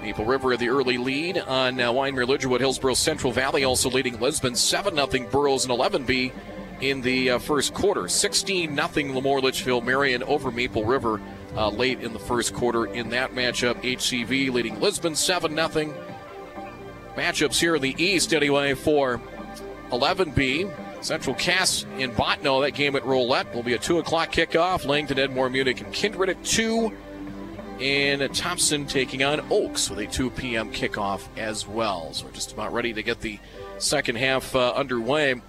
Maple 0.03 0.25
River 0.25 0.57
the 0.57 0.69
early 0.69 0.99
lead 0.99 1.39
on 1.39 1.81
uh, 1.81 1.93
Wyndmere, 1.93 2.27
Lidgerwood, 2.27 2.61
Hillsboro, 2.61 2.95
Central 2.95 3.33
Valley 3.33 3.65
also 3.65 3.89
leading 3.89 4.19
Lisbon 4.19 4.55
7 4.55 4.95
0 4.95 5.31
Burroughs 5.31 5.65
and 5.65 5.73
11B 5.73 6.33
in 6.81 7.01
the 7.03 7.31
uh, 7.31 7.39
first 7.39 7.73
quarter. 7.73 8.09
16 8.09 8.75
0 8.75 8.89
LaMoure 8.89 9.43
Litchfield 9.43 9.85
Marion 9.85 10.23
over 10.25 10.51
Maple 10.51 10.85
River 10.85 11.21
uh, 11.57 11.69
late 11.69 12.01
in 12.01 12.13
the 12.13 12.19
first 12.19 12.55
quarter 12.55 12.87
in 12.87 13.11
that 13.11 13.33
matchup. 13.33 13.83
HCV 13.83 14.53
leading 14.53 14.81
Lisbon 14.81 15.15
7 15.15 15.55
0. 15.55 15.95
Matchups 17.17 17.61
here 17.61 17.77
in 17.77 17.83
the 17.83 17.95
East 18.03 18.33
anyway 18.33 18.75
for 18.75 19.21
11B. 19.91 21.05
Central 21.05 21.35
Cass 21.35 21.85
in 21.99 22.13
Bottineau, 22.13 22.63
That 22.63 22.73
game 22.73 22.95
at 22.95 23.05
Roulette 23.05 23.53
will 23.55 23.65
be 23.65 23.75
a 23.75 23.79
2 23.79 23.99
o'clock 23.99 24.31
kickoff. 24.33 24.87
Langdon, 24.87 25.19
Edmore, 25.19 25.51
Munich, 25.51 25.81
and 25.81 25.93
Kindred 25.93 26.31
at 26.31 26.43
2. 26.45 26.93
And 27.81 28.35
Thompson 28.35 28.87
taking 28.87 29.25
on 29.25 29.41
Oakes 29.51 29.91
with 29.91 29.99
a 29.99 30.07
2 30.07 30.31
p.m. 30.31 30.73
kickoff 30.73 31.27
as 31.37 31.67
well. 31.67 32.13
So 32.13 32.27
we're 32.27 32.33
just 32.33 32.53
about 32.53 32.73
ready 32.73 32.93
to 32.93 33.03
get 33.03 33.21
the 33.21 33.41
second 33.79 34.17
half 34.17 34.55
uh, 34.55 34.73
underway. 34.75 35.41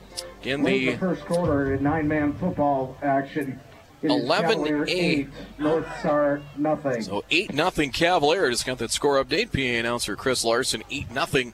In 0.44 0.64
the, 0.64 0.92
the, 0.92 0.98
first 0.98 1.26
quarter 1.26 1.76
in 1.76 1.84
nine 1.84 2.08
man 2.08 2.34
football 2.34 2.98
action. 3.02 3.60
11 4.04 4.86
8. 4.88 5.28
North 5.60 6.00
Star 6.00 6.42
nothing. 6.58 7.02
So 7.02 7.24
8 7.30 7.54
nothing 7.54 7.92
Cavaliers. 7.92 8.64
Got 8.64 8.80
that 8.80 8.92
score 8.92 9.24
update. 9.24 9.52
PA 9.52 9.80
announcer 9.80 10.16
Chris 10.16 10.44
Larson 10.44 10.84
8 10.90 11.12
nothing 11.12 11.54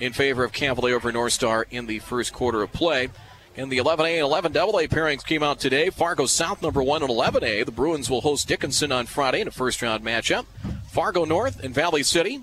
in 0.00 0.12
favor 0.12 0.44
of 0.44 0.52
Cavalier 0.52 0.96
over 0.96 1.12
North 1.12 1.32
Star 1.32 1.66
in 1.70 1.86
the 1.86 1.98
first 2.00 2.32
quarter 2.32 2.62
of 2.62 2.72
play. 2.72 3.08
And 3.54 3.70
the 3.70 3.78
11A 3.78 4.42
and 4.42 4.54
11AA 4.54 4.88
pairings 4.88 5.24
came 5.24 5.42
out 5.42 5.60
today. 5.60 5.90
Fargo 5.90 6.24
South 6.24 6.62
number 6.62 6.82
one 6.82 7.02
and 7.02 7.10
11A. 7.10 7.66
The 7.66 7.72
Bruins 7.72 8.08
will 8.08 8.22
host 8.22 8.48
Dickinson 8.48 8.90
on 8.90 9.06
Friday 9.06 9.42
in 9.42 9.48
a 9.48 9.50
first 9.50 9.82
round 9.82 10.02
matchup. 10.02 10.46
Fargo 10.86 11.24
North 11.24 11.62
and 11.62 11.74
Valley 11.74 12.02
City 12.02 12.40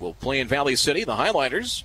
will 0.00 0.14
play 0.14 0.40
in 0.40 0.48
Valley 0.48 0.74
City. 0.74 1.04
The 1.04 1.14
Highlighters, 1.14 1.84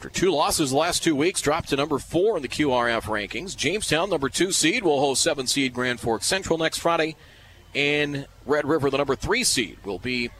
after 0.00 0.08
two 0.08 0.30
losses 0.30 0.70
the 0.70 0.76
last 0.78 1.04
two 1.04 1.14
weeks, 1.14 1.42
dropped 1.42 1.68
to 1.68 1.76
number 1.76 1.98
four 1.98 2.34
in 2.34 2.42
the 2.42 2.48
QRF 2.48 3.02
rankings. 3.02 3.54
Jamestown, 3.54 4.08
number 4.08 4.30
two 4.30 4.50
seed, 4.50 4.82
will 4.82 4.98
host 4.98 5.20
seven 5.20 5.46
seed 5.46 5.74
Grand 5.74 6.00
Forks 6.00 6.24
Central 6.24 6.58
next 6.58 6.78
Friday. 6.78 7.16
And 7.74 8.26
Red 8.46 8.64
River, 8.64 8.88
the 8.88 8.96
number 8.96 9.14
three 9.14 9.44
seed, 9.44 9.76
will 9.84 9.98
be 9.98 10.30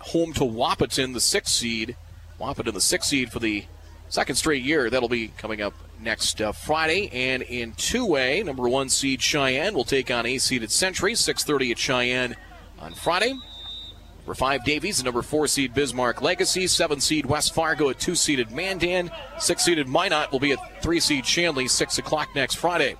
home 0.00 0.32
to 0.32 0.40
Wahpeton, 0.40 1.12
the 1.12 1.20
six 1.20 1.52
seed. 1.52 1.94
Wahpeton, 2.40 2.72
the 2.72 2.80
six 2.80 3.06
seed 3.06 3.30
for 3.30 3.38
the 3.38 3.66
second 4.08 4.34
straight 4.34 4.64
year. 4.64 4.90
That'll 4.90 5.08
be 5.08 5.28
coming 5.38 5.62
up 5.62 5.74
next 6.00 6.42
uh, 6.42 6.50
Friday. 6.50 7.10
And 7.12 7.40
in 7.40 7.74
two-way, 7.74 8.42
number 8.42 8.68
one 8.68 8.88
seed 8.88 9.20
Sheyenne 9.20 9.74
will 9.74 9.84
take 9.84 10.10
on 10.10 10.26
a 10.26 10.38
seeded 10.38 10.72
Century, 10.72 11.12
6:30 11.12 11.70
at 11.70 11.76
Sheyenne 11.76 12.34
on 12.80 12.94
Friday. 12.94 13.34
Number 14.24 14.34
five 14.36 14.64
Davies, 14.64 15.04
number 15.04 15.20
four 15.20 15.46
seed 15.46 15.74
Bismarck 15.74 16.22
Legacy, 16.22 16.66
seven 16.66 16.98
seed 16.98 17.26
West 17.26 17.54
Fargo, 17.54 17.90
a 17.90 17.94
two 17.94 18.14
seeded 18.14 18.50
Mandan, 18.50 19.10
six 19.38 19.64
seeded 19.64 19.86
Minot 19.86 20.32
will 20.32 20.40
be 20.40 20.52
at 20.52 20.82
three 20.82 20.98
seed 20.98 21.26
Shanley, 21.26 21.68
six 21.68 21.98
o'clock 21.98 22.28
next 22.34 22.54
Friday. 22.54 22.96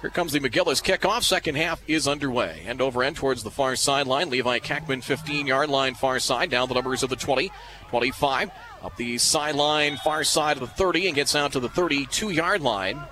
Here 0.00 0.08
comes 0.08 0.32
the 0.32 0.40
McGillis 0.40 0.82
kickoff. 0.82 1.22
Second 1.22 1.56
half 1.56 1.82
is 1.86 2.08
underway. 2.08 2.62
End 2.66 2.80
over 2.80 3.02
end 3.02 3.16
towards 3.16 3.42
the 3.42 3.50
far 3.50 3.76
sideline. 3.76 4.30
Levi 4.30 4.58
Kackman, 4.60 5.04
15 5.04 5.46
yard 5.46 5.68
line, 5.68 5.94
far 5.94 6.18
side. 6.18 6.48
Down 6.48 6.68
the 6.68 6.74
numbers 6.74 7.02
of 7.02 7.10
the 7.10 7.16
20, 7.16 7.50
25. 7.90 8.50
Up 8.82 8.96
the 8.96 9.18
sideline, 9.18 9.98
far 9.98 10.24
side 10.24 10.56
of 10.56 10.60
the 10.60 10.66
30, 10.66 11.08
and 11.08 11.14
gets 11.14 11.34
out 11.34 11.52
to 11.52 11.60
the 11.60 11.68
32 11.68 12.30
yard 12.30 12.62
line. 12.62 13.02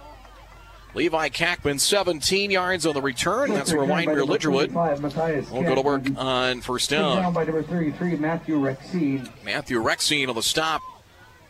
Levi 0.95 1.29
Kackman, 1.31 1.81
17 1.81 2.51
yards 2.51 2.85
on 2.85 2.95
the 2.95 3.01
return. 3.01 3.51
That's 3.51 3.73
where 3.73 3.87
Wyndmere 3.87 4.27
Lidgerwood 4.27 5.51
will 5.51 5.63
go 5.63 5.75
to 5.75 5.81
work 5.81 6.03
on 6.17 6.61
first 6.61 6.91
down. 6.91 7.17
Down 7.17 7.33
by 7.33 7.45
number 7.45 7.63
33, 7.63 8.17
Matthew 8.17 8.57
Rexine. 8.57 9.29
Matthew 9.45 9.83
Rexine 9.83 10.29
on 10.29 10.35
the 10.35 10.43
stop 10.43 10.83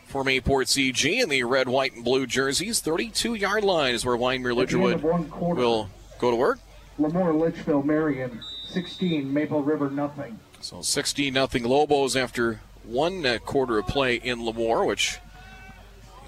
for 0.05 0.23
Mayport 0.23 0.67
CG 0.67 1.21
in 1.21 1.29
the 1.29 1.43
red, 1.43 1.67
white, 1.67 1.93
and 1.93 2.05
blue 2.05 2.25
jerseys. 2.25 2.79
32 2.79 3.33
yard 3.33 3.63
line 3.63 3.93
is 3.93 4.05
where 4.05 4.15
Wyndmere 4.15 4.55
Lidgerwood 4.55 5.55
will 5.55 5.89
go 6.19 6.31
to 6.31 6.37
work. 6.37 6.59
LaMoure 6.99 7.37
Litchfield 7.37 7.85
Marion, 7.85 8.39
16, 8.69 9.33
Maple 9.33 9.63
River 9.63 9.89
nothing. 9.89 10.39
So 10.61 10.81
16 10.81 11.33
nothing 11.33 11.63
Lobos 11.63 12.15
after 12.15 12.61
one 12.83 13.25
uh, 13.25 13.39
quarter 13.39 13.79
of 13.79 13.87
play 13.87 14.15
in 14.15 14.39
LaMoure, 14.39 14.85
which 14.85 15.19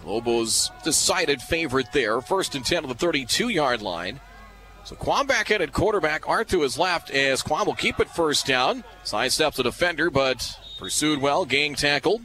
Lobos 0.05 0.71
decided 0.83 1.41
favorite 1.41 1.91
there. 1.91 2.21
First 2.21 2.55
and 2.55 2.65
10 2.65 2.83
on 2.83 2.89
the 2.89 2.95
32 2.95 3.49
yard 3.49 3.81
line. 3.81 4.19
So 4.83 4.95
Quam 4.95 5.25
back 5.25 5.49
in 5.49 5.61
at 5.61 5.73
quarterback. 5.73 6.29
Arth 6.29 6.49
to 6.49 6.61
his 6.61 6.77
left 6.77 7.09
as 7.09 7.41
Quam 7.41 7.65
will 7.65 7.73
keep 7.73 7.99
it 7.99 8.09
first 8.09 8.45
down. 8.45 8.83
Side 9.03 9.31
Sidesteps 9.31 9.55
the 9.55 9.63
defender, 9.63 10.11
but 10.11 10.59
pursued 10.77 11.21
well. 11.21 11.45
Gang 11.45 11.73
tackled. 11.73 12.21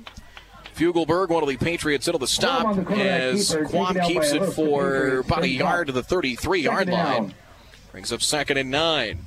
Fugelberg, 0.74 1.30
one 1.30 1.42
of 1.42 1.48
the 1.48 1.56
Patriots, 1.56 2.06
into 2.06 2.18
the 2.18 2.26
stop 2.26 2.90
as 2.90 3.56
Quam 3.66 3.98
keeps 4.00 4.32
it 4.32 4.44
for 4.52 5.18
about 5.18 5.42
a 5.42 5.48
yard 5.48 5.88
to 5.88 5.92
the 5.92 6.02
33 6.02 6.60
yard 6.62 6.88
line. 6.88 7.34
Brings 7.92 8.12
up 8.12 8.22
second 8.22 8.56
and 8.56 8.70
nine. 8.70 9.24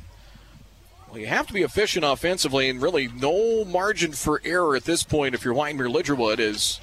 Well, 1.09 1.19
you 1.19 1.27
have 1.27 1.45
to 1.47 1.53
be 1.53 1.61
efficient 1.61 2.05
offensively, 2.05 2.69
and 2.69 2.81
really 2.81 3.07
no 3.07 3.65
margin 3.65 4.13
for 4.13 4.41
error 4.43 4.75
at 4.75 4.85
this 4.85 5.03
point 5.03 5.35
if 5.35 5.43
you're 5.43 5.53
Wyndmere 5.53 5.91
Lidgerwood. 5.91 6.39
As 6.39 6.79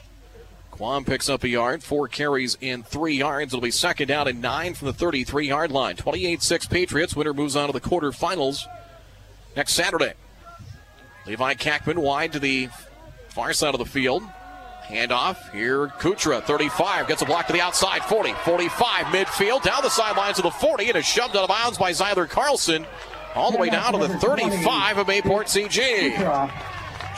Quam 0.81 1.05
picks 1.05 1.29
up 1.29 1.45
a 1.45 1.49
yard, 1.51 1.83
four 1.83 2.09
carries 2.09 2.57
in 2.59 2.83
three 2.83 3.13
yards. 3.13 3.53
It'll 3.53 3.61
be 3.61 3.71
second 3.71 4.09
down 4.09 4.27
and 4.27 4.41
nine 4.41 4.73
from 4.73 4.87
the 4.87 4.95
33 4.95 5.47
yard 5.47 5.71
line. 5.71 5.95
28 5.95 6.43
6 6.43 6.67
Patriots. 6.69 7.15
Winner 7.15 7.35
moves 7.35 7.55
on 7.55 7.67
to 7.67 7.73
the 7.75 7.83
quarterfinals 7.83 8.65
next 9.55 9.75
Saturday. 9.75 10.15
Levi 11.27 11.53
Kackman 11.53 11.99
wide 11.99 12.33
to 12.33 12.39
the 12.39 12.71
far 13.29 13.53
side 13.53 13.75
of 13.75 13.79
the 13.79 13.85
field. 13.85 14.23
Handoff 14.87 15.53
here. 15.53 15.89
Kuchera, 15.89 16.43
35, 16.43 17.09
gets 17.09 17.21
a 17.21 17.27
block 17.27 17.47
to 17.49 17.53
the 17.53 17.61
outside. 17.61 18.03
40, 18.03 18.33
45, 18.33 19.05
midfield, 19.09 19.63
down 19.63 19.83
the 19.83 19.91
sidelines 19.91 20.37
to 20.37 20.43
the 20.43 20.51
40, 20.51 20.89
and 20.89 20.97
is 20.97 21.05
shoved 21.05 21.37
out 21.37 21.43
of 21.43 21.51
bounds 21.51 21.77
by 21.77 21.91
Zyler 21.91 22.27
Carlson 22.27 22.87
all 23.35 23.53
the 23.53 23.59
way 23.59 23.69
down 23.69 23.93
to 23.93 23.99
the 23.99 24.09
35 24.17 24.97
of 24.97 25.07
Mayport 25.07 25.45
CG. 25.45 26.17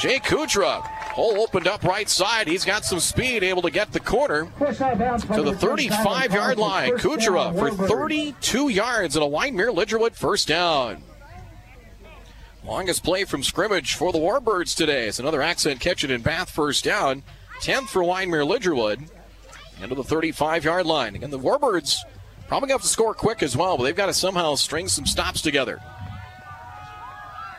Jay 0.01 0.19
Kuchera, 0.19 0.85
hole 1.13 1.41
opened 1.41 1.67
up 1.69 1.85
right 1.85 2.09
side. 2.09 2.49
He's 2.49 2.65
got 2.65 2.85
some 2.85 3.01
speed, 3.01 3.43
able 3.43 3.63
to 3.63 3.71
get 3.71 3.93
the 3.93 4.01
corner 4.01 4.49
to 4.59 5.43
the 5.43 5.57
35 5.57 6.33
yard 6.33 6.59
line. 6.59 6.93
Kuchera 6.93 7.57
for 7.57 7.71
32 7.71 8.69
yards 8.69 9.17
and 9.17 9.25
a 9.25 9.29
Wyndmere 9.29 9.75
Lidgerwood 9.75 10.15
first 10.15 10.49
down. 10.49 11.03
Longest 12.65 13.03
play 13.03 13.25
from 13.25 13.43
scrimmage 13.43 13.95
for 13.95 14.13
the 14.13 14.19
Warbirds 14.19 14.77
today. 14.77 15.09
It's 15.09 15.19
another 15.19 15.43
Accent 15.43 15.81
Kitchen 15.81 16.11
and 16.11 16.23
Bath 16.23 16.51
first 16.51 16.85
down. 16.85 17.23
10th 17.61 17.89
for 17.89 18.03
Wyndmere 18.03 18.47
Lidgerwood. 18.47 19.09
Into 19.83 19.95
the 19.95 20.05
35 20.05 20.65
yard 20.65 20.87
line. 20.87 21.17
Again, 21.17 21.31
the 21.31 21.39
Warbirds 21.39 21.99
probably 22.47 22.71
have 22.71 22.83
to 22.83 22.89
score 22.89 23.15
quick 23.15 23.43
as 23.43 23.57
well, 23.57 23.77
but 23.77 23.85
they've 23.85 23.97
got 23.97 24.07
to 24.07 24.15
somehow 24.15 24.55
string 24.55 24.87
some 24.87 25.07
stops 25.07 25.43
together. 25.43 25.81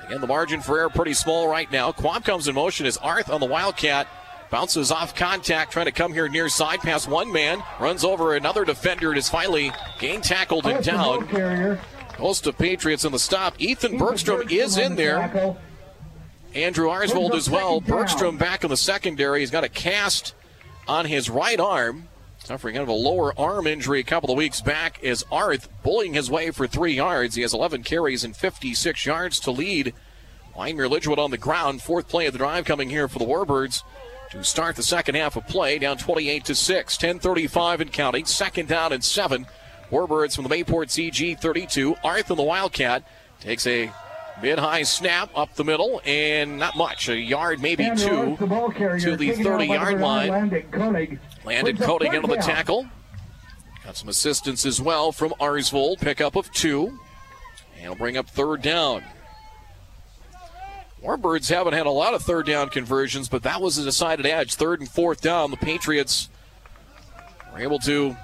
Again, 0.05 0.21
the 0.21 0.27
margin 0.27 0.61
for 0.61 0.79
error 0.79 0.89
pretty 0.89 1.13
small 1.13 1.47
right 1.47 1.71
now. 1.71 1.91
Quam 1.91 2.21
comes 2.21 2.47
in 2.47 2.55
motion 2.55 2.85
as 2.85 2.97
Arth 2.97 3.29
on 3.29 3.39
the 3.39 3.45
Wildcat. 3.45 4.07
Bounces 4.49 4.91
off 4.91 5.15
contact, 5.15 5.71
trying 5.71 5.85
to 5.87 5.91
come 5.91 6.13
here 6.13 6.27
near 6.29 6.47
side 6.47 6.79
past 6.81 7.07
one 7.07 7.31
man. 7.31 7.63
Runs 7.79 8.03
over 8.03 8.35
another 8.35 8.65
defender 8.65 9.09
and 9.09 9.17
is 9.17 9.29
finally 9.29 9.71
gain 9.97 10.21
tackled 10.21 10.67
and 10.67 10.83
down. 10.83 11.25
Host 12.17 12.45
of 12.45 12.57
Patriots 12.57 13.03
in 13.03 13.11
the 13.11 13.17
stop. 13.17 13.55
Ethan 13.57 13.97
Bergstrom 13.97 14.47
is 14.49 14.77
in 14.77 14.95
there. 14.95 15.57
Andrew 16.53 16.87
Arsvold 16.87 17.33
as 17.33 17.49
well. 17.49 17.81
Bergstrom 17.81 18.37
back 18.37 18.63
in 18.63 18.69
the 18.69 18.77
secondary. 18.77 19.39
He's 19.39 19.49
got 19.49 19.63
a 19.63 19.69
cast 19.69 20.35
on 20.87 21.05
his 21.05 21.29
right 21.29 21.59
arm. 21.59 22.07
Suffering 22.43 22.75
kind 22.75 22.83
of 22.83 22.89
a 22.89 22.91
lower 22.91 23.33
arm 23.39 23.67
injury 23.67 24.01
a 24.01 24.03
couple 24.03 24.29
of 24.29 24.37
weeks 24.37 24.59
back 24.59 25.01
as 25.01 25.23
Arth 25.31 25.69
bullying 25.81 26.13
his 26.13 26.29
way 26.29 26.51
for 26.51 26.67
three 26.67 26.91
yards. 26.91 27.35
He 27.35 27.41
has 27.41 27.53
11 27.53 27.83
carries 27.83 28.25
and 28.25 28.35
56 28.35 29.05
yards 29.05 29.39
to 29.41 29.51
lead. 29.51 29.93
Wyndmere 30.53 30.89
Lidgerwood 30.89 31.19
on 31.19 31.31
the 31.31 31.37
ground. 31.37 31.81
Fourth 31.81 32.09
play 32.09 32.25
of 32.25 32.33
the 32.33 32.39
drive 32.39 32.65
coming 32.65 32.89
here 32.89 33.07
for 33.07 33.17
the 33.17 33.25
Warbirds 33.25 33.83
to 34.31 34.43
start 34.43 34.75
the 34.75 34.83
second 34.83 35.15
half 35.15 35.37
of 35.37 35.47
play. 35.47 35.79
Down 35.79 35.95
28 35.95 36.43
to 36.43 36.53
6. 36.53 36.97
10:35 36.97 37.79
and 37.79 37.93
counting. 37.93 38.25
Second 38.25 38.67
down 38.67 38.91
and 38.91 39.05
seven 39.05 39.45
Warbirds 39.89 40.35
from 40.35 40.43
the 40.45 40.49
Mayport 40.53 40.89
CG 40.89 41.39
32. 41.39 41.95
Arth 42.03 42.29
in 42.29 42.35
the 42.35 42.43
Wildcat 42.43 43.07
takes 43.39 43.65
a 43.65 43.89
mid 44.41 44.59
high 44.59 44.83
snap 44.83 45.29
up 45.33 45.55
the 45.55 45.63
middle, 45.63 46.01
and 46.05 46.59
not 46.59 46.75
much. 46.75 47.07
A 47.07 47.15
yard, 47.17 47.61
maybe 47.61 47.89
two, 47.95 48.35
the 48.37 48.99
to 48.99 49.15
the 49.15 49.29
30-yard 49.29 50.01
line. 50.01 50.29
Landon 51.45 51.77
Koenig. 51.77 51.77
Landed 51.77 51.77
Brings 51.77 51.81
up 51.81 51.87
Koenig 51.87 52.11
third 52.11 52.15
into 52.15 52.35
the 52.35 52.41
tackle. 52.41 52.87
Got 53.83 53.97
some 53.97 54.09
assistance 54.09 54.65
as 54.65 54.81
well 54.81 55.11
from 55.11 55.31
Arsvold. 55.39 55.99
Pickup 55.99 56.35
of 56.35 56.51
two. 56.51 56.99
And 57.79 57.89
will 57.89 57.95
bring 57.95 58.17
up 58.17 58.29
third 58.29 58.61
down. 58.61 59.03
Warbirds 61.03 61.49
haven't 61.49 61.73
had 61.73 61.85
a 61.85 61.91
lot 61.91 62.13
of 62.13 62.21
third 62.23 62.45
down 62.45 62.69
conversions, 62.69 63.27
but 63.27 63.43
that 63.43 63.61
was 63.61 63.77
a 63.77 63.83
decided 63.83 64.25
edge. 64.25 64.55
Third 64.55 64.79
and 64.79 64.89
fourth 64.89 65.21
down. 65.21 65.51
The 65.51 65.57
Patriots 65.57 66.29
were 67.51 67.59
able 67.59 67.79
to 67.79 68.15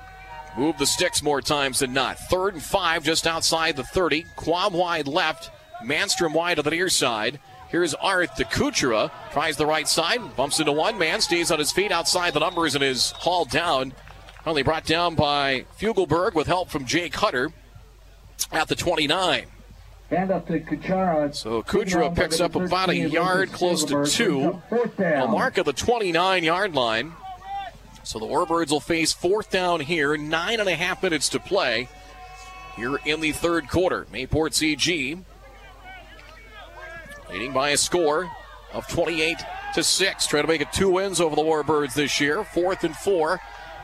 move 0.57 0.77
the 0.77 0.85
sticks 0.85 1.21
more 1.21 1.41
times 1.41 1.79
than 1.79 1.91
not. 1.91 2.17
Third 2.29 2.53
and 2.53 2.63
five 2.63 3.03
just 3.03 3.27
outside 3.27 3.75
the 3.75 3.83
30. 3.83 4.25
Quam 4.37 4.73
wide 4.73 5.09
left. 5.09 5.51
Manstrom 5.83 6.33
wide 6.33 6.55
to 6.55 6.61
the 6.61 6.71
near 6.71 6.87
side. 6.87 7.39
Here's 7.69 7.93
Arth 7.93 8.35
to 8.35 8.45
Kuchera. 8.45 9.11
Tries 9.31 9.57
the 9.57 9.65
right 9.65 9.87
side. 9.87 10.35
Bumps 10.35 10.59
into 10.59 10.71
one 10.71 10.97
man. 10.97 11.21
Stays 11.21 11.51
on 11.51 11.59
his 11.59 11.71
feet 11.71 11.91
outside 11.91 12.33
the 12.33 12.39
numbers 12.39 12.73
and 12.73 12.83
is 12.83 13.11
hauled 13.11 13.49
down. 13.51 13.93
Only 14.45 14.63
brought 14.63 14.85
down 14.85 15.15
by 15.15 15.65
Fugelberg 15.79 16.33
with 16.33 16.47
help 16.47 16.69
from 16.69 16.85
Jake 16.85 17.15
Hutter 17.15 17.51
at 18.51 18.67
the 18.67 18.75
29. 18.75 19.45
Hand 20.09 20.31
up 20.31 20.47
to 20.47 20.59
Kuchera. 20.59 21.35
So 21.35 21.61
Kuchera 21.61 22.15
picks 22.15 22.39
up 22.39 22.55
about 22.55 22.89
a 22.89 22.95
yard, 22.95 23.51
close 23.51 23.83
to 23.85 24.03
two. 24.05 24.39
Brings 24.39 24.55
up 24.55 24.69
Fourth 24.69 24.99
A 24.99 25.27
mark 25.27 25.59
of 25.59 25.67
the 25.67 25.73
29 25.73 26.43
yard 26.43 26.73
line. 26.73 27.13
So 28.03 28.17
the 28.17 28.25
Warbirds 28.25 28.71
will 28.71 28.79
face 28.79 29.13
fourth 29.13 29.51
down 29.51 29.81
here. 29.81 30.17
Nine 30.17 30.59
and 30.59 30.67
a 30.67 30.73
half 30.73 31.03
minutes 31.03 31.29
to 31.29 31.39
play 31.39 31.87
here 32.75 32.97
in 33.05 33.21
the 33.21 33.31
third 33.31 33.69
quarter. 33.69 34.07
Mayport 34.11 34.53
CG 34.53 35.19
leading 37.29 37.53
by 37.53 37.69
a 37.69 37.77
score 37.77 38.29
of 38.73 38.87
28 38.87 39.37
to 39.75 39.83
6. 39.83 40.27
Trying 40.27 40.43
to 40.43 40.47
make 40.47 40.61
it 40.61 40.71
two 40.71 40.89
wins 40.89 41.21
over 41.21 41.35
the 41.35 41.41
Warbirds 41.41 41.93
this 41.93 42.19
year. 42.19 42.43
Fourth 42.43 42.83
and 42.83 42.95
four 42.95 43.39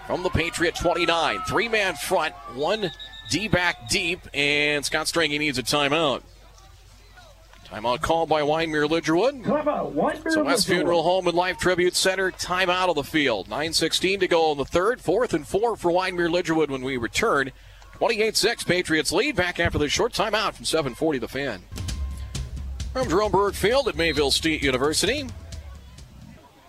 from 0.07 0.23
the 0.23 0.29
Patriot 0.29 0.75
29. 0.75 1.39
Three 1.47 1.67
man 1.67 1.95
front, 1.95 2.33
one 2.53 2.91
D 3.29 3.47
back 3.47 3.89
deep, 3.89 4.21
and 4.33 4.85
Scott 4.85 5.07
Strange 5.07 5.37
needs 5.37 5.57
a 5.57 5.63
timeout. 5.63 6.21
Timeout 7.65 8.01
called 8.01 8.29
by 8.29 8.41
Wyndmere 8.41 8.87
Lidgerwood. 8.87 9.43
White 9.91 10.21
So 10.29 10.43
West 10.43 10.67
Funeral 10.67 11.01
Home 11.01 11.27
and 11.27 11.35
Life 11.35 11.57
Tribute 11.57 11.95
Center, 11.95 12.31
timeout 12.31 12.89
of 12.89 12.95
the 12.95 13.03
field. 13.03 13.49
9.16 13.49 14.19
to 14.19 14.27
go 14.27 14.51
in 14.51 14.59
the 14.59 14.65
third. 14.65 15.01
Fourth 15.01 15.33
and 15.33 15.47
four 15.47 15.75
for 15.75 15.91
Wyndmere 15.91 16.29
Lidgerwood 16.29 16.69
when 16.69 16.83
we 16.83 16.97
return. 16.97 17.51
28-6 17.95 18.67
Patriots 18.67 19.11
lead 19.11 19.35
back 19.35 19.59
after 19.59 19.79
the 19.79 19.89
short 19.89 20.13
timeout 20.13 20.53
from 20.53 20.65
740 20.65 21.17
the 21.17 21.27
fan. 21.27 21.63
From 22.95 23.09
Jerome 23.09 23.33
Berg 23.33 23.55
Field 23.55 23.89
at 23.89 23.97
Mayville 23.97 24.31
State 24.31 24.63
University. 24.63 25.27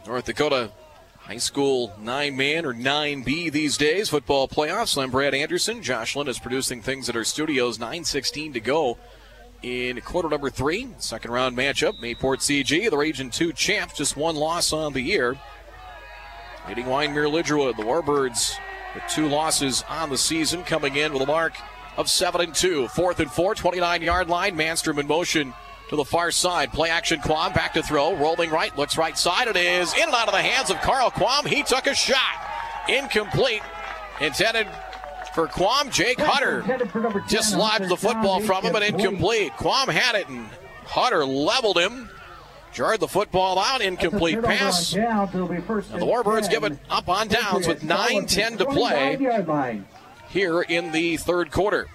North 0.09 0.25
Dakota 0.25 0.73
High 1.19 1.37
School 1.37 1.95
9-man 2.03 2.67
or 2.67 2.75
9B 2.75 3.53
these 3.53 3.77
days. 3.77 4.09
Football 4.09 4.49
playoffs. 4.49 5.01
I'm 5.01 5.13
Brad 5.13 5.35
Anderson. 5.35 5.85
Josh 5.85 6.17
Lynn 6.17 6.27
is 6.27 6.41
producing 6.41 6.83
things 6.83 7.09
at 7.09 7.15
our 7.15 7.23
studios. 7.23 7.79
9.16 7.79 8.55
to 8.55 8.61
go 8.61 8.99
in 9.63 10.01
quarter 10.01 10.29
number 10.29 10.51
three. 10.51 10.89
Second 10.99 11.31
round 11.31 11.57
matchup. 11.57 12.01
Mayport 12.01 12.41
CG, 12.41 12.91
the 12.91 12.99
Region 12.99 13.31
2 13.31 13.53
champs, 13.53 13.95
just 13.97 14.17
one 14.17 14.35
loss 14.35 14.73
on 14.73 14.95
the 14.95 15.03
year. 15.03 15.39
Leading 16.67 16.87
Wyndmere 16.87 17.31
Lidgerwood, 17.31 17.77
the 17.77 17.85
Warbirds 17.85 18.57
with 18.97 19.05
two 19.09 19.29
losses 19.29 19.85
on 19.89 20.11
the 20.11 20.19
season, 20.19 20.65
coming 20.65 20.97
in 20.97 21.13
with 21.13 21.23
a 21.23 21.27
mark 21.27 21.55
of 21.97 22.11
7 22.11 22.41
and 22.41 22.53
2. 22.53 22.89
Fourth 22.89 23.21
and 23.21 23.31
4, 23.31 23.55
29 23.55 24.03
yard 24.03 24.29
line. 24.29 24.57
Manstrom 24.57 24.99
in 24.99 25.07
motion 25.07 25.55
to 25.89 25.97
the 25.97 26.05
far 26.05 26.31
side. 26.31 26.73
Play 26.73 26.91
action 26.91 27.21
Quam 27.21 27.53
back 27.53 27.75
to 27.75 27.83
throw. 27.83 28.15
Rolling 28.17 28.51
right, 28.51 28.77
looks 28.77 28.97
right 28.99 29.17
side. 29.17 29.49
It 29.49 29.57
is 29.57 29.95
in 29.95 30.03
and 30.05 30.15
out 30.15 30.29
of 30.29 30.35
the 30.35 30.43
hands 30.43 30.71
of 30.71 30.81
Carl 30.81 31.11
Quam. 31.11 31.47
He 31.47 31.63
took 31.63 31.87
a 31.87 31.95
shot. 31.95 32.19
Incomplete. 32.89 33.63
Intended 34.21 34.67
for 35.35 35.47
Quam. 35.47 35.91
Jake 35.91 36.19
Hutter 36.19 36.63
dislodged 37.29 37.89
the 37.89 37.97
football 37.97 38.41
from 38.41 38.65
him, 38.65 38.73
but 38.73 38.83
incomplete. 38.83 39.53
Quam 39.57 39.89
had 39.89 40.15
it, 40.15 40.29
and 40.29 40.49
Hutter 40.85 41.25
leveled 41.25 41.79
him. 41.79 42.11
Jarred 42.73 43.01
the 43.01 43.09
football 43.09 43.59
out, 43.59 43.81
incomplete 43.81 44.43
pass. 44.43 44.91
Down, 44.91 45.31
so 45.33 45.37
it'll 45.39 45.49
be 45.49 45.63
first 45.63 45.91
And 45.93 46.03
the 46.03 46.05
Warbirds 46.07 46.43
10. 46.43 46.51
give 46.51 46.65
it 46.65 46.79
up 46.91 47.09
on 47.09 47.27
downs 47.29 47.67
with 47.67 47.81
Patriots 47.81 48.13
9 48.13 48.27
10 48.27 48.59
to 48.59 48.65
play 48.67 49.87
here 50.29 50.61
in 50.61 50.93
the 50.93 51.17
third 51.17 51.51
quarter. 51.51 51.89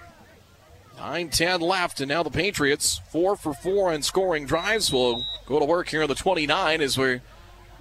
9 0.98 1.28
10 1.30 1.60
left, 1.60 2.00
and 2.00 2.08
now 2.08 2.22
the 2.22 2.30
Patriots, 2.30 3.00
4 3.10 3.36
for 3.36 3.54
4 3.54 3.92
on 3.92 4.02
scoring 4.02 4.46
drives, 4.46 4.92
will 4.92 5.24
go 5.46 5.58
to 5.58 5.64
work 5.64 5.88
here 5.88 6.02
on 6.02 6.08
the 6.08 6.14
29 6.14 6.80
as 6.80 6.98
we're 6.98 7.22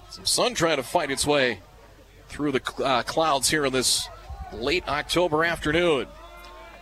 some 0.10 0.26
sun 0.26 0.54
trying 0.54 0.78
to 0.78 0.84
fight 0.84 1.12
its 1.12 1.26
way 1.26 1.60
through 2.28 2.52
the 2.52 2.84
uh, 2.84 3.04
clouds 3.04 3.50
here 3.50 3.66
in 3.66 3.74
this 3.74 4.08
late 4.54 4.88
October 4.88 5.46
afternoon. 5.46 6.08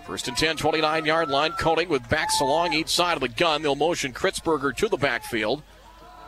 First 0.05 0.27
and 0.27 0.35
10, 0.35 0.57
29 0.57 1.05
yard 1.05 1.29
line. 1.29 1.51
Koenig 1.51 1.89
with 1.89 2.09
backs 2.09 2.41
along 2.41 2.73
each 2.73 2.89
side 2.89 3.13
of 3.13 3.21
the 3.21 3.27
gun. 3.27 3.61
They'll 3.61 3.75
motion 3.75 4.11
Kritzberger 4.11 4.75
to 4.77 4.87
the 4.87 4.97
backfield. 4.97 5.61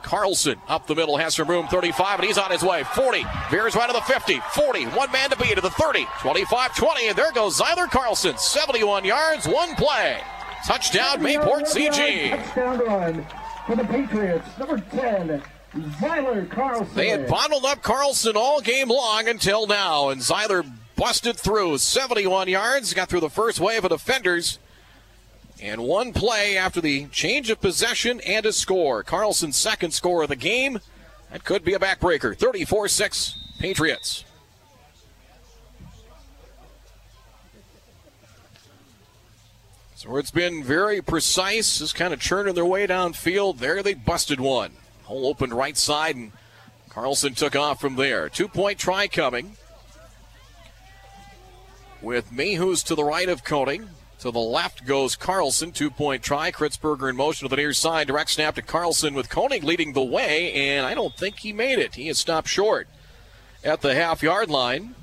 Carlson 0.04 0.60
up 0.68 0.88
the 0.88 0.96
middle 0.96 1.18
has 1.18 1.36
some 1.36 1.48
room 1.50 1.68
35 1.68 2.20
and 2.20 2.28
he's 2.28 2.38
on 2.38 2.52
his 2.52 2.64
way. 2.64 2.84
40 2.84 3.24
veers 3.50 3.76
right 3.76 3.88
to 3.88 3.94
the 3.94 4.02
50 4.02 4.40
40 4.54 4.86
one 4.88 5.12
man 5.12 5.30
to 5.30 5.38
beat 5.38 5.56
to 5.56 5.62
the 5.62 5.70
30 5.70 6.06
25 6.20 6.76
20 6.76 7.08
and 7.08 7.18
there 7.18 7.32
goes 7.32 7.60
Zyler 7.60 7.90
Carlson. 7.90 8.38
71 8.38 9.06
yards 9.06 9.48
one 9.48 9.76
play. 9.76 10.22
Touchdown 10.68 11.20
Mayport 11.20 11.64
CG 11.68 12.30
Touchdown 12.30 12.80
run 12.80 13.26
for 13.66 13.76
the 13.76 13.84
Patriots. 13.86 14.48
Number 14.60 14.78
10, 14.78 15.44
Zyler 15.76 16.50
Carlson. 16.50 16.96
they 16.96 17.10
had 17.10 17.28
bottled 17.28 17.66
up 17.66 17.82
Carlson 17.82 18.36
all 18.36 18.62
game 18.62 18.90
long 18.90 19.28
until 19.28 19.68
now 19.68 20.10
and 20.10 20.22
Zyler 20.22 20.70
busted 20.96 21.38
through. 21.38 21.78
71 21.80 22.48
yards 22.48 22.94
got 22.94 23.10
through 23.10 23.22
the 23.22 23.30
first 23.30 23.60
wave 23.60 23.84
of 23.84 23.90
defenders 23.92 24.60
and 25.62 25.82
one 25.84 26.12
play 26.12 26.58
after 26.58 26.82
the 26.82 27.06
change 27.08 27.50
of 27.50 27.62
possession 27.62 28.20
and 28.22 28.46
a 28.46 28.52
score. 28.52 29.04
Carlson's 29.04 29.56
second 29.56 29.92
score 29.92 30.24
of 30.24 30.30
the 30.30 30.36
game. 30.36 30.80
That 31.32 31.44
could 31.44 31.64
be 31.64 31.74
a 31.74 31.80
backbreaker. 31.80 32.36
34 32.36 32.88
6 32.88 33.36
Patriots. 33.60 34.26
So 39.96 40.18
it's 40.18 40.32
been 40.32 40.64
very 40.64 41.00
precise, 41.00 41.78
just 41.78 41.94
kind 41.94 42.12
of 42.12 42.20
churning 42.20 42.56
their 42.56 42.66
way 42.66 42.88
downfield. 42.88 43.60
There 43.60 43.84
they 43.84 43.94
busted 43.94 44.40
one. 44.40 44.72
Hole 45.04 45.28
opened 45.28 45.54
right 45.54 45.78
side, 45.78 46.16
and 46.16 46.32
Carlson 46.90 47.36
took 47.36 47.56
off 47.56 47.80
from 47.80 47.98
there. 47.98 48.28
Two 48.28 48.48
point 48.48 48.80
try 48.80 49.08
coming. 49.08 49.58
With 52.02 52.32
Mayhews 52.32 52.84
to 52.86 52.96
the 52.96 53.04
right 53.04 53.30
of 53.30 53.44
Koenig. 53.44 53.84
To 54.22 54.30
the 54.30 54.40
left 54.40 54.86
goes 54.86 55.16
Carlson. 55.16 55.72
Two 55.72 55.90
point 55.90 56.22
try. 56.22 56.52
Kritzberger 56.52 57.10
in 57.10 57.16
motion 57.16 57.48
to 57.48 57.50
the 57.50 57.60
near 57.60 57.74
side. 57.74 58.06
Direct 58.06 58.30
snap 58.30 58.54
to 58.54 58.62
Carlson 58.62 59.16
with 59.16 59.30
Koenig 59.30 59.64
leading 59.64 59.94
the 59.94 60.04
way, 60.04 60.54
and 60.54 60.86
I 60.86 60.94
don't 60.94 61.18
think 61.18 61.40
he 61.40 61.52
made 61.52 61.80
it. 61.80 61.96
He 61.96 62.06
has 62.06 62.20
stopped 62.20 62.48
short 62.48 62.88
at 63.64 63.82
the 63.82 63.96
half 63.96 64.22
yard 64.22 64.52
line. 64.52 64.94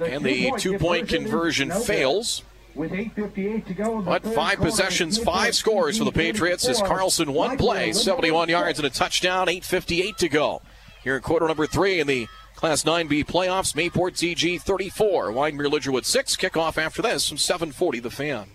And 0.00 0.24
the 0.24 0.50
two 0.56 0.78
point 0.78 1.08
conversion 1.08 1.70
fails. 1.70 2.42
With 2.74 2.92
8.58 2.92 3.66
to 3.66 3.74
go 3.74 4.00
But 4.00 4.24
five 4.24 4.58
possessions, 4.58 5.18
five 5.18 5.54
scores 5.54 5.98
for 5.98 6.04
the 6.04 6.12
Patriots 6.12 6.66
as 6.66 6.80
Carlson 6.80 7.34
one 7.34 7.58
play, 7.58 7.92
71 7.92 8.48
yards 8.48 8.78
and 8.78 8.86
a 8.86 8.90
touchdown, 8.90 9.48
8.58 9.48 10.16
to 10.16 10.28
go. 10.30 10.62
Here 11.04 11.16
in 11.16 11.22
quarter 11.22 11.46
number 11.46 11.66
three 11.66 12.00
in 12.00 12.06
the 12.06 12.28
Class 12.62 12.84
9B 12.84 13.26
playoffs, 13.26 13.74
Mayport 13.74 14.12
CG 14.12 14.62
34, 14.62 15.32
Wyndmere 15.32 15.66
Lidgerwood 15.66 16.04
6. 16.04 16.36
Kickoff 16.36 16.78
after 16.78 17.02
this 17.02 17.28
from 17.28 17.36
740 17.36 17.98
the 17.98 18.08
fan. 18.08 18.46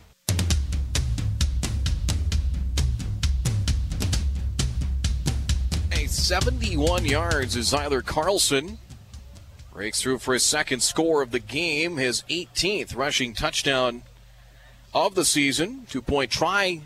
A 5.92 6.08
71 6.08 7.04
yards 7.04 7.58
is 7.58 7.74
Zyler 7.74 8.02
Carlson. 8.02 8.78
Breaks 9.74 10.02
through 10.02 10.20
for 10.20 10.34
his 10.34 10.44
second 10.44 10.84
score 10.84 11.22
of 11.22 11.32
the 11.32 11.40
game, 11.40 11.98
his 11.98 12.24
18th 12.30 12.96
rushing 12.96 13.34
touchdown 13.34 14.04
of 14.94 15.16
the 15.16 15.26
season. 15.26 15.86
Two 15.90 16.02
point 16.02 16.32
try 16.32 16.80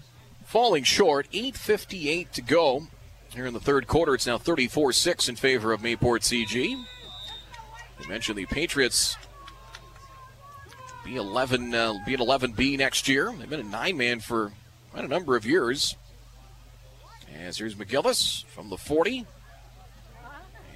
falling 0.43 0.83
short. 0.83 1.27
8.58 1.31 2.31
to 2.31 2.41
go. 2.41 2.87
Here 3.29 3.45
in 3.45 3.53
the 3.53 3.59
third 3.59 3.85
quarter, 3.85 4.15
it's 4.15 4.25
now 4.25 4.39
34 4.39 4.91
6 4.91 5.29
in 5.29 5.35
favor 5.35 5.71
of 5.71 5.81
Mayport 5.81 6.21
CG. 6.23 6.83
I 8.03 8.07
mentioned 8.07 8.37
the 8.37 8.45
Patriots 8.45 9.17
be 11.03 11.15
11, 11.15 11.73
uh, 11.73 11.93
be 12.05 12.13
an 12.13 12.19
11B 12.19 12.77
next 12.77 13.07
year. 13.07 13.33
They've 13.37 13.49
been 13.49 13.59
a 13.59 13.63
nine 13.63 13.97
man 13.97 14.19
for 14.19 14.51
quite 14.91 15.05
a 15.05 15.07
number 15.07 15.35
of 15.35 15.45
years. 15.45 15.95
As 17.39 17.57
here's 17.57 17.75
McGillis 17.75 18.45
from 18.45 18.69
the 18.69 18.77
40. 18.77 19.25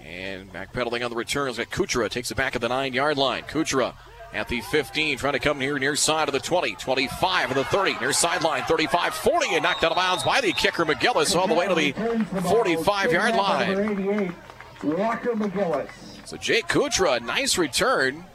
And 0.03 0.52
backpedaling 0.53 1.03
on 1.03 1.10
the 1.10 1.18
returns 1.18 1.57
at 1.60 1.69
Kuchera 1.69 2.10
takes 2.10 2.31
it 2.31 2.35
back 2.35 2.56
at 2.56 2.61
the 2.61 2.69
nine 2.69 2.93
yard 2.93 3.18
line. 3.18 3.43
Kuchera 3.43 3.93
at 4.34 4.47
the 4.49 4.61
15, 4.61 5.18
trying 5.18 5.34
to 5.34 5.39
come 5.39 5.60
here 5.60 5.80
near 5.80 5.95
side 5.95 6.27
of 6.27 6.34
the 6.34 6.39
20, 6.39 6.76
25 6.76 7.49
of 7.52 7.56
the 7.56 7.64
30, 7.64 7.99
near 7.99 8.14
sideline 8.14 8.64
35, 8.64 9.14
40, 9.14 9.56
and 9.56 9.64
knocked 9.64 9.84
out 9.84 9.91
of 9.91 9.97
bounds 9.97 10.23
by 10.23 10.41
the 10.41 10.52
kicker 10.52 10.85
McGillis 10.85 11.35
all 11.35 11.47
the 11.47 11.53
way 11.53 11.68
to 11.68 11.76
the 11.76 12.41
45 12.41 13.11
yard 13.11 13.35
line. 13.35 14.35
Walker 14.84 15.31
McGillis. 15.34 16.14
So 16.26 16.38
Jake 16.38 16.68
Kuchera, 16.68 17.22
nice 17.22 17.57
return. 17.57 18.26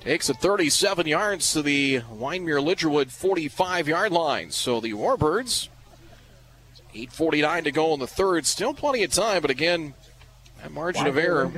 Takes 0.00 0.28
it 0.28 0.36
37 0.36 1.06
yards 1.06 1.52
to 1.54 1.62
the 1.62 2.00
Wyndmere 2.00 2.62
Lidgerwood 2.62 3.10
45 3.10 3.88
yard 3.88 4.12
line. 4.12 4.50
So 4.50 4.80
the 4.80 4.92
Warbirds, 4.92 5.68
8.49 6.94 7.64
to 7.64 7.72
go 7.72 7.94
in 7.94 8.00
the 8.00 8.06
third. 8.06 8.46
Still 8.46 8.74
plenty 8.74 9.02
of 9.02 9.12
time, 9.12 9.40
but 9.42 9.50
again, 9.50 9.94
that 10.62 10.70
margin 10.72 11.06
of 11.06 11.16
error 11.16 11.50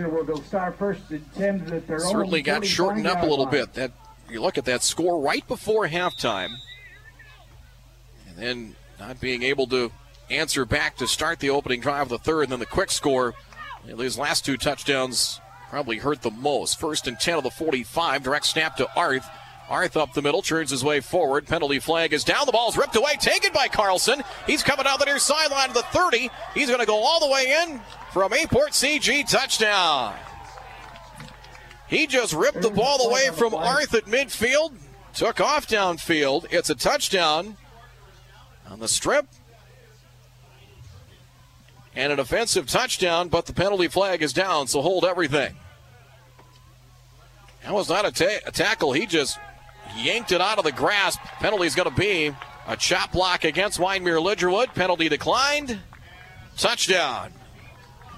certainly 1.99 2.43
got 2.43 2.65
shortened 2.65 3.07
up 3.07 3.23
a 3.23 3.27
little 3.27 3.47
bit. 3.47 3.75
That 3.75 3.93
you 4.31 4.41
look 4.41 4.59
at 4.59 4.65
that 4.67 4.83
score 4.83 5.21
right 5.21 5.47
before 5.47 5.89
halftime, 5.89 6.55
and 8.29 8.37
then 8.37 8.77
not 8.99 9.21
being 9.21 9.43
able 9.43 9.67
to 9.69 9.91
answer 10.31 10.65
back 10.65 10.97
to 10.99 11.09
start 11.09 11.41
the 11.41 11.51
opening 11.51 11.81
drive 11.81 12.03
of 12.03 12.09
the 12.09 12.19
third, 12.19 12.45
and 12.45 12.53
then 12.53 12.61
the 12.61 12.67
quick 12.67 12.91
score. 12.91 13.35
These 13.85 14.19
last 14.19 14.45
two 14.45 14.57
touchdowns 14.57 15.41
probably 15.71 15.99
hurt 15.99 16.23
the 16.23 16.31
most. 16.31 16.79
First 16.79 17.07
and 17.07 17.19
10 17.19 17.39
of 17.39 17.45
the 17.45 17.51
45, 17.51 18.23
direct 18.23 18.47
snap 18.47 18.77
to 18.77 18.89
Arth. 18.97 19.29
Arth 19.69 19.97
up 19.99 20.15
the 20.15 20.23
middle, 20.23 20.41
turns 20.41 20.71
his 20.71 20.83
way 20.83 21.01
forward. 21.01 21.47
Penalty 21.47 21.79
flag 21.79 22.13
is 22.15 22.25
down. 22.25 22.47
The 22.47 22.53
ball's 22.53 22.77
ripped 22.77 22.97
away, 22.97 23.15
taken 23.21 23.53
by 23.53 23.69
Carlson. 23.69 24.23
He's 24.47 24.63
coming 24.63 24.85
down 24.85 24.99
the 24.99 25.05
near 25.05 25.19
sideline 25.19 25.69
of 25.69 25.75
the 25.75 25.83
30. 25.83 26.31
He's 26.55 26.69
going 26.69 26.81
to 26.81 26.87
go 26.87 27.03
all 27.03 27.21
the 27.21 27.31
way 27.31 27.55
in 27.63 27.81
from 28.13 28.33
Mayport 28.33 28.71
CG 28.71 29.31
touchdown. 29.31 30.15
He 31.87 32.07
just 32.07 32.33
ripped 32.33 32.63
the 32.63 32.71
ball 32.71 33.09
away 33.09 33.29
from 33.35 33.55
Arth 33.55 33.95
at 33.95 34.05
midfield, 34.05 34.75
took 35.15 35.41
off 35.41 35.67
downfield. 35.67 36.47
It's 36.51 36.71
a 36.71 36.75
touchdown 36.75 37.57
on 38.69 38.79
the 38.79 38.89
strip. 38.89 39.27
And 41.99 42.13
an 42.13 42.21
offensive 42.21 42.69
touchdown, 42.69 43.29
but 43.29 43.47
the 43.47 43.53
penalty 43.53 43.89
flag 43.89 44.23
is 44.23 44.33
down, 44.33 44.69
so 44.69 44.83
hold 44.83 45.05
everything. 45.05 45.57
That 47.65 47.75
was 47.75 47.89
not 47.89 48.07
a, 48.07 48.13
ta- 48.13 48.39
a 48.47 48.53
tackle. 48.53 48.93
He 48.93 49.05
just 49.05 49.37
yanked 49.97 50.31
it 50.31 50.41
out 50.41 50.59
of 50.59 50.65
the 50.65 50.71
grasp. 50.71 51.19
Penalty 51.41 51.67
is 51.67 51.75
going 51.75 51.91
to 51.91 52.01
be 52.01 52.33
a 52.69 52.77
chop 52.77 53.11
block 53.11 53.43
against 53.43 53.81
Wyndmere 53.81 54.23
Lidgerwood. 54.25 54.75
Penalty 54.77 55.09
declined. 55.09 55.81
Touchdown. 56.57 57.33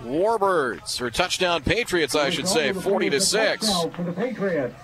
Warbirds, 0.02 1.01
or 1.01 1.11
touchdown 1.11 1.62
Patriots, 1.62 2.15
I 2.15 2.28
should 2.28 2.48
say, 2.48 2.74
40 2.74 3.09
to 3.09 3.20
6. 3.20 3.73
For 3.97 4.02
the 4.02 4.12
Patriots. 4.12 4.74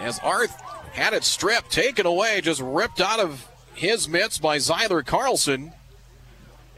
As 0.00 0.18
Arth 0.18 0.60
had 0.94 1.12
it 1.12 1.22
stripped, 1.22 1.70
taken 1.70 2.06
away, 2.06 2.40
just 2.40 2.60
ripped 2.60 3.00
out 3.00 3.20
of 3.20 3.48
his 3.76 4.08
mitts 4.08 4.38
by 4.38 4.56
Zyler 4.56 5.06
Carlson. 5.06 5.74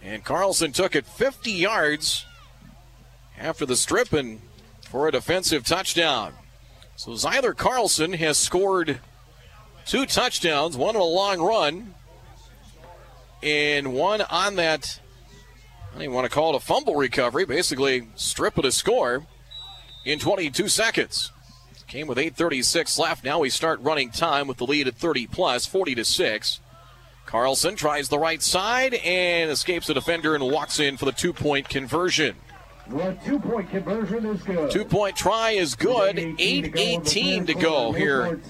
And 0.03 0.25
Carlson 0.25 0.73
took 0.73 0.97
it 0.97 1.07
50 1.07 1.51
yards 1.51 2.25
after 3.39 3.67
the 3.67 3.77
stripping 3.77 4.43
for 4.89 5.09
a 5.09 5.13
defensive 5.13 5.65
touchdown. 5.65 6.35
So 6.97 7.13
Zyler 7.13 7.57
Carlson 7.57 8.15
has 8.15 8.37
scored 8.37 9.01
two 9.87 10.07
touchdowns, 10.07 10.77
one 10.77 10.97
on 10.97 11.03
a 11.03 11.05
long 11.05 11.41
run, 11.41 11.95
and 13.43 13.95
one 13.95 14.21
on 14.23 14.57
that, 14.57 15.01
I 15.89 15.93
don't 15.95 16.03
even 16.03 16.15
want 16.15 16.27
to 16.27 16.35
call 16.35 16.55
it 16.55 16.57
a 16.57 16.61
fumble 16.61 16.97
recovery, 16.97 17.45
basically 17.45 18.09
strip 18.17 18.59
of 18.59 18.65
a 18.65 18.73
score 18.73 19.27
in 20.05 20.19
22 20.19 20.69
seconds. 20.69 21.33
Came 21.87 22.07
with 22.07 22.19
8.36 22.19 23.01
left. 23.01 23.25
Now 23.25 23.41
we 23.41 23.51
start 23.51 23.81
running 23.81 24.11
time 24.11 24.47
with 24.47 24.59
the 24.59 24.67
lead 24.67 24.87
at 24.87 24.95
30 24.95 25.27
plus, 25.27 25.67
40 25.67 25.97
to 25.97 26.05
6. 26.05 26.61
Carlson 27.31 27.77
tries 27.77 28.09
the 28.09 28.19
right 28.19 28.43
side 28.43 28.93
and 28.93 29.53
escapes 29.53 29.87
the 29.87 29.95
defender 29.95 30.35
and 30.35 30.43
walks 30.43 30.81
in 30.81 30.97
for 30.97 31.05
the 31.05 31.13
two 31.13 31.33
point 31.33 31.69
conversion. 31.69 32.35
The 32.89 33.17
two 33.25 33.39
point 33.39 33.71
conversion 33.71 34.27
is 34.27 34.43
good. 34.43 34.69
Two 34.73 34.85
point 34.85 35.15
try 35.15 35.51
is 35.51 35.77
good. 35.77 36.19
8 36.19 36.77
18 36.77 37.47
to 37.47 37.55
go 37.55 37.93
here 37.93 38.41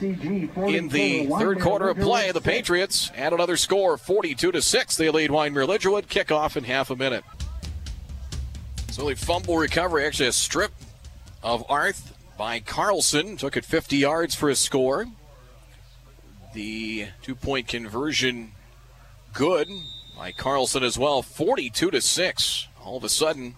in 0.57 0.89
the 0.89 1.27
third 1.27 1.61
quarter 1.61 1.91
of 1.91 1.99
play. 1.99 2.33
The 2.33 2.41
Patriots 2.41 3.11
add 3.15 3.35
another 3.35 3.59
score 3.59 3.99
42 3.99 4.51
to 4.53 4.63
6. 4.63 4.97
They 4.97 5.11
lead 5.11 5.29
Wyndmere 5.29 5.69
Lidgerwood. 5.69 6.07
Kickoff 6.07 6.57
in 6.57 6.65
half 6.65 6.89
a 6.89 6.97
minute. 6.97 7.25
So 8.93 9.07
the 9.07 9.15
fumble 9.15 9.59
recovery, 9.59 10.07
actually 10.07 10.31
a 10.31 10.33
strip 10.33 10.73
of 11.43 11.67
Arth 11.69 12.17
by 12.39 12.61
Carlson. 12.61 13.37
Took 13.37 13.59
it 13.59 13.67
50 13.67 13.99
yards 13.99 14.35
for 14.35 14.49
a 14.49 14.57
score. 14.57 15.05
The 16.55 17.09
two 17.21 17.35
point 17.35 17.69
conversion 17.69 18.53
good 19.33 19.69
by 20.17 20.33
Carlson 20.33 20.83
as 20.83 20.99
well. 20.99 21.23
42 21.23 21.91
to 21.91 22.01
6. 22.01 22.69
All 22.85 22.97
of 22.97 23.05
a 23.05 23.09
sudden, 23.09 23.55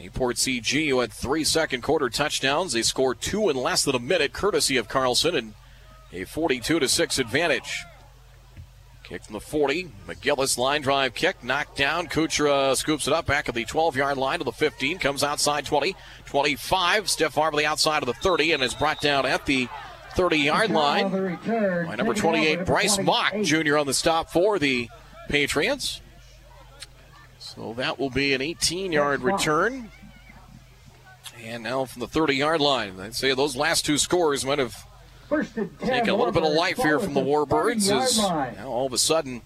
Mayport 0.00 0.36
CG, 0.36 0.88
who 0.88 1.00
had 1.00 1.12
three 1.12 1.44
second 1.44 1.82
quarter 1.82 2.08
touchdowns, 2.08 2.72
they 2.72 2.82
scored 2.82 3.20
two 3.20 3.50
in 3.50 3.56
less 3.56 3.84
than 3.84 3.94
a 3.94 4.00
minute, 4.00 4.32
courtesy 4.32 4.76
of 4.76 4.88
Carlson, 4.88 5.34
and 5.34 5.54
a 6.12 6.24
42 6.24 6.80
to 6.80 6.88
6 6.88 7.18
advantage. 7.18 7.84
Kick 9.04 9.24
from 9.24 9.34
the 9.34 9.40
40. 9.40 9.90
McGillis 10.06 10.56
line 10.56 10.82
drive 10.82 11.14
kick, 11.14 11.42
knocked 11.42 11.76
down. 11.76 12.06
Kuchera 12.06 12.76
scoops 12.76 13.08
it 13.08 13.12
up 13.12 13.26
back 13.26 13.48
at 13.48 13.54
the 13.54 13.64
12 13.64 13.96
yard 13.96 14.16
line 14.16 14.38
to 14.38 14.44
the 14.44 14.52
15, 14.52 14.98
comes 14.98 15.24
outside 15.24 15.66
20, 15.66 15.96
25, 16.26 17.10
stiff 17.10 17.36
arm 17.36 17.52
to 17.52 17.58
the 17.58 17.66
outside 17.66 18.02
of 18.02 18.06
the 18.06 18.14
30, 18.14 18.52
and 18.52 18.62
is 18.62 18.72
brought 18.72 19.00
down 19.00 19.26
at 19.26 19.46
the 19.46 19.68
30 20.14 20.38
yard 20.38 20.70
line 20.70 21.38
by 21.46 21.94
number 21.96 22.14
28, 22.14 22.64
Bryce 22.64 22.98
Mock, 22.98 23.34
Jr. 23.42 23.78
on 23.78 23.86
the 23.86 23.94
stop 23.94 24.30
for 24.30 24.58
the 24.58 24.88
Patriots. 25.28 26.00
So 27.38 27.74
that 27.74 27.98
will 27.98 28.10
be 28.10 28.34
an 28.34 28.42
18 28.42 28.92
yard 28.92 29.22
return. 29.22 29.90
And 31.42 31.62
now 31.62 31.84
from 31.84 32.00
the 32.00 32.06
30 32.06 32.34
yard 32.34 32.60
line. 32.60 32.98
I'd 33.00 33.14
say 33.14 33.34
those 33.34 33.56
last 33.56 33.84
two 33.84 33.98
scores 33.98 34.44
might 34.44 34.58
have 34.58 34.84
taken 35.80 36.08
a 36.08 36.16
little 36.16 36.32
bit 36.32 36.42
of 36.42 36.52
life 36.52 36.76
here 36.76 36.98
from 36.98 37.14
the 37.14 37.20
Warbirds. 37.20 37.90
As 37.90 38.18
now 38.18 38.68
all 38.68 38.86
of 38.86 38.92
a 38.92 38.98
sudden, 38.98 39.42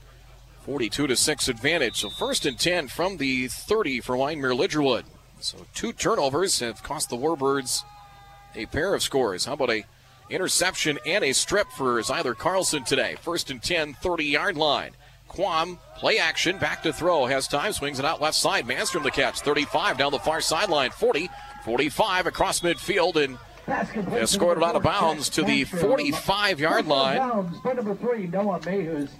42 0.62 1.07
to 1.07 1.16
6 1.16 1.49
advantage. 1.49 2.01
So 2.01 2.11
first 2.11 2.47
and 2.47 2.59
10 2.59 2.89
from 2.89 3.19
the 3.19 3.49
30 3.49 4.01
for 4.01 4.16
Wyndmere 4.16 4.57
Lidgerwood. 4.57 5.05
So 5.41 5.59
two 5.74 5.93
turnovers 5.93 6.61
have 6.61 6.82
cost 6.82 7.11
the 7.11 7.16
Warbirds 7.16 7.82
a 8.55 8.66
pair 8.66 8.95
of 8.95 9.03
scores. 9.03 9.45
How 9.45 9.55
about 9.55 9.70
a 9.70 9.85
interception 10.31 10.99
and 11.07 11.25
a 11.25 11.33
strip 11.33 11.71
for 11.71 12.01
Zyler 12.01 12.37
Carlson 12.37 12.85
today? 12.85 13.17
First 13.21 13.51
and 13.51 13.63
10, 13.63 13.95
30 13.95 14.25
yard 14.25 14.57
line. 14.57 14.93
Quam, 15.29 15.79
play 15.97 16.19
action, 16.19 16.59
back 16.59 16.83
to 16.85 16.93
throw, 16.93 17.27
has 17.27 17.49
time, 17.49 17.73
swings 17.73 17.99
it 17.99 18.05
out 18.05 18.21
left 18.21 18.37
side. 18.37 18.67
Manstrom 18.67 19.03
the 19.03 19.11
catch, 19.11 19.41
35 19.41 19.99
down 19.99 20.13
the 20.13 20.19
far 20.21 20.41
sideline, 20.41 20.91
40, 20.91 21.29
45 21.65 22.27
across 22.27 22.61
midfield, 22.61 23.17
and 23.17 23.37
scored 24.29 24.59
it 24.59 24.65
out 24.65 24.77
of 24.77 24.83
bounds 24.83 25.29
to 25.31 25.43
the 25.43 25.65
45 25.65 26.61
yard 26.61 26.87
line. 26.87 27.19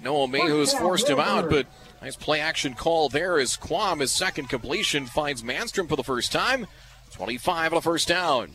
Noah 0.03 0.27
Mayhew's 0.27 0.73
forced 0.73 1.09
him 1.09 1.19
out, 1.19 1.49
but 1.49 1.67
nice 2.01 2.15
play 2.15 2.39
action 2.39 2.75
call 2.75 3.09
there 3.09 3.39
as 3.39 3.57
Quam, 3.57 3.99
his 3.99 4.11
second 4.11 4.47
completion, 4.47 5.07
finds 5.07 5.43
Manstrom 5.43 5.89
for 5.89 5.95
the 5.95 6.03
first 6.03 6.31
time. 6.31 6.67
25 7.11 7.73
on 7.73 7.77
a 7.77 7.81
first 7.81 8.07
down. 8.07 8.51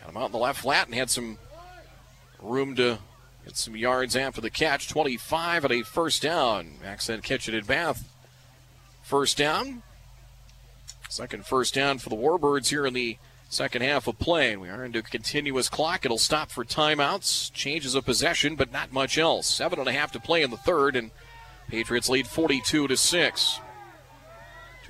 Got 0.00 0.10
him 0.10 0.16
out 0.16 0.26
in 0.26 0.32
the 0.32 0.38
left 0.38 0.60
flat 0.60 0.86
and 0.86 0.94
had 0.94 1.10
some 1.10 1.38
room 2.40 2.74
to 2.76 2.98
Get 3.44 3.56
some 3.56 3.76
yards 3.76 4.16
after 4.16 4.40
the 4.40 4.50
catch. 4.50 4.88
25 4.88 5.64
at 5.64 5.72
a 5.72 5.82
first 5.82 6.22
down. 6.22 6.74
Accent 6.84 7.24
Kitchen 7.24 7.54
and 7.54 7.66
Bath. 7.66 8.08
First 9.02 9.38
down. 9.38 9.82
Second 11.08 11.46
first 11.46 11.74
down 11.74 11.98
for 11.98 12.10
the 12.10 12.16
Warbirds 12.16 12.68
here 12.68 12.86
in 12.86 12.94
the 12.94 13.16
second 13.48 13.82
half 13.82 14.06
of 14.06 14.18
play. 14.18 14.56
We 14.56 14.68
are 14.68 14.84
into 14.84 15.00
a 15.00 15.02
continuous 15.02 15.68
clock. 15.68 16.04
It'll 16.04 16.18
stop 16.18 16.50
for 16.50 16.64
timeouts, 16.64 17.52
changes 17.52 17.94
of 17.94 18.04
possession, 18.04 18.54
but 18.54 18.70
not 18.70 18.92
much 18.92 19.18
else. 19.18 19.48
Seven 19.48 19.80
and 19.80 19.88
a 19.88 19.92
half 19.92 20.12
to 20.12 20.20
play 20.20 20.42
in 20.42 20.50
the 20.50 20.56
third, 20.56 20.94
and 20.94 21.10
Patriots 21.68 22.08
lead 22.08 22.28
42 22.28 22.86
to 22.86 22.96
six. 22.96 23.58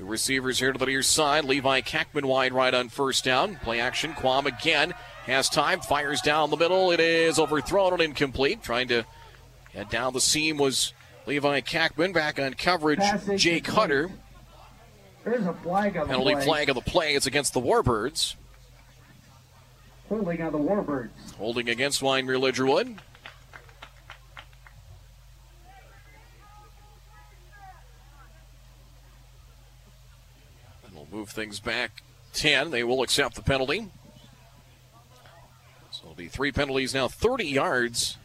Two 0.01 0.07
receivers 0.07 0.59
here 0.59 0.73
to 0.73 0.79
the 0.79 0.87
near 0.87 1.03
side. 1.03 1.45
Levi 1.45 1.83
Kackman 1.83 2.25
wide 2.25 2.55
right 2.55 2.73
on 2.73 2.89
first 2.89 3.23
down. 3.23 3.57
Play 3.57 3.81
action. 3.81 4.15
Quam 4.15 4.47
again 4.47 4.95
has 5.27 5.51
time, 5.51 5.81
fires 5.81 6.23
down 6.23 6.49
the 6.49 6.57
middle. 6.57 6.91
It 6.91 7.01
is 7.01 7.39
overthrown 7.39 7.93
and 7.93 8.01
incomplete. 8.01 8.63
Trying 8.63 8.89
to 8.89 9.05
head 9.75 9.91
down 9.91 10.15
the 10.15 10.21
seam 10.23 10.57
was 10.57 10.95
Levi 11.27 11.61
Kackman. 11.61 12.15
Back 12.15 12.39
on 12.39 12.55
coverage, 12.55 13.03
Jake 13.37 13.67
Hutter. 13.67 14.11
There's 15.23 15.45
a 15.45 15.53
flag 15.53 15.99
on 15.99 16.07
Penalty 16.07 16.35
the 16.35 16.41
flag 16.41 16.71
of 16.71 16.77
the 16.77 16.81
play. 16.81 17.15
It's 17.15 17.27
against 17.27 17.53
the 17.53 17.61
Warbirds. 17.61 18.37
Holding 20.09 20.41
on 20.41 20.53
the 20.53 20.59
Warbirds. 20.59 21.11
Holding 21.37 21.69
against 21.69 22.01
Wyndmere 22.01 22.41
Lidgerwood. 22.41 22.97
Move 31.11 31.31
things 31.31 31.61
back 31.61 32.03
10. 32.35 32.71
They 32.71 32.85
will 32.85 33.03
accept 33.03 33.35
the 33.35 33.43
penalty 33.43 33.89
So 35.91 36.03
it'll 36.05 36.15
be 36.15 36.29
three 36.29 36.53
penalties 36.53 36.95
now 36.95 37.09
30 37.09 37.47
yards 37.47 38.17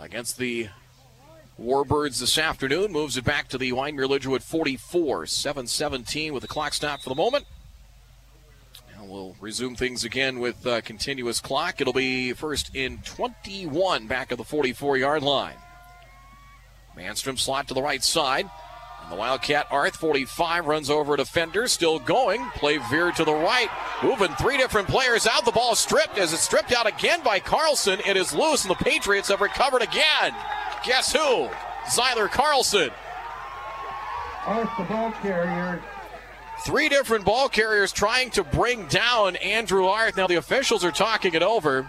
against 0.00 0.38
the 0.38 0.68
Warbirds 1.60 2.18
this 2.18 2.38
afternoon. 2.38 2.92
Moves 2.92 3.16
it 3.16 3.24
back 3.24 3.48
to 3.48 3.58
the 3.58 3.72
Wyndmere 3.72 4.08
Lidgerwood 4.08 4.42
44. 4.42 5.26
7 5.26 5.66
17 5.66 6.32
with 6.32 6.42
the 6.42 6.48
clock 6.48 6.72
stopped 6.72 7.02
for 7.02 7.10
the 7.10 7.14
moment. 7.14 7.44
And 8.96 9.08
we'll 9.08 9.36
resume 9.40 9.76
things 9.76 10.04
again 10.04 10.38
with 10.38 10.66
uh, 10.66 10.80
continuous 10.80 11.40
clock. 11.40 11.80
It'll 11.80 11.92
be 11.92 12.32
first 12.32 12.74
in 12.74 12.98
21 12.98 14.06
back 14.06 14.32
of 14.32 14.38
the 14.38 14.44
44 14.44 14.96
yard 14.96 15.22
line. 15.22 15.56
Manstrom 16.96 17.38
slot 17.38 17.68
to 17.68 17.74
the 17.74 17.82
right 17.82 18.02
side. 18.02 18.50
And 19.02 19.12
the 19.12 19.16
Wildcat 19.16 19.66
Arth 19.70 19.96
45 19.96 20.66
runs 20.66 20.90
over 20.90 21.14
a 21.14 21.16
defender, 21.16 21.66
still 21.68 21.98
going. 21.98 22.48
Play 22.50 22.78
veered 22.78 23.16
to 23.16 23.24
the 23.24 23.34
right. 23.34 23.68
Moving 24.02 24.34
three 24.36 24.56
different 24.56 24.88
players 24.88 25.26
out. 25.26 25.44
The 25.44 25.52
ball 25.52 25.74
stripped 25.74 26.18
as 26.18 26.32
it's 26.32 26.42
stripped 26.42 26.72
out 26.72 26.86
again 26.86 27.22
by 27.22 27.40
Carlson. 27.40 28.00
It 28.06 28.16
is 28.16 28.32
loose, 28.34 28.64
and 28.64 28.70
the 28.70 28.84
Patriots 28.84 29.28
have 29.28 29.40
recovered 29.40 29.82
again. 29.82 30.34
Guess 30.84 31.12
who? 31.12 31.48
Zyler 31.86 32.30
Carlson. 32.30 32.90
Arth, 34.46 34.70
the 34.76 34.84
ball 34.84 35.12
carrier. 35.22 35.82
Three 36.64 36.88
different 36.88 37.24
ball 37.24 37.48
carriers 37.48 37.92
trying 37.92 38.30
to 38.30 38.44
bring 38.44 38.86
down 38.86 39.36
Andrew 39.36 39.86
Arth. 39.86 40.16
Now 40.16 40.26
the 40.26 40.36
officials 40.36 40.84
are 40.84 40.92
talking 40.92 41.34
it 41.34 41.42
over. 41.42 41.88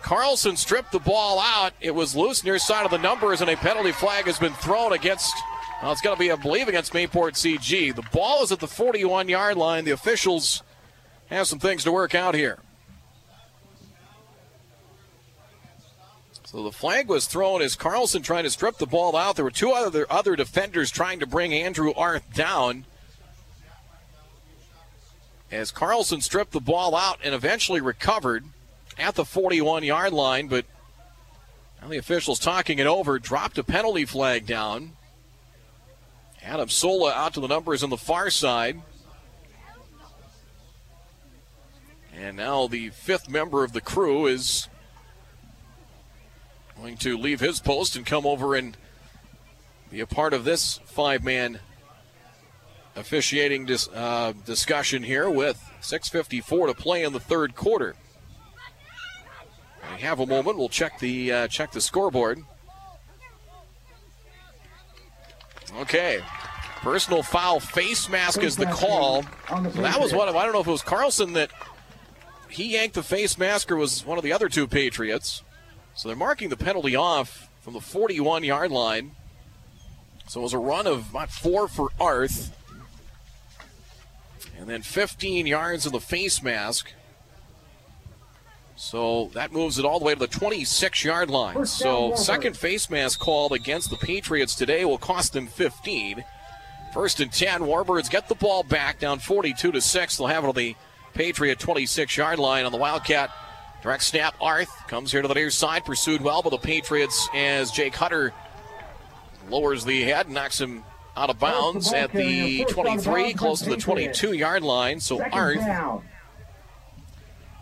Carlson 0.00 0.56
stripped 0.56 0.92
the 0.92 1.00
ball 1.00 1.40
out. 1.40 1.72
It 1.80 1.94
was 1.94 2.14
loose 2.14 2.44
near 2.44 2.58
side 2.58 2.84
of 2.84 2.90
the 2.90 2.98
numbers, 2.98 3.40
and 3.40 3.50
a 3.50 3.56
penalty 3.56 3.92
flag 3.92 4.26
has 4.26 4.38
been 4.38 4.54
thrown 4.54 4.92
against 4.92 5.34
well, 5.82 5.92
it's 5.92 6.00
going 6.00 6.16
to 6.16 6.20
be, 6.20 6.32
I 6.32 6.36
believe, 6.36 6.68
against 6.68 6.92
Mayport 6.92 7.34
CG. 7.34 7.94
The 7.94 8.02
ball 8.10 8.42
is 8.42 8.50
at 8.50 8.60
the 8.60 8.66
41 8.66 9.28
yard 9.28 9.56
line. 9.56 9.84
The 9.84 9.92
officials 9.92 10.62
have 11.30 11.46
some 11.46 11.58
things 11.58 11.84
to 11.84 11.92
work 11.92 12.14
out 12.14 12.34
here. 12.34 12.58
So 16.44 16.62
the 16.62 16.72
flag 16.72 17.08
was 17.08 17.26
thrown 17.26 17.60
as 17.60 17.76
Carlson 17.76 18.22
trying 18.22 18.44
to 18.44 18.50
strip 18.50 18.78
the 18.78 18.86
ball 18.86 19.14
out. 19.14 19.36
There 19.36 19.44
were 19.44 19.50
two 19.50 19.70
other 19.70 20.06
other 20.08 20.34
defenders 20.34 20.90
trying 20.90 21.20
to 21.20 21.26
bring 21.26 21.52
Andrew 21.52 21.92
Arth 21.92 22.32
down. 22.32 22.86
As 25.50 25.70
Carlson 25.70 26.22
stripped 26.22 26.52
the 26.52 26.60
ball 26.60 26.96
out 26.96 27.18
and 27.22 27.34
eventually 27.34 27.82
recovered 27.82 28.46
at 28.96 29.14
the 29.14 29.26
41 29.26 29.84
yard 29.84 30.14
line, 30.14 30.48
but 30.48 30.64
now 31.82 31.88
the 31.88 31.98
officials 31.98 32.38
talking 32.38 32.78
it 32.78 32.86
over, 32.86 33.18
dropped 33.18 33.58
a 33.58 33.62
penalty 33.62 34.06
flag 34.06 34.46
down. 34.46 34.92
Adam 36.42 36.68
Sola 36.68 37.12
out 37.12 37.34
to 37.34 37.40
the 37.40 37.48
numbers 37.48 37.82
on 37.82 37.90
the 37.90 37.96
far 37.96 38.30
side. 38.30 38.80
And 42.14 42.36
now 42.36 42.66
the 42.66 42.90
fifth 42.90 43.28
member 43.28 43.64
of 43.64 43.72
the 43.72 43.80
crew 43.80 44.26
is 44.26 44.68
going 46.76 46.96
to 46.98 47.16
leave 47.16 47.40
his 47.40 47.60
post 47.60 47.96
and 47.96 48.04
come 48.04 48.26
over 48.26 48.54
and 48.54 48.76
be 49.90 50.00
a 50.00 50.06
part 50.06 50.32
of 50.32 50.44
this 50.44 50.80
five 50.84 51.24
man 51.24 51.60
officiating 52.96 53.66
dis, 53.66 53.88
uh, 53.94 54.32
discussion 54.44 55.02
here 55.02 55.30
with 55.30 55.62
6.54 55.80 56.68
to 56.68 56.74
play 56.74 57.04
in 57.04 57.12
the 57.12 57.20
third 57.20 57.54
quarter. 57.54 57.94
We 59.94 60.02
have 60.02 60.20
a 60.20 60.26
moment. 60.26 60.58
We'll 60.58 60.68
check 60.68 60.98
the 60.98 61.32
uh, 61.32 61.48
check 61.48 61.72
the 61.72 61.80
scoreboard. 61.80 62.40
Okay. 65.76 66.20
Personal 66.80 67.22
foul 67.22 67.60
face 67.60 68.08
mask 68.08 68.42
is 68.42 68.56
the 68.56 68.66
call. 68.66 69.22
So 69.48 69.82
that 69.82 70.00
was 70.00 70.12
one 70.12 70.28
of, 70.28 70.36
I 70.36 70.44
don't 70.44 70.52
know 70.52 70.60
if 70.60 70.66
it 70.66 70.70
was 70.70 70.82
Carlson 70.82 71.32
that 71.32 71.50
he 72.48 72.74
yanked 72.74 72.94
the 72.94 73.02
face 73.02 73.36
mask 73.36 73.70
or 73.70 73.76
was 73.76 74.06
one 74.06 74.18
of 74.18 74.24
the 74.24 74.32
other 74.32 74.48
two 74.48 74.66
Patriots. 74.66 75.42
So 75.94 76.08
they're 76.08 76.16
marking 76.16 76.48
the 76.48 76.56
penalty 76.56 76.94
off 76.94 77.48
from 77.60 77.74
the 77.74 77.80
41 77.80 78.44
yard 78.44 78.70
line. 78.70 79.12
So 80.28 80.40
it 80.40 80.42
was 80.44 80.52
a 80.52 80.58
run 80.58 80.86
of 80.86 81.10
about 81.10 81.30
four 81.30 81.68
for 81.68 81.88
Arth. 82.00 82.54
And 84.58 84.68
then 84.68 84.82
15 84.82 85.46
yards 85.46 85.86
of 85.86 85.92
the 85.92 86.00
face 86.00 86.42
mask. 86.42 86.92
So 88.78 89.28
that 89.34 89.50
moves 89.50 89.80
it 89.80 89.84
all 89.84 89.98
the 89.98 90.04
way 90.04 90.14
to 90.14 90.20
the 90.20 90.28
26 90.28 91.02
yard 91.02 91.30
line. 91.30 91.66
So, 91.66 92.14
second 92.14 92.56
face 92.56 92.88
mask 92.88 93.18
called 93.18 93.52
against 93.52 93.90
the 93.90 93.96
Patriots 93.96 94.54
today 94.54 94.84
will 94.84 94.98
cost 94.98 95.32
them 95.32 95.48
15. 95.48 96.24
First 96.94 97.18
and 97.18 97.32
10, 97.32 97.62
Warbirds 97.62 98.08
get 98.08 98.28
the 98.28 98.36
ball 98.36 98.62
back 98.62 99.00
down 99.00 99.18
42 99.18 99.72
to 99.72 99.80
6. 99.80 100.16
They'll 100.16 100.28
have 100.28 100.44
it 100.44 100.48
on 100.48 100.54
the 100.54 100.76
Patriot 101.12 101.58
26 101.58 102.16
yard 102.16 102.38
line 102.38 102.64
on 102.64 102.70
the 102.70 102.78
Wildcat. 102.78 103.30
Direct 103.82 104.02
snap, 104.04 104.36
Arth 104.40 104.70
comes 104.86 105.10
here 105.10 105.22
to 105.22 105.28
the 105.28 105.34
near 105.34 105.50
side, 105.50 105.84
pursued 105.84 106.20
well 106.20 106.42
by 106.42 106.50
the 106.50 106.58
Patriots 106.58 107.28
as 107.34 107.72
Jake 107.72 107.96
Hutter 107.96 108.32
lowers 109.50 109.84
the 109.84 110.02
head, 110.02 110.30
knocks 110.30 110.60
him 110.60 110.84
out 111.16 111.30
of 111.30 111.40
bounds 111.40 111.92
at 111.92 112.12
the 112.12 112.64
23, 112.66 113.34
close 113.34 113.60
to 113.62 113.70
the 113.70 113.76
22 113.76 114.34
yard 114.34 114.62
line. 114.62 115.00
So 115.00 115.20
Arth 115.32 115.58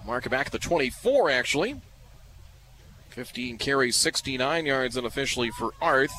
Mark 0.06 0.24
it 0.24 0.30
back 0.30 0.46
at 0.46 0.52
the 0.52 0.58
24, 0.58 1.30
actually. 1.30 1.80
15 3.10 3.58
carries, 3.58 3.96
69 3.96 4.66
yards 4.66 4.96
unofficially 4.96 5.50
for 5.50 5.72
Arth. 5.80 6.14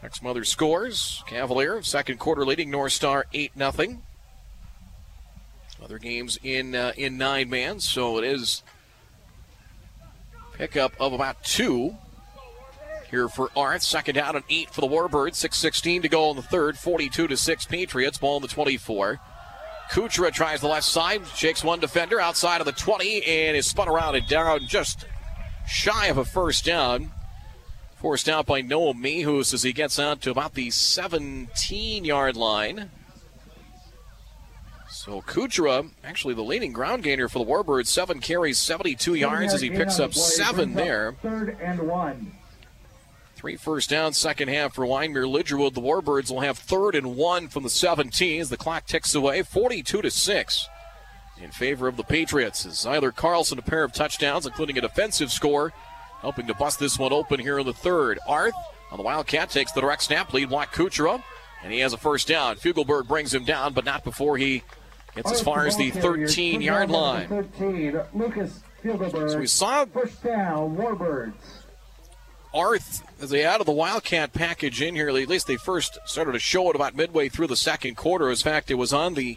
Check 0.00 0.22
mother 0.22 0.44
scores. 0.44 1.22
Cavalier, 1.26 1.82
second 1.82 2.18
quarter 2.18 2.44
leading 2.46 2.70
North 2.70 2.92
Star 2.92 3.26
8 3.32 3.52
0. 3.58 3.98
Other 5.82 5.98
games 5.98 6.38
in 6.42 6.74
uh, 6.74 6.92
in 6.96 7.18
nine 7.18 7.50
man, 7.50 7.80
so 7.80 8.18
it 8.18 8.24
is 8.24 8.62
pickup 10.54 10.92
of 10.98 11.12
about 11.12 11.42
two 11.44 11.96
here 13.10 13.28
for 13.28 13.50
Arth. 13.56 13.82
Second 13.82 14.14
down 14.14 14.36
and 14.36 14.44
eight 14.48 14.70
for 14.70 14.80
the 14.80 14.86
Warbirds. 14.86 15.34
6.16 15.34 16.02
to 16.02 16.08
go 16.08 16.30
in 16.30 16.36
the 16.36 16.42
third. 16.42 16.78
42 16.78 17.28
to 17.28 17.36
6 17.36 17.66
Patriots. 17.66 18.18
Ball 18.18 18.36
in 18.36 18.42
the 18.42 18.48
24. 18.48 19.20
Kuchera 19.90 20.32
tries 20.32 20.60
the 20.60 20.68
left 20.68 20.86
side, 20.86 21.26
shakes 21.28 21.62
one 21.62 21.80
defender 21.80 22.20
outside 22.20 22.60
of 22.60 22.66
the 22.66 22.72
20, 22.72 23.22
and 23.22 23.56
is 23.56 23.66
spun 23.66 23.88
around 23.88 24.14
and 24.16 24.26
down 24.26 24.66
just 24.66 25.06
shy 25.66 26.06
of 26.06 26.18
a 26.18 26.24
first 26.24 26.64
down. 26.64 27.12
Forced 27.96 28.28
out 28.28 28.46
by 28.46 28.60
Noah 28.60 28.94
Mehus 28.94 29.54
as 29.54 29.62
he 29.62 29.72
gets 29.72 29.98
out 29.98 30.20
to 30.20 30.30
about 30.30 30.54
the 30.54 30.70
17 30.70 32.04
yard 32.04 32.36
line. 32.36 32.90
So 34.88 35.22
Kuchera, 35.22 35.90
actually 36.04 36.34
the 36.34 36.42
leading 36.42 36.72
ground 36.72 37.02
gainer 37.02 37.28
for 37.28 37.38
the 37.38 37.50
Warbirds, 37.50 37.86
seven 37.86 38.20
carries, 38.20 38.58
72 38.58 39.14
yards 39.14 39.54
as 39.54 39.60
he 39.60 39.70
picks 39.70 39.98
up 39.98 40.14
seven 40.14 40.74
there. 40.74 41.14
Third 41.22 41.56
and 41.60 41.80
one. 41.80 42.32
Three 43.36 43.56
first 43.56 43.90
down, 43.90 44.14
second 44.14 44.48
half 44.48 44.74
for 44.74 44.86
Wyndmere 44.86 45.30
Lidgerwood. 45.30 45.74
The 45.74 45.80
Warbirds 45.82 46.30
will 46.30 46.40
have 46.40 46.56
third 46.56 46.94
and 46.94 47.16
one 47.16 47.48
from 47.48 47.64
the 47.64 47.70
17 47.70 48.40
as 48.40 48.48
the 48.48 48.56
clock 48.56 48.86
ticks 48.86 49.14
away, 49.14 49.42
42 49.42 50.00
to 50.02 50.10
6 50.10 50.68
in 51.42 51.50
favor 51.50 51.86
of 51.86 51.98
the 51.98 52.02
Patriots. 52.02 52.64
As 52.64 52.86
either 52.86 53.12
Carlson 53.12 53.58
a 53.58 53.62
pair 53.62 53.84
of 53.84 53.92
touchdowns, 53.92 54.46
including 54.46 54.78
a 54.78 54.80
defensive 54.80 55.30
score, 55.30 55.74
helping 56.20 56.46
to 56.46 56.54
bust 56.54 56.78
this 56.78 56.98
one 56.98 57.12
open 57.12 57.38
here 57.38 57.58
in 57.58 57.66
the 57.66 57.74
third. 57.74 58.18
Arth 58.26 58.54
on 58.90 58.96
the 58.96 59.04
Wildcat 59.04 59.50
takes 59.50 59.72
the 59.72 59.82
direct 59.82 60.04
snap, 60.04 60.32
lead 60.32 60.48
block 60.48 60.74
Kuchera, 60.74 61.22
and 61.62 61.72
he 61.72 61.80
has 61.80 61.92
a 61.92 61.98
first 61.98 62.28
down. 62.28 62.56
Fugelberg 62.56 63.06
brings 63.06 63.34
him 63.34 63.44
down, 63.44 63.74
but 63.74 63.84
not 63.84 64.02
before 64.02 64.38
he 64.38 64.62
gets 65.14 65.30
as 65.30 65.42
far 65.42 65.66
as 65.66 65.76
the 65.76 65.90
13 65.90 66.62
yard 66.62 66.90
line. 66.90 67.28
13, 67.28 68.00
Lucas 68.14 68.60
Fugelberg. 68.82 69.30
So 69.30 69.38
we 69.38 69.46
saw 69.46 69.84
First 69.84 70.22
down, 70.22 70.74
Warbirds. 70.76 71.65
Arth, 72.54 73.02
as 73.20 73.30
they 73.30 73.44
added 73.44 73.66
the 73.66 73.72
Wildcat 73.72 74.32
package 74.32 74.80
in 74.80 74.94
here, 74.94 75.08
at 75.08 75.14
least 75.14 75.46
they 75.46 75.56
first 75.56 75.98
started 76.06 76.32
to 76.32 76.38
show 76.38 76.70
it 76.70 76.76
about 76.76 76.94
midway 76.94 77.28
through 77.28 77.48
the 77.48 77.56
second 77.56 77.96
quarter. 77.96 78.30
In 78.30 78.36
fact, 78.36 78.70
it 78.70 78.74
was 78.74 78.92
on 78.92 79.14
the 79.14 79.36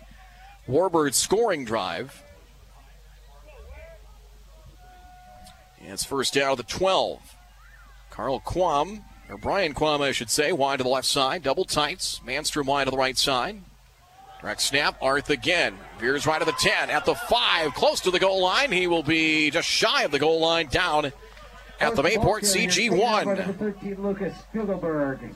Warbird 0.68 1.14
scoring 1.14 1.66
drive. 1.66 2.24
And 5.82 5.92
it's 5.94 6.04
first 6.04 6.34
down 6.34 6.52
of 6.52 6.58
the 6.58 6.64
12. 6.64 7.36
Carl 8.10 8.40
Quam, 8.40 9.04
or 9.30 9.38
Brian 9.38 9.74
Quam, 9.74 10.02
I 10.02 10.12
should 10.12 10.30
say, 10.30 10.52
wide 10.52 10.78
to 10.78 10.84
the 10.84 10.90
left 10.90 11.08
side, 11.08 11.44
double 11.44 11.66
tights. 11.66 12.22
Manstrom 12.26 12.66
wide 12.66 12.86
to 12.86 12.92
the 12.92 12.98
right 12.98 13.18
side. 13.18 13.62
Direct 14.42 14.62
snap, 14.62 14.98
Arth 15.02 15.30
again. 15.30 15.78
Veers 16.00 16.26
right 16.26 16.40
to 16.40 16.46
the 16.46 16.54
10, 16.54 16.90
at 16.90 17.06
the 17.06 17.16
5, 17.16 17.74
close 17.74 18.00
to 18.02 18.12
the 18.12 18.20
goal 18.20 18.42
line. 18.42 18.72
He 18.72 18.88
will 18.88 19.04
be 19.04 19.52
just 19.52 19.68
shy 19.68 20.04
of 20.04 20.12
the 20.12 20.20
goal 20.20 20.40
line, 20.40 20.68
down 20.68 21.12
at 21.80 21.96
the 21.96 22.04
Mayport 22.04 22.42
CG1. 22.42 23.58
13, 23.58 24.04
Lucas 24.04 24.34
Fugelberg. 24.54 25.36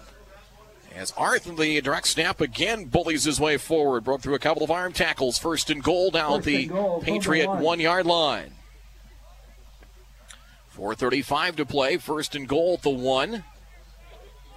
As 0.96 1.12
Arth 1.18 1.48
in 1.48 1.56
the 1.56 1.82
direct 1.82 2.08
snap 2.08 2.40
again 2.40 2.86
bullies 2.86 3.24
his 3.24 3.40
way 3.40 3.58
forward, 3.58 4.04
broke 4.04 4.22
through 4.22 4.36
a 4.36 4.40
couple 4.40 4.64
of 4.64 4.70
arm 4.70 4.94
tackles. 4.94 5.40
First 5.40 5.72
and 5.72 5.82
goal 5.82 6.12
down 6.12 6.40
First 6.40 6.46
the 6.46 6.66
goal, 6.68 7.02
Patriot 7.02 7.48
one. 7.48 7.64
one 7.64 7.80
yard 7.80 8.06
line. 8.06 8.54
4.35 10.78 11.56
to 11.56 11.66
play. 11.66 11.98
First 11.98 12.36
and 12.36 12.48
goal 12.48 12.76
at 12.76 12.84
the 12.84 12.90
one. 12.92 13.44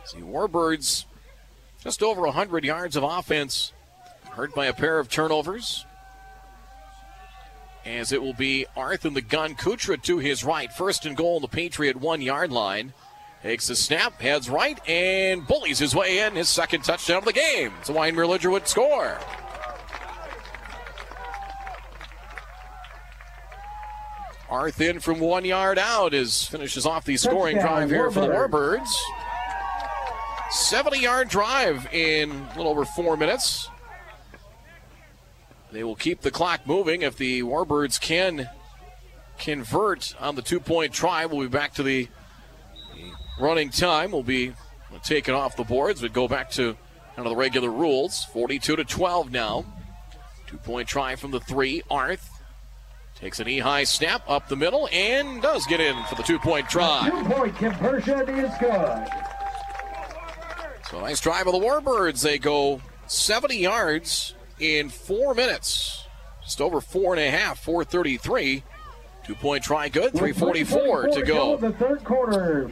See, 0.04 0.18
Warbirds 0.18 1.06
just 1.82 2.02
over 2.02 2.22
100 2.22 2.64
yards 2.64 2.96
of 2.96 3.02
offense, 3.04 3.72
hurt 4.32 4.54
by 4.54 4.66
a 4.66 4.72
pair 4.72 4.98
of 4.98 5.08
turnovers. 5.08 5.85
As 7.86 8.10
it 8.10 8.20
will 8.20 8.34
be 8.34 8.66
Arth 8.76 9.06
in 9.06 9.14
the 9.14 9.20
gun. 9.20 9.54
Kuchera 9.54 10.02
to 10.02 10.18
his 10.18 10.42
right. 10.42 10.72
First 10.72 11.06
and 11.06 11.16
goal 11.16 11.36
on 11.36 11.42
the 11.42 11.48
Patriot 11.48 11.96
one 11.96 12.20
yard 12.20 12.50
line. 12.50 12.92
Takes 13.42 13.68
the 13.68 13.76
snap, 13.76 14.20
heads 14.20 14.50
right, 14.50 14.80
and 14.88 15.46
bullies 15.46 15.78
his 15.78 15.94
way 15.94 16.18
in. 16.18 16.34
His 16.34 16.48
second 16.48 16.82
touchdown 16.82 17.18
of 17.18 17.24
the 17.24 17.32
game. 17.32 17.72
It's 17.80 17.88
a 17.88 17.92
Wyndmere 17.92 18.26
Lidgerwood 18.26 18.66
score. 18.66 19.18
Arth 24.50 24.80
in 24.80 25.00
from 25.00 25.20
one 25.20 25.44
yard 25.44 25.78
out 25.78 26.14
is 26.14 26.44
finishes 26.44 26.86
off 26.86 27.04
the 27.04 27.16
scoring 27.16 27.56
Touchdown, 27.56 27.88
drive 27.88 27.90
here 27.90 28.10
for 28.10 28.20
the 28.20 28.28
Warbirds. 28.28 28.86
Warbirds. 28.86 30.50
70 30.50 31.00
yard 31.00 31.28
drive 31.28 31.86
in 31.92 32.30
a 32.30 32.56
little 32.56 32.68
over 32.68 32.84
four 32.84 33.16
minutes. 33.16 33.68
They 35.72 35.84
will 35.84 35.96
keep 35.96 36.20
the 36.20 36.30
clock 36.30 36.66
moving 36.66 37.02
if 37.02 37.16
the 37.16 37.42
Warbirds 37.42 38.00
can 38.00 38.48
convert 39.38 40.14
on 40.20 40.36
the 40.36 40.42
two 40.42 40.60
point 40.60 40.92
try. 40.92 41.26
We'll 41.26 41.42
be 41.42 41.48
back 41.48 41.74
to 41.74 41.82
the 41.82 42.08
running 43.38 43.70
time. 43.70 44.12
We'll 44.12 44.22
be 44.22 44.52
taken 45.02 45.34
off 45.34 45.56
the 45.56 45.64
boards, 45.64 46.02
We 46.02 46.08
go 46.08 46.28
back 46.28 46.50
to 46.52 46.76
kind 47.14 47.26
of 47.26 47.30
the 47.30 47.36
regular 47.36 47.70
rules. 47.70 48.24
42 48.24 48.76
to 48.76 48.84
12 48.84 49.30
now. 49.30 49.64
Two 50.46 50.58
point 50.58 50.88
try 50.88 51.16
from 51.16 51.32
the 51.32 51.40
three. 51.40 51.82
Arth 51.90 52.30
takes 53.16 53.40
an 53.40 53.48
E 53.48 53.58
high 53.58 53.84
snap 53.84 54.22
up 54.28 54.48
the 54.48 54.56
middle 54.56 54.88
and 54.92 55.42
does 55.42 55.66
get 55.66 55.80
in 55.80 55.96
for 56.04 56.14
the 56.14 56.22
two 56.22 56.38
point 56.38 56.68
try. 56.68 57.08
Two-point 57.10 57.56
conversion 57.56 58.28
is 58.28 58.52
good. 58.60 59.08
So 60.90 61.00
nice 61.00 61.20
drive 61.20 61.46
of 61.46 61.52
the 61.52 61.58
Warbirds. 61.58 62.22
They 62.22 62.38
go 62.38 62.80
70 63.06 63.56
yards 63.56 64.34
in 64.60 64.88
four 64.88 65.34
minutes. 65.34 66.04
Just 66.42 66.60
over 66.60 66.80
four 66.80 67.14
and 67.14 67.22
a 67.22 67.30
half, 67.30 67.58
433. 67.64 68.62
Two 69.26 69.34
point 69.34 69.64
try 69.64 69.88
good, 69.88 70.12
344 70.12 71.08
to 71.08 71.22
go. 71.22 71.56
The 71.56 71.72
third 71.72 72.04
quarter. 72.04 72.70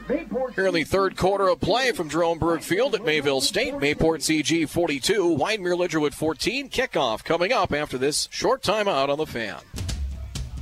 Here 0.55 0.69
in 0.69 0.75
the 0.75 0.85
third 0.85 1.17
quarter 1.17 1.49
of 1.49 1.61
play 1.61 1.91
from 1.91 2.09
Jerome 2.09 2.39
Berg 2.39 2.61
Field 2.63 2.95
at 2.95 3.05
Mayville 3.05 3.41
State, 3.41 3.75
Mayport 3.75 4.21
CG 4.21 4.69
42, 4.69 5.37
Wyndmere 5.37 5.77
Lidgerwood 5.77 6.15
14. 6.15 6.71
Kickoff 6.71 7.25
coming 7.25 7.53
up 7.53 7.73
after 7.73 7.99
this 7.99 8.29
short 8.31 8.63
timeout 8.63 9.09
on 9.09 9.19
the 9.19 9.27
fan. 9.27 9.59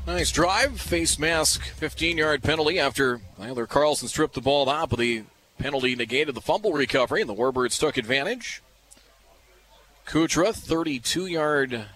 Nice 0.06 0.32
drive, 0.32 0.80
face 0.80 1.18
mask, 1.18 1.62
15 1.62 2.16
yard 2.16 2.42
penalty 2.42 2.78
after 2.78 3.20
either 3.38 3.66
Carlson 3.66 4.08
stripped 4.08 4.34
the 4.34 4.40
ball 4.40 4.70
out, 4.70 4.88
but 4.88 4.98
the 4.98 5.24
penalty 5.58 5.94
negated 5.94 6.34
the 6.34 6.40
fumble 6.40 6.72
recovery, 6.72 7.20
and 7.20 7.28
the 7.28 7.34
Warbirds 7.34 7.78
took 7.78 7.98
advantage. 7.98 8.62
Kuchera, 10.06 10.54
32 10.54 11.26
yard 11.26 11.86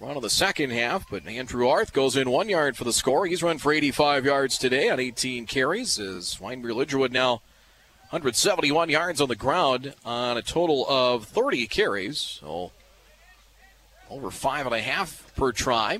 run 0.00 0.16
of 0.16 0.22
the 0.22 0.30
second 0.30 0.70
half, 0.70 1.08
but 1.10 1.26
Andrew 1.26 1.68
Arth 1.68 1.92
goes 1.92 2.16
in 2.16 2.30
one 2.30 2.48
yard 2.48 2.76
for 2.76 2.84
the 2.84 2.92
score. 2.92 3.26
He's 3.26 3.42
run 3.42 3.58
for 3.58 3.72
85 3.72 4.24
yards 4.24 4.58
today 4.58 4.88
on 4.90 5.00
18 5.00 5.46
carries. 5.46 5.98
As 5.98 6.36
Wyndmere 6.36 6.72
Lidgerwood 6.72 7.10
now 7.10 7.42
171 8.10 8.88
yards 8.88 9.20
on 9.20 9.28
the 9.28 9.36
ground 9.36 9.94
on 10.04 10.36
a 10.38 10.42
total 10.42 10.86
of 10.88 11.26
30 11.26 11.66
carries. 11.66 12.20
So 12.20 12.70
over 14.08 14.30
five 14.30 14.66
and 14.66 14.74
a 14.74 14.80
half 14.80 15.32
per 15.36 15.52
try. 15.52 15.98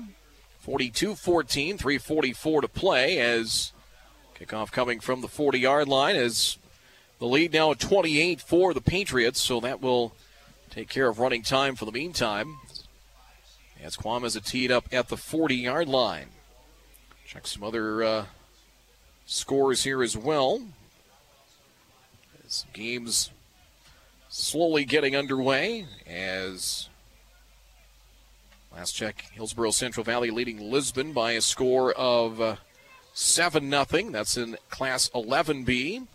42 0.59 1.15
14, 1.15 1.77
344 1.77 2.61
to 2.61 2.67
play 2.67 3.19
as 3.19 3.73
kickoff 4.39 4.71
coming 4.71 4.99
from 4.99 5.21
the 5.21 5.27
40 5.27 5.59
yard 5.59 5.87
line 5.87 6.15
as 6.15 6.57
the 7.19 7.25
lead 7.25 7.53
now 7.53 7.71
at 7.71 7.79
28 7.79 8.41
for 8.41 8.73
the 8.73 8.81
Patriots. 8.81 9.41
So 9.41 9.59
that 9.59 9.81
will 9.81 10.13
take 10.69 10.89
care 10.89 11.09
of 11.09 11.19
running 11.19 11.41
time 11.41 11.75
for 11.75 11.85
the 11.85 11.91
meantime. 11.91 12.59
As 13.81 13.95
Quam 13.95 14.25
is 14.25 14.37
teed 14.43 14.71
up 14.71 14.87
at 14.91 15.07
the 15.07 15.17
40 15.17 15.55
yard 15.55 15.87
line. 15.87 16.27
Check 17.25 17.47
some 17.47 17.63
other 17.63 18.03
uh, 18.03 18.25
scores 19.25 19.83
here 19.83 20.03
as 20.03 20.17
well. 20.17 20.61
As 22.45 22.65
games 22.73 23.31
slowly 24.29 24.85
getting 24.85 25.15
underway 25.15 25.85
as 26.07 26.87
last 28.75 28.91
check 28.91 29.25
Hillsboro 29.31 29.71
Central 29.71 30.03
Valley 30.03 30.29
leading 30.29 30.59
Lisbon 30.71 31.13
by 31.13 31.31
a 31.31 31.41
score 31.41 31.91
of 31.93 32.39
uh, 32.39 32.55
7 33.13 33.69
0. 33.69 34.11
That's 34.11 34.37
in 34.37 34.57
Class 34.69 35.09
11B. 35.09 36.07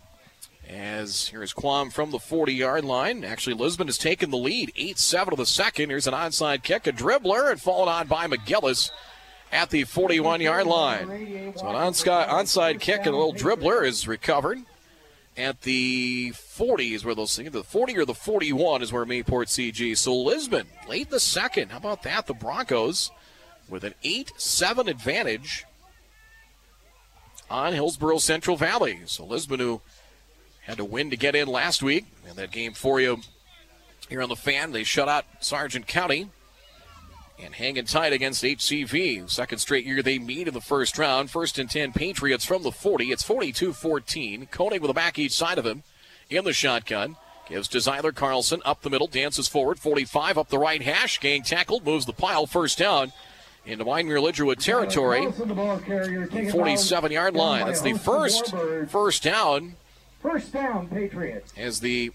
As 0.67 1.27
here's 1.27 1.53
Quam 1.53 1.91
from 1.91 2.11
the 2.11 2.19
40 2.19 2.53
yard 2.53 2.85
line. 2.85 3.23
Actually, 3.23 3.55
Lisbon 3.55 3.87
has 3.87 3.97
taken 3.97 4.31
the 4.31 4.37
lead 4.37 4.71
8 4.75 4.97
7 4.97 5.33
of 5.33 5.37
the 5.37 5.45
second. 5.45 5.89
Here's 5.89 6.07
an 6.07 6.13
onside 6.13 6.63
kick, 6.63 6.87
a 6.87 6.91
dribbler, 6.91 7.51
and 7.51 7.61
fallen 7.61 7.87
on 7.87 8.07
by 8.07 8.27
McGillis 8.27 8.89
at 9.51 9.69
the 9.69 9.83
41 9.83 10.41
yard 10.41 10.65
line. 10.65 11.53
So 11.55 11.67
an 11.67 11.75
onside, 11.75 12.29
onside 12.29 12.79
kick 12.79 13.05
and 13.05 13.13
a 13.13 13.17
little 13.17 13.33
dribbler 13.33 13.85
is 13.85 14.07
recovered 14.07 14.59
at 15.37 15.61
the 15.61 16.31
40 16.31 16.93
is 16.93 17.05
where 17.05 17.13
they'll 17.13 17.27
see 17.27 17.47
the 17.47 17.63
40 17.63 17.97
or 17.97 18.05
the 18.05 18.13
41 18.13 18.81
is 18.81 18.91
where 18.93 19.05
Mayport 19.05 19.47
CG. 19.47 19.97
So 19.97 20.15
Lisbon 20.15 20.67
late 20.87 21.09
the 21.09 21.19
second. 21.19 21.71
How 21.71 21.77
about 21.77 22.03
that? 22.03 22.27
The 22.27 22.33
Broncos 22.33 23.11
with 23.69 23.83
an 23.83 23.93
8-7 24.03 24.87
advantage 24.87 25.65
on 27.49 27.73
Hillsboro 27.73 28.17
Central 28.19 28.57
Valley. 28.57 29.01
So 29.05 29.25
Lisbon 29.25 29.59
who 29.59 29.81
had 30.65 30.77
to 30.77 30.85
win 30.85 31.09
to 31.11 31.17
get 31.17 31.35
in 31.35 31.47
last 31.47 31.81
week, 31.81 32.05
and 32.27 32.35
that 32.37 32.51
game 32.51 32.73
for 32.73 32.99
you 32.99 33.19
here 34.09 34.21
on 34.21 34.29
the 34.29 34.35
fan. 34.35 34.71
They 34.71 34.83
shut 34.83 35.07
out 35.07 35.25
Sargent 35.39 35.87
County 35.87 36.29
and 37.39 37.53
hanging 37.53 37.85
tight 37.85 38.13
against 38.13 38.43
HCV. 38.43 39.29
Second 39.29 39.59
straight 39.59 39.85
year 39.85 40.01
they 40.01 40.19
meet 40.19 40.47
in 40.47 40.53
the 40.53 40.61
first 40.61 40.97
round. 40.97 41.29
First 41.29 41.59
and 41.59 41.69
10 41.69 41.93
Patriots 41.93 42.45
from 42.45 42.63
the 42.63 42.71
40. 42.71 43.11
It's 43.11 43.23
42 43.23 43.73
14. 43.73 44.47
Koenig 44.51 44.81
with 44.81 44.91
a 44.91 44.93
back 44.95 45.19
each 45.19 45.33
side 45.33 45.57
of 45.57 45.65
him 45.65 45.83
in 46.29 46.43
the 46.43 46.53
shotgun. 46.53 47.15
Gives 47.47 47.67
to 47.69 47.77
Zyler 47.77 48.13
Carlson 48.13 48.61
up 48.65 48.81
the 48.81 48.89
middle, 48.89 49.05
dances 49.05 49.47
forward, 49.47 49.77
45 49.77 50.39
up 50.39 50.49
the 50.49 50.57
right 50.57 50.81
hash. 50.81 51.19
Gang 51.19 51.43
tackled, 51.43 51.85
moves 51.85 52.07
the 52.07 52.13
pile, 52.13 52.47
first 52.47 52.79
down 52.79 53.11
into 53.67 53.85
Wyndmere 53.85 54.19
Lidgerwood 54.19 54.57
territory. 54.57 55.31
47 56.51 57.11
yard 57.11 57.35
line. 57.35 57.67
That's 57.67 57.81
the 57.81 57.93
first 57.93 58.53
first 58.87 59.21
down 59.21 59.75
First 60.25 60.53
down, 60.53 60.87
Patriots. 60.87 61.53
as 61.55 61.81
the 61.81 62.11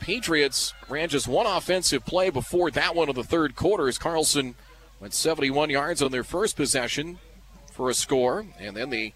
Patriots 0.00 0.72
ran 0.88 1.10
just 1.10 1.28
one 1.28 1.46
offensive 1.46 2.06
play 2.06 2.30
before 2.30 2.70
that 2.70 2.94
one 2.94 3.10
of 3.10 3.14
the 3.14 3.22
third 3.22 3.54
quarter 3.54 3.86
as 3.86 3.98
Carlson 3.98 4.54
went 4.98 5.12
71 5.12 5.68
yards 5.68 6.00
on 6.00 6.10
their 6.10 6.24
first 6.24 6.56
possession 6.56 7.18
for 7.70 7.90
a 7.90 7.94
score. 7.94 8.46
And 8.58 8.74
then 8.74 8.88
the 8.88 9.12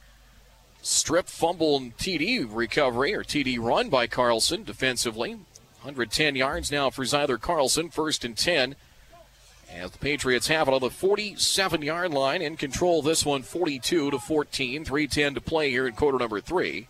strip 0.83 1.27
fumble 1.27 1.79
and 1.79 1.97
TD 1.97 2.47
recovery 2.51 3.15
or 3.15 3.25
TD 3.25 3.59
run 3.59 3.89
by 3.89 4.07
Carlson 4.07 4.63
defensively. 4.63 5.31
110 5.83 6.37
yards 6.37 6.71
now 6.71 6.91
for 6.91 7.05
Zyler 7.05 7.41
Carlson, 7.41 7.89
first 7.89 8.27
and 8.27 8.37
10. 8.37 8.77
As 9.73 9.93
the 9.93 9.99
Patriots 9.99 10.49
have 10.49 10.69
it 10.69 10.75
on 10.75 10.81
the 10.81 10.91
47 10.91 11.81
yard 11.81 12.13
line 12.13 12.43
in 12.43 12.57
control 12.59 13.01
this 13.01 13.25
one 13.25 13.43
42 13.43 14.11
to 14.11 14.19
14, 14.19 14.85
310 14.85 15.35
to 15.35 15.41
play 15.41 15.71
here 15.71 15.87
in 15.87 15.95
quarter 15.95 16.19
number 16.19 16.43
three. 16.43 16.89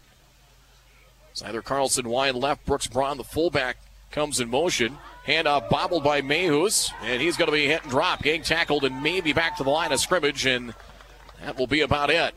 Zyler 1.43 1.63
Carlson 1.63 2.09
wide 2.09 2.35
left. 2.35 2.67
Brooks 2.67 2.87
Braun, 2.87 3.17
the 3.17 3.25
fullback, 3.25 3.79
comes 4.11 4.41
in 4.41 4.49
motion. 4.49 4.99
Handoff 5.27 5.69
bobbled 5.69 6.03
by 6.03 6.23
Mayhus, 6.23 6.91
and 7.03 7.21
he's 7.21 7.37
going 7.37 7.47
to 7.47 7.53
be 7.53 7.67
hit 7.67 7.83
and 7.83 7.91
drop. 7.91 8.23
Getting 8.23 8.43
tackled 8.43 8.85
and 8.85 9.03
maybe 9.03 9.33
back 9.33 9.57
to 9.59 9.63
the 9.63 9.71
line 9.71 9.93
of 9.93 10.01
scrimmage, 10.01 10.47
and 10.47 10.75
that 11.45 11.57
will 11.59 11.67
be 11.67 11.81
about 11.81 12.11
it. 12.11 12.35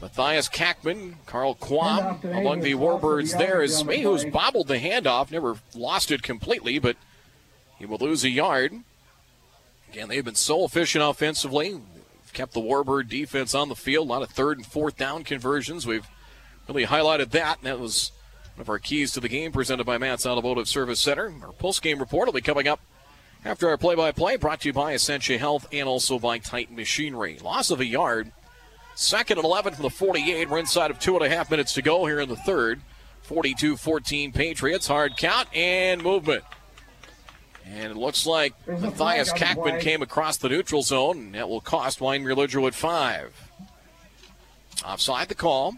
Matthias 0.00 0.48
Kackman, 0.48 1.14
Carl 1.26 1.54
Quam 1.54 2.20
among 2.24 2.60
the 2.60 2.74
Warbirds 2.74 3.38
there 3.38 3.62
as 3.62 3.84
Mayhus 3.84 4.30
bobbled 4.30 4.68
the 4.68 4.78
handoff, 4.78 5.30
never 5.30 5.56
lost 5.74 6.10
it 6.10 6.22
completely, 6.22 6.78
but 6.78 6.96
he 7.78 7.86
will 7.86 7.98
lose 7.98 8.24
a 8.24 8.28
yard. 8.28 8.72
Again, 9.90 10.08
they've 10.08 10.24
been 10.24 10.34
so 10.34 10.64
efficient 10.64 11.04
offensively. 11.04 11.80
Kept 12.32 12.52
the 12.52 12.60
Warbird 12.60 13.08
defense 13.08 13.54
on 13.54 13.68
the 13.68 13.76
field. 13.76 14.08
A 14.08 14.10
lot 14.10 14.22
of 14.22 14.30
third 14.30 14.58
and 14.58 14.66
fourth 14.66 14.96
down 14.96 15.22
conversions. 15.22 15.86
We've 15.86 16.08
really 16.68 16.86
highlighted 16.86 17.30
that. 17.30 17.58
And 17.58 17.66
that 17.66 17.80
was 17.80 18.12
one 18.54 18.62
of 18.62 18.68
our 18.68 18.78
keys 18.78 19.12
to 19.12 19.20
the 19.20 19.28
game 19.28 19.52
presented 19.52 19.84
by 19.84 19.98
Matt's 19.98 20.26
Automotive 20.26 20.68
Service 20.68 21.00
Center. 21.00 21.32
Our 21.42 21.52
post 21.52 21.82
game 21.82 21.98
report 21.98 22.26
will 22.26 22.32
be 22.32 22.40
coming 22.40 22.68
up 22.68 22.80
after 23.44 23.68
our 23.68 23.76
play 23.76 23.94
by 23.94 24.12
play, 24.12 24.36
brought 24.36 24.60
to 24.60 24.68
you 24.68 24.72
by 24.72 24.94
Essentia 24.94 25.38
Health 25.38 25.66
and 25.72 25.88
also 25.88 26.18
by 26.18 26.38
Titan 26.38 26.76
Machinery. 26.76 27.38
Loss 27.38 27.70
of 27.70 27.80
a 27.80 27.86
yard. 27.86 28.32
Second 28.94 29.38
and 29.38 29.44
11 29.44 29.74
from 29.74 29.82
the 29.82 29.90
48. 29.90 30.48
We're 30.48 30.58
inside 30.58 30.90
of 30.90 30.98
two 30.98 31.16
and 31.16 31.24
a 31.24 31.28
half 31.28 31.50
minutes 31.50 31.74
to 31.74 31.82
go 31.82 32.06
here 32.06 32.20
in 32.20 32.28
the 32.28 32.36
third. 32.36 32.80
42 33.22 33.76
14 33.76 34.32
Patriots. 34.32 34.86
Hard 34.86 35.16
count 35.16 35.48
and 35.54 36.02
movement. 36.02 36.44
And 37.66 37.90
it 37.90 37.96
looks 37.96 38.26
like 38.26 38.54
There's 38.66 38.80
Matthias 38.80 39.32
Kackman 39.32 39.80
came 39.80 40.02
across 40.02 40.36
the 40.36 40.50
neutral 40.50 40.82
zone, 40.82 41.18
and 41.18 41.34
that 41.34 41.48
will 41.48 41.62
cost 41.62 41.98
Wyndmere 41.98 42.36
Lidgerwood 42.36 42.74
five. 42.74 43.32
Offside 44.84 45.28
the 45.28 45.34
call. 45.34 45.74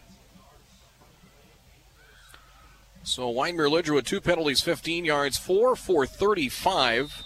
So 3.06 3.32
Wyndmere 3.32 3.94
with 3.94 4.04
two 4.04 4.20
penalties, 4.20 4.60
15 4.60 5.04
yards, 5.04 5.38
four 5.38 5.76
for 5.76 6.06
35. 6.06 7.22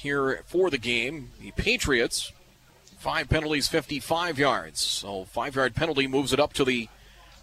here 0.00 0.42
for 0.46 0.70
the 0.70 0.78
game. 0.78 1.30
The 1.40 1.50
Patriots, 1.50 2.32
five 2.98 3.28
penalties, 3.28 3.68
55 3.68 4.38
yards. 4.38 4.80
So 4.80 5.24
five 5.24 5.54
yard 5.54 5.74
penalty 5.74 6.06
moves 6.06 6.32
it 6.32 6.40
up 6.40 6.54
to 6.54 6.64
the 6.64 6.88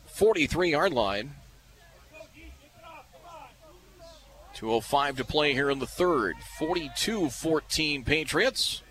43 0.07 0.71
yard 0.71 0.91
line. 0.91 1.35
2.05 4.55 5.17
to 5.17 5.23
play 5.23 5.53
here 5.53 5.69
in 5.69 5.77
the 5.77 5.85
third. 5.85 6.35
42 6.57 7.29
14 7.29 8.03
Patriots. 8.03 8.81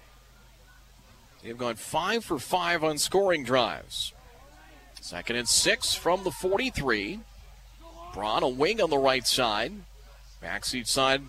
They've 1.43 1.59
gone 1.59 1.75
five 1.75 2.25
for 2.25 2.39
five 2.39 2.85
on 2.85 2.99
scoring 2.99 3.43
drives. 3.43 4.13
Second 5.07 5.37
and 5.37 5.49
six 5.49 5.95
from 5.95 6.25
the 6.25 6.33
43. 6.33 7.21
Braun, 8.13 8.43
a 8.43 8.49
wing 8.49 8.81
on 8.81 8.91
the 8.91 8.99
right 8.99 9.25
side. 9.25 9.71
Backseat 10.43 10.89
side 10.89 11.23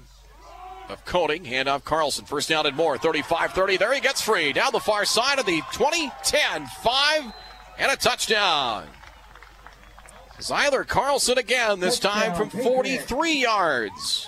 of 0.89 1.05
Koenig. 1.05 1.43
Handoff 1.43 1.83
Carlson. 1.83 2.25
First 2.25 2.49
down 2.49 2.65
and 2.65 2.75
more. 2.75 2.97
35 2.97 3.53
30. 3.53 3.77
There 3.77 3.93
he 3.93 3.99
gets 3.99 4.19
free. 4.19 4.51
Down 4.51 4.71
the 4.71 4.79
far 4.79 5.05
side 5.05 5.37
of 5.37 5.45
the 5.45 5.61
20 5.73 6.11
10 6.23 6.65
5 6.65 7.23
and 7.77 7.91
a 7.91 7.95
touchdown. 7.95 8.87
Zyler 10.39 10.87
Carlson 10.87 11.37
again, 11.37 11.79
this 11.79 11.99
time 11.99 12.33
from 12.33 12.49
43 12.49 13.41
yards. 13.43 14.27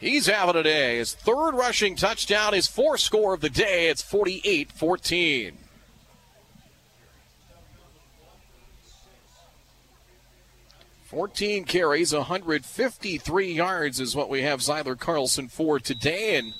He's 0.00 0.26
having 0.26 0.56
a 0.56 0.64
day. 0.64 0.98
His 0.98 1.14
third 1.14 1.52
rushing 1.52 1.94
touchdown, 1.94 2.52
his 2.52 2.66
fourth 2.66 2.98
score 2.98 3.32
of 3.32 3.42
the 3.42 3.48
day. 3.48 3.90
It's 3.90 4.02
48 4.02 4.72
14. 4.72 5.61
Fourteen 11.12 11.64
carries, 11.64 12.14
153 12.14 13.52
yards 13.52 14.00
is 14.00 14.16
what 14.16 14.30
we 14.30 14.40
have 14.44 14.60
Zyler 14.60 14.98
Carlson 14.98 15.46
for 15.46 15.78
today, 15.78 16.36
and 16.36 16.54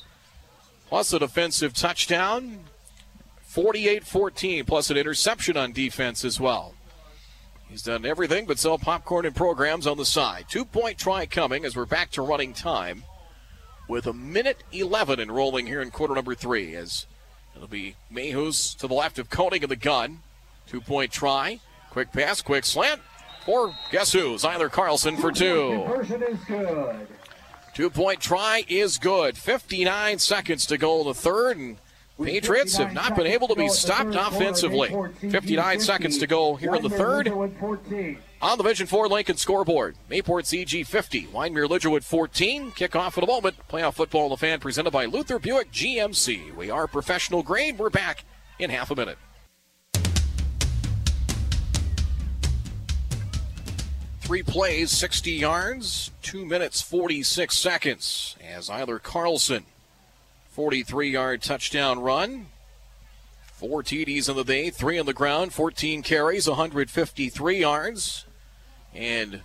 plus 0.88 1.10
a 1.14 1.18
defensive 1.18 1.72
touchdown, 1.72 2.58
48-14, 3.50 4.66
plus 4.66 4.90
an 4.90 4.98
interception 4.98 5.56
on 5.56 5.72
defense 5.72 6.22
as 6.22 6.38
well. 6.38 6.74
He's 7.70 7.82
done 7.82 8.04
everything 8.04 8.44
but 8.44 8.58
sell 8.58 8.76
popcorn 8.76 9.24
and 9.24 9.34
programs 9.34 9.86
on 9.86 9.96
the 9.96 10.04
side. 10.04 10.44
Two 10.50 10.66
point 10.66 10.98
try 10.98 11.24
coming 11.24 11.64
as 11.64 11.74
we're 11.74 11.86
back 11.86 12.10
to 12.10 12.20
running 12.20 12.52
time 12.52 13.04
with 13.88 14.06
a 14.06 14.12
minute 14.12 14.62
11 14.70 15.18
enrolling 15.18 15.66
here 15.66 15.80
in 15.80 15.90
quarter 15.90 16.14
number 16.14 16.34
three. 16.34 16.76
As 16.76 17.06
it'll 17.56 17.68
be 17.68 17.96
Mayhews 18.12 18.76
to 18.80 18.86
the 18.86 18.92
left 18.92 19.18
of 19.18 19.30
Koenig 19.30 19.62
in 19.62 19.70
the 19.70 19.76
gun. 19.76 20.20
Two 20.66 20.82
point 20.82 21.10
try. 21.10 21.60
Quick 21.88 22.12
pass, 22.12 22.42
quick 22.42 22.66
slant. 22.66 23.00
For 23.44 23.74
guess 23.90 24.12
who? 24.12 24.34
Zyler 24.34 24.70
Carlson 24.70 25.16
for 25.16 25.32
two. 25.32 25.84
Conversion 25.84 26.22
is 26.22 26.38
good. 26.44 27.08
Two 27.74 27.90
point 27.90 28.20
try 28.20 28.64
is 28.68 28.98
good. 28.98 29.36
59 29.36 30.18
seconds 30.18 30.66
to 30.66 30.78
go 30.78 31.00
in 31.00 31.06
the 31.06 31.14
third, 31.14 31.56
and 31.56 31.78
Patriots 32.22 32.76
have 32.76 32.92
not 32.92 33.16
been 33.16 33.26
able 33.26 33.48
to 33.48 33.54
be 33.54 33.68
stopped 33.68 34.14
offensively. 34.14 34.94
59 35.18 35.80
seconds 35.80 36.18
to 36.18 36.26
go 36.26 36.56
here 36.56 36.74
in 36.74 36.82
the 36.82 36.90
third. 36.90 37.28
On 38.42 38.58
the 38.58 38.64
Vision 38.64 38.86
Ford 38.86 39.10
Lincoln 39.10 39.36
scoreboard, 39.36 39.96
Mayport 40.10 40.44
CG 40.44 40.86
50, 40.86 41.28
Wyndmere 41.28 41.68
Lidgerwood 41.68 42.04
14. 42.04 42.72
Kickoff 42.72 43.16
in 43.16 43.24
a 43.24 43.26
moment. 43.26 43.56
Playoff 43.68 43.94
football 43.94 44.24
in 44.24 44.30
the 44.30 44.36
fan 44.36 44.60
presented 44.60 44.90
by 44.90 45.04
Luther 45.06 45.38
Buick 45.38 45.72
GMC. 45.72 46.54
We 46.54 46.70
are 46.70 46.86
professional 46.86 47.42
grade. 47.42 47.78
We're 47.78 47.90
back 47.90 48.24
in 48.58 48.70
half 48.70 48.90
a 48.90 48.96
minute. 48.96 49.18
Three 54.32 54.42
plays, 54.42 54.90
60 54.90 55.30
yards, 55.30 56.10
2 56.22 56.46
minutes, 56.46 56.80
46 56.80 57.54
seconds. 57.54 58.34
As 58.42 58.70
Zyler 58.70 59.02
Carlson 59.02 59.66
43 60.52 61.10
yard 61.10 61.42
touchdown 61.42 62.00
run. 62.00 62.46
Four 63.44 63.82
TDs 63.82 64.30
in 64.30 64.36
the 64.36 64.42
day, 64.42 64.70
three 64.70 64.98
on 64.98 65.04
the 65.04 65.12
ground, 65.12 65.52
14 65.52 66.02
carries, 66.02 66.48
153 66.48 67.58
yards. 67.58 68.24
And 68.94 69.42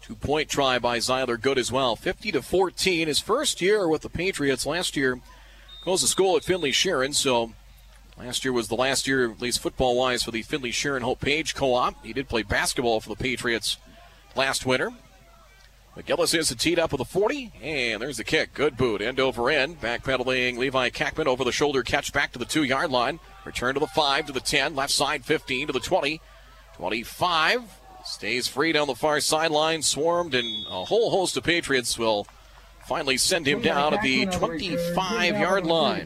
two 0.00 0.14
point 0.14 0.48
try 0.48 0.78
by 0.78 0.96
Zyler, 0.96 1.38
good 1.38 1.58
as 1.58 1.70
well. 1.70 1.94
50 1.94 2.32
to 2.32 2.40
14. 2.40 3.08
His 3.08 3.18
first 3.18 3.60
year 3.60 3.86
with 3.86 4.00
the 4.00 4.08
Patriots 4.08 4.64
last 4.64 4.96
year 4.96 5.20
goes 5.84 6.00
to 6.00 6.06
school 6.06 6.38
at 6.38 6.44
Finley 6.44 6.72
Sharon, 6.72 7.12
so 7.12 7.52
last 8.16 8.46
year 8.46 8.52
was 8.54 8.68
the 8.68 8.76
last 8.76 9.06
year, 9.06 9.30
at 9.30 9.42
least 9.42 9.60
football 9.60 9.94
wise, 9.94 10.22
for 10.22 10.30
the 10.30 10.40
Finley 10.40 10.70
Sharon 10.70 11.02
Hope 11.02 11.20
Page 11.20 11.54
co 11.54 11.74
op. 11.74 12.02
He 12.02 12.14
did 12.14 12.30
play 12.30 12.42
basketball 12.42 12.98
for 13.02 13.10
the 13.10 13.22
Patriots 13.22 13.76
last 14.36 14.66
winter. 14.66 14.90
McGillis 15.96 16.34
is 16.34 16.48
teed 16.56 16.78
up 16.78 16.92
with 16.92 17.02
a 17.02 17.04
40, 17.04 17.52
and 17.62 18.00
there's 18.00 18.16
the 18.16 18.24
kick. 18.24 18.54
Good 18.54 18.78
boot, 18.78 19.02
end 19.02 19.20
over 19.20 19.50
end. 19.50 19.78
Backpedaling 19.80 20.56
Levi 20.56 20.88
Kackman 20.88 21.26
over 21.26 21.44
the 21.44 21.52
shoulder 21.52 21.82
catch 21.82 22.14
back 22.14 22.32
to 22.32 22.38
the 22.38 22.46
two 22.46 22.64
yard 22.64 22.90
line. 22.90 23.20
Return 23.44 23.74
to 23.74 23.80
the 23.80 23.86
5 23.86 24.26
to 24.26 24.32
the 24.32 24.40
10, 24.40 24.74
left 24.74 24.92
side 24.92 25.24
15 25.24 25.66
to 25.66 25.72
the 25.72 25.80
20. 25.80 26.20
25 26.76 27.62
stays 28.06 28.48
free 28.48 28.72
down 28.72 28.86
the 28.86 28.94
far 28.94 29.20
sideline, 29.20 29.82
swarmed, 29.82 30.34
and 30.34 30.66
a 30.66 30.84
whole 30.84 31.10
host 31.10 31.36
of 31.36 31.44
Patriots 31.44 31.98
will 31.98 32.26
finally 32.86 33.18
send 33.18 33.46
him 33.46 33.60
down 33.60 33.92
at 33.92 34.02
the 34.02 34.26
25 34.26 35.38
yard 35.38 35.66
line. 35.66 36.04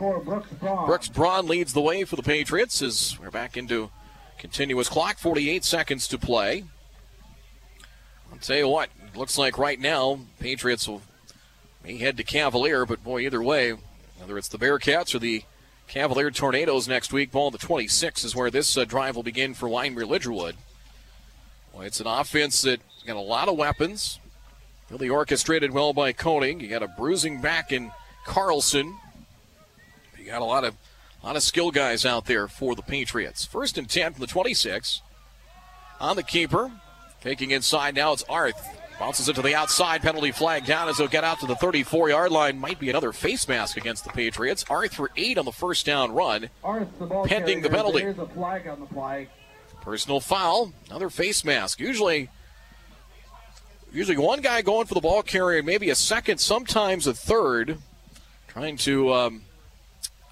Brooks 0.61 1.09
Braun 1.09 1.47
leads 1.47 1.73
the 1.73 1.81
way 1.81 2.05
for 2.05 2.17
the 2.17 2.23
Patriots 2.23 2.83
as 2.83 3.17
we're 3.21 3.31
back 3.31 3.57
into 3.57 3.91
continuous 4.37 4.89
clock, 4.89 5.19
48 5.19 5.65
seconds 5.65 6.09
to 6.09 6.19
play. 6.19 6.65
I'll 8.37 8.43
tell 8.43 8.57
you 8.59 8.69
what, 8.69 8.91
looks 9.15 9.39
like 9.39 9.57
right 9.57 9.81
now, 9.81 10.21
Patriots 10.41 10.87
will 10.87 11.01
may 11.83 11.97
head 11.97 12.19
to 12.19 12.23
Cavalier, 12.23 12.85
but 12.85 13.03
boy, 13.03 13.21
either 13.21 13.43
way, 13.43 13.73
whether 14.19 14.37
it's 14.37 14.49
the 14.49 14.59
Bearcats 14.59 15.15
or 15.15 15.19
the 15.19 15.43
Cavalier 15.89 16.31
Tornadoes 16.31 16.87
next 16.87 17.15
week, 17.15 17.33
ball 17.33 17.51
the 17.51 17.57
26 17.57 18.25
is 18.25 18.37
where 18.37 18.51
this 18.51 18.77
uh, 18.77 18.85
drive 18.85 19.17
will 19.17 19.23
begin 19.23 19.55
for 19.55 19.71
Wyndmere 19.71 20.07
Lidgerwood. 20.07 20.53
Boy, 21.73 21.87
it's 21.87 21.99
an 21.99 22.07
offense 22.07 22.61
that's 22.61 22.83
got 23.07 23.17
a 23.17 23.21
lot 23.21 23.49
of 23.49 23.57
weapons, 23.57 24.21
really 24.91 25.09
orchestrated 25.09 25.71
well 25.71 25.95
by 25.95 26.13
Koenig. 26.13 26.61
You 26.61 26.69
got 26.69 26.83
a 26.83 26.89
bruising 26.89 27.41
back 27.41 27.73
in 27.73 27.91
Carlson. 28.27 28.99
You 30.19 30.27
got 30.27 30.43
a 30.43 30.45
lot 30.45 30.65
of 30.65 30.75
a 31.23 31.27
lot 31.27 31.37
of 31.37 31.43
skill 31.43 31.71
guys 31.71 32.05
out 32.05 32.27
there 32.27 32.49
for 32.49 32.75
the 32.75 32.83
Patriots. 32.83 33.47
First 33.47 33.79
and 33.79 33.89
10 33.89 34.13
from 34.13 34.21
the 34.21 34.27
26. 34.27 35.01
On 35.99 36.15
the 36.15 36.23
keeper, 36.23 36.71
taking 37.27 37.51
inside 37.51 37.97
now, 37.97 38.13
it's 38.13 38.23
Arth. 38.29 38.55
Bounces 39.01 39.29
it 39.29 39.35
to 39.35 39.43
the 39.43 39.55
outside. 39.55 40.01
Penalty 40.01 40.31
flag 40.31 40.65
down 40.65 40.89
as 40.89 40.97
they'll 40.97 41.09
get 41.09 41.25
out 41.25 41.41
to 41.41 41.47
the 41.47 41.57
34 41.57 42.09
yard 42.09 42.31
line. 42.31 42.59
Might 42.59 42.79
be 42.79 42.89
another 42.89 43.13
face 43.13 43.47
mask 43.49 43.77
against 43.77 44.05
the 44.05 44.11
Patriots. 44.11 44.65
Arth 44.71 44.95
for 44.95 45.11
eight 45.17 45.37
on 45.37 45.45
the 45.45 45.53
first 45.53 45.85
down 45.85 46.13
run. 46.13 46.49
Arth, 46.65 46.89
the 46.99 47.07
ball 47.07 47.27
Pending 47.27 47.61
the 47.61 47.69
penalty. 47.69 48.01
There's 48.01 48.19
a 48.19 48.27
flag 48.27 48.67
on 48.69 48.81
the 48.81 48.87
play. 48.87 49.29
Personal 49.83 50.21
foul. 50.21 50.73
Another 50.89 51.11
face 51.11 51.45
mask. 51.45 51.79
Usually, 51.81 52.31
usually 53.93 54.17
one 54.17 54.41
guy 54.41 54.63
going 54.63 54.87
for 54.87 54.95
the 54.95 55.01
ball 55.01 55.23
carrier, 55.23 55.63
maybe 55.63 55.91
a 55.91 55.95
second, 55.95 56.39
sometimes 56.39 57.07
a 57.07 57.13
third, 57.13 57.79
trying 58.49 58.77
to 58.79 59.13
um, 59.13 59.43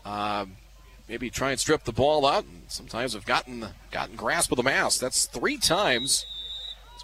uh, 0.04 0.46
maybe 1.08 1.28
try 1.28 1.50
and 1.50 1.60
strip 1.60 1.84
the 1.84 1.92
ball 1.92 2.24
out. 2.24 2.44
And 2.44 2.62
sometimes 2.68 3.12
have 3.12 3.26
gotten 3.26 3.66
gotten 3.90 4.16
grasp 4.16 4.52
of 4.52 4.56
the 4.56 4.62
mask. 4.62 5.00
That's 5.00 5.26
three 5.26 5.58
times. 5.58 6.24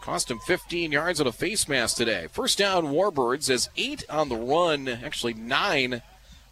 Cost 0.00 0.30
him 0.30 0.38
15 0.38 0.92
yards 0.92 1.20
on 1.20 1.26
a 1.26 1.32
face 1.32 1.68
mask 1.68 1.96
today. 1.96 2.26
First 2.32 2.58
down, 2.58 2.86
Warbirds 2.86 3.48
has 3.48 3.68
eight 3.76 4.02
on 4.08 4.28
the 4.28 4.36
run, 4.36 4.88
actually 4.88 5.34
nine 5.34 6.02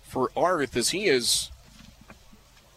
for 0.02 0.30
Arth 0.36 0.76
as 0.76 0.90
he 0.90 1.06
is 1.06 1.50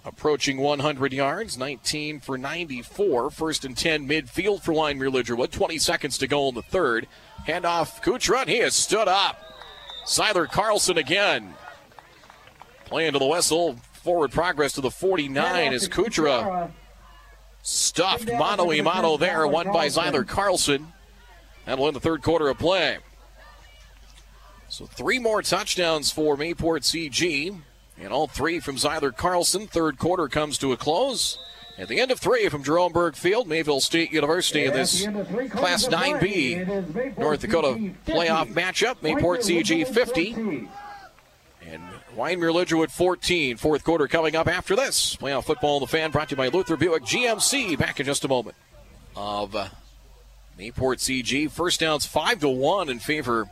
approaching 0.06 0.58
100 0.58 1.14
yards, 1.14 1.58
19 1.58 2.22
for 2.22 2.38
94. 2.38 3.30
First 3.32 3.66
and 3.66 3.76
10 3.76 4.08
midfield 4.08 4.62
for 4.62 4.74
Wyndmere 4.74 5.12
Lidgerwood. 5.12 5.52
20 5.52 5.78
seconds 5.78 6.18
to 6.20 6.28
go 6.28 6.48
in 6.50 6.56
the 6.56 6.62
third. 6.62 7.08
Handoff 7.48 8.02
and 8.42 8.50
he 8.50 8.58
has 8.60 8.74
stood 8.74 9.08
up. 9.08 9.42
Zyler 10.06 10.50
Carlson 10.50 10.98
again. 10.98 11.54
Playing 12.86 13.14
to 13.14 13.20
the 13.20 13.26
whistle. 13.26 13.78
Forward 13.94 14.32
progress 14.32 14.74
to 14.74 14.82
the 14.82 14.90
49 14.90 15.74
as 15.74 15.88
Kuchera 15.88 16.72
stuffed 17.62 18.30
mano 18.32 18.72
a 18.72 18.82
mano 18.82 19.18
there. 19.18 19.48
Won 19.48 19.72
by 19.72 19.88
Zyler 19.88 20.28
Carlson. 20.28 20.94
That'll 21.66 21.88
end 21.88 21.96
the 21.96 22.00
third 22.00 22.22
quarter 22.22 22.50
of 22.50 22.58
play. 22.58 22.98
So 24.68 24.86
three 24.86 25.20
more 25.20 25.42
touchdowns 25.42 26.12
for 26.12 26.38
Mayport 26.38 26.84
CG. 26.84 27.60
And 28.00 28.14
all 28.14 28.28
three 28.28 28.60
from 28.60 28.78
Zyler 28.78 29.16
Carlson. 29.16 29.68
Third 29.68 30.00
quarter 30.00 30.28
comes 30.28 30.58
to 30.60 30.72
a 30.72 30.78
close. 30.78 31.38
At 31.78 31.88
the 31.88 32.00
end 32.00 32.12
of 32.12 32.20
three 32.20 32.48
from 32.50 32.64
Jerome 32.64 32.92
Berg 32.92 33.16
Field, 33.16 33.48
Mayville 33.48 33.80
State 33.80 34.12
University 34.12 34.66
in 34.66 34.74
this 34.74 35.06
Class 35.52 35.88
9B 35.88 37.18
North 37.18 37.42
Dakota 37.42 37.94
playoff 38.06 38.54
matchup. 38.54 38.98
Mayport 39.02 39.40
CG 39.40 39.88
50 39.88 40.68
and 42.30 42.42
Wyndmere 42.42 42.54
Lidgerwood 42.54 42.92
14. 42.92 43.58
Fourth 43.58 43.84
quarter 43.84 44.08
coming 44.08 44.36
up 44.36 44.48
after 44.48 44.76
this. 44.76 45.16
Playoff 45.16 45.46
football 45.46 45.78
in 45.78 45.82
the 45.82 45.88
fan 45.88 46.12
brought 46.12 46.30
to 46.30 46.34
you 46.34 46.38
by 46.38 46.48
Luther 46.48 46.78
Buick 46.78 47.04
GMC. 47.04 47.78
Back 47.78 48.00
in 48.00 48.06
just 48.06 48.26
a 48.26 48.28
moment. 48.28 48.56
Of 49.16 49.56
uh, 49.56 49.70
Mayport 50.58 51.00
CG. 51.00 51.50
First 51.50 51.80
downs 51.80 52.06
5 52.06 52.40
to 52.42 52.50
1 52.50 52.90
in 52.90 53.00
favor 53.00 53.50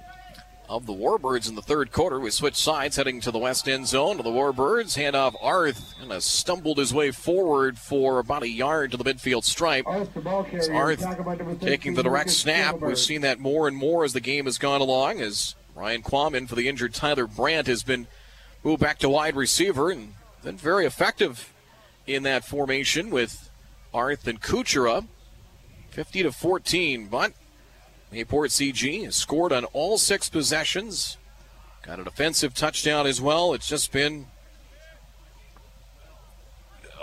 of 0.70 0.86
the 0.86 0.94
Warbirds 0.94 1.50
in 1.50 1.56
the 1.56 1.64
third 1.64 1.92
quarter. 1.92 2.20
We 2.20 2.30
switch 2.30 2.56
sides 2.56 2.96
heading 2.96 3.22
to 3.22 3.32
the 3.32 3.40
west 3.40 3.68
end 3.68 3.88
zone 3.88 4.18
to 4.18 4.24
the 4.24 4.30
Warbirds. 4.30 4.96
Handoff 4.96 5.36
Arth 5.42 5.96
kind 6.00 6.12
of 6.12 6.24
stumbled 6.24 6.78
his 6.78 6.94
way 6.94 7.10
forward 7.10 7.80
for 7.80 8.20
about 8.20 8.44
a 8.44 8.50
yard 8.50 8.92
to 8.92 8.98
the 8.98 9.04
midfield 9.04 9.44
stripe. 9.44 9.88
Arth, 9.88 10.14
the. 10.14 10.72
Arth 10.72 11.02
Talk 11.02 11.20
about 11.20 11.40
number 11.40 11.56
taking 11.56 11.96
the 11.96 12.04
direct 12.04 12.30
snap. 12.30 12.80
We've 12.80 13.00
seen 13.00 13.22
that 13.22 13.40
more 13.40 13.68
and 13.68 13.76
more 13.76 14.04
as 14.04 14.14
the 14.14 14.22
game 14.22 14.46
has 14.46 14.60
gone 14.60 14.80
along. 14.80 15.22
As 15.22 15.56
Ryan 15.76 16.04
Quammen 16.04 16.48
for 16.48 16.56
the 16.56 16.70
injured 16.70 16.94
Tyler 16.94 17.26
Brandt 17.26 17.66
has 17.66 17.82
been 17.82 18.06
moved 18.64 18.82
back 18.82 19.00
to 19.00 19.10
wide 19.10 19.36
receiver 19.36 19.90
and 19.90 20.14
been 20.44 20.58
very 20.58 20.86
effective 20.86 21.54
in 22.08 22.24
that 22.24 22.46
formation 22.46 23.10
with 23.10 23.50
Arth 23.94 24.28
and 24.28 24.42
Kuchera. 24.42 25.08
50 25.92 26.24
to 26.24 26.32
14, 26.32 27.08
but 27.08 27.34
Mayport 28.14 28.50
CG 28.50 29.04
has 29.06 29.16
scored 29.16 29.52
on 29.52 29.66
all 29.66 29.98
six 29.98 30.30
possessions. 30.30 31.18
Got 31.84 32.00
a 32.00 32.04
defensive 32.04 32.54
touchdown 32.54 33.08
as 33.08 33.20
well. 33.20 33.54
It's 33.54 33.68
just 33.68 33.92
been 33.92 34.28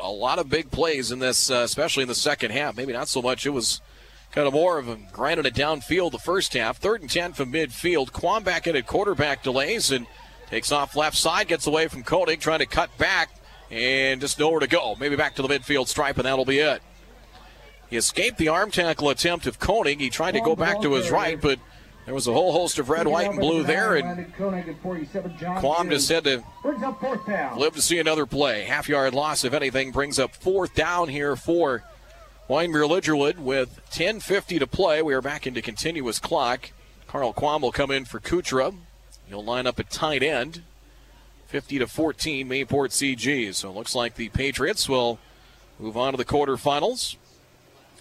a 0.00 0.10
lot 0.10 0.38
of 0.38 0.48
big 0.48 0.70
plays 0.70 1.10
in 1.10 1.18
this, 1.18 1.50
uh, 1.50 1.56
especially 1.56 2.02
in 2.02 2.08
the 2.08 2.14
second 2.14 2.52
half. 2.52 2.76
Maybe 2.76 2.92
not 2.92 3.08
so 3.08 3.20
much. 3.20 3.46
It 3.46 3.50
was 3.50 3.80
kind 4.32 4.46
of 4.46 4.52
more 4.52 4.78
of 4.78 4.88
a 4.88 4.98
grinding 5.12 5.46
it 5.46 5.54
downfield 5.54 6.12
the 6.12 6.18
first 6.18 6.52
half. 6.54 6.78
Third 6.78 7.00
and 7.00 7.10
10 7.10 7.32
from 7.32 7.52
midfield. 7.52 8.12
Quam 8.12 8.42
back 8.42 8.66
in 8.66 8.76
at 8.76 8.86
quarterback 8.86 9.42
delays 9.42 9.90
and 9.90 10.06
takes 10.50 10.72
off 10.72 10.96
left 10.96 11.16
side, 11.16 11.48
gets 11.48 11.66
away 11.66 11.88
from 11.88 12.02
Koenig, 12.02 12.40
trying 12.40 12.60
to 12.60 12.66
cut 12.66 12.96
back 12.98 13.30
and 13.70 14.20
just 14.20 14.38
nowhere 14.38 14.60
to 14.60 14.66
go. 14.66 14.94
Maybe 14.98 15.16
back 15.16 15.34
to 15.36 15.42
the 15.42 15.48
midfield 15.48 15.88
stripe, 15.88 16.16
and 16.16 16.26
that'll 16.26 16.44
be 16.44 16.58
it. 16.58 16.82
He 17.88 17.96
escaped 17.96 18.38
the 18.38 18.48
arm 18.48 18.70
tackle 18.70 19.10
attempt 19.10 19.46
of 19.46 19.58
Koenig. 19.58 20.00
He 20.00 20.10
tried 20.10 20.32
to 20.32 20.40
go 20.40 20.56
back 20.56 20.80
to 20.82 20.94
his 20.94 21.10
right, 21.10 21.40
but 21.40 21.58
there 22.04 22.14
was 22.14 22.26
a 22.26 22.32
whole 22.32 22.52
host 22.52 22.78
of 22.78 22.88
red, 22.88 23.06
white, 23.06 23.30
and 23.30 23.38
blue 23.38 23.64
there, 23.64 23.96
and 23.96 24.06
Landon 24.06 24.32
Koenig 24.36 24.68
at 24.68 24.80
47, 24.80 25.38
John 25.38 25.60
Quam 25.60 25.90
just 25.90 26.08
had 26.08 26.24
to 26.24 26.44
live 27.56 27.74
to 27.74 27.82
see 27.82 27.98
another 27.98 28.26
play. 28.26 28.62
Half 28.62 28.88
yard 28.88 29.14
loss, 29.14 29.44
if 29.44 29.52
anything, 29.52 29.90
brings 29.90 30.18
up 30.18 30.34
fourth 30.34 30.74
down 30.74 31.08
here 31.08 31.34
for 31.34 31.82
Wyndmere 32.48 32.88
Lidgerwood 32.88 33.38
with 33.38 33.80
10.50 33.90 34.60
to 34.60 34.66
play. 34.68 35.02
We 35.02 35.14
are 35.14 35.22
back 35.22 35.46
into 35.48 35.60
continuous 35.60 36.20
clock. 36.20 36.70
Carl 37.08 37.32
Quam 37.32 37.62
will 37.62 37.72
come 37.72 37.90
in 37.90 38.04
for 38.04 38.20
Kuchera. 38.20 38.72
He'll 39.28 39.44
line 39.44 39.66
up 39.66 39.80
at 39.80 39.90
tight 39.90 40.22
end. 40.22 40.62
50 41.46 41.78
to 41.78 41.86
14, 41.86 42.48
Mayport 42.48 42.90
CG. 42.90 43.54
So 43.54 43.70
it 43.70 43.76
looks 43.76 43.94
like 43.94 44.16
the 44.16 44.28
Patriots 44.30 44.88
will 44.88 45.18
move 45.78 45.96
on 45.96 46.12
to 46.12 46.16
the 46.16 46.24
quarterfinals. 46.24 47.16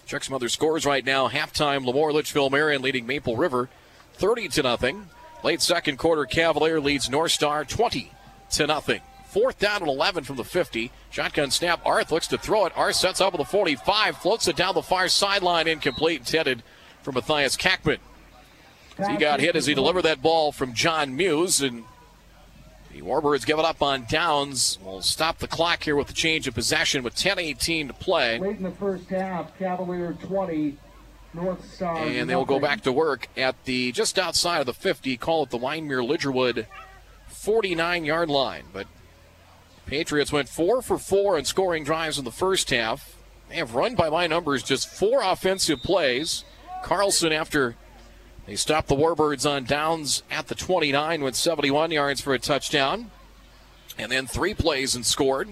Check 0.04 0.24
some 0.24 0.34
other 0.34 0.48
scores 0.48 0.86
right 0.86 1.04
now. 1.04 1.28
Halftime, 1.28 1.84
LaMoure 1.84 2.12
Litchfield 2.12 2.52
Marion 2.52 2.82
leading 2.82 3.06
Maple 3.06 3.36
River 3.36 3.68
30 4.14 4.48
to 4.48 4.62
nothing. 4.62 5.08
Late 5.42 5.60
second 5.60 5.98
quarter, 5.98 6.24
Cavalier 6.24 6.80
leads 6.80 7.10
North 7.10 7.32
Star 7.32 7.64
20 7.64 8.10
to 8.52 8.66
nothing. 8.66 9.00
Fourth 9.28 9.58
down 9.58 9.82
and 9.82 9.90
11 9.90 10.24
from 10.24 10.36
the 10.36 10.44
50. 10.44 10.90
Shotgun 11.10 11.50
snap. 11.50 11.80
Arth 11.84 12.10
looks 12.10 12.26
to 12.28 12.38
throw 12.38 12.64
it. 12.66 12.72
Arth 12.76 12.96
sets 12.96 13.20
up 13.20 13.32
with 13.32 13.40
the 13.40 13.44
45, 13.44 14.16
floats 14.16 14.48
it 14.48 14.56
down 14.56 14.74
the 14.74 14.82
far 14.82 15.08
sideline, 15.08 15.68
incomplete, 15.68 16.20
intended 16.20 16.62
for 17.02 17.12
Matthias 17.12 17.56
Kackman. 17.56 17.98
He 18.96 19.16
got 19.16 19.40
hit 19.40 19.56
as 19.56 19.66
he 19.66 19.74
delivered 19.74 20.02
that 20.02 20.22
ball 20.22 20.52
from 20.52 20.72
John 20.72 21.16
Muse, 21.16 21.60
and 21.60 21.84
the 22.92 23.02
Warbirds 23.02 23.44
give 23.44 23.58
it 23.58 23.64
up 23.64 23.82
on 23.82 24.06
downs. 24.08 24.78
We'll 24.82 25.02
stop 25.02 25.38
the 25.38 25.48
clock 25.48 25.82
here 25.82 25.96
with 25.96 26.06
the 26.06 26.14
change 26.14 26.48
of 26.48 26.54
possession 26.54 27.02
with 27.02 27.14
10-18 27.14 27.88
to 27.88 27.92
play. 27.92 28.38
Late 28.38 28.56
in 28.56 28.62
the 28.62 28.70
first 28.70 29.08
half, 29.10 29.56
Cavalier 29.58 30.16
20, 30.22 30.78
North 31.34 31.74
Star. 31.74 31.98
And 31.98 32.28
they 32.28 32.34
will 32.34 32.46
go 32.46 32.58
back 32.58 32.82
to 32.82 32.92
work 32.92 33.28
at 33.36 33.64
the 33.64 33.92
just 33.92 34.18
outside 34.18 34.60
of 34.60 34.66
the 34.66 34.72
50, 34.72 35.16
call 35.18 35.42
it 35.42 35.50
the 35.50 35.58
Wyndmere 35.58 36.06
Lidgerwood 36.06 36.66
49 37.28 38.04
yard 38.04 38.30
line. 38.30 38.64
But 38.72 38.86
Patriots 39.84 40.32
went 40.32 40.48
four 40.48 40.80
for 40.80 40.98
four 40.98 41.38
in 41.38 41.44
scoring 41.44 41.84
drives 41.84 42.18
in 42.18 42.24
the 42.24 42.32
first 42.32 42.70
half. 42.70 43.16
They 43.48 43.56
have 43.56 43.74
run 43.74 43.94
by 43.94 44.08
my 44.08 44.26
numbers 44.26 44.62
just 44.62 44.88
four 44.88 45.22
offensive 45.22 45.82
plays. 45.82 46.44
Carlson, 46.82 47.32
after 47.32 47.76
they 48.46 48.54
stopped 48.54 48.88
the 48.88 48.94
Warbirds 48.94 49.48
on 49.48 49.64
downs 49.64 50.22
at 50.30 50.46
the 50.46 50.54
29, 50.54 51.20
went 51.20 51.36
71 51.36 51.90
yards 51.90 52.20
for 52.20 52.32
a 52.32 52.38
touchdown. 52.38 53.10
And 53.98 54.12
then 54.12 54.26
three 54.26 54.54
plays 54.54 54.94
and 54.94 55.04
scored. 55.04 55.48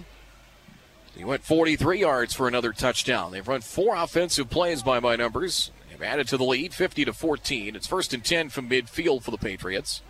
He 1.17 1.25
went 1.25 1.45
43 1.45 2.01
yards 2.01 2.35
for 2.35 2.47
another 2.47 2.73
touchdown. 2.73 3.33
They've 3.33 3.47
run 3.47 3.63
four 3.63 3.97
offensive 3.97 4.51
plays 4.51 4.83
by 4.83 5.01
my 5.01 5.17
numbers. 5.17 5.71
They've 5.89 6.03
added 6.03 6.29
to 6.29 6.37
the 6.37 6.45
lead 6.45 6.75
50 6.75 7.05
to 7.05 7.13
14. 7.13 7.77
It's 7.77 7.87
first 7.87 8.13
and 8.13 8.25
10 8.25 8.49
from 8.51 8.69
midfield 8.69 9.23
for 9.23 9.31
the 9.31 9.39
Patriots. 9.39 10.03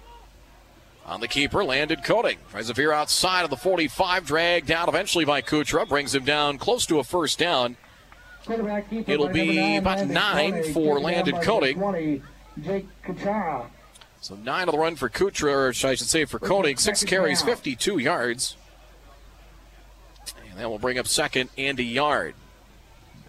On 1.06 1.20
the 1.20 1.28
keeper, 1.28 1.62
Landon 1.62 2.00
Koenig. 2.02 2.38
Tries 2.50 2.68
to 2.68 2.74
veer 2.74 2.92
outside 2.92 3.44
of 3.44 3.50
the 3.50 3.56
45, 3.56 4.24
dragged 4.26 4.66
down 4.66 4.88
eventually 4.88 5.26
by 5.26 5.42
Kuchera. 5.42 5.86
Brings 5.86 6.14
him 6.14 6.24
down 6.24 6.56
close 6.56 6.86
to 6.86 6.98
a 6.98 7.04
first 7.04 7.38
down. 7.38 7.76
It'll 9.06 9.28
be 9.28 9.76
about 9.76 10.06
nine 10.06 10.72
for 10.72 10.98
taken 11.00 11.34
down 11.34 12.22
Landon 12.56 12.62
by 12.62 12.62
Koenig. 12.62 12.62
20, 12.62 12.62
Jake 12.62 12.86
Kuchera. 13.04 13.66
So 14.20 14.36
nine 14.36 14.68
on 14.68 14.72
the 14.72 14.78
run 14.78 14.96
for 14.96 15.08
Kuchera, 15.10 15.52
or 15.52 15.68
I 15.68 15.94
should 15.94 16.08
say 16.08 16.24
for 16.24 16.38
Koenig. 16.38 16.80
Six 16.80 17.04
carries, 17.04 17.42
52 17.42 17.98
yards. 17.98 18.56
And 20.50 20.58
that 20.58 20.70
will 20.70 20.78
bring 20.78 20.98
up 20.98 21.06
second 21.06 21.50
and 21.58 21.78
a 21.78 21.82
yard. 21.82 22.34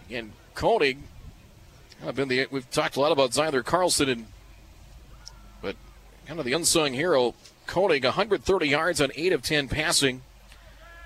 Again, 0.07 0.34
Koenig. 0.53 0.99
I've 2.06 2.15
been 2.15 2.27
the 2.27 2.47
we've 2.52 2.69
talked 2.69 2.97
a 2.97 3.02
lot 3.02 3.11
about 3.11 3.31
Zyler 3.31 3.64
Carlson 3.64 4.10
and 4.10 4.27
but 5.61 5.76
kind 6.27 6.39
of 6.39 6.45
the 6.45 6.53
unsung 6.53 6.93
hero, 6.93 7.34
Koenig, 7.68 8.03
130 8.03 8.68
yards 8.68 9.02
on 9.02 9.11
8 9.15 9.34
of 9.34 9.41
10 9.41 9.68
passing, 9.68 10.22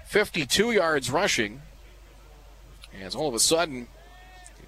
52 0.06 0.72
yards 0.72 1.10
rushing. 1.10 1.62
As 3.02 3.16
all 3.16 3.30
of 3.30 3.34
a 3.34 3.40
sudden, 3.40 3.88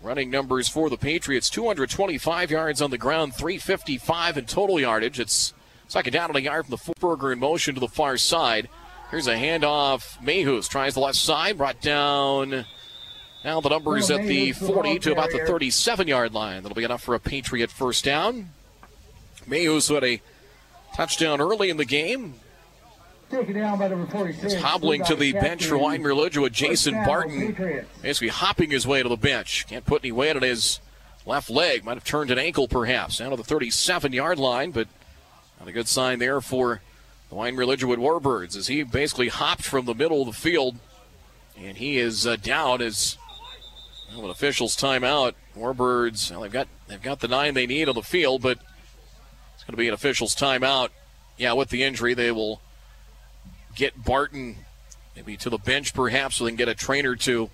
running 0.02 0.30
numbers 0.30 0.68
for 0.68 0.90
the 0.90 0.98
Patriots 0.98 1.50
225 1.50 2.52
yards 2.52 2.82
on 2.82 2.92
the 2.92 2.98
ground, 2.98 3.36
355 3.36 4.38
in 4.38 4.46
total 4.46 4.80
yardage. 4.80 5.20
It's 5.20 5.54
second 5.88 6.14
down 6.14 6.30
and 6.30 6.38
a 6.38 6.42
yard 6.42 6.66
from 6.66 6.78
the 6.78 6.94
Burger 7.00 7.32
in 7.32 7.40
motion 7.40 7.76
to 7.76 7.80
the 7.80 7.88
far 7.88 8.18
side. 8.18 8.70
Here's 9.10 9.28
a 9.28 9.36
handoff. 9.36 10.18
Mayhews 10.20 10.70
tries 10.70 10.94
the 10.94 11.02
left 11.02 11.18
side, 11.18 11.58
brought 11.58 11.82
down. 11.82 12.66
Now 13.44 13.60
the 13.60 13.70
numbers 13.70 14.10
Well, 14.10 14.20
at 14.20 14.26
the 14.26 14.52
40 14.54 15.00
to 15.00 15.12
about 15.12 15.32
the 15.32 15.46
37 15.46 16.08
yard 16.08 16.34
line. 16.34 16.64
That'll 16.64 16.76
be 16.76 16.84
enough 16.84 17.04
for 17.04 17.16
a 17.16 17.20
Patriot 17.20 17.72
first 17.72 18.06
down. 18.06 18.50
Mayhews 19.48 19.94
had 19.94 20.04
a 20.04 20.22
touchdown 20.96 21.42
early 21.42 21.70
in 21.70 21.78
the 21.78 21.86
game. 21.86 22.36
Taken 23.32 23.56
down 23.56 23.80
by 23.80 23.88
number 23.88 24.12
46. 24.12 24.54
Is 24.54 24.62
hobbling 24.62 25.06
to 25.06 25.16
the 25.16 25.32
bench 25.32 25.66
for. 25.66 25.78
Wyndmere 25.78 26.14
Lidgerwood. 26.14 26.52
Jason 26.52 26.94
Barton 27.06 27.56
basically 28.02 28.28
hopping 28.28 28.72
his 28.72 28.86
way 28.86 29.02
to 29.02 29.08
the 29.08 29.16
bench. 29.16 29.66
Can't 29.68 29.86
put 29.86 30.04
any 30.04 30.12
weight 30.12 30.36
on 30.36 30.42
his 30.42 30.82
left 31.26 31.50
leg. 31.50 31.86
Might 31.86 31.94
have 31.94 32.04
turned 32.04 32.30
an 32.30 32.38
ankle 32.38 32.68
perhaps. 32.68 33.20
Down 33.20 33.32
to 33.32 33.38
the 33.38 33.44
37 33.44 34.12
yard 34.12 34.38
line, 34.38 34.72
but 34.72 34.90
not 35.60 35.70
a 35.70 35.72
good 35.72 35.88
sign 35.88 36.20
there 36.20 36.42
for 36.42 36.82
the 37.30 37.36
Wyndmere 37.36 37.66
Lidgerwood 37.66 38.00
Warbirds 38.00 38.58
as 38.58 38.68
he 38.68 38.84
basically 38.84 39.30
hopped 39.30 39.64
from 39.64 39.86
the 39.86 39.96
middle 39.96 40.22
of 40.22 40.28
the 40.28 40.34
field 40.34 40.78
and 41.58 41.78
he 41.78 41.98
is 41.98 42.28
uh, 42.28 42.36
down 42.36 42.82
as 42.82 43.18
well, 44.14 44.26
an 44.26 44.32
official's 44.32 44.76
timeout. 44.76 45.34
Warbirds, 45.56 46.32
well, 46.32 46.42
they've 46.42 46.52
got 46.52 46.68
they've 46.88 47.02
got 47.02 47.20
the 47.20 47.28
nine 47.28 47.54
they 47.54 47.66
need 47.66 47.88
on 47.88 47.96
the 47.96 48.02
field, 48.02 48.42
but 48.42 48.60
it's 49.56 49.64
going 49.64 49.74
to 49.74 49.78
be 49.78 49.88
an 49.88 49.94
official's 49.94 50.36
timeout. 50.36 50.90
Yeah, 51.38 51.54
with 51.54 51.70
the 51.70 51.84
injury, 51.84 52.14
they 52.14 52.32
will 52.32 52.62
get 53.76 54.04
Barton 54.04 54.58
maybe 55.16 55.38
to 55.38 55.50
the 55.50 55.58
bench 55.58 55.94
perhaps 55.94 56.38
so 56.38 56.46
they 56.46 56.52
can 56.52 56.58
get 56.58 56.70
a 56.70 56.76
trainer 56.76 57.16
to 57.16 57.50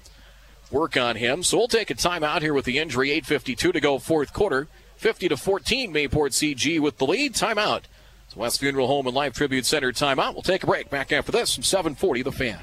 work 0.71 0.97
on 0.97 1.15
him. 1.15 1.43
So 1.43 1.57
we'll 1.57 1.67
take 1.67 1.89
a 1.89 1.95
timeout 1.95 2.41
here 2.41 2.53
with 2.53 2.65
the 2.65 2.77
injury. 2.77 3.09
8.52 3.09 3.73
to 3.73 3.79
go, 3.79 3.99
fourth 3.99 4.33
quarter. 4.33 4.67
50 4.97 5.29
to 5.29 5.37
14, 5.37 5.93
Mayport 5.93 6.31
CG 6.31 6.79
with 6.79 6.97
the 6.97 7.05
lead. 7.05 7.33
Timeout. 7.33 7.83
It's 8.25 8.35
West 8.35 8.59
Funeral 8.59 8.87
Home 8.87 9.07
and 9.07 9.15
Life 9.15 9.33
Tribute 9.33 9.65
Center 9.65 9.91
timeout. 9.91 10.33
We'll 10.33 10.41
take 10.41 10.63
a 10.63 10.67
break. 10.67 10.89
Back 10.89 11.11
after 11.11 11.31
this 11.31 11.53
from 11.53 11.63
740 11.63 12.23
The 12.23 12.31
Fan. 12.31 12.59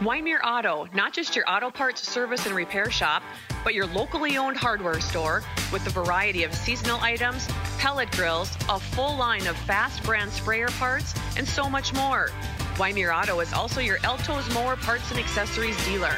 Wymer 0.00 0.38
Auto, 0.44 0.86
not 0.94 1.12
just 1.12 1.34
your 1.34 1.44
auto 1.50 1.70
parts 1.70 2.06
service 2.08 2.46
and 2.46 2.54
repair 2.54 2.88
shop, 2.88 3.22
but 3.64 3.74
your 3.74 3.86
locally 3.86 4.36
owned 4.36 4.56
hardware 4.56 5.00
store 5.00 5.42
with 5.72 5.84
a 5.88 5.90
variety 5.90 6.44
of 6.44 6.54
seasonal 6.54 7.00
items, 7.00 7.48
pellet 7.78 8.08
grills, 8.12 8.54
a 8.68 8.78
full 8.78 9.16
line 9.16 9.46
of 9.48 9.56
fast 9.56 10.02
brand 10.04 10.30
sprayer 10.30 10.68
parts, 10.78 11.14
and 11.36 11.48
so 11.48 11.68
much 11.68 11.92
more. 11.94 12.30
Wymer 12.78 13.12
Auto 13.12 13.40
is 13.40 13.52
also 13.52 13.80
your 13.80 13.98
Eltos 13.98 14.52
mower 14.54 14.76
parts 14.76 15.10
and 15.10 15.18
accessories 15.18 15.76
dealer. 15.84 16.14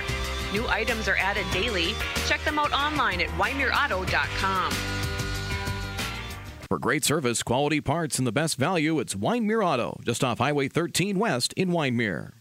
New 0.53 0.69
items 0.69 1.09
are 1.09 1.17
added 1.17 1.47
daily. 1.53 1.95
Check 2.27 2.43
them 2.45 2.59
out 2.59 2.73
online 2.73 3.21
at 3.21 3.29
wymerauto.com. 3.31 4.73
For 6.69 6.79
great 6.79 7.05
service, 7.05 7.43
quality 7.43 7.81
parts, 7.81 8.19
and 8.19 8.27
the 8.27 8.33
best 8.33 8.57
value, 8.57 9.01
it's 9.01 9.15
Wyndmere 9.15 9.65
Auto, 9.65 9.99
just 10.05 10.23
off 10.23 10.39
Highway 10.39 10.69
13 10.69 11.19
West 11.19 11.53
in 11.55 11.71
Wyndmere. 11.71 12.40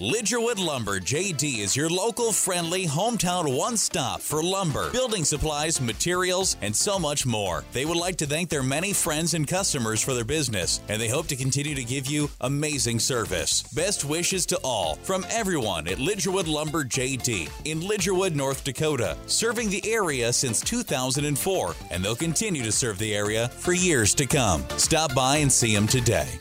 Lidgerwood 0.00 0.64
Lumber 0.64 1.00
JD 1.00 1.58
is 1.58 1.74
your 1.74 1.90
local 1.90 2.32
friendly 2.32 2.86
hometown 2.86 3.56
one 3.56 3.76
stop 3.76 4.20
for 4.20 4.40
lumber, 4.40 4.92
building 4.92 5.24
supplies, 5.24 5.80
materials, 5.80 6.56
and 6.62 6.74
so 6.74 7.00
much 7.00 7.26
more. 7.26 7.64
They 7.72 7.84
would 7.84 7.96
like 7.96 8.14
to 8.18 8.26
thank 8.26 8.48
their 8.48 8.62
many 8.62 8.92
friends 8.92 9.34
and 9.34 9.44
customers 9.44 10.00
for 10.00 10.14
their 10.14 10.24
business, 10.24 10.80
and 10.88 11.02
they 11.02 11.08
hope 11.08 11.26
to 11.28 11.36
continue 11.36 11.74
to 11.74 11.82
give 11.82 12.06
you 12.06 12.30
amazing 12.42 13.00
service. 13.00 13.64
Best 13.74 14.04
wishes 14.04 14.46
to 14.46 14.60
all 14.62 14.94
from 15.02 15.26
everyone 15.30 15.88
at 15.88 15.98
Lidgerwood 15.98 16.46
Lumber 16.46 16.84
JD 16.84 17.50
in 17.64 17.80
Lidgerwood, 17.80 18.36
North 18.36 18.62
Dakota, 18.62 19.16
serving 19.26 19.68
the 19.68 19.84
area 19.84 20.32
since 20.32 20.60
2004, 20.60 21.74
and 21.90 22.04
they'll 22.04 22.14
continue 22.14 22.62
to 22.62 22.70
serve 22.70 22.98
the 22.98 23.16
area 23.16 23.48
for 23.48 23.72
years 23.72 24.14
to 24.14 24.26
come. 24.26 24.64
Stop 24.76 25.12
by 25.12 25.38
and 25.38 25.50
see 25.50 25.74
them 25.74 25.88
today. 25.88 26.38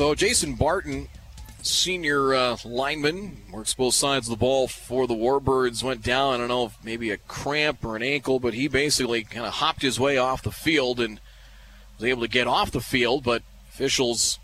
So 0.00 0.14
Jason 0.14 0.54
Barton, 0.54 1.08
senior 1.60 2.32
uh, 2.32 2.56
lineman, 2.64 3.36
works 3.52 3.74
both 3.74 3.92
sides 3.92 4.28
of 4.28 4.30
the 4.30 4.38
ball 4.38 4.66
for 4.66 5.06
the 5.06 5.12
Warbirds, 5.12 5.82
went 5.82 6.02
down. 6.02 6.32
I 6.32 6.36
don't 6.38 6.48
know 6.48 6.72
maybe 6.82 7.10
a 7.10 7.18
cramp 7.18 7.84
or 7.84 7.96
an 7.96 8.02
ankle, 8.02 8.40
but 8.40 8.54
he 8.54 8.66
basically 8.66 9.24
kind 9.24 9.44
of 9.44 9.52
hopped 9.52 9.82
his 9.82 10.00
way 10.00 10.16
off 10.16 10.42
the 10.42 10.50
field 10.50 11.00
and 11.00 11.20
was 11.98 12.08
able 12.08 12.22
to 12.22 12.28
get 12.28 12.46
off 12.46 12.70
the 12.70 12.80
field. 12.80 13.24
But 13.24 13.42
officials 13.68 14.38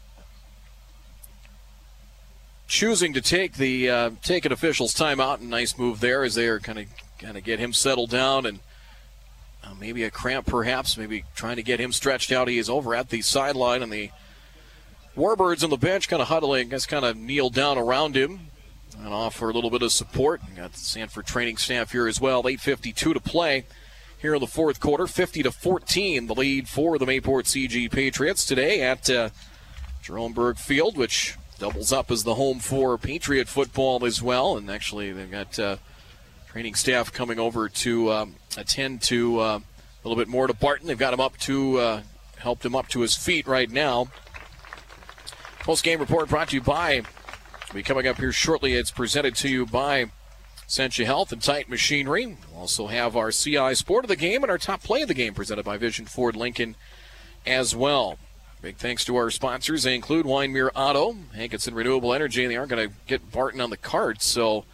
choosing 2.68 3.14
to 3.14 3.22
take 3.22 3.54
the 3.54 3.88
uh, 3.88 4.10
take 4.22 4.44
an 4.44 4.52
official's 4.52 4.92
timeout. 4.92 5.40
And 5.40 5.48
nice 5.48 5.78
move 5.78 6.00
there 6.00 6.22
as 6.22 6.34
they 6.34 6.48
are 6.48 6.60
kind 6.60 6.80
of 6.80 6.86
kind 7.18 7.38
of 7.38 7.44
get 7.44 7.58
him 7.58 7.72
settled 7.72 8.10
down 8.10 8.44
and. 8.44 8.60
Uh, 9.64 9.74
maybe 9.80 10.04
a 10.04 10.10
cramp, 10.10 10.46
perhaps. 10.46 10.98
Maybe 10.98 11.24
trying 11.34 11.56
to 11.56 11.62
get 11.62 11.80
him 11.80 11.90
stretched 11.90 12.30
out. 12.30 12.46
He 12.46 12.58
is 12.58 12.68
over 12.68 12.94
at 12.94 13.08
the 13.08 13.20
sideline, 13.22 13.82
and 13.82 13.90
the 13.90 14.10
Warbirds 15.16 15.64
on 15.64 15.70
the 15.70 15.78
bench 15.78 16.08
kind 16.08 16.20
of 16.20 16.28
huddling, 16.28 16.68
just 16.68 16.88
kind 16.88 17.04
of 17.04 17.16
kneel 17.16 17.48
down 17.48 17.78
around 17.78 18.14
him 18.14 18.50
and 18.98 19.08
offer 19.08 19.48
a 19.48 19.52
little 19.52 19.70
bit 19.70 19.82
of 19.82 19.90
support. 19.90 20.42
Got 20.54 20.72
the 20.72 20.78
Sanford 20.78 21.26
training 21.26 21.56
staff 21.56 21.92
here 21.92 22.06
as 22.06 22.20
well. 22.20 22.42
8.52 22.42 22.94
to 22.94 23.20
play 23.20 23.64
here 24.18 24.34
in 24.34 24.40
the 24.40 24.46
fourth 24.46 24.78
quarter. 24.78 25.06
50 25.06 25.42
to 25.44 25.50
14, 25.50 26.26
the 26.26 26.34
lead 26.34 26.68
for 26.68 26.98
the 26.98 27.06
Mayport 27.06 27.44
CG 27.44 27.90
Patriots 27.90 28.44
today 28.44 28.82
at 28.82 29.08
uh, 29.08 29.30
Jerome 30.02 30.34
Berg 30.34 30.58
Field, 30.58 30.98
which 30.98 31.36
doubles 31.58 31.92
up 31.92 32.10
as 32.10 32.24
the 32.24 32.34
home 32.34 32.58
for 32.58 32.98
Patriot 32.98 33.48
football 33.48 34.04
as 34.04 34.22
well. 34.22 34.58
And 34.58 34.70
actually, 34.70 35.12
they've 35.12 35.30
got 35.30 35.58
uh, 35.58 35.76
training 36.48 36.74
staff 36.74 37.10
coming 37.10 37.38
over 37.38 37.70
to 37.70 38.12
um, 38.12 38.34
attend 38.58 39.00
to 39.02 39.40
uh, 39.40 39.58
a 39.58 40.08
little 40.08 40.22
bit 40.22 40.28
more 40.28 40.46
to 40.46 40.54
Barton. 40.54 40.88
They've 40.88 40.98
got 40.98 41.14
him 41.14 41.20
up 41.20 41.38
to, 41.38 41.78
uh, 41.78 42.02
helped 42.36 42.64
him 42.66 42.76
up 42.76 42.88
to 42.88 43.00
his 43.00 43.16
feet 43.16 43.46
right 43.46 43.70
now. 43.70 44.08
Post 45.66 45.82
game 45.82 45.98
report 45.98 46.28
brought 46.28 46.50
to 46.50 46.54
you 46.54 46.62
by, 46.62 47.02
be 47.74 47.82
coming 47.82 48.06
up 48.06 48.18
here 48.18 48.30
shortly. 48.30 48.74
It's 48.74 48.92
presented 48.92 49.34
to 49.34 49.48
you 49.48 49.66
by 49.66 50.12
Essentia 50.64 51.04
Health 51.04 51.32
and 51.32 51.42
Titan 51.42 51.72
Machinery. 51.72 52.36
We'll 52.52 52.60
also 52.60 52.86
have 52.86 53.16
our 53.16 53.32
CI 53.32 53.74
Sport 53.74 54.04
of 54.04 54.08
the 54.08 54.14
Game 54.14 54.44
and 54.44 54.50
our 54.52 54.58
top 54.58 54.84
play 54.84 55.02
of 55.02 55.08
the 55.08 55.14
game 55.14 55.34
presented 55.34 55.64
by 55.64 55.76
Vision 55.76 56.06
Ford 56.06 56.36
Lincoln 56.36 56.76
as 57.44 57.74
well. 57.74 58.16
Big 58.62 58.76
thanks 58.76 59.04
to 59.06 59.16
our 59.16 59.28
sponsors. 59.28 59.82
They 59.82 59.96
include 59.96 60.24
Wyndmere 60.24 60.70
Auto, 60.76 61.16
Hankinson 61.34 61.74
Renewable 61.74 62.14
Energy, 62.14 62.44
and 62.44 62.52
they 62.52 62.56
aren't 62.56 62.70
going 62.70 62.88
to 62.88 62.94
get 63.08 63.32
Barton 63.32 63.60
on 63.60 63.70
the 63.70 63.76
cart, 63.76 64.22
so 64.22 64.64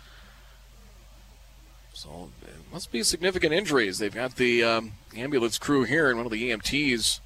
so 1.95 2.29
it 2.43 2.71
must 2.71 2.93
be 2.93 3.03
significant 3.03 3.55
injuries. 3.55 3.99
They've 3.99 4.15
got 4.15 4.37
the 4.37 4.63
um, 4.63 4.93
ambulance 5.17 5.57
crew 5.57 5.85
here, 5.85 6.11
and 6.11 6.19
one 6.19 6.27
of 6.27 6.33
the 6.33 6.51
EMTs 6.51 7.21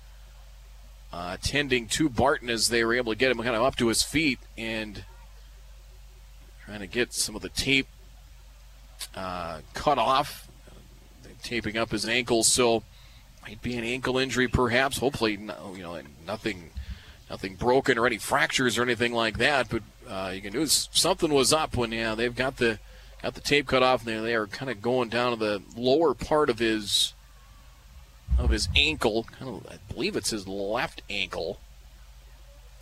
uh, 1.16 1.38
tending 1.40 1.86
to 1.86 2.10
Barton 2.10 2.50
as 2.50 2.68
they 2.68 2.84
were 2.84 2.92
able 2.92 3.10
to 3.10 3.18
get 3.18 3.30
him 3.30 3.38
kind 3.38 3.56
of 3.56 3.62
up 3.62 3.74
to 3.76 3.88
his 3.88 4.02
feet 4.02 4.38
and 4.58 5.02
trying 6.66 6.80
to 6.80 6.86
get 6.86 7.14
some 7.14 7.34
of 7.34 7.40
the 7.40 7.48
tape 7.48 7.86
uh, 9.14 9.60
cut 9.72 9.96
off, 9.96 10.46
taping 11.42 11.78
up 11.78 11.90
his 11.90 12.06
ankles. 12.06 12.48
So 12.48 12.82
might 13.42 13.62
be 13.62 13.76
an 13.76 13.84
ankle 13.84 14.18
injury, 14.18 14.46
perhaps. 14.46 14.98
Hopefully, 14.98 15.38
no, 15.38 15.72
you 15.74 15.82
know, 15.82 15.98
nothing, 16.26 16.68
nothing 17.30 17.54
broken 17.54 17.96
or 17.96 18.06
any 18.06 18.18
fractures 18.18 18.76
or 18.76 18.82
anything 18.82 19.14
like 19.14 19.38
that. 19.38 19.70
But 19.70 19.84
uh, 20.06 20.32
you 20.34 20.42
can 20.42 20.52
do 20.52 20.60
is 20.60 20.90
something 20.92 21.32
was 21.32 21.50
up 21.50 21.78
when 21.78 21.92
yeah 21.92 22.14
they've 22.14 22.36
got 22.36 22.58
the 22.58 22.78
got 23.22 23.34
the 23.34 23.40
tape 23.40 23.66
cut 23.66 23.82
off 23.82 24.06
and 24.06 24.18
they, 24.18 24.20
they 24.20 24.34
are 24.34 24.46
kind 24.46 24.70
of 24.70 24.82
going 24.82 25.08
down 25.08 25.30
to 25.30 25.38
the 25.38 25.62
lower 25.76 26.12
part 26.12 26.50
of 26.50 26.58
his 26.58 27.14
of 28.38 28.50
his 28.50 28.68
ankle. 28.76 29.24
Kind 29.24 29.56
of, 29.56 29.66
I 29.68 29.78
believe 29.92 30.16
it's 30.16 30.30
his 30.30 30.46
left 30.46 31.02
ankle, 31.08 31.60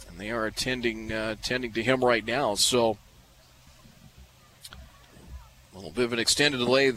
and 0.08 0.18
they 0.18 0.30
are 0.30 0.46
attending 0.46 1.12
uh, 1.12 1.36
attending 1.38 1.72
to 1.72 1.82
him 1.82 2.04
right 2.04 2.24
now. 2.24 2.54
So 2.54 2.98
a 5.72 5.76
little 5.76 5.90
bit 5.90 6.04
of 6.04 6.12
an 6.12 6.18
extended 6.18 6.58
delay. 6.58 6.92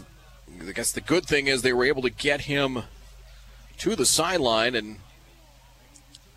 I 0.61 0.71
guess 0.71 0.91
the 0.91 1.01
good 1.01 1.25
thing 1.25 1.47
is 1.47 1.61
they 1.61 1.73
were 1.73 1.85
able 1.85 2.01
to 2.03 2.09
get 2.09 2.41
him 2.41 2.83
to 3.79 3.95
the 3.95 4.05
sideline, 4.05 4.75
and 4.75 4.97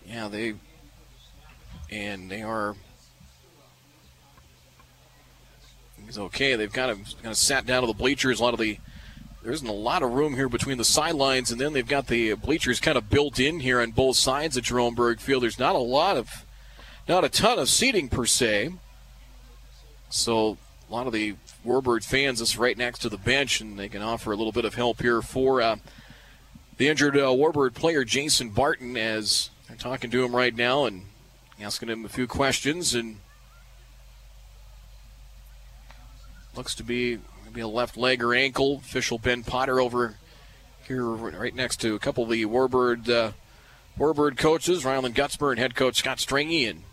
yeah, 0.07 0.29
they 0.29 0.55
and 1.91 2.31
they 2.31 2.43
are. 2.43 2.77
He's 6.05 6.19
okay. 6.19 6.57
They've 6.57 6.73
kind 6.73 6.91
of 6.91 6.99
kind 7.23 7.31
of 7.31 7.37
sat 7.37 7.67
down 7.67 7.83
to 7.83 7.87
the 7.87 7.95
bleachers. 7.95 8.41
A 8.41 8.43
lot 8.43 8.55
of 8.55 8.61
the 8.61 8.79
there 9.43 9.53
isn't 9.53 9.67
a 9.67 9.73
lot 9.73 10.03
of 10.03 10.13
room 10.13 10.35
here 10.35 10.49
between 10.49 10.77
the 10.77 10.85
sidelines, 10.85 11.51
and 11.51 11.61
then 11.61 11.73
they've 11.73 11.87
got 11.87 12.09
the 12.09 12.35
bleachers 12.35 12.79
kind 12.79 12.99
of 12.99 13.09
built 13.09 13.39
in 13.39 13.61
here 13.61 13.81
on 13.81 13.93
both 13.93 14.17
sides 14.17 14.57
of 14.57 14.65
Jerome 14.65 14.95
Berg 14.95 15.19
Field. 15.19 15.43
There's 15.43 15.59
not 15.59 15.75
a 15.75 15.79
lot 15.79 16.17
of, 16.17 16.45
not 17.09 17.25
a 17.25 17.29
ton 17.29 17.59
of 17.59 17.69
seating 17.69 18.09
per 18.09 18.27
se. 18.27 18.73
So 20.11 20.59
a 20.89 20.93
lot 20.93 21.07
of 21.07 21.13
the 21.13 21.37
Warbird 21.65 22.05
fans 22.05 22.41
is 22.41 22.59
right 22.59 22.77
next 22.77 22.99
to 23.01 23.09
the 23.09 23.17
bench, 23.17 23.61
and 23.61 23.79
they 23.79 23.89
can 23.89 24.03
offer 24.03 24.33
a 24.33 24.37
little 24.37 24.53
bit 24.53 24.65
of 24.67 24.75
help 24.75 25.01
here 25.01 25.23
for 25.23 25.63
uh, 25.63 25.77
the 26.77 26.89
injured 26.89 27.17
uh, 27.17 27.29
Warbird 27.29 27.75
player 27.75 28.05
Jason 28.05 28.51
Barton 28.51 28.97
as 28.97 29.51
they're 29.69 29.77
talking 29.77 30.11
to 30.11 30.23
him 30.23 30.35
right 30.35 30.55
now 30.55 30.85
and 30.85 31.07
asking 31.61 31.89
him 31.89 32.05
a 32.05 32.09
few 32.09 32.27
questions 32.27 32.95
and 32.95 33.19
looks 36.57 36.75
to 36.75 36.83
be 36.83 37.19
maybe 37.51 37.61
a 37.63 37.69
left 37.69 37.97
leg 37.97 38.23
or 38.23 38.35
ankle. 38.35 38.77
Official 38.77 39.19
Ben 39.19 39.43
Potter 39.43 39.81
over 39.81 40.17
here, 40.87 41.05
right 41.05 41.55
next 41.55 41.81
to 41.81 41.95
a 41.95 41.99
couple 41.99 42.25
of 42.25 42.31
the 42.31 42.45
Warbird 42.47 43.09
uh, 43.09 43.33
Warbird 43.99 44.37
coaches, 44.37 44.85
Ryland 44.85 45.15
Gutzmer 45.15 45.51
and 45.51 45.59
head 45.59 45.75
coach 45.75 45.97
Scott 45.97 46.21
Stringy, 46.21 46.67
and 46.67 46.85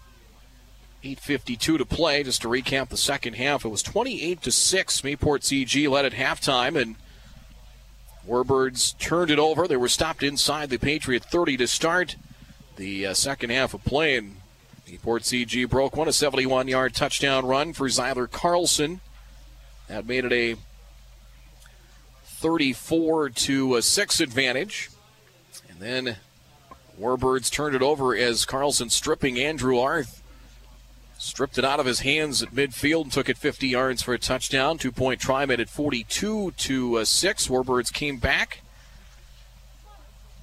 8:52 1.04 1.78
to 1.78 1.86
play. 1.86 2.24
Just 2.24 2.42
to 2.42 2.48
recap 2.48 2.90
the 2.90 2.98
second 2.98 3.36
half, 3.36 3.66
it 3.66 3.70
was 3.70 3.84
28 3.84 4.42
to 4.42 4.52
six. 4.52 5.02
Mayport 5.02 5.42
CG 5.44 5.90
led 5.90 6.06
at 6.06 6.14
halftime, 6.14 6.80
and 6.80 6.96
Warbirds 8.28 8.98
turned 8.98 9.30
it 9.30 9.40
over. 9.40 9.68
They 9.68 9.78
were 9.78 9.88
stopped 9.88 10.24
inside 10.24 10.70
the 10.70 10.78
Patriot 10.78 11.24
30 11.24 11.58
to 11.58 11.68
start 11.68 12.16
the 12.78 13.08
uh, 13.08 13.14
second 13.14 13.52
half 13.52 13.74
of 13.74 13.84
play, 13.86 14.18
and 14.18 14.38
Mayport 14.88 15.22
CG 15.22 15.70
broke 15.70 15.96
one 15.96 16.08
a 16.08 16.12
71-yard 16.12 16.96
touchdown 16.96 17.46
run 17.46 17.74
for 17.74 17.88
Zyler 17.88 18.30
Carlson. 18.30 19.02
That 19.88 20.06
made 20.06 20.26
it 20.26 20.34
a 20.34 20.56
34 22.26 23.30
to 23.30 23.76
a 23.76 23.82
6 23.82 24.20
advantage. 24.20 24.90
And 25.70 25.80
then 25.80 26.18
Warbirds 27.00 27.52
turned 27.52 27.76
it 27.76 27.82
over 27.82 28.16
as 28.16 28.46
Carlson 28.46 28.90
stripping 28.90 29.40
Andrew 29.40 29.80
Arth. 29.80 30.22
Stripped 31.18 31.58
it 31.58 31.66
out 31.66 31.80
of 31.80 31.86
his 31.86 32.02
hands 32.02 32.44
at 32.44 32.54
midfield 32.54 33.04
and 33.04 33.12
took 33.12 33.28
it 33.28 33.38
50 33.38 33.68
yards 33.68 34.04
for 34.04 34.14
a 34.14 34.20
touchdown. 34.20 34.78
Two 34.78 34.92
point 34.92 35.20
try 35.20 35.46
made 35.46 35.60
it 35.60 35.70
42 35.70 36.52
to 36.52 37.06
6. 37.06 37.48
Warbirds 37.48 37.92
came 37.92 38.18
back 38.18 38.62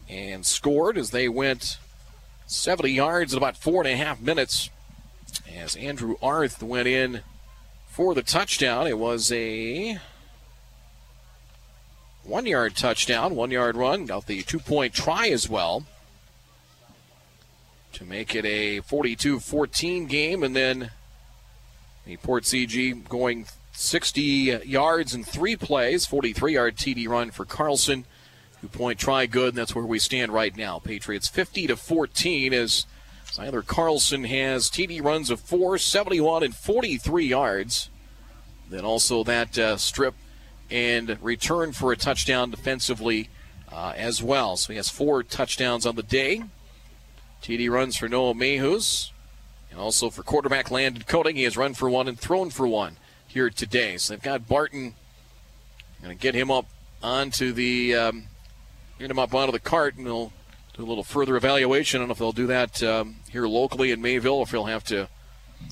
and 0.09 0.45
scored 0.45 0.99
as 0.99 1.11
they 1.11 1.29
went 1.29 1.79
70 2.47 2.91
yards 2.91 3.33
in 3.33 3.37
about 3.37 3.57
four 3.57 3.83
and 3.83 3.93
a 3.93 3.97
half 3.97 4.21
minutes 4.21 4.71
as 5.55 5.77
Andrew 5.77 6.17
Arth 6.23 6.63
went 6.63 6.89
in 6.89 7.21
for 7.95 8.13
the 8.13 8.25
touchdown. 8.25 8.89
It 8.89 8.99
was 8.99 9.31
a 9.31 10.01
one 12.25 12.45
yard 12.45 12.75
touchdown, 12.75 13.37
one 13.37 13.53
yard 13.53 13.77
run. 13.77 14.07
Got 14.07 14.27
the 14.27 14.43
two 14.43 14.59
point 14.59 14.93
try 14.95 15.29
as 15.29 15.49
well 15.49 15.87
to 17.93 18.05
make 18.05 18.35
it 18.35 18.45
a 18.45 18.81
42 18.81 19.39
14 19.39 20.07
game. 20.07 20.43
And 20.43 20.57
then 20.57 20.91
the 22.05 22.17
Port 22.17 22.43
CG 22.43 23.09
going 23.09 23.47
60 23.71 24.21
yards 24.65 25.15
in 25.15 25.23
three 25.23 25.55
plays, 25.55 26.05
43 26.05 26.55
yard 26.55 26.77
TD 26.77 27.07
run 27.07 27.31
for 27.31 27.45
Carlson. 27.45 28.07
Two 28.61 28.67
point 28.67 28.99
try 28.99 29.27
good, 29.27 29.51
and 29.51 29.59
that's 29.59 29.75
where 29.77 29.85
we 29.85 30.01
stand 30.01 30.33
right 30.33 30.57
now. 30.57 30.81
Patriots 30.81 31.29
50 31.29 31.69
to 31.69 31.77
14 31.77 32.53
as 32.53 32.87
Zyler 33.35 33.67
Carlson 33.67 34.23
has 34.23 34.71
TD 34.71 35.03
runs 35.03 35.29
of 35.29 35.41
4, 35.41 35.77
71 35.77 36.45
and 36.45 36.55
43 36.55 37.27
yards. 37.27 37.91
Then 38.71 38.85
also 38.85 39.25
that 39.25 39.59
uh, 39.59 39.77
strip 39.77 40.15
and 40.71 41.19
return 41.21 41.73
for 41.73 41.91
a 41.91 41.97
touchdown 41.97 42.53
defensively 42.53 43.31
uh, 43.73 43.93
as 43.97 44.23
well. 44.23 44.57
So 44.57 44.73
he 44.73 44.77
has 44.77 44.89
four 44.89 45.25
touchdowns 45.25 45.85
on 45.85 45.97
the 45.97 46.03
day. 46.05 46.45
TD 47.43 47.69
runs 47.69 47.97
for 47.97 48.09
Noah 48.09 48.35
Mayhews. 48.35 49.11
And 49.69 49.81
also 49.81 50.11
for 50.11 50.23
quarterback 50.23 50.71
Landon 50.71 51.03
Koenig. 51.03 51.35
He 51.35 51.43
has 51.43 51.57
run 51.57 51.75
for 51.75 51.91
one 51.91 52.07
and 52.07 52.17
thrown 52.19 52.51
for 52.51 52.69
one 52.69 52.99
here 53.27 53.51
today. 53.51 53.97
So 53.97 54.15
they've 54.15 54.23
got 54.23 54.47
Barton. 54.47 54.95
Going 56.01 56.17
to 56.17 56.23
get 56.23 56.37
him 56.37 56.53
up 56.53 56.67
onto 57.03 57.53
the 57.53 57.97
um, 57.97 58.25
get 59.01 59.11
him 59.11 59.19
up 59.19 59.35
onto 59.35 59.51
the 59.51 59.59
cart, 59.59 59.97
and 59.97 60.07
they'll 60.07 60.33
do 60.75 60.85
a 60.85 60.87
little 60.87 61.05
further 61.05 61.37
evaluation. 61.37 61.99
I 61.99 62.01
don't 62.01 62.09
know 62.09 62.13
if 62.13 62.19
they'll 62.19 62.33
do 62.33 62.47
that 62.49 62.83
um, 62.83 63.17
here 63.31 63.47
locally 63.47 63.91
in 63.93 64.03
Mayville, 64.03 64.39
or 64.39 64.43
if 64.43 64.51
they'll 64.51 64.65
have 64.65 64.85
to 64.85 65.09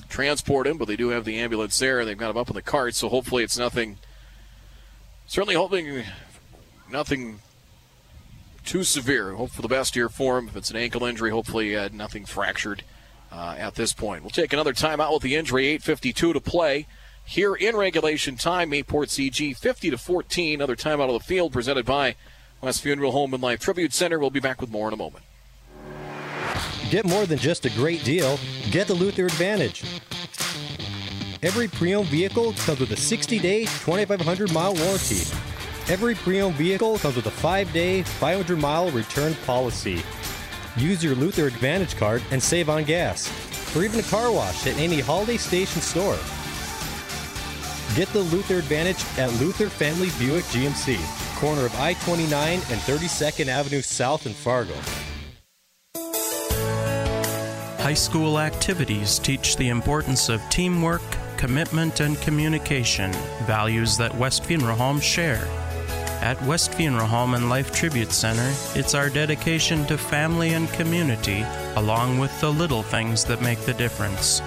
transport 0.09 0.65
him. 0.65 0.77
But 0.77 0.87
they 0.87 0.95
do 0.95 1.09
have 1.09 1.25
the 1.25 1.37
ambulance 1.39 1.77
there, 1.77 1.99
and 1.99 2.07
they've 2.07 2.17
got 2.17 2.31
him 2.31 2.37
up 2.37 2.49
on 2.49 2.55
the 2.55 2.61
cart. 2.61 2.95
So 2.95 3.09
hopefully 3.09 3.43
it's 3.43 3.57
nothing. 3.57 3.97
Certainly 5.27 5.55
hoping 5.55 6.03
nothing 6.89 7.39
too 8.65 8.83
severe. 8.83 9.33
Hope 9.33 9.51
for 9.51 9.61
the 9.61 9.67
best 9.67 9.93
here 9.93 10.09
for 10.09 10.37
him. 10.37 10.47
If 10.47 10.55
it's 10.55 10.69
an 10.69 10.77
ankle 10.77 11.03
injury, 11.03 11.31
hopefully 11.31 11.75
uh, 11.75 11.89
nothing 11.91 12.25
fractured 12.25 12.83
uh, 13.31 13.55
at 13.57 13.75
this 13.75 13.91
point. 13.91 14.23
We'll 14.23 14.29
take 14.29 14.53
another 14.53 14.73
timeout 14.73 15.13
with 15.13 15.23
the 15.23 15.35
injury. 15.35 15.77
8:52 15.79 16.33
to 16.33 16.39
play 16.39 16.87
here 17.25 17.55
in 17.55 17.75
regulation 17.75 18.37
time. 18.37 18.71
Mayport 18.71 19.09
CG 19.09 19.57
50 19.57 19.89
to 19.89 19.97
14. 19.97 20.59
Another 20.59 20.77
timeout 20.77 21.13
of 21.13 21.21
the 21.21 21.27
field 21.27 21.51
presented 21.51 21.85
by 21.85 22.15
West 22.63 22.81
Funeral 22.81 23.11
Home 23.11 23.33
and 23.33 23.43
Life 23.43 23.59
Tribute 23.59 23.91
Center. 23.91 24.17
We'll 24.17 24.29
be 24.29 24.39
back 24.39 24.61
with 24.61 24.71
more 24.71 24.87
in 24.87 24.93
a 24.93 24.97
moment. 24.97 25.25
Get 26.89 27.03
more 27.03 27.25
than 27.25 27.37
just 27.37 27.65
a 27.65 27.69
great 27.71 28.05
deal. 28.05 28.39
Get 28.71 28.87
the 28.87 28.93
Luther 28.93 29.25
Advantage. 29.25 29.83
Every 31.41 31.67
pre-owned 31.67 32.07
vehicle 32.07 32.53
comes 32.53 32.79
with 32.79 32.91
a 32.91 32.95
60-day, 32.95 33.65
2,500-mile 33.65 34.75
warranty. 34.75 35.27
Every 35.91 36.15
pre-owned 36.15 36.55
vehicle 36.55 36.99
comes 36.99 37.17
with 37.17 37.25
a 37.25 37.31
5-day, 37.31 38.03
500-mile 38.03 38.91
return 38.91 39.35
policy. 39.45 40.01
Use 40.77 41.03
your 41.03 41.15
Luther 41.15 41.47
Advantage 41.47 41.97
card 41.97 42.23
and 42.31 42.41
save 42.41 42.69
on 42.69 42.85
gas, 42.85 43.29
or 43.75 43.83
even 43.83 43.99
a 43.99 44.03
car 44.03 44.31
wash 44.31 44.65
at 44.67 44.77
any 44.77 45.01
Holiday 45.01 45.35
Station 45.35 45.81
store. 45.81 46.17
Get 47.97 48.07
the 48.13 48.21
Luther 48.31 48.59
Advantage 48.59 49.03
at 49.19 49.33
Luther 49.41 49.67
Family 49.67 50.11
Buick 50.17 50.45
GMC, 50.45 50.95
corner 51.43 51.65
of 51.65 51.77
I-29 51.77 52.31
and 52.31 52.79
32nd 52.87 53.47
Avenue 53.47 53.81
South 53.81 54.25
in 54.25 54.31
Fargo. 54.31 54.75
High 57.83 57.95
school 57.95 58.39
activities 58.39 59.19
teach 59.19 59.57
the 59.57 59.67
importance 59.67 60.29
of 60.29 60.41
teamwork, 60.49 61.01
commitment, 61.35 61.99
and 61.99 62.17
communication, 62.21 63.11
values 63.45 63.97
that 63.97 64.15
West 64.15 64.45
Funeral 64.45 64.77
Home 64.77 65.01
share. 65.01 65.45
At 66.21 66.41
West 66.43 66.73
Funeral 66.75 67.07
Home 67.07 67.33
and 67.33 67.49
Life 67.49 67.73
Tribute 67.73 68.13
Center, 68.13 68.49
it's 68.73 68.95
our 68.95 69.09
dedication 69.09 69.85
to 69.87 69.97
family 69.97 70.53
and 70.53 70.69
community, 70.69 71.43
along 71.75 72.19
with 72.19 72.39
the 72.39 72.53
little 72.53 72.83
things 72.83 73.25
that 73.25 73.41
make 73.41 73.59
the 73.65 73.73
difference. 73.73 74.41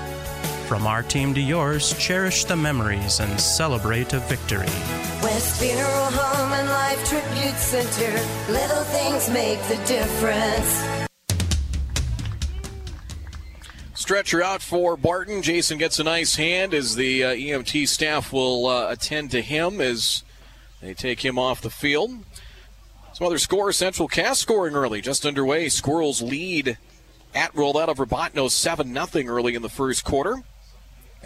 From 0.67 0.85
our 0.85 1.05
team 1.05 1.33
to 1.35 1.41
yours, 1.41 1.97
cherish 1.97 2.45
the 2.45 2.57
memories 2.57 3.21
and 3.21 3.41
celebrate 3.41 4.13
a 4.15 4.19
victory. 4.19 4.67
West 5.23 5.61
Funeral 5.61 5.87
Home 5.87 6.53
and 6.55 6.69
Life 6.69 7.09
Tribute 7.09 7.55
Center. 7.55 8.53
Little 8.53 8.83
things 8.83 9.31
make 9.31 9.63
the 9.69 9.77
difference. 9.87 11.07
Stretcher 13.95 14.43
out 14.43 14.61
for 14.61 14.97
Barton. 14.97 15.41
Jason 15.41 15.79
gets 15.79 16.01
a 16.01 16.05
nice 16.05 16.35
hand 16.35 16.75
as 16.75 16.97
the 16.97 17.23
uh, 17.23 17.35
EMT 17.35 17.87
staff 17.87 18.33
will 18.33 18.67
uh, 18.67 18.91
attend 18.91 19.31
to 19.31 19.43
him 19.43 19.81
as 19.81 20.25
they 20.83 20.95
take 20.95 21.25
him 21.25 21.39
off 21.39 21.63
the 21.63 21.71
field. 21.71 22.11
Some 23.13 23.29
other 23.29 23.39
scores 23.39 23.77
Central 23.77 24.09
Cass 24.09 24.41
scoring 24.41 24.75
early, 24.75 25.01
just 25.01 25.25
underway. 25.25 25.69
Squirrels 25.69 26.23
lead 26.23 26.77
at 27.37 27.53
rollout 27.55 27.87
over 27.87 28.05
Bottineau 28.05 28.51
7 28.51 28.93
0 28.93 29.27
early 29.29 29.55
in 29.55 29.63
the 29.63 29.69
first 29.69 30.05
quarter. 30.05 30.43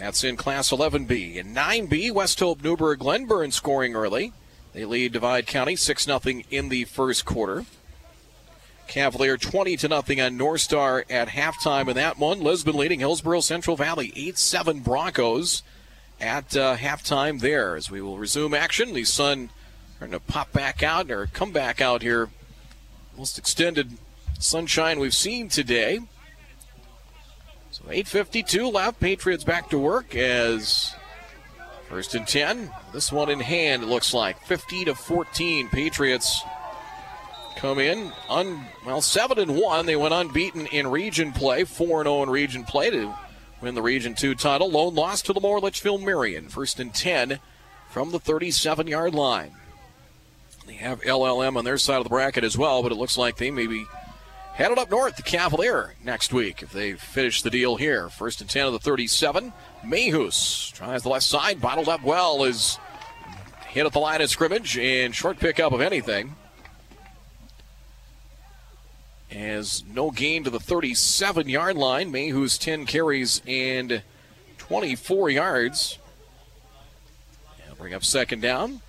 That's 0.01 0.23
in 0.23 0.35
Class 0.35 0.71
11B. 0.71 1.35
In 1.35 1.53
9B, 1.53 2.11
Westhope 2.11 2.63
Glenburn 2.97 3.51
scoring 3.51 3.95
early. 3.95 4.33
They 4.73 4.83
lead 4.83 5.11
Divide 5.11 5.45
County 5.45 5.75
6 5.75 6.05
0 6.05 6.19
in 6.49 6.69
the 6.69 6.85
first 6.85 7.23
quarter. 7.23 7.65
Cavalier 8.87 9.37
20 9.37 9.77
to 9.77 9.87
nothing 9.87 10.19
on 10.19 10.37
North 10.37 10.61
Star 10.61 11.05
at 11.07 11.27
halftime 11.27 11.87
in 11.87 11.95
that 11.97 12.17
one. 12.17 12.41
Lisbon 12.41 12.77
leading 12.77 12.99
Hillsboro 12.99 13.41
Central 13.41 13.77
Valley 13.77 14.11
8 14.15 14.39
7 14.39 14.79
Broncos 14.79 15.61
at 16.19 16.57
uh, 16.57 16.77
halftime 16.77 17.39
there 17.39 17.75
as 17.75 17.91
we 17.91 18.01
will 18.01 18.17
resume 18.17 18.55
action. 18.55 18.95
The 18.95 19.03
sun 19.03 19.51
starting 19.97 20.17
to 20.17 20.19
pop 20.19 20.51
back 20.51 20.81
out 20.81 21.11
or 21.11 21.27
come 21.27 21.51
back 21.51 21.79
out 21.79 22.01
here. 22.01 22.29
Most 23.15 23.37
extended 23.37 23.99
sunshine 24.39 24.99
we've 24.99 25.13
seen 25.13 25.47
today. 25.47 25.99
So 27.83 27.91
8:52 27.91 28.71
left. 28.71 28.99
Patriots 28.99 29.43
back 29.43 29.69
to 29.69 29.79
work 29.79 30.15
as 30.15 30.93
first 31.89 32.15
and 32.15 32.27
10. 32.27 32.71
This 32.93 33.11
one 33.11 33.29
in 33.29 33.39
hand. 33.39 33.83
It 33.83 33.89
looks 33.89 34.13
like 34.13 34.41
50 34.45 34.85
to 34.85 34.95
14. 34.95 35.69
Patriots 35.69 36.41
come 37.57 37.79
in 37.79 38.11
un 38.29 38.65
well 38.85 39.01
seven 39.01 39.39
and 39.39 39.55
one. 39.55 39.85
They 39.85 39.95
went 39.95 40.13
unbeaten 40.13 40.67
in 40.67 40.87
region 40.87 41.31
play, 41.31 41.63
four 41.63 42.01
and 42.01 42.07
zero 42.07 42.23
in 42.23 42.29
region 42.29 42.63
play 42.63 42.89
to 42.89 43.13
win 43.61 43.75
the 43.75 43.81
Region 43.81 44.15
Two 44.15 44.35
title. 44.35 44.69
Lone 44.69 44.95
loss 44.95 45.21
to 45.23 45.33
the 45.33 45.39
Moore 45.39 45.59
Litchfield 45.59 46.01
Marion, 46.01 46.49
first 46.49 46.79
and 46.79 46.93
ten 46.93 47.39
from 47.89 48.11
the 48.11 48.19
37 48.19 48.87
yard 48.87 49.13
line. 49.13 49.51
They 50.65 50.73
have 50.73 51.01
LLM 51.01 51.57
on 51.57 51.65
their 51.65 51.77
side 51.77 51.97
of 51.97 52.03
the 52.03 52.09
bracket 52.09 52.43
as 52.43 52.57
well, 52.57 52.81
but 52.81 52.91
it 52.91 52.97
looks 52.97 53.17
like 53.17 53.37
they 53.37 53.51
may 53.51 53.67
be 53.67 53.85
headed 54.61 54.77
up 54.77 54.91
north 54.91 55.15
to 55.15 55.23
Cavalier 55.23 55.95
next 56.03 56.31
week 56.31 56.61
if 56.61 56.71
they 56.71 56.93
finish 56.93 57.41
the 57.41 57.49
deal 57.49 57.77
here. 57.77 58.09
First 58.09 58.41
and 58.41 58.49
10 58.49 58.67
of 58.67 58.73
the 58.73 58.79
37. 58.79 59.51
Mayhus 59.83 60.71
tries 60.71 61.01
the 61.01 61.09
left 61.09 61.25
side, 61.25 61.59
bottled 61.59 61.89
up 61.89 62.03
well, 62.03 62.43
is 62.43 62.77
hit 63.69 63.87
at 63.87 63.91
the 63.91 63.99
line 63.99 64.21
of 64.21 64.29
scrimmage, 64.29 64.77
and 64.77 65.15
short 65.15 65.39
pickup 65.39 65.73
of 65.73 65.81
anything 65.81 66.35
as 69.31 69.83
no 69.91 70.11
gain 70.11 70.43
to 70.43 70.51
the 70.51 70.59
37 70.59 71.49
yard 71.49 71.75
line. 71.75 72.11
Mayhew's 72.11 72.59
10 72.59 72.85
carries 72.85 73.41
and 73.47 74.03
24 74.59 75.31
yards. 75.31 75.97
Bring 77.79 77.95
up 77.95 78.05
second 78.05 78.41
down. 78.41 78.81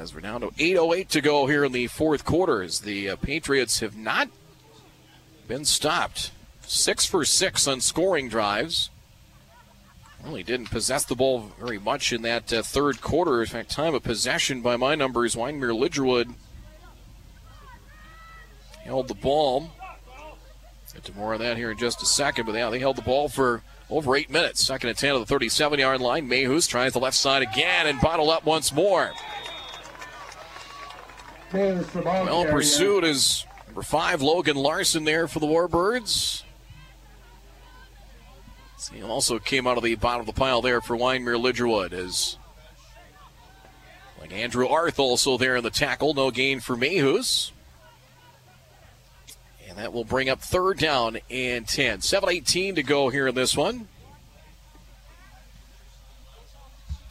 As 0.00 0.14
we're 0.14 0.22
down 0.22 0.40
to 0.40 0.46
8.08 0.46 1.08
to 1.08 1.20
go 1.20 1.46
here 1.46 1.62
in 1.62 1.72
the 1.72 1.86
fourth 1.86 2.24
quarter, 2.24 2.62
as 2.62 2.80
the 2.80 3.10
uh, 3.10 3.16
Patriots 3.16 3.80
have 3.80 3.94
not 3.94 4.30
been 5.46 5.66
stopped. 5.66 6.30
Six 6.62 7.04
for 7.04 7.22
six 7.26 7.68
on 7.68 7.82
scoring 7.82 8.30
drives. 8.30 8.88
Really 10.24 10.42
didn't 10.42 10.70
possess 10.70 11.04
the 11.04 11.14
ball 11.14 11.52
very 11.60 11.78
much 11.78 12.14
in 12.14 12.22
that 12.22 12.50
uh, 12.50 12.62
third 12.62 13.02
quarter. 13.02 13.42
In 13.42 13.46
fact, 13.48 13.70
time 13.70 13.94
of 13.94 14.02
possession 14.02 14.62
by 14.62 14.76
my 14.76 14.94
numbers, 14.94 15.34
Wyndmere 15.34 15.78
Lidgerwood 15.78 16.32
held 18.82 19.06
the 19.06 19.14
ball. 19.14 19.70
Get 20.94 21.04
to 21.04 21.12
more 21.12 21.34
of 21.34 21.40
that 21.40 21.58
here 21.58 21.72
in 21.72 21.76
just 21.76 22.00
a 22.00 22.06
second, 22.06 22.46
but 22.46 22.54
yeah, 22.54 22.70
they 22.70 22.78
held 22.78 22.96
the 22.96 23.02
ball 23.02 23.28
for 23.28 23.62
over 23.90 24.16
eight 24.16 24.30
minutes. 24.30 24.64
Second 24.64 24.88
and 24.88 24.98
10 24.98 25.16
of 25.16 25.20
the 25.20 25.26
37 25.26 25.78
yard 25.78 26.00
line. 26.00 26.26
Mayhus 26.26 26.66
tries 26.66 26.94
the 26.94 27.00
left 27.00 27.18
side 27.18 27.42
again 27.42 27.86
and 27.86 28.00
bottled 28.00 28.30
up 28.30 28.46
once 28.46 28.72
more. 28.72 29.12
Well 31.52 32.44
pursued 32.44 33.04
is 33.04 33.44
five, 33.82 34.22
Logan 34.22 34.56
Larson, 34.56 35.04
there 35.04 35.26
for 35.26 35.40
the 35.40 35.46
Warbirds. 35.46 36.42
He 38.92 39.02
also 39.02 39.38
came 39.38 39.66
out 39.66 39.76
of 39.76 39.84
the 39.84 39.94
bottom 39.94 40.20
of 40.20 40.26
the 40.26 40.32
pile 40.32 40.62
there 40.62 40.80
for 40.80 40.96
Wyndmere 40.96 41.40
Lidgerwood 41.40 41.92
as 41.92 42.38
like 44.20 44.32
Andrew 44.32 44.68
Arth 44.68 44.98
also 44.98 45.36
there 45.38 45.56
in 45.56 45.64
the 45.64 45.70
tackle. 45.70 46.14
No 46.14 46.30
gain 46.30 46.60
for 46.60 46.76
Mayhus. 46.76 47.52
And 49.68 49.78
that 49.78 49.92
will 49.92 50.04
bring 50.04 50.28
up 50.28 50.40
third 50.40 50.78
down 50.78 51.18
and 51.30 51.66
10. 51.66 52.00
7-18 52.00 52.74
to 52.74 52.82
go 52.82 53.08
here 53.08 53.28
in 53.28 53.34
this 53.34 53.56
one. 53.56 53.88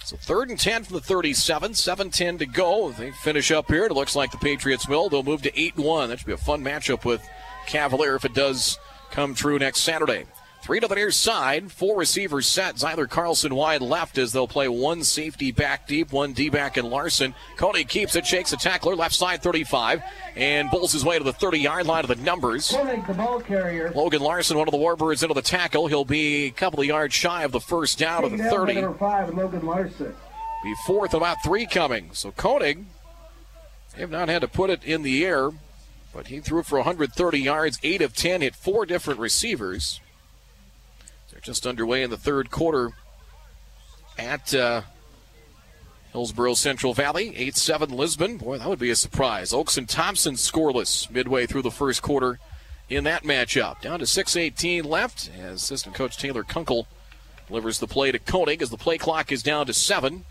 So 0.10 0.18
third 0.18 0.50
and 0.50 0.60
10 0.60 0.86
from 0.86 0.96
the 0.96 1.02
37, 1.02 1.76
7 1.76 2.10
10 2.10 2.40
to 2.40 2.48
go. 2.48 2.90
They 2.90 3.12
finish 3.12 3.52
up 3.52 3.68
here. 3.68 3.86
It 3.86 3.92
looks 3.92 4.16
like 4.16 4.32
the 4.32 4.40
Patriots 4.40 4.88
will. 4.88 5.08
They'll 5.08 5.22
move 5.22 5.44
to 5.44 5.56
8 5.60 5.78
1. 5.78 6.10
That 6.10 6.18
should 6.18 6.26
be 6.26 6.34
a 6.34 6.38
fun 6.38 6.64
matchup 6.64 7.06
with 7.06 7.22
Cavalier 7.68 8.16
if 8.16 8.26
it 8.26 8.34
does 8.34 8.80
come 9.12 9.36
true 9.36 9.60
next 9.60 9.82
Saturday. 9.82 10.26
Three 10.62 10.82
to 10.82 10.88
the 10.88 10.96
near 10.96 11.10
side, 11.10 11.72
four 11.72 11.98
receivers 11.98 12.46
set. 12.46 12.76
Zyler 12.76 13.10
Carlson 13.10 13.56
wide 13.56 13.82
left 13.82 14.18
as 14.18 14.34
they'll 14.34 14.48
play 14.48 14.68
one 14.68 15.04
safety 15.04 15.52
back 15.52 15.88
deep, 15.88 16.12
one 16.12 16.34
D 16.34 16.50
back 16.50 16.78
in 16.78 16.90
Larson. 16.90 17.34
Cody 17.56 17.86
keeps 17.86 18.16
it, 18.16 18.28
shakes 18.28 18.52
a 18.52 18.58
tackler, 18.58 18.96
left 18.96 19.16
side 19.16 19.42
35, 19.42 20.04
and 20.36 20.70
bulls 20.70 20.92
his 20.92 21.06
way 21.06 21.18
to 21.18 21.24
the 21.24 21.34
30 21.34 21.60
yard 21.60 21.88
line 21.88 22.04
of 22.04 22.10
the 22.10 22.24
numbers. 22.24 22.70
the 22.70 23.14
ball 23.18 23.40
carrier. 23.40 23.92
Logan 23.96 24.22
Larson, 24.22 24.58
one 24.58 24.68
of 24.68 24.74
the 24.74 24.78
Warbirds, 24.78 25.24
into 25.24 25.34
the 25.34 25.42
tackle. 25.42 25.88
He'll 25.88 26.06
be 26.06 26.46
a 26.48 26.52
couple 26.52 26.82
of 26.82 26.86
yards 26.86 27.14
shy 27.16 27.44
of 27.44 27.52
the 27.54 27.62
first 27.62 27.98
down 27.98 28.26
of 28.26 28.32
the 28.32 28.38
30. 28.38 28.74
Number 28.76 28.98
five, 28.98 29.34
Logan 29.34 29.66
Larson. 29.66 30.14
Be 30.62 30.76
fourth, 30.86 31.14
about 31.14 31.38
three 31.44 31.66
coming. 31.66 32.10
So 32.12 32.32
Koenig, 32.32 32.84
they 33.96 34.02
have 34.02 34.12
not 34.12 34.28
had 34.28 34.42
to 34.42 34.48
put 34.48 34.70
it 34.70 34.84
in 34.84 35.04
the 35.04 35.26
air 35.26 35.52
But 36.14 36.28
he 36.28 36.42
threw 36.42 36.64
for 36.64 36.80
130 36.80 37.40
yards, 37.40 37.80
8 37.82 38.02
of 38.02 38.16
10, 38.16 38.42
hit 38.42 38.56
four 38.56 38.86
different 38.86 39.20
receivers. 39.20 40.02
They're 41.40 41.54
just 41.54 41.66
underway 41.66 42.04
in 42.04 42.10
the 42.10 42.18
third 42.18 42.52
quarter 42.52 42.92
at 44.18 44.54
uh, 44.54 44.82
Hillsboro 46.12 46.56
Central 46.56 46.94
Valley, 46.94 47.34
8 47.34 47.56
7 47.56 47.90
Lisbon. 47.92 48.36
Boy, 48.36 48.58
that 48.58 48.68
would 48.68 48.78
be 48.78 48.90
a 48.90 48.96
surprise. 48.96 49.54
Oakes 49.54 49.78
and 49.78 49.88
Thompson 49.88 50.34
scoreless 50.34 51.10
midway 51.10 51.46
through 51.46 51.62
the 51.62 51.72
first 51.72 52.02
quarter 52.02 52.40
in 52.90 53.06
that 53.06 53.24
matchup. 53.24 53.80
Down 53.80 54.00
to 54.00 54.06
6.18 54.06 54.84
left 54.84 55.30
as 55.40 55.64
assistant 55.64 55.96
coach 55.96 56.18
Taylor 56.18 56.44
Kunkel 56.44 56.88
delivers 57.48 57.80
the 57.80 57.88
play 57.88 58.12
to 58.12 58.20
Koenig 58.20 58.62
as 58.62 58.70
the 58.70 58.76
play 58.76 58.98
clock 58.98 59.32
is 59.32 59.42
down 59.42 59.66
to 59.68 59.74
7. 59.74 60.26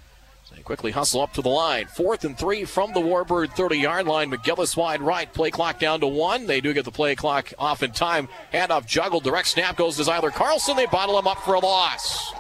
They 0.55 0.63
quickly 0.63 0.91
hustle 0.91 1.21
up 1.21 1.35
to 1.35 1.43
the 1.43 1.49
line. 1.49 1.87
Fourth 1.87 2.25
and 2.25 2.37
three 2.37 2.65
from 2.65 2.93
the 2.93 3.01
Warbird 3.01 3.53
30 3.55 3.79
yard 3.79 4.07
line. 4.07 4.31
McGillis 4.31 4.77
wide 4.77 5.03
right. 5.03 5.33
Play 5.33 5.51
clock 5.51 5.79
down 5.79 6.01
to 6.01 6.07
one. 6.07 6.47
They 6.47 6.61
do 6.61 6.73
get 6.73 6.85
the 6.85 6.91
play 6.91 7.15
clock 7.15 7.53
off 7.59 7.83
in 7.83 7.93
time. 7.93 8.29
Handoff 8.53 8.87
juggled. 8.87 9.25
Direct 9.25 9.49
snap 9.49 9.77
goes 9.77 9.97
to 9.97 10.03
Zyler 10.03 10.33
Carlson. 10.33 10.77
They 10.77 10.87
bottle 10.87 11.19
him 11.19 11.27
up 11.27 11.39
for 11.39 11.55
a 11.55 11.61
loss. 11.61 12.33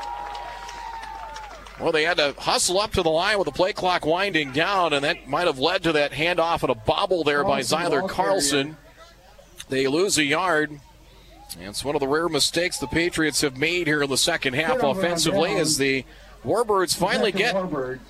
Well, 1.80 1.93
they 1.93 2.02
had 2.02 2.16
to 2.16 2.35
hustle 2.39 2.80
up 2.80 2.93
to 2.93 3.02
the 3.02 3.10
line 3.10 3.39
with 3.39 3.44
the 3.44 3.52
play 3.52 3.72
clock 3.72 4.05
winding 4.05 4.52
down, 4.52 4.93
and 4.93 5.05
that 5.05 5.28
might 5.28 5.47
have 5.47 5.60
led 5.60 5.85
to 5.85 5.93
that 5.93 6.10
handoff 6.10 6.62
and 6.62 6.70
a 6.70 6.74
bobble 6.74 7.22
there 7.22 7.44
by 7.44 7.60
Zyler 7.60 8.09
Carlson. 8.09 8.76
They 9.68 9.86
lose 9.86 10.18
a 10.18 10.24
yard. 10.24 10.70
And 10.70 11.68
it's 11.68 11.85
one 11.85 11.94
of 11.94 12.01
the 12.01 12.09
rare 12.09 12.28
mistakes 12.28 12.78
the 12.78 12.89
Patriots 12.89 13.43
have 13.43 13.56
made 13.56 13.86
here 13.86 14.02
in 14.02 14.10
the 14.10 14.18
second 14.18 14.55
half 14.55 14.82
offensively 14.82 15.55
as 15.56 15.78
the 15.78 16.05
Warbirds 16.44 16.97
finally 16.97 17.32
get 17.32 17.55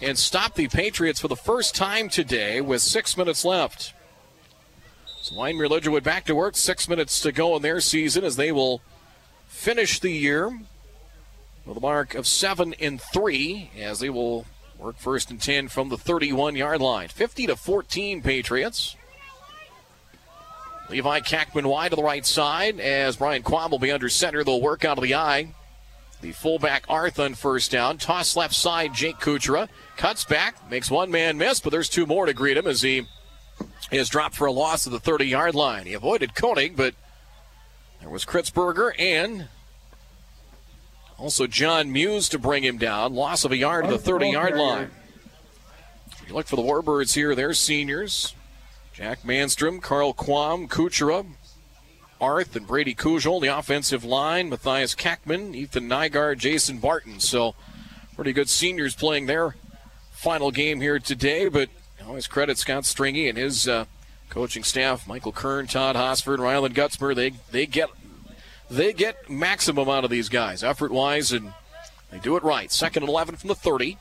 and 0.03 0.19
stop 0.19 0.55
the 0.55 0.69
Patriots 0.69 1.21
for 1.21 1.29
the 1.29 1.37
first 1.37 1.75
time 1.75 2.09
today 2.09 2.61
with 2.61 2.83
six 2.83 3.17
minutes 3.17 3.45
left. 3.45 3.95
So 5.23 5.35
Wyndmere 5.35 5.69
Lidgerwood 5.69 6.03
back 6.03 6.25
to 6.27 6.35
work. 6.35 6.57
Six 6.57 6.89
minutes 6.89 7.21
to 7.21 7.33
go 7.33 7.57
in 7.57 7.63
their 7.63 7.81
season 7.81 8.25
as 8.25 8.37
they 8.37 8.53
will 8.53 8.83
finish 9.47 9.99
the 9.99 10.11
year 10.11 10.61
with 11.65 11.77
a 11.77 11.81
mark 11.81 12.15
of 12.15 12.27
seven 12.27 12.75
and 12.81 13.01
three 13.01 13.71
as 13.79 14.01
they 14.01 14.11
will 14.11 14.47
work 14.79 14.97
first 14.99 15.31
and 15.31 15.41
ten 15.41 15.69
from 15.69 15.89
the 15.89 15.99
31 15.99 16.55
yard 16.55 16.81
line. 16.81 17.09
50 17.09 17.47
to 17.47 17.57
14 17.57 18.23
Patriots. 18.23 18.95
Levi 20.91 21.21
Kackman 21.21 21.67
wide 21.67 21.91
to 21.91 21.97
the 21.97 22.03
right 22.03 22.25
side 22.25 22.81
as 22.81 23.17
Brian 23.17 23.43
Quam 23.43 23.71
will 23.71 23.79
be 23.79 23.91
under 23.91 24.09
center. 24.09 24.45
They'll 24.45 24.63
work 24.63 24.85
out 24.85 24.97
of 24.97 25.05
the 25.05 25.15
eye. 25.15 25.55
The 26.20 26.32
fullback 26.32 26.85
Arth 26.89 27.20
on 27.20 27.35
first 27.35 27.70
down. 27.70 27.99
Toss 27.99 28.36
left 28.36 28.55
side, 28.55 28.93
Jake 28.93 29.19
Kuchera. 29.19 29.69
Cuts 29.97 30.24
back, 30.24 30.69
makes 30.70 30.90
one 30.90 31.11
man 31.11 31.39
miss, 31.39 31.61
but 31.61 31.70
there's 31.70 31.89
two 31.89 32.07
more 32.07 32.27
to 32.27 32.35
greet 32.35 32.57
him 32.57 32.66
as 32.66 32.82
he 32.82 33.07
is 33.90 34.09
dropped 34.09 34.35
for 34.35 34.47
a 34.47 34.53
loss 34.53 34.86
at 34.86 34.93
the 34.93 34.99
30 34.99 35.27
yard 35.27 35.55
line. 35.55 35.86
He 35.86 35.95
avoided 35.95 36.35
Koenig, 36.35 36.77
but 36.77 36.95
there 38.01 38.11
was 38.11 38.24
Kritzberger 38.24 38.93
and 38.99 39.49
also 41.19 41.47
John 41.47 41.93
Muse 41.93 42.28
to 42.31 42.39
bring 42.39 42.65
him 42.65 42.78
down. 42.78 43.15
Loss 43.15 43.45
of 43.45 43.53
a 43.53 43.57
yard 43.57 43.85
to 43.85 43.90
the 43.93 43.99
30 43.99 44.31
yard 44.31 44.57
line. 44.57 44.90
You 46.27 46.35
look 46.35 46.47
for 46.47 46.57
the 46.57 46.62
Warbirds 46.62 47.15
here, 47.15 47.35
they're 47.35 47.55
seniors. 47.55 48.35
Jack 48.93 49.23
Manstrom, 49.23 49.81
Carl 49.81 50.12
Quam, 50.12 50.66
Kuchera, 50.66 51.24
Arth, 52.20 52.57
and 52.57 52.66
Brady 52.66 52.95
Kujol. 52.95 53.40
The 53.40 53.57
offensive 53.57 54.05
line, 54.05 54.51
Matthias 54.51 54.95
Kackman, 54.95 55.55
Ethan 55.55 55.89
Nygaard, 55.89 56.39
Jason 56.39 56.78
Barton. 56.78 57.20
So 57.20 57.55
pretty 58.15 58.32
good 58.32 58.49
seniors 58.49 58.95
playing 58.95 59.27
their 59.27 59.55
final 60.12 60.51
game 60.51 60.81
here 60.81 60.99
today, 60.99 61.49
but 61.49 61.69
always 62.09 62.27
credit 62.27 62.59
Scott 62.59 62.85
Stringy 62.85 63.28
and 63.28 63.36
his 63.36 63.69
uh, 63.69 63.85
coaching 64.31 64.65
staff, 64.65 65.07
Michael 65.07 65.32
Kern, 65.32 65.66
Todd 65.66 65.95
Hosford, 65.95 66.40
Ryland 66.40 66.74
Gutzmer. 66.74 67.15
They 67.15 67.32
they 67.51 67.66
get 67.66 67.90
they 68.70 68.93
get 68.93 69.28
maximum 69.28 69.89
out 69.89 70.05
of 70.05 70.11
these 70.11 70.28
guys, 70.28 70.65
effort 70.65 70.90
wise, 70.90 71.32
and 71.32 71.53
they 72.11 72.19
do 72.19 72.36
it 72.36 72.43
right. 72.43 72.73
Second 72.73 73.03
and 73.03 73.11
11 73.11 73.36
from 73.36 73.49
the 73.49 73.55
30. 73.55 73.99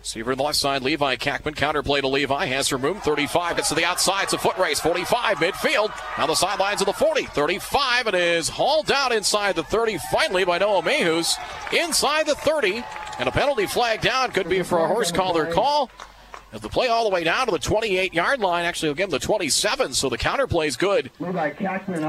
Receiver 0.00 0.30
on 0.30 0.38
the 0.38 0.44
left 0.44 0.56
side, 0.56 0.82
Levi 0.82 1.16
Kackman. 1.16 1.54
Counterplay 1.54 2.00
to 2.00 2.08
Levi. 2.08 2.46
Has 2.46 2.72
room. 2.72 3.00
35. 3.00 3.56
Gets 3.56 3.68
to 3.70 3.74
the 3.74 3.84
outside. 3.84 4.24
It's 4.24 4.32
a 4.32 4.38
foot 4.38 4.56
race. 4.56 4.80
45. 4.80 5.38
Midfield. 5.38 5.90
Now 6.16 6.26
the 6.26 6.34
sidelines 6.36 6.80
of 6.80 6.86
the 6.86 6.92
40. 6.92 7.24
35. 7.24 8.06
It 8.06 8.14
is 8.14 8.48
hauled 8.48 8.86
down 8.86 9.12
inside 9.12 9.56
the 9.56 9.64
30. 9.64 9.98
Finally 10.10 10.44
by 10.44 10.58
Noah 10.58 10.82
Mayhews. 10.82 11.36
Inside 11.72 12.26
the 12.26 12.36
30. 12.36 12.84
And 13.18 13.28
a 13.28 13.32
penalty 13.32 13.66
flag 13.66 14.00
down. 14.00 14.30
Could 14.30 14.48
be 14.48 14.62
for 14.62 14.78
a 14.78 14.86
horse 14.86 15.10
collar 15.10 15.52
call. 15.52 15.90
As 16.52 16.62
the 16.62 16.68
play 16.70 16.88
all 16.88 17.04
the 17.04 17.10
way 17.10 17.24
down 17.24 17.46
to 17.46 17.52
the 17.52 17.58
28 17.58 18.14
yard 18.14 18.40
line, 18.40 18.64
actually, 18.64 18.90
again, 18.90 19.10
the 19.10 19.18
27, 19.18 19.92
so 19.92 20.08
the 20.08 20.16
counterplay 20.16 20.66
is 20.66 20.78
good. 20.78 21.10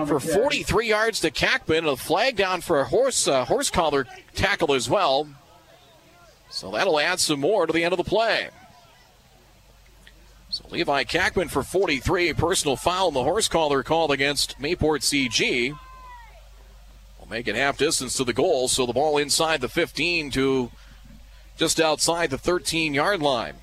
For 0.07 0.19
43 0.21 0.87
yards 0.87 1.19
to 1.21 1.31
Kackman, 1.31 1.79
and 1.79 1.87
a 1.87 1.97
flag 1.97 2.37
down 2.37 2.61
for 2.61 2.79
a 2.79 2.85
horse, 2.85 3.27
uh, 3.27 3.43
horse 3.43 3.69
collar 3.69 4.07
tackle 4.35 4.73
as 4.73 4.89
well. 4.89 5.27
So 6.49 6.71
that'll 6.71 6.99
add 6.99 7.19
some 7.19 7.39
more 7.39 7.67
to 7.67 7.73
the 7.73 7.83
end 7.83 7.93
of 7.93 7.97
the 7.97 8.03
play. 8.03 8.49
So 10.49 10.65
Levi 10.71 11.03
Kackman 11.03 11.49
for 11.49 11.61
43, 11.61 12.33
personal 12.33 12.75
foul, 12.75 13.07
and 13.07 13.15
the 13.15 13.23
horse 13.23 13.47
collar 13.47 13.83
called 13.83 14.11
against 14.11 14.59
Mayport 14.59 15.01
CG. 15.01 15.77
We'll 17.19 17.29
make 17.29 17.47
it 17.47 17.55
half 17.55 17.77
distance 17.77 18.17
to 18.17 18.23
the 18.23 18.33
goal, 18.33 18.67
so 18.67 18.87
the 18.87 18.93
ball 18.93 19.19
inside 19.19 19.61
the 19.61 19.69
15 19.69 20.31
to 20.31 20.71
just 21.55 21.79
outside 21.79 22.31
the 22.31 22.37
13 22.37 22.95
yard 22.95 23.21
line. 23.21 23.53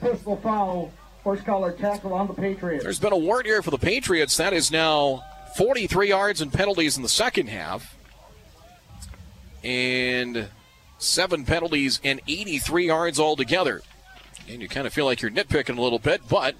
Personal 0.00 0.36
foul, 0.36 0.92
horse 1.22 1.42
collar 1.42 1.72
tackle 1.72 2.14
on 2.14 2.28
the 2.28 2.34
Patriots. 2.34 2.82
There's 2.82 3.00
been 3.00 3.12
a 3.12 3.18
word 3.18 3.44
here 3.44 3.60
for 3.60 3.70
the 3.70 3.78
Patriots. 3.78 4.38
That 4.38 4.54
is 4.54 4.70
now 4.70 5.22
43 5.56 6.08
yards 6.08 6.40
and 6.40 6.50
penalties 6.50 6.96
in 6.96 7.02
the 7.02 7.10
second 7.10 7.48
half. 7.48 7.94
And 9.62 10.48
seven 11.00 11.44
penalties 11.44 12.00
and 12.04 12.20
83 12.28 12.86
yards 12.86 13.18
altogether. 13.18 13.82
And 14.48 14.62
you 14.62 14.68
kind 14.68 14.86
of 14.86 14.92
feel 14.92 15.04
like 15.04 15.22
you're 15.22 15.30
nitpicking 15.30 15.78
a 15.78 15.80
little 15.80 15.98
bit, 15.98 16.22
but 16.28 16.54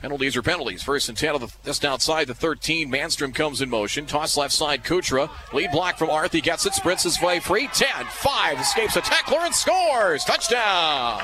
penalties 0.00 0.36
are 0.36 0.42
penalties. 0.42 0.82
First 0.82 1.08
and 1.08 1.16
10 1.16 1.34
of 1.34 1.40
the, 1.40 1.52
just 1.64 1.84
outside 1.84 2.26
the 2.26 2.34
13. 2.34 2.90
Manstrom 2.90 3.34
comes 3.34 3.60
in 3.60 3.70
motion. 3.70 4.06
Toss 4.06 4.36
left 4.36 4.52
side, 4.52 4.84
Kuchera. 4.84 5.30
Lead 5.52 5.70
block 5.70 5.98
from 5.98 6.10
Arth. 6.10 6.32
He 6.32 6.40
gets 6.40 6.66
it, 6.66 6.74
sprints 6.74 7.02
his 7.02 7.20
way 7.20 7.40
free. 7.40 7.68
10, 7.72 8.06
5, 8.06 8.60
escapes 8.60 8.96
a 8.96 9.00
tackler 9.00 9.40
and 9.40 9.54
scores. 9.54 10.24
Touchdown. 10.24 11.22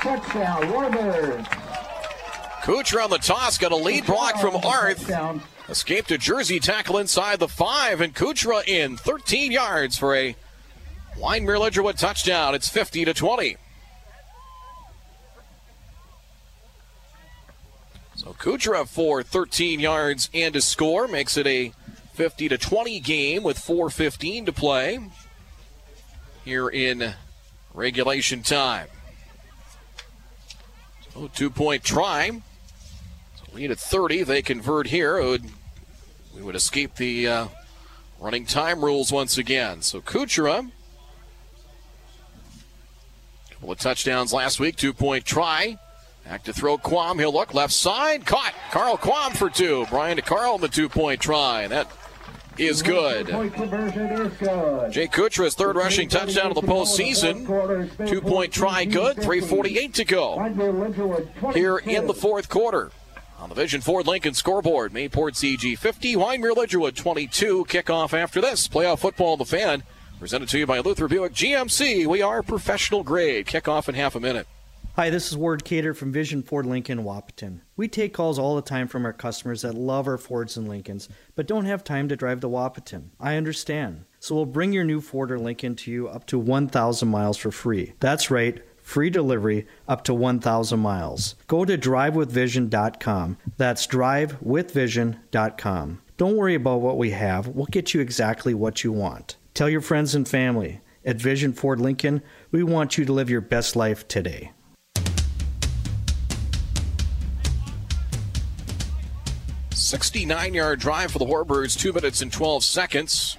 Touchdown, 0.00 0.62
Warbirds. 0.64 1.46
Kuchera 2.62 3.04
on 3.04 3.10
the 3.10 3.18
toss 3.18 3.58
got 3.58 3.72
a 3.72 3.76
lead 3.76 4.06
block 4.06 4.40
from 4.40 4.56
Arth. 4.56 5.10
Escaped 5.68 6.10
a 6.10 6.18
jersey 6.18 6.60
tackle 6.60 6.98
inside 6.98 7.38
the 7.38 7.48
5, 7.48 8.00
and 8.02 8.14
Kuchera 8.14 8.66
in 8.66 8.96
13 8.98 9.50
yards 9.50 9.96
for 9.96 10.14
a 10.14 10.36
Wyndmere 11.16 11.58
Lidgerwood 11.58 11.98
touchdown. 11.98 12.54
It's 12.54 12.68
50 12.68 13.04
to 13.06 13.14
20. 13.14 13.56
So 18.16 18.32
Kuchera 18.32 18.88
for 18.88 19.22
13 19.22 19.80
yards 19.80 20.30
and 20.32 20.54
a 20.56 20.60
score 20.60 21.06
makes 21.06 21.36
it 21.36 21.46
a 21.46 21.72
50 22.14 22.48
to 22.48 22.58
20 22.58 23.00
game 23.00 23.42
with 23.42 23.58
4:15 23.58 24.46
to 24.46 24.52
play 24.52 25.00
here 26.44 26.68
in 26.68 27.14
regulation 27.72 28.42
time. 28.42 28.88
So 31.12 31.28
two-point 31.34 31.84
try. 31.84 32.30
So 33.36 33.44
lead 33.52 33.70
at 33.70 33.78
30. 33.78 34.22
They 34.22 34.42
convert 34.42 34.88
here. 34.88 35.20
Would, 35.20 35.44
we 36.34 36.42
would 36.42 36.56
escape 36.56 36.96
the 36.96 37.28
uh, 37.28 37.46
running 38.20 38.46
time 38.46 38.84
rules 38.84 39.12
once 39.12 39.36
again. 39.36 39.82
So 39.82 40.00
Kuchera 40.00 40.70
Couple 43.64 43.72
of 43.72 43.78
touchdowns 43.78 44.30
last 44.34 44.60
week, 44.60 44.76
two 44.76 44.92
point 44.92 45.24
try. 45.24 45.78
Back 46.26 46.44
to 46.44 46.52
throw 46.52 46.76
Quam. 46.76 47.18
He'll 47.18 47.32
look 47.32 47.54
left 47.54 47.72
side. 47.72 48.26
Caught. 48.26 48.52
Carl 48.70 48.98
Quam 48.98 49.32
for 49.32 49.48
two. 49.48 49.86
Brian 49.88 50.18
DeCarl 50.18 50.56
on 50.56 50.60
the 50.60 50.68
two 50.68 50.90
point 50.90 51.18
try. 51.18 51.66
That 51.66 51.90
is 52.58 52.82
good. 52.82 53.28
Jay 53.28 55.08
Kuchera's 55.08 55.54
third 55.54 55.76
rushing 55.76 56.10
touchdown 56.10 56.48
of 56.48 56.56
the 56.56 56.60
postseason. 56.60 58.06
Two 58.06 58.20
point 58.20 58.52
try 58.52 58.84
good. 58.84 59.14
348 59.14 59.94
to 59.94 60.04
go 60.04 61.50
here 61.54 61.78
in 61.78 62.06
the 62.06 62.12
fourth 62.12 62.50
quarter. 62.50 62.90
On 63.38 63.48
the 63.48 63.54
Vision 63.54 63.80
Ford 63.80 64.06
Lincoln 64.06 64.34
scoreboard, 64.34 64.92
Mayport 64.92 65.36
CG 65.36 65.78
50, 65.78 66.16
Wyndmere 66.16 66.54
Lidgerwood 66.54 66.96
22. 66.96 67.64
Kickoff 67.64 68.12
after 68.12 68.42
this. 68.42 68.68
Playoff 68.68 68.98
football, 68.98 69.38
the 69.38 69.46
fan. 69.46 69.84
Presented 70.24 70.48
to 70.48 70.58
you 70.58 70.66
by 70.66 70.78
Luther 70.78 71.06
Buick 71.06 71.34
GMC. 71.34 72.06
We 72.06 72.22
are 72.22 72.42
professional 72.42 73.02
grade. 73.02 73.44
Kickoff 73.44 73.90
in 73.90 73.94
half 73.94 74.14
a 74.14 74.20
minute. 74.20 74.46
Hi, 74.96 75.10
this 75.10 75.30
is 75.30 75.36
Ward 75.36 75.66
Cater 75.66 75.92
from 75.92 76.12
Vision 76.12 76.42
Ford 76.42 76.64
Lincoln 76.64 77.04
Wahpeton. 77.04 77.60
We 77.76 77.88
take 77.88 78.14
calls 78.14 78.38
all 78.38 78.56
the 78.56 78.62
time 78.62 78.88
from 78.88 79.04
our 79.04 79.12
customers 79.12 79.60
that 79.60 79.74
love 79.74 80.08
our 80.08 80.16
Fords 80.16 80.56
and 80.56 80.66
Lincolns, 80.66 81.10
but 81.34 81.46
don't 81.46 81.66
have 81.66 81.84
time 81.84 82.08
to 82.08 82.16
drive 82.16 82.40
to 82.40 82.48
Wahpeton. 82.48 83.10
I 83.20 83.36
understand. 83.36 84.06
So 84.18 84.34
we'll 84.34 84.46
bring 84.46 84.72
your 84.72 84.84
new 84.84 85.02
Ford 85.02 85.30
or 85.30 85.38
Lincoln 85.38 85.76
to 85.76 85.90
you 85.90 86.08
up 86.08 86.26
to 86.28 86.38
1,000 86.38 87.06
miles 87.06 87.36
for 87.36 87.50
free. 87.50 87.92
That's 88.00 88.30
right. 88.30 88.64
free 88.80 89.10
delivery 89.10 89.66
up 89.88 90.04
to 90.04 90.14
1,000 90.14 90.80
miles. 90.80 91.34
Go 91.48 91.66
to 91.66 91.76
drivewithvision.com. 91.76 93.36
That's 93.58 93.86
drivewithvision.com. 93.86 96.00
Don't 96.16 96.36
worry 96.36 96.54
about 96.54 96.80
what 96.80 96.96
we 96.96 97.10
have, 97.10 97.48
we'll 97.48 97.66
get 97.66 97.92
you 97.92 98.00
exactly 98.00 98.54
what 98.54 98.84
you 98.84 98.90
want. 98.90 99.36
Tell 99.54 99.68
your 99.68 99.80
friends 99.80 100.16
and 100.16 100.26
family. 100.26 100.80
At 101.04 101.16
Vision 101.16 101.52
Ford 101.52 101.80
Lincoln, 101.80 102.22
we 102.50 102.64
want 102.64 102.98
you 102.98 103.04
to 103.04 103.12
live 103.12 103.30
your 103.30 103.40
best 103.40 103.76
life 103.76 104.08
today. 104.08 104.50
Sixty-nine 109.70 110.54
yard 110.54 110.80
drive 110.80 111.12
for 111.12 111.20
the 111.20 111.24
Warbirds, 111.26 111.78
two 111.78 111.92
minutes 111.92 112.20
and 112.20 112.32
twelve 112.32 112.64
seconds. 112.64 113.36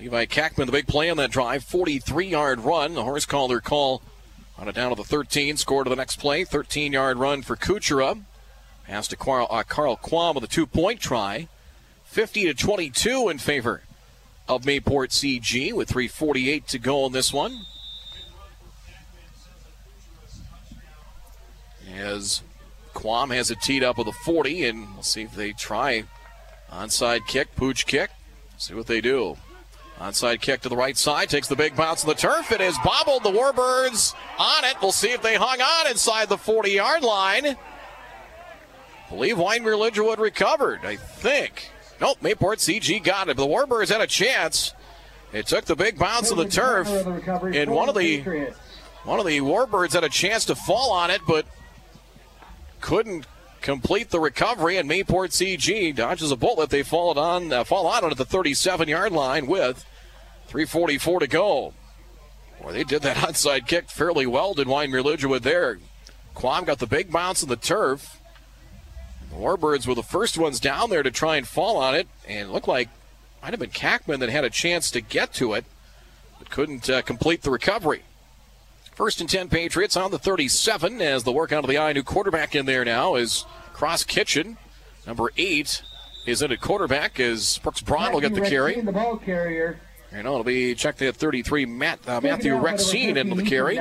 Levi 0.00 0.26
Kackman, 0.26 0.66
the 0.66 0.72
big 0.72 0.88
play 0.88 1.08
on 1.10 1.16
that 1.16 1.30
drive, 1.30 1.62
43 1.64 2.26
yard 2.26 2.60
run. 2.60 2.94
The 2.94 3.04
horse 3.04 3.24
collar 3.24 3.60
call 3.60 4.02
on 4.58 4.68
it 4.68 4.74
down 4.74 4.90
to 4.90 4.96
the 4.96 5.04
13. 5.04 5.56
Score 5.56 5.84
to 5.84 5.90
the 5.90 5.96
next 5.96 6.16
play. 6.16 6.44
13 6.44 6.92
yard 6.92 7.18
run 7.18 7.42
for 7.42 7.56
Kuchera. 7.56 8.20
Pass 8.84 9.08
to 9.08 9.16
Carl, 9.16 9.46
uh, 9.48 9.62
Carl 9.62 9.96
Quam 9.96 10.34
with 10.34 10.44
a 10.44 10.48
two 10.48 10.66
point 10.66 10.98
try. 10.98 11.48
50 12.04 12.46
to 12.46 12.54
22 12.54 13.28
in 13.28 13.38
favor 13.38 13.82
of 14.48 14.62
Mayport 14.62 15.10
CG 15.10 15.72
with 15.72 15.88
3.48 15.88 16.66
to 16.66 16.78
go 16.78 17.04
on 17.04 17.12
this 17.12 17.32
one. 17.32 17.66
As 21.94 22.42
Quam 22.94 23.30
has 23.30 23.50
it 23.50 23.60
teed 23.60 23.82
up 23.82 23.98
with 23.98 24.08
a 24.08 24.12
40, 24.12 24.64
and 24.64 24.94
we'll 24.94 25.02
see 25.02 25.22
if 25.22 25.34
they 25.34 25.52
try 25.52 26.04
onside 26.70 27.26
kick, 27.26 27.54
pooch 27.56 27.86
kick. 27.86 28.10
See 28.58 28.74
what 28.74 28.86
they 28.86 29.00
do. 29.00 29.36
Onside 29.98 30.42
kick 30.42 30.60
to 30.60 30.68
the 30.68 30.76
right 30.76 30.96
side, 30.96 31.30
takes 31.30 31.48
the 31.48 31.56
big 31.56 31.74
bounce 31.74 32.04
on 32.04 32.08
the 32.08 32.14
turf. 32.14 32.52
It 32.52 32.60
is 32.60 32.76
bobbled. 32.84 33.22
The 33.22 33.30
Warbirds 33.30 34.14
on 34.38 34.64
it. 34.64 34.76
We'll 34.82 34.92
see 34.92 35.12
if 35.12 35.22
they 35.22 35.36
hung 35.36 35.60
on 35.60 35.90
inside 35.90 36.28
the 36.28 36.36
40 36.36 36.70
yard 36.70 37.02
line. 37.02 37.46
I 37.46 37.56
believe 39.08 39.36
Wyndmere 39.36 39.78
Lidgerwood 39.78 40.18
recovered, 40.18 40.80
I 40.84 40.96
think. 40.96 41.70
Nope, 42.00 42.18
Mayport 42.20 42.58
CG 42.58 43.02
got 43.02 43.28
it. 43.28 43.36
The 43.36 43.46
Warbirds 43.46 43.88
had 43.88 44.00
a 44.00 44.06
chance. 44.06 44.74
It 45.32 45.46
took 45.46 45.64
the 45.64 45.76
big 45.76 45.98
bounce 45.98 46.30
of 46.30 46.36
the 46.36 46.46
turf, 46.46 46.88
and 46.88 47.70
one 47.70 47.88
of 47.88 47.94
the 47.94 48.20
one 49.04 49.18
of 49.18 49.26
the 49.26 49.40
Warbirds 49.40 49.92
had 49.92 50.04
a 50.04 50.08
chance 50.08 50.44
to 50.46 50.54
fall 50.54 50.92
on 50.92 51.10
it, 51.10 51.20
but 51.26 51.46
couldn't 52.80 53.26
complete 53.60 54.10
the 54.10 54.20
recovery. 54.20 54.76
And 54.76 54.88
Mayport 54.88 55.30
CG 55.30 55.94
dodges 55.94 56.30
a 56.30 56.36
bullet. 56.36 56.70
They 56.70 56.82
fall 56.82 57.18
on 57.18 57.52
uh, 57.52 57.64
fall 57.64 57.86
on 57.86 58.04
it 58.04 58.10
at 58.12 58.18
the 58.18 58.24
37-yard 58.24 59.12
line 59.12 59.46
with 59.46 59.84
3:44 60.48 61.20
to 61.20 61.26
go. 61.26 61.74
Boy, 62.62 62.72
they 62.72 62.84
did 62.84 63.02
that 63.02 63.16
onside 63.28 63.66
kick 63.66 63.90
fairly 63.90 64.26
well. 64.26 64.54
Did 64.54 64.68
Wyndmere 64.68 65.02
Lidgerwood 65.02 65.42
there? 65.42 65.78
Quam 66.34 66.64
got 66.64 66.78
the 66.78 66.86
big 66.86 67.10
bounce 67.10 67.42
of 67.42 67.48
the 67.48 67.56
turf. 67.56 68.20
The 69.36 69.42
Warbirds 69.42 69.86
were 69.86 69.94
the 69.94 70.02
first 70.02 70.38
ones 70.38 70.58
down 70.58 70.88
there 70.88 71.02
to 71.02 71.10
try 71.10 71.36
and 71.36 71.46
fall 71.46 71.76
on 71.76 71.94
it, 71.94 72.08
and 72.26 72.48
it 72.48 72.52
looked 72.52 72.68
like 72.68 72.88
might 73.42 73.50
have 73.50 73.60
been 73.60 73.70
Kackman 73.70 74.20
that 74.20 74.30
had 74.30 74.44
a 74.44 74.50
chance 74.50 74.90
to 74.92 75.00
get 75.02 75.34
to 75.34 75.52
it, 75.52 75.66
but 76.38 76.48
couldn't 76.48 76.88
uh, 76.88 77.02
complete 77.02 77.42
the 77.42 77.50
recovery. 77.50 78.02
First 78.94 79.20
and 79.20 79.28
10 79.28 79.50
Patriots 79.50 79.94
on 79.94 80.10
the 80.10 80.18
37 80.18 81.02
as 81.02 81.24
the 81.24 81.32
work 81.32 81.52
out 81.52 81.64
of 81.64 81.68
the 81.68 81.76
eye. 81.76 81.92
New 81.92 82.02
quarterback 82.02 82.54
in 82.54 82.64
there 82.64 82.82
now 82.82 83.14
is 83.14 83.44
Cross 83.74 84.04
Kitchen. 84.04 84.56
Number 85.06 85.30
eight 85.36 85.82
is 86.26 86.40
in 86.40 86.50
at 86.50 86.62
quarterback 86.62 87.20
as 87.20 87.58
Brooks 87.58 87.82
Braun 87.82 88.14
will 88.14 88.20
get 88.20 88.34
the 88.34 88.40
carry. 88.40 88.80
The 88.80 88.90
ball 88.90 89.18
carrier. 89.18 89.78
And 90.12 90.20
it'll 90.20 90.44
be 90.44 90.74
checked 90.74 91.02
at 91.02 91.14
33. 91.14 91.66
Matt, 91.66 92.08
uh, 92.08 92.22
Matthew 92.22 92.54
Rexine 92.54 93.16
into 93.16 93.34
the 93.34 93.42
carry. 93.42 93.76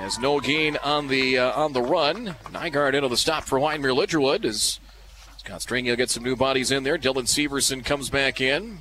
Has 0.00 0.18
no 0.18 0.38
gain 0.38 0.76
on 0.84 1.08
the 1.08 1.38
uh, 1.38 1.52
on 1.52 1.72
the 1.72 1.80
run. 1.80 2.36
Nygaard 2.52 2.94
into 2.94 3.08
the 3.08 3.16
stop 3.16 3.44
for 3.44 3.58
Wyndmere 3.58 3.96
Lidgerwood 3.96 4.44
as 4.44 4.78
Scott 5.38 5.62
String 5.62 5.86
will 5.86 5.96
get 5.96 6.10
some 6.10 6.22
new 6.22 6.36
bodies 6.36 6.70
in 6.70 6.84
there. 6.84 6.98
Dylan 6.98 7.24
Severson 7.24 7.84
comes 7.84 8.10
back 8.10 8.40
in. 8.40 8.80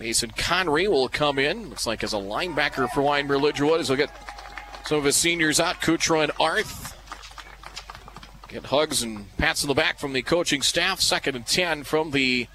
Mason 0.00 0.32
Connery 0.36 0.88
will 0.88 1.08
come 1.08 1.38
in. 1.38 1.68
Looks 1.68 1.86
like 1.86 2.02
as 2.02 2.12
a 2.12 2.16
linebacker 2.16 2.88
for 2.90 3.02
Wyndmere 3.02 3.40
Lidgerwood 3.40 3.78
as 3.78 3.88
he'll 3.88 3.96
get 3.96 4.10
some 4.84 4.98
of 4.98 5.04
his 5.04 5.16
seniors 5.16 5.60
out. 5.60 5.80
Kuchera 5.80 6.24
and 6.24 6.32
Arth. 6.40 6.98
Get 8.48 8.66
hugs 8.66 9.02
and 9.02 9.34
pats 9.36 9.62
on 9.62 9.68
the 9.68 9.74
back 9.74 9.98
from 9.98 10.12
the 10.12 10.22
coaching 10.22 10.62
staff. 10.62 11.00
Second 11.00 11.36
and 11.36 11.46
10 11.46 11.84
from 11.84 12.10
the 12.10 12.48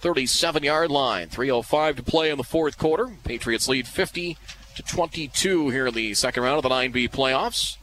37 0.00 0.62
yard 0.62 0.90
line. 0.90 1.28
3.05 1.28 1.96
to 1.96 2.02
play 2.02 2.30
in 2.30 2.38
the 2.38 2.44
fourth 2.44 2.78
quarter. 2.78 3.10
Patriots 3.24 3.68
lead 3.68 3.86
50 3.86 4.36
to 4.76 4.82
22 4.82 5.70
here 5.70 5.86
in 5.88 5.94
the 5.94 6.14
second 6.14 6.42
round 6.42 6.56
of 6.56 6.62
the 6.62 6.68
9B 6.68 7.10
playoffs. 7.10 7.76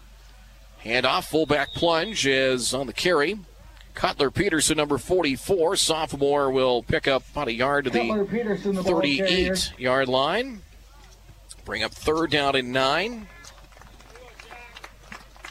Handoff, 0.83 1.29
fullback 1.29 1.69
plunge 1.73 2.25
is 2.25 2.73
on 2.73 2.87
the 2.87 2.93
carry. 2.93 3.39
Cutler 3.93 4.31
Peterson, 4.31 4.77
number 4.77 4.97
44, 4.97 5.75
sophomore, 5.75 6.49
will 6.49 6.81
pick 6.81 7.07
up 7.07 7.23
about 7.31 7.49
a 7.49 7.53
yard 7.53 7.85
to 7.85 7.89
the 7.91 8.83
38 8.83 9.73
yard 9.77 10.07
line. 10.07 10.61
Bring 11.65 11.83
up 11.83 11.91
third 11.91 12.31
down 12.31 12.55
and 12.55 12.71
nine. 12.71 13.27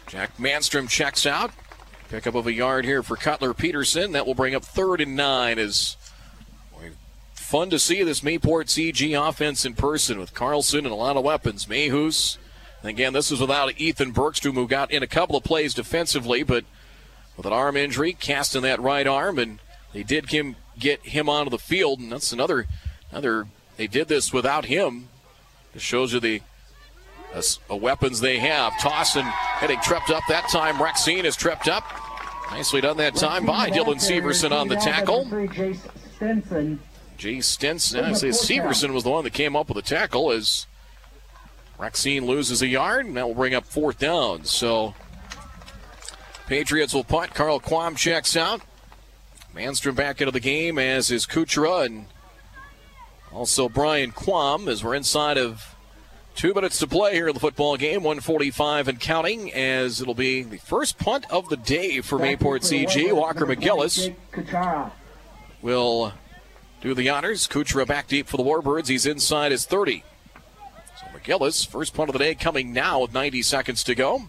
Jack 0.09 0.37
Manstrom 0.39 0.89
checks 0.89 1.27
out. 1.27 1.53
Pickup 2.09 2.35
of 2.35 2.49
a 2.49 2.53
yard 2.53 2.85
here 2.85 3.05
for 3.05 3.15
Cutler 3.15 3.55
Peterson. 3.55 4.13
That 4.13 4.27
will 4.27 4.35
bring 4.35 4.57
up 4.57 4.65
third 4.65 5.01
and 5.01 5.15
nine. 5.15 5.59
Is 5.59 5.97
fun 7.51 7.69
to 7.69 7.81
see 7.81 8.05
this 8.05 8.21
Mayport 8.21 8.67
CG 8.67 9.29
offense 9.29 9.65
in 9.65 9.75
person 9.75 10.21
with 10.21 10.35
Carlson 10.35 10.87
and 10.87 10.93
a 10.93 10.95
lot 10.95 11.17
of 11.17 11.25
weapons. 11.25 11.67
Mehus. 11.67 12.39
And 12.81 12.91
again, 12.91 13.13
this 13.13 13.33
is 13.33 13.41
without 13.41 13.77
Ethan 13.77 14.13
Bergstrom, 14.13 14.55
who 14.55 14.69
got 14.69 14.93
in 14.93 15.03
a 15.03 15.09
couple 15.09 15.35
of 15.35 15.43
plays 15.43 15.75
defensively, 15.75 16.45
but 16.45 16.65
with 17.37 17.47
an 17.47 17.53
arm 17.53 17.77
injury, 17.77 18.13
casting 18.13 18.63
that 18.63 18.81
right 18.81 19.05
arm, 19.05 19.37
and 19.37 19.59
they 19.93 20.05
did 20.05 20.31
him 20.31 20.55
get 20.79 21.05
him 21.05 21.29
onto 21.29 21.51
the 21.51 21.59
field, 21.59 21.99
and 21.99 22.13
that's 22.13 22.31
another 22.33 22.69
another. 23.11 23.49
They 23.77 23.89
did 23.89 24.07
this 24.07 24.33
without 24.33 24.67
him. 24.67 25.09
It 25.75 25.81
shows 25.81 26.13
you 26.13 26.21
the 26.21 26.43
uh, 27.35 27.77
weapons 27.77 28.21
they 28.21 28.39
have. 28.39 28.75
Tossin 28.75 29.29
getting 29.61 29.81
tripped 29.81 30.11
up 30.11 30.23
that 30.29 30.49
time. 30.51 30.77
Rexine 30.77 31.25
is 31.25 31.35
tripped 31.35 31.67
up. 31.67 31.83
Nicely 32.53 32.81
done 32.81 32.99
that 32.99 33.17
time 33.17 33.45
by 33.45 33.71
Dylan 33.71 33.97
Severson 33.97 34.53
on 34.53 34.69
the 34.69 34.77
tackle. 34.77 35.25
Jay 37.21 37.43
Stinson. 37.43 38.03
I 38.03 38.13
say 38.15 38.29
Severson 38.29 38.95
was 38.95 39.05
the 39.05 39.11
one 39.11 39.25
that 39.25 39.35
came 39.35 39.55
up 39.55 39.69
with 39.69 39.77
the 39.77 39.83
tackle 39.83 40.33
as 40.33 40.67
Rexine 41.79 42.25
loses 42.25 42.63
a 42.63 42.67
yard, 42.67 43.05
and 43.05 43.17
that 43.19 43.27
will 43.27 43.35
bring 43.35 43.55
up 43.55 43.67
fourth 43.67 43.99
down. 43.99 44.45
So 44.45 44.95
Patriots 46.47 46.95
will 46.95 47.05
punt. 47.05 47.35
Carl 47.35 47.61
Quam 47.61 47.95
checks 47.95 48.37
out. 48.37 48.63
Manstrom 49.55 49.95
back 49.95 50.23
into 50.23 50.33
the 50.33 50.41
game, 50.41 50.79
as 50.79 51.11
is 51.11 51.27
Kuchera 51.27 51.85
and 51.85 52.07
also 53.31 53.69
Brian 53.69 54.13
Quam, 54.13 54.67
as 54.67 54.83
we're 54.83 54.95
inside 54.95 55.37
of 55.37 55.77
two 56.35 56.55
minutes 56.55 56.79
to 56.79 56.87
play 56.87 57.15
here 57.15 57.29
in 57.29 57.35
the 57.35 57.41
football 57.41 57.77
game. 57.77 58.03
145 58.03 58.89
and 58.89 58.99
counting, 58.99 59.53
as 59.53 60.01
it'll 60.01 60.15
be 60.15 60.43
the 60.43 60.57
first 60.57 60.99
punt 60.99 61.31
of 61.31 61.51
the 61.51 61.57
day 61.59 62.01
for 62.01 62.19
Mayport 62.19 62.63
CG. 62.63 63.13
Walker 63.13 63.45
McGillis 63.45 64.15
will 65.61 66.15
do 66.81 66.95
the 66.95 67.09
honors. 67.09 67.47
Kuchera 67.47 67.87
back 67.87 68.09
deep 68.09 68.27
for 68.27 68.37
the 68.37 68.43
Warbirds. 68.43 68.89
He's 68.89 69.07
inside 69.07 69.53
his 69.53 69.67
30. 69.67 70.05
So 70.99 71.07
McGillis, 71.19 71.67
first 71.67 71.95
punt 71.95 72.09
of 72.09 72.13
the 72.15 72.19
day, 72.19 72.35
coming 72.35 72.73
now 72.73 73.01
with 73.01 73.13
90 73.13 73.43
seconds 73.43 73.85
to 73.85 73.95
go. 73.95 74.23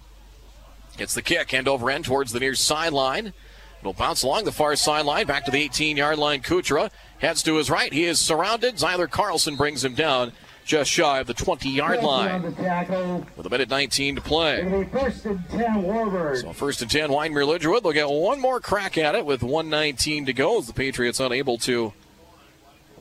Gets 0.98 1.14
the 1.14 1.22
kick, 1.22 1.53
end 1.53 1.68
over 1.68 1.90
end 1.90 2.06
towards 2.06 2.32
the 2.32 2.40
near 2.40 2.56
sideline. 2.56 3.34
It'll 3.80 3.94
bounce 3.94 4.22
along 4.23 4.44
the 4.44 4.52
far 4.52 4.76
sideline, 4.76 5.26
back 5.26 5.45
to 5.45 5.52
the 5.52 5.60
18 5.60 5.98
yard 5.98 6.19
line. 6.19 6.41
Kuchera 6.41 6.91
heads 7.19 7.41
to 7.44 7.56
his 7.56 7.69
right. 7.69 7.91
He 7.91 8.06
is 8.06 8.19
surrounded. 8.19 8.76
Zyler 8.76 9.10
Carlson 9.10 9.56
brings 9.56 9.84
him 9.84 9.95
down 9.95 10.34
just 10.65 10.91
shy 10.91 11.19
of 11.19 11.28
the 11.28 11.34
20 11.34 11.69
yard 11.69 12.03
line. 12.03 12.44
With 12.44 13.45
a 13.45 13.49
minute 13.49 13.69
19 13.69 14.15
to 14.15 14.22
play. 14.22 14.88
First 14.91 15.26
and 15.26 15.49
10 15.49 15.84
Warbirds. 15.84 16.41
So 16.41 16.53
first 16.53 16.82
and 16.82 16.91
10, 16.91 17.10
Wyndmere 17.10 17.48
Lidgerwood. 17.48 17.84
They'll 17.84 17.91
get 17.91 18.10
one 18.10 18.40
more 18.40 18.60
crack 18.60 18.98
at 18.98 19.15
it 19.15 19.26
with 19.26 19.41
119 19.41 20.28
to 20.28 20.34
go 20.34 20.60
as 20.60 20.68
the 20.68 20.73
Patriots 20.73 21.19
unable 21.19 21.57
to 21.60 21.94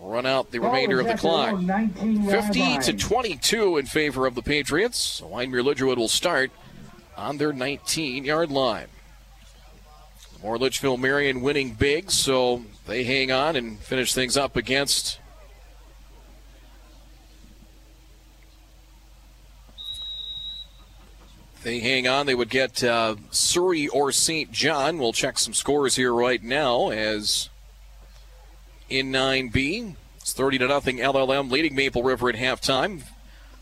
run 0.01 0.27
out 0.27 0.51
the 0.51 0.59
remainder 0.59 1.01
of 1.01 1.07
the 1.07 1.15
clock. 1.15 1.61
50 1.61 2.79
to 2.79 2.93
22 2.93 3.77
in 3.77 3.87
favor 3.87 4.27
of 4.27 4.35
the 4.35 4.43
Patriots. 4.43 4.99
So 4.99 5.27
Wyndmere 5.27 5.63
Lidgerwood 5.63 5.97
will 5.97 6.09
start 6.09 6.51
on 7.17 7.37
their 7.37 7.53
19 7.53 8.25
yard 8.25 8.51
line. 8.51 8.89
More 10.43 10.57
Litchville 10.57 10.99
Marion 10.99 11.43
winning 11.43 11.75
big, 11.75 12.11
so 12.11 12.65
they 12.87 13.05
hang 13.05 13.31
on 13.31 13.57
and 13.57 13.79
finish 13.79 14.15
things 14.15 14.39
up 14.39 14.57
against 14.57 15.21
they 21.63 21.81
hang 21.81 22.09
on, 22.09 22.27
they 22.27 22.35
would 22.35 22.49
get 22.49 22.83
uh, 22.83 23.17
Surrey 23.31 23.89
or 23.89 24.13
St. 24.13 24.51
John. 24.51 24.99
We'll 24.99 25.13
check 25.13 25.39
some 25.39 25.55
scores 25.55 25.97
here 25.97 26.13
right 26.13 26.43
now 26.43 26.91
as 26.91 27.51
in 28.91 29.13
9B. 29.13 29.95
It's 30.17 30.33
30 30.33 30.59
to 30.59 30.69
nothing 30.69 30.99
LLM 30.99 31.51
leading 31.51 31.75
Maple 31.75 32.03
River 32.03 32.29
at 32.29 32.35
halftime. 32.35 33.03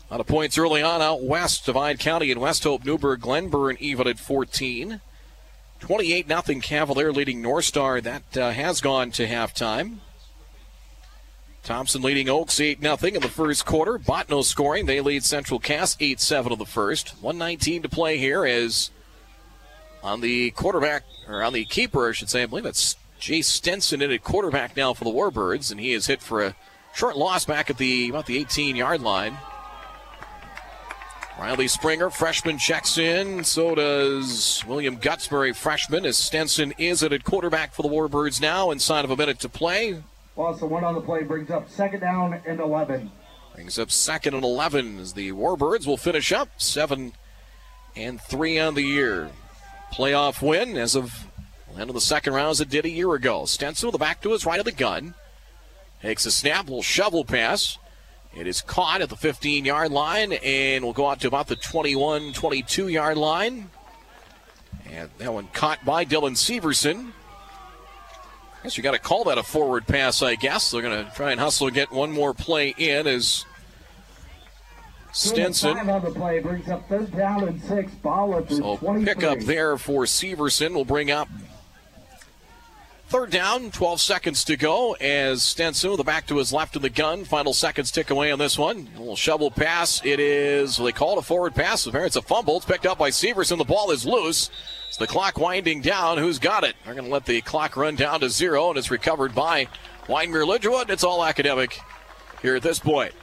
A 0.09 0.13
lot 0.13 0.19
of 0.19 0.27
points 0.27 0.57
early 0.57 0.81
on 0.81 1.01
out 1.01 1.21
west. 1.21 1.65
Divide 1.65 1.99
County 1.99 2.31
and 2.31 2.41
West 2.41 2.63
Hope, 2.63 2.83
Newburg, 2.83 3.21
Glenburn 3.21 3.77
even 3.79 4.07
at 4.07 4.19
14. 4.19 5.01
28 5.79 6.27
0 6.27 6.59
Cavalier 6.61 7.13
leading 7.13 7.41
North 7.41 7.65
Star. 7.65 8.01
That 8.01 8.35
uh, 8.35 8.51
has 8.51 8.81
gone 8.81 9.11
to 9.11 9.27
halftime. 9.27 9.97
Thompson 11.63 12.01
leading 12.01 12.27
Oakes 12.27 12.59
8 12.59 12.81
0 12.81 12.97
in 13.03 13.21
the 13.21 13.29
first 13.29 13.65
quarter. 13.65 13.99
Bottineau 13.99 14.43
scoring. 14.43 14.87
They 14.87 15.01
lead 15.01 15.23
Central 15.23 15.59
Cass 15.59 15.95
8 15.99 16.19
7 16.19 16.51
of 16.51 16.59
the 16.59 16.65
first. 16.65 17.09
119 17.21 17.83
to 17.83 17.89
play 17.89 18.17
here 18.17 18.45
is 18.45 18.89
on 20.03 20.21
the 20.21 20.51
quarterback, 20.51 21.03
or 21.27 21.43
on 21.43 21.53
the 21.53 21.65
keeper, 21.65 22.09
I 22.09 22.13
should 22.13 22.29
say. 22.29 22.43
I 22.43 22.45
believe 22.47 22.65
it's 22.65 22.95
Jay 23.19 23.41
Stenson 23.41 24.01
in 24.01 24.11
at 24.11 24.23
quarterback 24.23 24.77
now 24.77 24.93
for 24.93 25.03
the 25.03 25.11
Warbirds, 25.11 25.71
and 25.71 25.79
he 25.79 25.91
is 25.91 26.07
hit 26.07 26.21
for 26.21 26.43
a 26.43 26.55
short 26.93 27.17
loss 27.17 27.45
back 27.45 27.69
at 27.69 27.77
the 27.77 28.09
about 28.09 28.25
the 28.25 28.37
18 28.37 28.75
yard 28.75 29.01
line. 29.01 29.37
Riley 31.37 31.69
Springer, 31.69 32.09
freshman, 32.09 32.57
checks 32.57 32.97
in. 32.97 33.45
So 33.45 33.73
does 33.75 34.63
William 34.67 34.97
Gutsbury, 34.97 35.55
freshman, 35.55 36.05
as 36.05 36.17
Stenson 36.17 36.73
is 36.77 37.01
at 37.01 37.23
quarterback 37.23 37.73
for 37.73 37.81
the 37.81 37.89
Warbirds 37.89 38.41
now. 38.41 38.71
Inside 38.71 39.05
of 39.05 39.11
a 39.11 39.15
minute 39.15 39.39
to 39.39 39.49
play. 39.49 40.01
Well, 40.35 40.57
so 40.57 40.65
one 40.67 40.83
on 40.83 40.95
the 40.95 41.01
play 41.01 41.23
brings 41.23 41.49
up 41.49 41.69
second 41.69 42.01
down 42.01 42.41
and 42.45 42.59
11. 42.59 43.11
Brings 43.55 43.79
up 43.79 43.89
second 43.91 44.33
and 44.33 44.43
11 44.43 44.99
as 44.99 45.13
the 45.13 45.31
Warbirds 45.31 45.85
will 45.85 45.97
finish 45.97 46.31
up 46.31 46.49
seven 46.61 47.13
and 47.95 48.19
three 48.21 48.59
on 48.59 48.75
the 48.75 48.83
year. 48.83 49.29
Playoff 49.93 50.41
win 50.41 50.77
as 50.77 50.93
of 50.95 51.11
the 51.11 51.28
end 51.79 51.89
of 51.89 51.93
the 51.93 52.01
second 52.01 52.33
round 52.33 52.51
as 52.51 52.61
it 52.61 52.69
did 52.69 52.85
a 52.85 52.89
year 52.89 53.13
ago. 53.13 53.45
Stenson 53.45 53.87
with 53.87 53.93
the 53.93 53.99
back 53.99 54.21
to 54.21 54.31
his 54.31 54.45
right 54.45 54.59
of 54.59 54.65
the 54.65 54.71
gun. 54.71 55.13
Takes 56.01 56.25
a 56.25 56.31
snap, 56.31 56.65
little 56.65 56.81
shovel 56.81 57.25
pass. 57.25 57.77
It 58.35 58.47
is 58.47 58.61
caught 58.61 59.01
at 59.01 59.09
the 59.09 59.15
15 59.15 59.65
yard 59.65 59.91
line 59.91 60.33
and 60.33 60.83
will 60.83 60.93
go 60.93 61.07
out 61.07 61.21
to 61.21 61.27
about 61.27 61.47
the 61.47 61.55
21 61.55 62.33
22 62.33 62.87
yard 62.87 63.17
line. 63.17 63.69
And 64.89 65.09
that 65.17 65.33
one 65.33 65.47
caught 65.53 65.83
by 65.85 66.05
Dylan 66.05 66.35
Severson. 66.35 67.11
I 68.59 68.63
guess 68.63 68.77
you 68.77 68.83
got 68.83 68.91
to 68.91 68.99
call 68.99 69.23
that 69.25 69.37
a 69.37 69.43
forward 69.43 69.87
pass, 69.87 70.21
I 70.21 70.35
guess. 70.35 70.71
They're 70.71 70.81
going 70.81 71.05
to 71.05 71.11
try 71.15 71.31
and 71.31 71.39
hustle 71.39 71.67
and 71.67 71.75
get 71.75 71.91
one 71.91 72.11
more 72.11 72.33
play 72.33 72.73
in 72.77 73.07
as 73.07 73.45
Stenson. 75.11 75.77
on 75.77 76.03
the 76.03 76.11
play 76.11 76.39
brings 76.39 76.67
up 76.69 76.87
third 76.87 77.11
down 77.15 77.47
and 77.47 77.61
six. 77.63 77.91
Ball 77.95 78.45
So 78.49 78.77
23. 78.77 79.05
pick 79.05 79.23
up 79.23 79.39
there 79.39 79.77
for 79.77 80.03
Severson 80.03 80.73
will 80.73 80.85
bring 80.85 81.09
up 81.09 81.27
third 83.09 83.31
down, 83.31 83.71
12 83.71 83.99
seconds 83.99 84.43
to 84.43 84.55
go 84.55 84.93
as 84.93 85.55
with 85.57 85.97
the 85.97 86.03
back 86.03 86.27
to 86.27 86.37
his 86.37 86.53
left 86.53 86.75
of 86.75 86.83
the 86.83 86.91
gun. 86.91 87.25
Final 87.25 87.53
seconds 87.53 87.89
tick 87.89 88.11
away 88.11 88.31
on 88.31 88.37
this 88.37 88.55
one. 88.55 88.87
A 88.95 88.99
little 88.99 89.15
shovel 89.15 89.49
pass. 89.49 90.05
It 90.05 90.19
is, 90.19 90.77
well, 90.77 90.85
they 90.85 90.91
call 90.91 91.13
it 91.13 91.19
a 91.19 91.23
forward 91.23 91.55
pass. 91.55 91.87
It's 91.87 92.15
a 92.15 92.21
fumble. 92.21 92.57
It's 92.57 92.67
picked 92.67 92.85
up 92.85 92.99
by 92.99 93.09
Severson. 93.09 93.57
The 93.57 93.63
ball 93.63 93.89
is 93.89 94.05
loose. 94.05 94.51
It's 94.87 94.97
the 94.97 95.07
clock 95.07 95.39
winding 95.39 95.81
down. 95.81 96.19
Who's 96.19 96.37
got 96.37 96.63
it? 96.63 96.75
They're 96.85 96.93
going 96.93 97.05
to 97.05 97.11
let 97.11 97.25
the 97.25 97.41
clock 97.41 97.75
run 97.75 97.95
down 97.95 98.19
to 98.19 98.29
zero, 98.29 98.69
and 98.69 98.77
it's 98.77 98.91
recovered 98.91 99.33
by 99.33 99.67
Wyndmere 100.05 100.45
Lidgerwood. 100.45 100.91
It's 100.91 101.03
all 101.03 101.25
academic 101.25 101.79
here 102.43 102.55
at 102.55 102.61
this 102.61 102.77
point. 102.77 103.13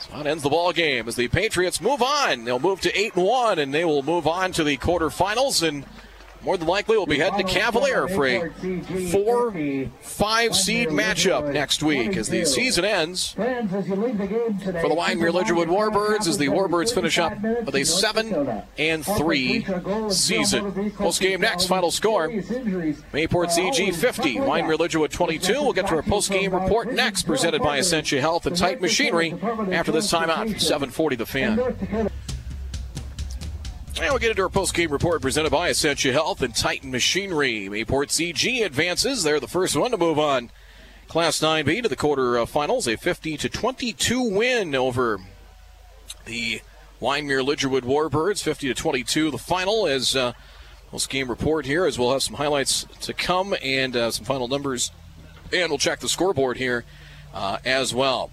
So 0.00 0.18
that 0.18 0.26
ends 0.26 0.42
the 0.42 0.50
ball 0.50 0.74
game 0.74 1.08
as 1.08 1.16
the 1.16 1.28
Patriots 1.28 1.80
move 1.80 2.02
on. 2.02 2.44
They'll 2.44 2.58
move 2.58 2.82
to 2.82 2.98
eight 2.98 3.16
and 3.16 3.24
one, 3.24 3.58
and 3.58 3.72
they 3.72 3.86
will 3.86 4.02
move 4.02 4.26
on 4.26 4.52
to 4.52 4.64
the 4.64 4.76
quarterfinals 4.76 5.66
and. 5.66 5.86
More 6.46 6.56
than 6.56 6.68
likely, 6.68 6.96
we'll 6.96 7.06
be 7.06 7.18
heading 7.18 7.44
to 7.44 7.52
Cavalier 7.52 8.06
for 8.06 8.24
a 8.24 8.50
four, 9.10 9.52
five 10.00 10.54
seed 10.54 10.90
matchup 10.90 11.52
next 11.52 11.82
week 11.82 12.16
as 12.16 12.28
the 12.28 12.44
season 12.44 12.84
ends 12.84 13.32
Friends, 13.32 13.74
as 13.74 13.88
you 13.88 13.96
leave 13.96 14.16
the 14.16 14.28
game 14.28 14.56
today, 14.60 14.80
for 14.80 14.88
the 14.88 14.94
Wyndmere 14.94 15.32
Lidgerwood 15.32 15.66
Warbirds 15.66 16.28
as 16.28 16.38
the 16.38 16.46
Warbirds 16.46 16.94
finish 16.94 17.18
up 17.18 17.36
with 17.42 17.74
a 17.74 17.84
seven 17.84 18.62
and 18.78 19.04
three 19.04 19.66
season. 20.08 20.92
Post 20.92 21.20
game 21.20 21.40
next, 21.40 21.66
final 21.66 21.90
score. 21.90 22.28
Mayport 22.28 23.50
CG 23.50 23.92
50, 23.92 24.36
Wyndmere 24.36 24.78
Lidgerwood 24.78 25.10
22. 25.10 25.52
We'll 25.54 25.72
get 25.72 25.88
to 25.88 25.96
our 25.96 26.02
post 26.02 26.30
game 26.30 26.54
report 26.54 26.92
next, 26.92 27.24
presented 27.24 27.60
by 27.60 27.80
Essentia 27.80 28.20
Health 28.20 28.46
and 28.46 28.56
Titan 28.56 28.82
Machinery 28.82 29.34
after 29.72 29.90
this 29.90 30.12
timeout. 30.12 30.60
740 30.60 31.16
the 31.16 31.26
fan. 31.26 32.10
And 33.98 34.10
we'll 34.10 34.18
get 34.18 34.30
into 34.30 34.42
our 34.42 34.50
post-game 34.50 34.90
report 34.90 35.22
presented 35.22 35.50
by 35.50 35.70
Essentia 35.70 36.12
Health 36.12 36.42
and 36.42 36.54
Titan 36.54 36.90
Machinery. 36.90 37.66
Mayport 37.70 38.08
CG 38.08 38.62
advances. 38.62 39.22
They're 39.22 39.40
the 39.40 39.48
first 39.48 39.74
one 39.74 39.90
to 39.90 39.96
move 39.96 40.18
on. 40.18 40.50
Class 41.08 41.40
9B 41.40 41.82
to 41.82 41.88
the 41.88 41.96
quarterfinals. 41.96 42.92
A 42.92 42.98
50 42.98 43.38
to 43.38 43.48
22 43.48 44.22
win 44.22 44.74
over 44.74 45.20
the 46.26 46.60
Wyndmere 47.00 47.42
Lidgerwood 47.42 47.84
Warbirds. 47.84 48.42
50 48.42 48.68
to 48.68 48.74
22 48.74 49.30
the 49.30 49.38
final 49.38 49.86
as 49.86 50.14
uh, 50.14 50.34
post-game 50.90 51.30
report 51.30 51.64
here 51.64 51.86
as 51.86 51.98
we'll 51.98 52.12
have 52.12 52.22
some 52.22 52.36
highlights 52.36 52.84
to 53.00 53.14
come 53.14 53.56
and 53.62 53.96
uh, 53.96 54.10
some 54.10 54.26
final 54.26 54.46
numbers. 54.46 54.90
And 55.54 55.70
we'll 55.70 55.78
check 55.78 56.00
the 56.00 56.08
scoreboard 56.10 56.58
here 56.58 56.84
uh, 57.32 57.58
as 57.64 57.94
well. 57.94 58.30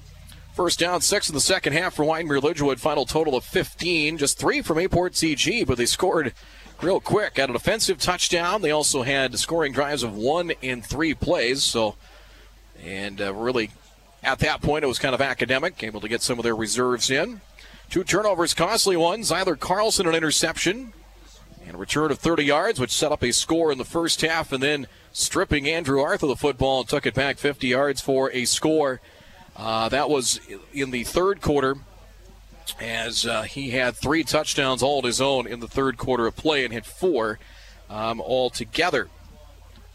First 0.53 0.77
down, 0.77 1.01
six 1.01 1.29
in 1.29 1.33
the 1.33 1.41
second 1.41 1.73
half 1.73 1.95
for 1.95 2.05
Wyndmere 2.05 2.39
Lidgerwood. 2.39 2.77
Final 2.77 3.07
total 3.07 3.35
of 3.35 3.43
15. 3.43 4.19
Just 4.19 4.37
three 4.37 4.61
from 4.61 4.77
Mayport 4.77 5.13
CG, 5.13 5.65
but 5.65 5.79
they 5.79 5.87
scored 5.87 6.31
real 6.79 6.99
quick. 6.99 7.33
Got 7.33 7.49
an 7.49 7.55
offensive 7.55 7.97
touchdown. 7.97 8.61
They 8.61 8.69
also 8.69 9.01
had 9.01 9.37
scoring 9.39 9.73
drives 9.73 10.03
of 10.03 10.15
one 10.15 10.53
and 10.61 10.85
three 10.85 11.15
plays. 11.15 11.63
So, 11.63 11.95
and 12.85 13.19
uh, 13.19 13.33
really, 13.33 13.71
at 14.21 14.37
that 14.39 14.61
point, 14.61 14.83
it 14.83 14.87
was 14.87 14.99
kind 14.99 15.15
of 15.15 15.21
academic. 15.21 15.83
Able 15.83 16.01
to 16.01 16.07
get 16.07 16.21
some 16.21 16.37
of 16.37 16.43
their 16.43 16.55
reserves 16.55 17.09
in. 17.09 17.41
Two 17.89 18.03
turnovers, 18.03 18.53
costly 18.53 18.95
ones. 18.95 19.31
Zyler 19.31 19.59
Carlson 19.59 20.07
an 20.07 20.13
interception 20.13 20.93
and 21.65 21.73
a 21.73 21.79
return 21.79 22.11
of 22.11 22.19
30 22.19 22.43
yards, 22.43 22.79
which 22.79 22.91
set 22.91 23.11
up 23.11 23.23
a 23.23 23.33
score 23.33 23.71
in 23.71 23.79
the 23.79 23.85
first 23.85 24.21
half, 24.21 24.51
and 24.51 24.61
then 24.61 24.85
stripping 25.13 25.67
Andrew 25.67 25.99
Arth 25.99 26.21
of 26.21 26.29
the 26.29 26.35
football 26.35 26.81
and 26.81 26.89
took 26.89 27.07
it 27.07 27.15
back 27.15 27.39
50 27.39 27.67
yards 27.67 28.01
for 28.01 28.31
a 28.31 28.45
score. 28.45 29.01
Uh, 29.55 29.89
that 29.89 30.09
was 30.09 30.39
in 30.73 30.91
the 30.91 31.03
third 31.03 31.41
quarter, 31.41 31.75
as 32.79 33.25
uh, 33.25 33.43
he 33.43 33.71
had 33.71 33.95
three 33.95 34.23
touchdowns 34.23 34.81
all 34.81 34.97
on 34.97 35.03
his 35.03 35.21
own 35.21 35.45
in 35.45 35.59
the 35.59 35.67
third 35.67 35.97
quarter 35.97 36.25
of 36.25 36.35
play 36.35 36.63
and 36.63 36.73
hit 36.73 36.85
four 36.85 37.39
um, 37.89 38.19
altogether. 38.19 39.09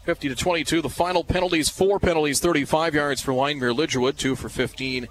50 0.05 0.29
to 0.29 0.35
22. 0.35 0.81
The 0.81 0.89
final 0.89 1.23
penalties: 1.23 1.69
four 1.69 1.99
penalties, 1.99 2.39
35 2.39 2.95
yards 2.95 3.21
for 3.21 3.33
Wyndmere 3.33 3.75
Lidgerwood, 3.75 4.17
two 4.17 4.35
for 4.35 4.49
15 4.49 5.07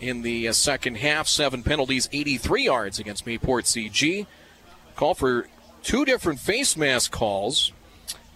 in 0.00 0.22
the 0.22 0.48
uh, 0.48 0.52
second 0.52 0.96
half. 0.96 1.28
Seven 1.28 1.62
penalties, 1.62 2.08
83 2.12 2.64
yards 2.64 2.98
against 2.98 3.26
Mayport 3.26 3.64
CG. 3.64 4.26
Call 4.96 5.14
for 5.14 5.48
two 5.82 6.04
different 6.04 6.40
face 6.40 6.76
mask 6.76 7.12
calls, 7.12 7.72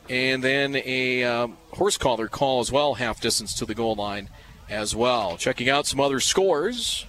and 0.09 0.45
then 0.45 0.77
a 0.77 1.24
um, 1.24 1.57
horse 1.73 1.97
collar 1.97 2.28
call 2.28 2.61
as 2.61 2.70
well, 2.70 2.95
half 2.95 3.20
distance 3.20 3.55
to 3.55 3.65
the 3.65 3.74
goal 3.74 3.95
line 3.95 4.28
as 4.69 4.95
well. 4.95 5.37
Checking 5.37 5.69
out 5.69 5.87
some 5.87 6.01
other 6.01 6.21
scores. 6.21 7.07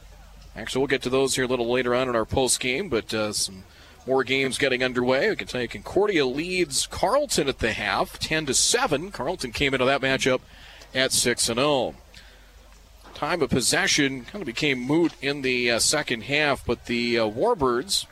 Actually, 0.56 0.80
we'll 0.80 0.88
get 0.88 1.04
to 1.04 1.10
those 1.10 1.36
here 1.36 1.46
a 1.46 1.48
little 1.48 1.72
later 1.72 1.94
on 1.94 2.10
in 2.10 2.16
our 2.16 2.26
post 2.26 2.60
game, 2.60 2.90
but 2.90 3.14
uh, 3.14 3.32
some 3.32 3.64
more 4.08 4.24
games 4.24 4.58
getting 4.58 4.84
underway. 4.84 5.30
We 5.30 5.36
can 5.36 5.48
tell 5.48 5.62
you 5.62 5.68
Concordia 5.68 6.26
leads 6.26 6.88
Carlton 6.88 7.48
at 7.48 7.60
the 7.60 7.74
half, 7.74 8.18
10 8.18 8.48
to 8.48 8.54
7. 8.54 9.12
Carlton 9.12 9.52
came 9.52 9.74
into 9.74 9.86
that 9.86 10.02
matchup 10.02 10.40
at 10.96 11.12
6 11.12 11.50
and 11.50 11.60
0. 11.60 11.96
Time 13.14 13.42
of 13.42 13.50
possession 13.50 14.26
kind 14.26 14.42
of 14.42 14.46
became 14.46 14.80
moot 14.80 15.12
in 15.22 15.42
the 15.42 15.72
uh, 15.72 15.80
second 15.80 16.22
half, 16.22 16.66
but 16.66 16.86
the 16.86 17.20
uh, 17.20 17.28
Warbirds, 17.28 18.06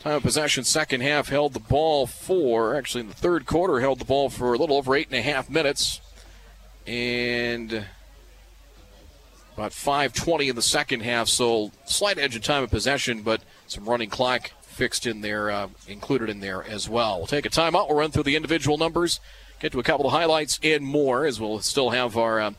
time 0.00 0.16
of 0.16 0.22
possession 0.22 0.64
second 0.64 1.00
half, 1.00 1.28
held 1.28 1.54
the 1.54 1.60
ball 1.60 2.06
for, 2.06 2.76
actually 2.76 3.02
in 3.02 3.08
the 3.08 3.14
third 3.14 3.46
quarter, 3.46 3.80
held 3.80 4.00
the 4.00 4.04
ball 4.04 4.28
for 4.28 4.52
a 4.52 4.58
little 4.58 4.76
over 4.76 4.94
eight 4.94 5.06
and 5.06 5.16
a 5.16 5.22
half 5.22 5.48
minutes. 5.48 6.00
And 6.86 7.86
about 9.62 9.72
5:20 9.72 10.48
in 10.48 10.56
the 10.56 10.62
second 10.62 11.00
half, 11.00 11.28
so 11.28 11.70
slight 11.84 12.18
edge 12.18 12.34
of 12.34 12.42
time 12.42 12.64
of 12.64 12.70
possession, 12.70 13.22
but 13.22 13.42
some 13.68 13.88
running 13.88 14.10
clock 14.10 14.50
fixed 14.62 15.06
in 15.06 15.20
there, 15.20 15.50
uh, 15.50 15.68
included 15.86 16.28
in 16.28 16.40
there 16.40 16.64
as 16.64 16.88
well. 16.88 17.18
We'll 17.18 17.26
take 17.28 17.46
a 17.46 17.50
timeout. 17.50 17.88
We'll 17.88 17.98
run 17.98 18.10
through 18.10 18.24
the 18.24 18.34
individual 18.34 18.76
numbers, 18.76 19.20
get 19.60 19.70
to 19.72 19.78
a 19.78 19.84
couple 19.84 20.06
of 20.06 20.12
highlights 20.12 20.58
and 20.64 20.84
more, 20.84 21.24
as 21.26 21.38
we'll 21.38 21.60
still 21.60 21.90
have 21.90 22.16
our 22.16 22.40
uh, 22.40 22.50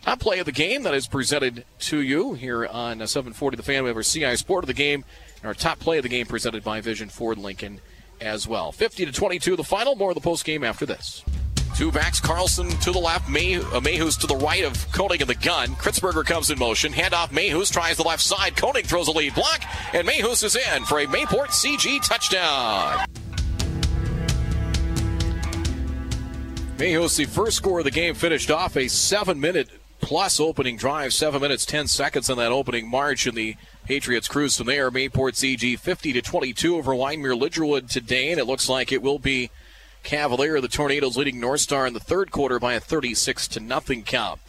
top 0.00 0.20
play 0.20 0.38
of 0.38 0.46
the 0.46 0.52
game 0.52 0.82
that 0.84 0.94
is 0.94 1.06
presented 1.06 1.66
to 1.80 2.00
you 2.00 2.32
here 2.32 2.66
on 2.66 3.02
uh, 3.02 3.06
740 3.06 3.58
The 3.58 3.62
Fan. 3.62 3.82
We 3.82 3.88
have 3.88 3.96
our 3.96 4.02
CI 4.02 4.36
Sport 4.36 4.64
of 4.64 4.68
the 4.68 4.74
game 4.74 5.04
and 5.36 5.44
our 5.44 5.54
top 5.54 5.78
play 5.78 5.98
of 5.98 6.04
the 6.04 6.08
game 6.08 6.24
presented 6.24 6.64
by 6.64 6.80
Vision 6.80 7.10
Ford 7.10 7.36
Lincoln 7.36 7.80
as 8.18 8.48
well. 8.48 8.72
50 8.72 9.04
to 9.04 9.12
22, 9.12 9.56
the 9.56 9.64
final. 9.64 9.94
More 9.94 10.10
of 10.10 10.14
the 10.14 10.22
post 10.22 10.46
game 10.46 10.64
after 10.64 10.86
this. 10.86 11.22
Two 11.74 11.90
backs, 11.90 12.20
Carlson 12.20 12.68
to 12.68 12.92
the 12.92 12.98
left, 12.98 13.28
May, 13.28 13.56
uh, 13.56 13.80
Mehus 13.80 14.18
to 14.20 14.26
the 14.26 14.36
right 14.36 14.64
of 14.64 14.90
Koenig 14.92 15.22
in 15.22 15.28
the 15.28 15.34
gun. 15.34 15.68
Kritzberger 15.76 16.24
comes 16.24 16.50
in 16.50 16.58
motion. 16.58 16.92
Handoff, 16.92 17.28
Mehus 17.28 17.72
tries 17.72 17.96
the 17.96 18.02
left 18.02 18.22
side. 18.22 18.56
Koenig 18.56 18.86
throws 18.86 19.08
a 19.08 19.12
lead 19.12 19.34
block, 19.34 19.62
and 19.92 20.06
Mehus 20.06 20.44
is 20.44 20.56
in 20.56 20.84
for 20.84 21.00
a 21.00 21.06
Mayport 21.06 21.48
CG 21.48 22.02
touchdown. 22.06 23.06
Mehus, 26.76 27.16
the 27.16 27.24
first 27.24 27.56
score 27.56 27.78
of 27.78 27.84
the 27.84 27.90
game, 27.90 28.14
finished 28.14 28.50
off 28.50 28.76
a 28.76 28.88
seven 28.88 29.40
minute 29.40 29.70
plus 30.00 30.38
opening 30.38 30.76
drive. 30.76 31.12
Seven 31.12 31.40
minutes, 31.40 31.66
10 31.66 31.86
seconds 31.88 32.30
on 32.30 32.36
that 32.36 32.52
opening 32.52 32.88
march, 32.88 33.26
and 33.26 33.36
the 33.36 33.56
Patriots 33.84 34.28
cruise 34.28 34.56
from 34.56 34.66
there. 34.66 34.90
Mayport 34.90 35.34
CG 35.34 35.78
50 35.78 36.12
to 36.12 36.22
22 36.22 36.76
over 36.76 36.92
Wyndmere 36.92 37.38
Lidgerwood 37.38 37.90
today, 37.90 38.30
and 38.30 38.38
it 38.38 38.44
looks 38.44 38.68
like 38.68 38.92
it 38.92 39.02
will 39.02 39.18
be 39.18 39.50
Cavalier. 40.06 40.60
The 40.60 40.68
Tornadoes 40.68 41.16
leading 41.16 41.40
North 41.40 41.60
Star 41.60 41.86
in 41.86 41.92
the 41.92 42.00
third 42.00 42.30
quarter 42.30 42.58
by 42.58 42.74
a 42.74 42.80
36 42.80 43.48
to 43.48 43.60
nothing 43.60 44.04
count. 44.04 44.40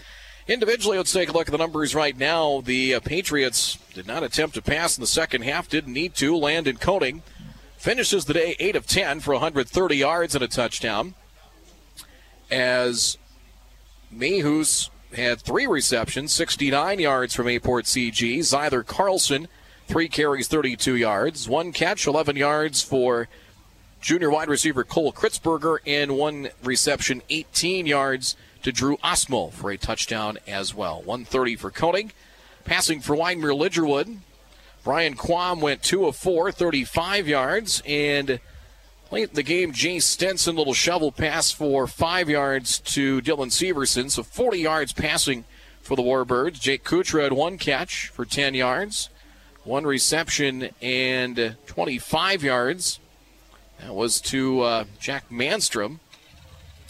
Individually, 0.48 0.98
let's 0.98 1.12
take 1.12 1.30
a 1.30 1.32
look 1.34 1.48
at 1.48 1.52
the 1.52 1.58
numbers 1.58 1.94
right 1.94 2.16
now. 2.16 2.62
The 2.62 2.94
uh, 2.94 3.00
Patriots 3.02 3.78
did 3.94 4.08
not 4.08 4.24
attempt 4.24 4.56
to 4.56 4.62
pass 4.62 4.96
in 4.96 5.02
the 5.02 5.08
second 5.08 5.42
half, 5.42 5.68
didn't 5.68 5.92
need 5.92 6.16
to. 6.16 6.38
Landon 6.38 6.78
Koenig 6.78 7.22
finishes 7.76 8.26
the 8.26 8.34
day 8.34 8.56
8 8.60 8.76
of 8.78 8.88
10 8.88 9.20
for 9.20 9.34
130 9.34 9.98
yards 9.98 10.36
and 10.36 10.44
a 10.44 10.48
touchdown. 10.48 11.16
As 12.50 13.18
Mehus 14.14 14.90
had 15.14 15.42
three 15.42 15.68
receptions, 15.68 16.32
69 16.32 17.00
yards 17.00 17.34
from 17.34 17.48
Mayport 17.48 17.84
CG. 17.84 18.40
Zyler 18.40 18.86
Carlson, 18.86 19.48
three 19.88 20.08
carries, 20.08 20.48
32 20.48 20.96
yards. 20.96 21.50
One 21.50 21.74
catch, 21.74 22.08
11 22.08 22.38
yards 22.38 22.82
for 22.82 23.28
junior 24.02 24.30
wide 24.30 24.50
receiver 24.50 24.84
Cole 24.84 25.12
Kritzberger, 25.12 25.78
and 25.86 26.18
one 26.18 26.50
reception, 26.64 27.22
18 27.30 27.86
yards 27.86 28.36
to 28.64 28.72
Drew 28.72 28.98
Osmo 28.98 29.52
for 29.52 29.72
a 29.72 29.78
touchdown 29.78 30.38
as 30.48 30.74
well. 30.74 30.98
130 30.98 31.56
for 31.56 31.72
Koenig. 31.72 32.14
Passing 32.66 33.00
for 33.00 33.16
Wyndmere 33.16 33.58
Lidgerwood. 33.58 34.18
Brian 34.84 35.16
Quam 35.16 35.62
went 35.62 35.84
2 35.84 36.06
of 36.06 36.16
4, 36.16 36.52
35 36.52 37.28
yards. 37.28 37.82
And 37.86 38.40
late 39.12 39.30
in 39.30 39.36
the 39.36 39.44
game, 39.44 39.72
Jay 39.72 40.00
Stenson, 40.00 40.56
little 40.56 40.74
shovel 40.74 41.12
pass 41.12 41.52
for 41.52 41.88
5 41.88 42.30
yards 42.30 42.80
to 42.80 43.22
Dylan 43.22 43.52
Severson. 43.52 44.12
So 44.12 44.24
40 44.24 44.60
yards 44.60 44.94
passing 44.94 45.46
for 45.82 45.96
the 45.96 46.04
Warbirds. 46.04 46.60
Jake 46.60 46.84
Kuchera 46.84 47.24
had 47.24 47.34
one 47.34 47.58
catch 47.58 48.10
for 48.10 48.26
10 48.26 48.54
yards, 48.54 49.10
one 49.64 49.86
reception, 49.86 50.70
and 50.82 51.56
25 51.66 52.44
yards. 52.44 53.00
That 53.80 53.94
was 53.94 54.20
to 54.22 54.62
uh, 54.62 54.84
Jack 55.00 55.30
Manstrom 55.30 56.00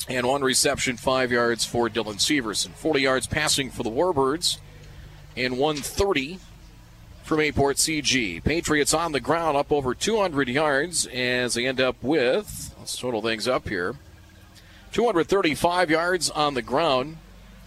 and 0.07 0.27
one 0.27 0.41
reception, 0.41 0.97
five 0.97 1.31
yards 1.31 1.65
for 1.65 1.89
Dylan 1.89 2.15
Severson. 2.15 2.71
40 2.71 3.01
yards 3.01 3.27
passing 3.27 3.69
for 3.69 3.83
the 3.83 3.89
Warbirds, 3.89 4.57
and 5.35 5.57
130 5.57 6.39
from 7.23 7.39
Mayport 7.39 7.75
CG. 7.75 8.43
Patriots 8.43 8.93
on 8.93 9.11
the 9.11 9.19
ground 9.19 9.57
up 9.57 9.71
over 9.71 9.93
200 9.93 10.47
yards 10.47 11.05
as 11.07 11.55
they 11.55 11.65
end 11.65 11.81
up 11.81 12.01
with, 12.01 12.73
let's 12.79 12.97
total 12.97 13.21
things 13.21 13.47
up 13.47 13.67
here, 13.67 13.95
235 14.93 15.89
yards 15.91 16.29
on 16.29 16.53
the 16.53 16.61
ground. 16.61 17.17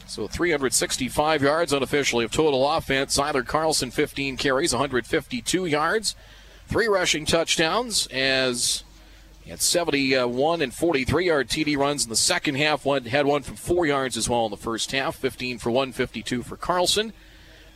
So 0.07 0.27
365 0.27 1.43
yards 1.43 1.73
unofficially 1.73 2.25
of 2.25 2.33
total 2.33 2.69
offense. 2.69 3.17
Zyler 3.17 3.47
Carlson 3.47 3.93
15 3.93 4.37
carries, 4.37 4.73
152 4.73 5.67
yards, 5.67 6.17
three 6.67 6.89
rushing 6.89 7.25
touchdowns 7.25 8.09
as 8.09 8.83
had 9.49 9.61
71 9.61 10.63
and 10.63 10.73
43 10.73 11.27
yard 11.27 11.49
TD 11.49 11.77
runs 11.77 12.05
in 12.05 12.11
the 12.11 12.17
second 12.17 12.57
half. 12.57 12.85
One 12.85 13.05
had 13.05 13.27
one 13.27 13.43
from 13.43 13.57
four 13.57 13.87
yards 13.87 14.17
as 14.17 14.29
well 14.29 14.45
in 14.45 14.51
the 14.51 14.57
first 14.57 14.93
half. 14.93 15.17
15 15.17 15.59
for 15.59 15.71
152 15.71 16.43
for 16.43 16.57
Carlson. 16.57 17.13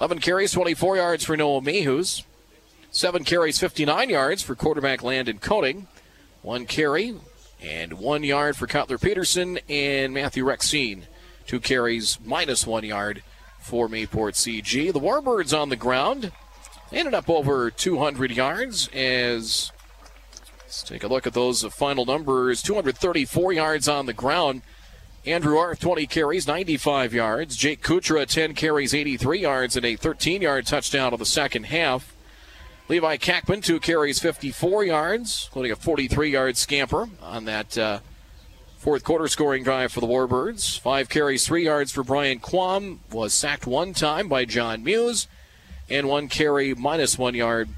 11 0.01 0.19
carries, 0.20 0.53
24 0.53 0.97
yards 0.97 1.24
for 1.24 1.36
Noah 1.36 1.61
Mehus. 1.61 2.24
Seven 2.91 3.24
carries, 3.24 3.59
59 3.59 4.11
yards 4.11 4.43
for 4.43 4.55
quarterback 4.55 5.03
Landon 5.03 5.39
Koenig. 5.39 5.86
One 6.43 6.66
carry 6.66 7.15
and 7.61 7.95
one 7.95 8.23
yard 8.23 8.57
for 8.57 8.66
Cutler 8.66 8.99
Peterson 8.99 9.59
and 9.69 10.12
Matthew 10.12 10.45
Rexine. 10.45 11.05
Two 11.47 11.61
carries, 11.61 12.19
minus 12.24 12.66
one 12.66 12.85
yard 12.85 13.23
for 13.61 13.89
Mayport 13.89 14.35
CG. 14.35 14.93
The 14.93 15.01
Warbirds 15.01 15.59
on 15.59 15.70
the 15.70 15.77
ground 15.77 16.32
ended 16.93 17.15
up 17.15 17.31
over 17.31 17.70
200 17.70 18.31
yards 18.31 18.89
as 18.89 19.73
Let's 20.75 20.83
take 20.83 21.05
a 21.05 21.07
look 21.07 21.25
at 21.25 21.35
those 21.35 21.63
final 21.63 22.05
numbers 22.05 22.61
234 22.61 23.53
yards 23.53 23.87
on 23.87 24.07
the 24.07 24.13
ground. 24.13 24.63
Andrew 25.25 25.57
Arth, 25.57 25.79
20 25.79 26.09
carries, 26.09 26.49
95 26.49 27.15
yards. 27.15 27.57
Jake 27.57 27.81
Kuchera, 27.81 28.27
10 28.27 28.55
carries, 28.55 28.93
83 28.93 29.39
yards, 29.39 29.77
and 29.77 29.87
a 29.87 29.95
13 29.95 30.43
yard 30.43 30.67
touchdown 30.67 31.13
of 31.13 31.21
the 31.21 31.27
second 31.27 31.67
half. 31.67 32.13
Levi 32.89 33.19
Kackman, 33.19 33.63
two 33.63 33.79
carries, 33.79 34.19
54 34.19 34.85
yards, 34.85 35.45
including 35.47 35.71
a 35.71 35.77
43 35.77 36.31
yard 36.31 36.57
scamper 36.57 37.09
on 37.23 37.45
that 37.45 37.79
uh, 37.79 38.01
fourth 38.77 39.05
quarter 39.05 39.29
scoring 39.29 39.63
drive 39.63 39.93
for 39.93 40.01
the 40.01 40.09
Warbirds. 40.09 40.81
Five 40.81 41.09
carries, 41.09 41.47
three 41.47 41.67
yards 41.67 41.93
for 41.93 42.03
Brian 42.03 42.41
Quam, 42.41 42.99
was 43.13 43.33
sacked 43.33 43.65
one 43.65 43.95
time 43.95 44.29
by 44.29 44.45
John 44.45 44.83
Muse, 44.83 45.29
and 45.89 46.09
one 46.09 46.27
carry, 46.27 46.75
minus 46.75 47.17
one 47.17 47.37
yard 47.37 47.69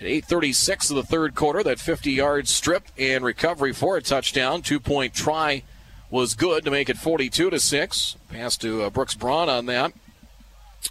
at 0.01 0.07
8:36 0.07 0.91
of 0.91 0.97
the 0.97 1.03
third 1.03 1.35
quarter. 1.35 1.63
That 1.63 1.79
50-yard 1.79 2.49
strip 2.49 2.85
and 2.99 3.25
recovery 3.25 3.73
for 3.73 3.97
a 3.97 4.03
touchdown. 4.03 4.63
Two-point 4.63 5.15
try 5.15 5.63
was 6.11 6.35
good 6.35 6.65
to 6.65 6.71
make 6.71 6.89
it 6.89 6.99
42 6.99 7.51
to 7.51 7.61
six. 7.61 8.17
Pass 8.29 8.57
to 8.59 8.83
uh, 8.83 8.91
Brooks 8.91 9.15
Braun 9.15 9.49
on 9.49 9.67
that. 9.67 9.93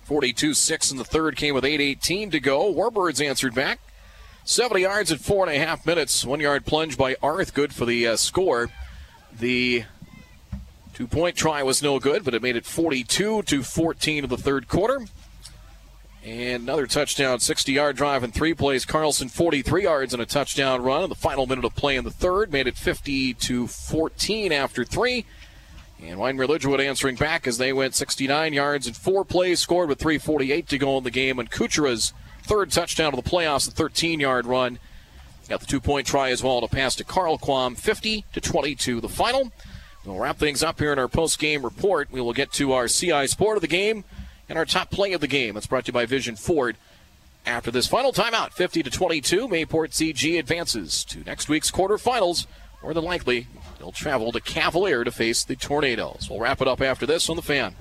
42-6 0.07 0.91
in 0.91 0.97
the 0.97 1.03
third 1.03 1.35
came 1.35 1.53
with 1.53 1.63
8:18 1.63 2.31
to 2.31 2.39
go. 2.39 2.73
Warbirds 2.73 3.23
answered 3.23 3.55
back. 3.55 3.79
70 4.43 4.81
yards 4.81 5.11
at 5.11 5.19
four 5.19 5.47
and 5.47 5.55
a 5.55 5.59
half 5.59 5.85
minutes. 5.85 6.25
One 6.25 6.39
yard 6.39 6.65
plunge 6.65 6.97
by 6.97 7.15
Arth, 7.21 7.53
good 7.53 7.73
for 7.73 7.85
the 7.85 8.07
uh, 8.07 8.15
score. 8.15 8.69
The 9.31 9.85
Two 11.01 11.07
point 11.07 11.35
try 11.35 11.63
was 11.63 11.81
no 11.81 11.97
good, 11.97 12.23
but 12.23 12.35
it 12.35 12.43
made 12.43 12.55
it 12.55 12.63
42 12.63 13.41
to 13.41 13.63
14 13.63 14.23
of 14.23 14.29
the 14.29 14.37
third 14.37 14.67
quarter. 14.67 15.07
And 16.23 16.61
another 16.61 16.85
touchdown, 16.85 17.39
60 17.39 17.71
yard 17.71 17.95
drive 17.95 18.23
in 18.23 18.31
three 18.31 18.53
plays. 18.53 18.85
Carlson 18.85 19.27
43 19.27 19.81
yards 19.81 20.13
and 20.13 20.21
a 20.21 20.27
touchdown 20.27 20.83
run. 20.83 21.01
In 21.01 21.09
the 21.09 21.15
final 21.15 21.47
minute 21.47 21.65
of 21.65 21.75
play 21.75 21.95
in 21.95 22.03
the 22.03 22.11
third 22.11 22.53
made 22.53 22.67
it 22.67 22.77
50 22.77 23.33
to 23.33 23.65
14 23.65 24.51
after 24.51 24.85
three. 24.85 25.25
And 25.99 26.19
Wyndmere 26.19 26.47
Lidgerwood 26.47 26.85
answering 26.85 27.15
back 27.15 27.47
as 27.47 27.57
they 27.57 27.73
went 27.73 27.95
69 27.95 28.53
yards 28.53 28.85
in 28.85 28.93
four 28.93 29.25
plays, 29.25 29.59
scored 29.59 29.89
with 29.89 29.97
3:48 29.97 30.67
to 30.67 30.77
go 30.77 30.99
in 30.99 31.03
the 31.03 31.09
game. 31.09 31.39
And 31.39 31.49
Kuchera's 31.49 32.13
third 32.43 32.71
touchdown 32.71 33.11
of 33.17 33.23
the 33.23 33.27
playoffs, 33.27 33.67
a 33.67 33.71
13 33.71 34.19
yard 34.19 34.45
run. 34.45 34.77
Got 35.49 35.61
the 35.61 35.65
two 35.65 35.81
point 35.81 36.05
try 36.05 36.29
as 36.29 36.43
well 36.43 36.61
to 36.61 36.67
pass 36.67 36.93
to 36.97 37.03
Carl 37.03 37.39
Quam, 37.39 37.73
50 37.73 38.23
to 38.33 38.39
22. 38.39 39.01
The 39.01 39.09
final. 39.09 39.51
We'll 40.05 40.17
wrap 40.17 40.37
things 40.37 40.63
up 40.63 40.79
here 40.79 40.91
in 40.91 40.99
our 40.99 41.07
post 41.07 41.37
game 41.37 41.63
report. 41.63 42.09
We 42.11 42.21
will 42.21 42.33
get 42.33 42.51
to 42.53 42.73
our 42.73 42.87
CI 42.87 43.27
Sport 43.27 43.57
of 43.57 43.61
the 43.61 43.67
game 43.67 44.03
and 44.49 44.57
our 44.57 44.65
top 44.65 44.89
play 44.89 45.13
of 45.13 45.21
the 45.21 45.27
game. 45.27 45.55
It's 45.55 45.67
brought 45.67 45.85
to 45.85 45.89
you 45.89 45.93
by 45.93 46.05
Vision 46.05 46.35
Ford. 46.35 46.75
After 47.45 47.71
this 47.71 47.87
final 47.87 48.11
timeout, 48.11 48.51
50 48.51 48.83
to 48.83 48.89
22, 48.89 49.47
Mayport 49.47 49.91
CG 49.91 50.39
advances 50.39 51.03
to 51.05 51.19
next 51.23 51.49
week's 51.49 51.71
quarterfinals. 51.71 52.47
More 52.81 52.93
than 52.93 53.03
likely, 53.03 53.47
they'll 53.77 53.91
travel 53.91 54.31
to 54.31 54.41
Cavalier 54.41 55.03
to 55.03 55.11
face 55.11 55.43
the 55.43 55.55
Tornadoes. 55.55 56.27
We'll 56.29 56.39
wrap 56.39 56.61
it 56.61 56.67
up 56.67 56.81
after 56.81 57.05
this 57.05 57.29
on 57.29 57.35
the 57.35 57.41
fan. 57.43 57.75